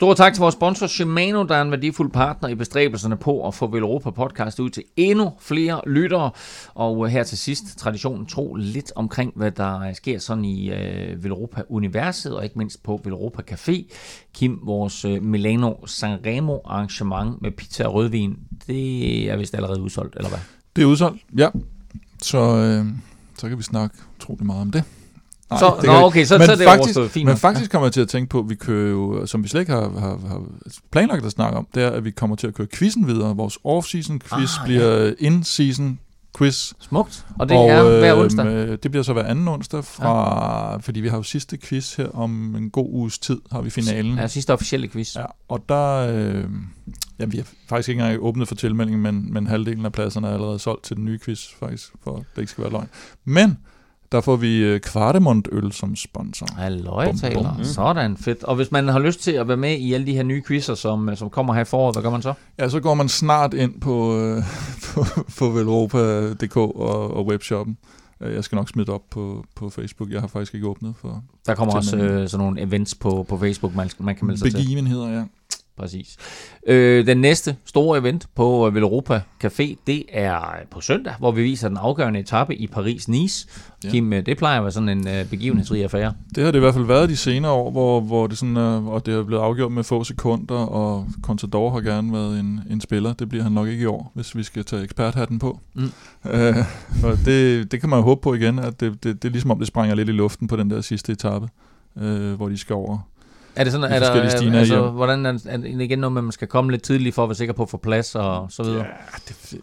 Stor 0.00 0.14
tak 0.14 0.34
til 0.34 0.40
vores 0.40 0.52
sponsor 0.52 0.86
Shimano, 0.86 1.42
der 1.44 1.54
er 1.54 1.62
en 1.62 1.70
værdifuld 1.70 2.10
partner 2.10 2.48
i 2.48 2.54
bestræbelserne 2.54 3.16
på 3.16 3.46
at 3.46 3.54
få 3.54 3.66
Velropa 3.66 4.10
podcast 4.10 4.60
ud 4.60 4.70
til 4.70 4.82
endnu 4.96 5.32
flere 5.40 5.80
lyttere. 5.86 6.30
Og 6.74 7.06
øh, 7.06 7.12
her 7.12 7.22
til 7.22 7.38
sidst, 7.38 7.78
traditionen 7.78 8.26
tro 8.26 8.54
lidt 8.54 8.92
omkring, 8.94 9.32
hvad 9.36 9.50
der 9.50 9.80
øh, 9.80 9.94
sker 9.94 10.18
sådan 10.18 10.44
i 10.44 10.70
øh, 10.70 11.24
Velropa-universet, 11.24 12.36
og 12.36 12.44
ikke 12.44 12.58
mindst 12.58 12.82
på 12.82 13.00
Velropa 13.04 13.42
Café. 13.50 13.94
Kim, 14.34 14.60
vores 14.62 15.04
øh, 15.04 15.22
Milano 15.22 15.86
Sanremo 15.86 16.58
arrangement 16.64 17.42
med 17.42 17.50
pizza 17.50 17.84
og 17.86 17.94
rødvin, 17.94 18.36
det 18.66 19.30
er 19.30 19.36
vist 19.36 19.54
allerede 19.54 19.80
udsolgt, 19.80 20.16
eller 20.16 20.28
hvad? 20.28 20.40
Det 20.76 20.82
er 20.82 20.86
udsolgt, 20.86 21.22
ja. 21.38 21.48
Så, 22.22 22.38
øh, 22.38 22.86
så 23.38 23.48
kan 23.48 23.58
vi 23.58 23.62
snakke 23.62 23.96
utrolig 24.18 24.46
meget 24.46 24.60
om 24.60 24.70
det. 24.70 24.84
Nej, 25.50 25.58
Så, 25.58 25.76
det 25.80 25.86
nå, 25.86 25.92
okay, 25.92 26.24
så, 26.24 26.38
men 26.38 26.46
så 26.46 26.52
er 26.52 26.56
det 26.56 26.64
faktisk, 26.64 26.80
overstået. 26.80 27.10
Fint 27.10 27.26
Men 27.26 27.36
faktisk 27.36 27.70
kommer 27.70 27.86
jeg 27.86 27.92
til 27.92 28.00
at 28.00 28.08
tænke 28.08 28.28
på, 28.28 28.38
at 28.38 28.48
vi 28.48 28.54
kører 28.54 28.90
jo, 28.90 29.26
som 29.26 29.42
vi 29.42 29.48
slet 29.48 29.60
ikke 29.60 29.72
har, 29.72 29.80
har, 29.98 30.18
har 30.28 30.42
planlagt 30.92 31.24
at 31.24 31.32
snakke 31.32 31.58
om, 31.58 31.66
det 31.74 31.82
er, 31.82 31.90
at 31.90 32.04
vi 32.04 32.10
kommer 32.10 32.36
til 32.36 32.46
at 32.46 32.54
køre 32.54 32.66
quizzen 32.74 33.06
videre. 33.06 33.36
Vores 33.36 33.58
off-season 33.64 34.18
quiz 34.18 34.58
Ah, 34.60 34.64
bliver 34.64 35.12
in-season 35.18 35.98
quiz. 36.38 36.72
Smukt. 36.80 37.26
Og 37.38 37.48
det 37.48 37.56
er 37.56 37.98
hver 37.98 38.14
onsdag. 38.14 38.46
øh, 38.46 38.78
det 38.82 38.90
bliver 38.90 39.02
så 39.04 39.12
hver 39.12 39.22
anden 39.24 39.48
onsdag, 39.48 39.84
fra, 39.84 40.70
ja. 40.70 40.76
fordi 40.76 41.00
vi 41.00 41.08
har 41.08 41.16
jo 41.16 41.22
sidste 41.22 41.58
quiz 41.58 41.94
her 41.94 42.08
om 42.08 42.56
en 42.56 42.70
god 42.70 42.88
uges 42.90 43.18
tid, 43.18 43.40
har 43.52 43.60
vi 43.60 43.70
finalen. 43.70 44.18
Ja, 44.18 44.26
sidste 44.26 44.52
officielle 44.52 44.88
quiz. 44.88 45.16
Ja, 45.16 45.24
og 45.48 45.64
der, 45.68 45.96
øh, 45.96 46.44
ja, 47.18 47.24
vi 47.24 47.36
har 47.36 47.46
faktisk 47.68 47.88
ikke 47.88 48.02
engang 48.02 48.22
åbnet 48.22 48.48
for 48.48 48.54
tilmeldingen, 48.54 49.02
men, 49.02 49.32
men 49.32 49.46
halvdelen 49.46 49.84
af 49.84 49.92
pladserne 49.92 50.28
er 50.28 50.32
allerede 50.34 50.58
solgt 50.58 50.84
til 50.84 50.96
den 50.96 51.04
nye 51.04 51.18
quiz, 51.24 51.46
faktisk, 51.60 51.92
for 52.04 52.16
det 52.16 52.42
ikke 52.42 52.50
skal 52.52 52.62
være 52.62 52.72
løgn. 52.72 52.88
Men 53.24 53.58
der 54.12 54.20
får 54.20 54.36
vi 54.36 54.56
øh, 54.58 54.80
Kvartemont 54.80 55.48
øl 55.52 55.72
som 55.72 55.96
sponsor. 55.96 56.46
Halløj, 56.56 57.12
taler. 57.20 57.54
bum. 57.56 57.64
Sådan, 57.64 58.16
fedt. 58.16 58.44
Og 58.44 58.56
hvis 58.56 58.70
man 58.72 58.88
har 58.88 58.98
lyst 58.98 59.20
til 59.20 59.32
at 59.32 59.48
være 59.48 59.56
med 59.56 59.76
i 59.78 59.92
alle 59.94 60.06
de 60.06 60.12
her 60.12 60.22
nye 60.22 60.42
quizzer, 60.46 60.74
som, 60.74 61.16
som 61.16 61.30
kommer 61.30 61.54
her 61.54 61.60
i 61.60 61.64
foråret, 61.64 61.94
hvad 61.94 62.02
gør 62.02 62.10
man 62.10 62.22
så? 62.22 62.32
Ja, 62.58 62.68
så 62.68 62.80
går 62.80 62.94
man 62.94 63.08
snart 63.08 63.54
ind 63.54 63.80
på, 63.80 64.16
øh, 64.18 64.42
på, 64.94 65.04
på 65.38 65.50
velropa.dk 65.50 66.56
og, 66.56 67.16
og 67.16 67.26
webshoppen. 67.26 67.76
Øh, 68.20 68.34
Jeg 68.34 68.44
skal 68.44 68.56
nok 68.56 68.68
smide 68.68 68.86
det 68.86 68.94
op 68.94 69.02
på, 69.10 69.44
på 69.56 69.70
Facebook. 69.70 70.10
Jeg 70.10 70.20
har 70.20 70.28
faktisk 70.28 70.54
ikke 70.54 70.66
åbnet 70.66 70.94
for 71.00 71.22
Der 71.46 71.54
kommer 71.54 71.74
også 71.74 71.96
øh, 71.96 72.28
sådan 72.28 72.44
nogle 72.46 72.60
events 72.62 72.94
på, 72.94 73.26
på 73.28 73.38
Facebook, 73.38 73.74
man, 73.74 73.90
man 73.98 74.16
kan 74.16 74.26
melde 74.26 74.38
sig 74.40 74.50
til. 74.50 74.58
begivenheder, 74.58 75.08
ja. 75.08 75.22
Præcis. 75.80 76.16
Øh, 76.66 77.06
den 77.06 77.18
næste 77.18 77.56
store 77.64 77.98
event 77.98 78.26
på 78.34 78.70
Velropa 78.72 79.20
Café, 79.44 79.76
det 79.86 80.04
er 80.12 80.40
på 80.70 80.80
søndag, 80.80 81.14
hvor 81.18 81.30
vi 81.30 81.42
viser 81.42 81.68
den 81.68 81.76
afgørende 81.76 82.20
etape 82.20 82.56
i 82.56 82.66
Paris-Nice. 82.66 83.48
Ja. 83.84 83.90
Kim, 83.90 84.12
øh, 84.12 84.26
det 84.26 84.38
plejer 84.38 84.58
at 84.58 84.62
være 84.62 84.72
sådan 84.72 84.88
en 84.88 85.08
øh, 85.08 85.30
begivenhedsrig 85.30 85.82
affære. 85.82 86.14
Det 86.34 86.44
har 86.44 86.50
det 86.50 86.58
i 86.58 86.60
hvert 86.60 86.74
fald 86.74 86.84
været 86.84 87.08
de 87.08 87.16
senere 87.16 87.52
år, 87.52 87.70
hvor, 87.70 88.00
hvor 88.00 88.26
det 88.26 88.38
sådan, 88.38 88.56
øh, 88.56 88.86
og 88.86 89.06
det 89.06 89.14
er 89.14 89.24
blevet 89.24 89.42
afgjort 89.42 89.72
med 89.72 89.84
få 89.84 90.04
sekunder, 90.04 90.54
og 90.54 91.06
Contador 91.22 91.70
har 91.70 91.80
gerne 91.80 92.12
været 92.12 92.40
en, 92.40 92.60
en 92.70 92.80
spiller. 92.80 93.12
Det 93.12 93.28
bliver 93.28 93.42
han 93.42 93.52
nok 93.52 93.68
ikke 93.68 93.82
i 93.82 93.86
år, 93.86 94.10
hvis 94.14 94.36
vi 94.36 94.42
skal 94.42 94.64
tage 94.64 94.82
eksperthatten 94.82 95.38
på. 95.38 95.58
Mm. 95.74 95.92
Øh, 96.30 96.56
og 97.04 97.16
det, 97.24 97.72
det 97.72 97.80
kan 97.80 97.88
man 97.88 97.98
jo 97.98 98.02
håbe 98.02 98.20
på 98.20 98.34
igen, 98.34 98.58
at 98.58 98.80
det, 98.80 99.04
det, 99.04 99.22
det 99.22 99.28
er 99.28 99.32
ligesom 99.32 99.50
om, 99.50 99.58
det 99.58 99.68
springer 99.68 99.94
lidt 99.94 100.08
i 100.08 100.12
luften 100.12 100.48
på 100.48 100.56
den 100.56 100.70
der 100.70 100.80
sidste 100.80 101.12
etape, 101.12 101.48
øh, 102.00 102.32
hvor 102.32 102.48
de 102.48 102.58
skal 102.58 102.74
over. 102.74 102.98
Er 103.60 103.64
det 103.64 103.72
sådan, 103.72 103.92
er 103.92 103.98
der, 103.98 104.28
stigne 104.28 104.58
altså, 104.58 104.82
hjem. 104.82 104.94
hvordan 104.94 105.26
er, 105.26 105.38
er 105.46 105.56
det 105.56 105.80
igen 105.80 105.98
noget 105.98 106.12
med, 106.12 106.20
at 106.20 106.24
man 106.24 106.32
skal 106.32 106.48
komme 106.48 106.70
lidt 106.70 106.82
tidligt 106.82 107.14
for 107.14 107.22
at 107.22 107.28
være 107.28 107.34
sikker 107.34 107.54
på 107.54 107.62
at 107.62 107.68
få 107.68 107.76
plads 107.76 108.14
og 108.14 108.52
så 108.52 108.62
videre? 108.62 108.84
Ja, 108.84 108.92
det, 109.28 109.60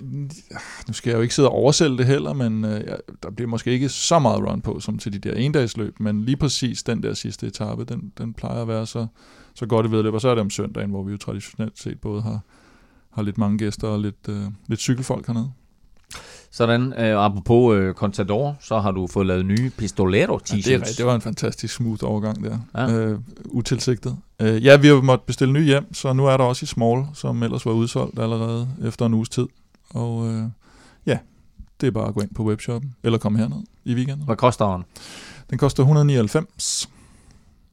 nu 0.88 0.94
skal 0.94 1.10
jeg 1.10 1.18
jo 1.18 1.22
ikke 1.22 1.36
sidde 1.36 1.50
og 1.50 1.56
oversælge 1.56 1.98
det 1.98 2.06
heller, 2.06 2.34
men 2.34 2.66
øh, 2.66 2.82
der 3.24 3.32
bliver 3.32 3.50
måske 3.50 3.72
ikke 3.72 3.90
så 3.90 4.20
meget 4.20 4.40
run 4.50 4.62
på 4.62 4.80
som 4.80 4.98
til 4.98 5.14
de 5.14 5.30
der 5.30 5.36
endagsløb, 5.36 6.00
men 6.00 6.22
lige 6.22 6.38
præcis 6.38 6.84
den 6.84 7.04
der 7.04 7.14
sidste 7.14 7.48
etape, 7.48 7.84
den, 7.84 8.12
den 8.18 8.34
plejer 8.34 8.62
at 8.62 8.68
være 8.68 8.86
så, 8.86 9.08
så 9.54 9.66
godt 9.66 9.86
et 9.86 9.92
vedløb, 9.92 10.14
og 10.14 10.22
så 10.22 10.30
er 10.30 10.36
det 10.36 10.42
om 10.42 10.50
søndagen, 10.50 10.90
hvor 10.90 11.04
vi 11.04 11.12
jo 11.12 11.18
traditionelt 11.18 11.80
set 11.80 12.02
både 12.02 12.22
har, 12.22 12.40
har 13.12 13.22
lidt 13.22 13.38
mange 13.38 13.58
gæster 13.58 13.88
og 13.88 14.00
lidt, 14.00 14.30
øh, 14.30 14.44
lidt 14.68 14.80
cykelfolk 14.80 15.28
hernede. 15.28 15.52
Sådan, 16.52 16.94
øh, 16.94 17.26
apropos 17.26 17.76
øh, 17.76 17.94
Contador, 17.94 18.56
så 18.60 18.80
har 18.80 18.92
du 18.92 19.08
fået 19.08 19.28
lavet 19.28 19.46
nye 19.46 19.70
Pistolero 19.78 20.40
Ja, 20.52 20.56
det, 20.58 20.98
det 20.98 21.06
var 21.06 21.16
en 21.16 21.22
fantastisk 21.22 21.74
smooth 21.76 22.04
overgang 22.04 22.44
der. 22.44 22.58
Ja. 22.76 22.94
Øh, 22.94 23.20
utilsigtet. 23.46 24.18
Øh, 24.42 24.66
ja, 24.66 24.78
vi 24.78 24.88
har 24.88 25.02
måttet 25.02 25.26
bestille 25.26 25.54
nye 25.54 25.66
hjem, 25.66 25.94
så 25.94 26.14
nu 26.14 26.26
er 26.26 26.38
der 26.38 26.44
også 26.44 26.64
i 26.64 26.68
Small, 26.68 27.06
som 27.14 27.44
ellers 27.44 27.66
var 27.66 27.72
udsolgt 27.72 28.20
allerede 28.20 28.68
efter 28.86 29.06
en 29.06 29.14
uges 29.14 29.30
tid. 29.30 29.48
Og 29.90 30.28
øh, 30.28 30.44
ja, 31.06 31.18
det 31.82 31.88
er 31.88 31.92
bare 31.92 32.08
at 32.08 32.14
gå 32.14 32.22
ind 32.22 32.36
på 32.36 32.44
webshoppen, 32.44 32.96
eller 33.04 33.18
komme 33.18 33.40
herned 33.40 33.64
i 33.86 33.96
weekenden. 33.96 34.26
Hvad 34.26 34.36
koster 34.36 34.76
den? 34.76 34.84
Den 35.50 35.58
koster 35.58 35.84
199. 35.84 36.90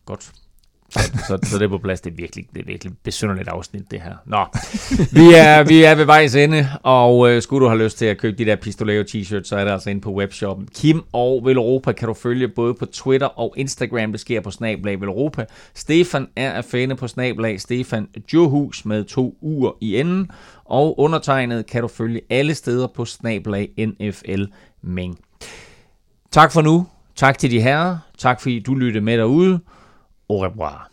Godt. 0.06 0.32
Så, 0.94 1.12
så, 1.28 1.38
så 1.42 1.58
det 1.58 1.64
er 1.64 1.68
på 1.68 1.78
plads. 1.78 2.00
Det 2.00 2.10
er 2.10 2.14
virkelig, 2.16 2.46
det 2.54 2.60
er 2.60 2.66
virkelig 2.66 2.92
besynderligt 3.02 3.48
afsnit, 3.48 3.90
det 3.90 4.00
her. 4.00 4.14
Nå, 4.26 4.44
vi 5.20 5.34
er, 5.34 5.62
vi 5.62 5.84
er 5.84 5.94
ved 5.94 6.04
vejs 6.04 6.34
ende, 6.34 6.68
og 6.82 7.30
øh, 7.30 7.42
skulle 7.42 7.64
du 7.64 7.68
have 7.68 7.84
lyst 7.84 7.98
til 7.98 8.06
at 8.06 8.18
købe 8.18 8.38
de 8.38 8.44
der 8.44 8.56
Pistoleo 8.56 9.02
t-shirts, 9.02 9.44
så 9.44 9.56
er 9.56 9.64
det 9.64 9.70
altså 9.70 9.90
inde 9.90 10.00
på 10.00 10.12
webshoppen. 10.12 10.68
Kim 10.74 11.02
og 11.12 11.40
Velropa 11.44 11.92
kan 11.92 12.08
du 12.08 12.14
følge 12.14 12.48
både 12.48 12.74
på 12.74 12.86
Twitter 12.86 13.26
og 13.26 13.54
Instagram. 13.56 14.12
Det 14.12 14.20
sker 14.20 14.40
på 14.40 14.50
Snablag 14.50 15.00
Velropa. 15.00 15.44
Stefan 15.74 16.28
er 16.36 16.50
at 16.50 16.64
finde 16.64 16.96
på 16.96 17.08
Snablag 17.08 17.60
Stefan 17.60 18.08
Johus 18.32 18.84
med 18.84 19.04
to 19.04 19.36
uger 19.40 19.72
i 19.80 20.00
enden. 20.00 20.30
Og 20.64 21.00
undertegnet 21.00 21.66
kan 21.66 21.82
du 21.82 21.88
følge 21.88 22.20
alle 22.30 22.54
steder 22.54 22.86
på 22.86 23.04
Snablag 23.04 23.68
NFL 23.78 24.44
Ming. 24.82 25.18
Tak 26.30 26.52
for 26.52 26.62
nu. 26.62 26.86
Tak 27.16 27.38
til 27.38 27.50
de 27.50 27.60
herrer. 27.60 27.98
Tak 28.18 28.40
fordi 28.40 28.60
du 28.60 28.74
lyttede 28.74 29.04
med 29.04 29.18
derude. 29.18 29.60
Au 30.28 30.38
revoir. 30.38 30.90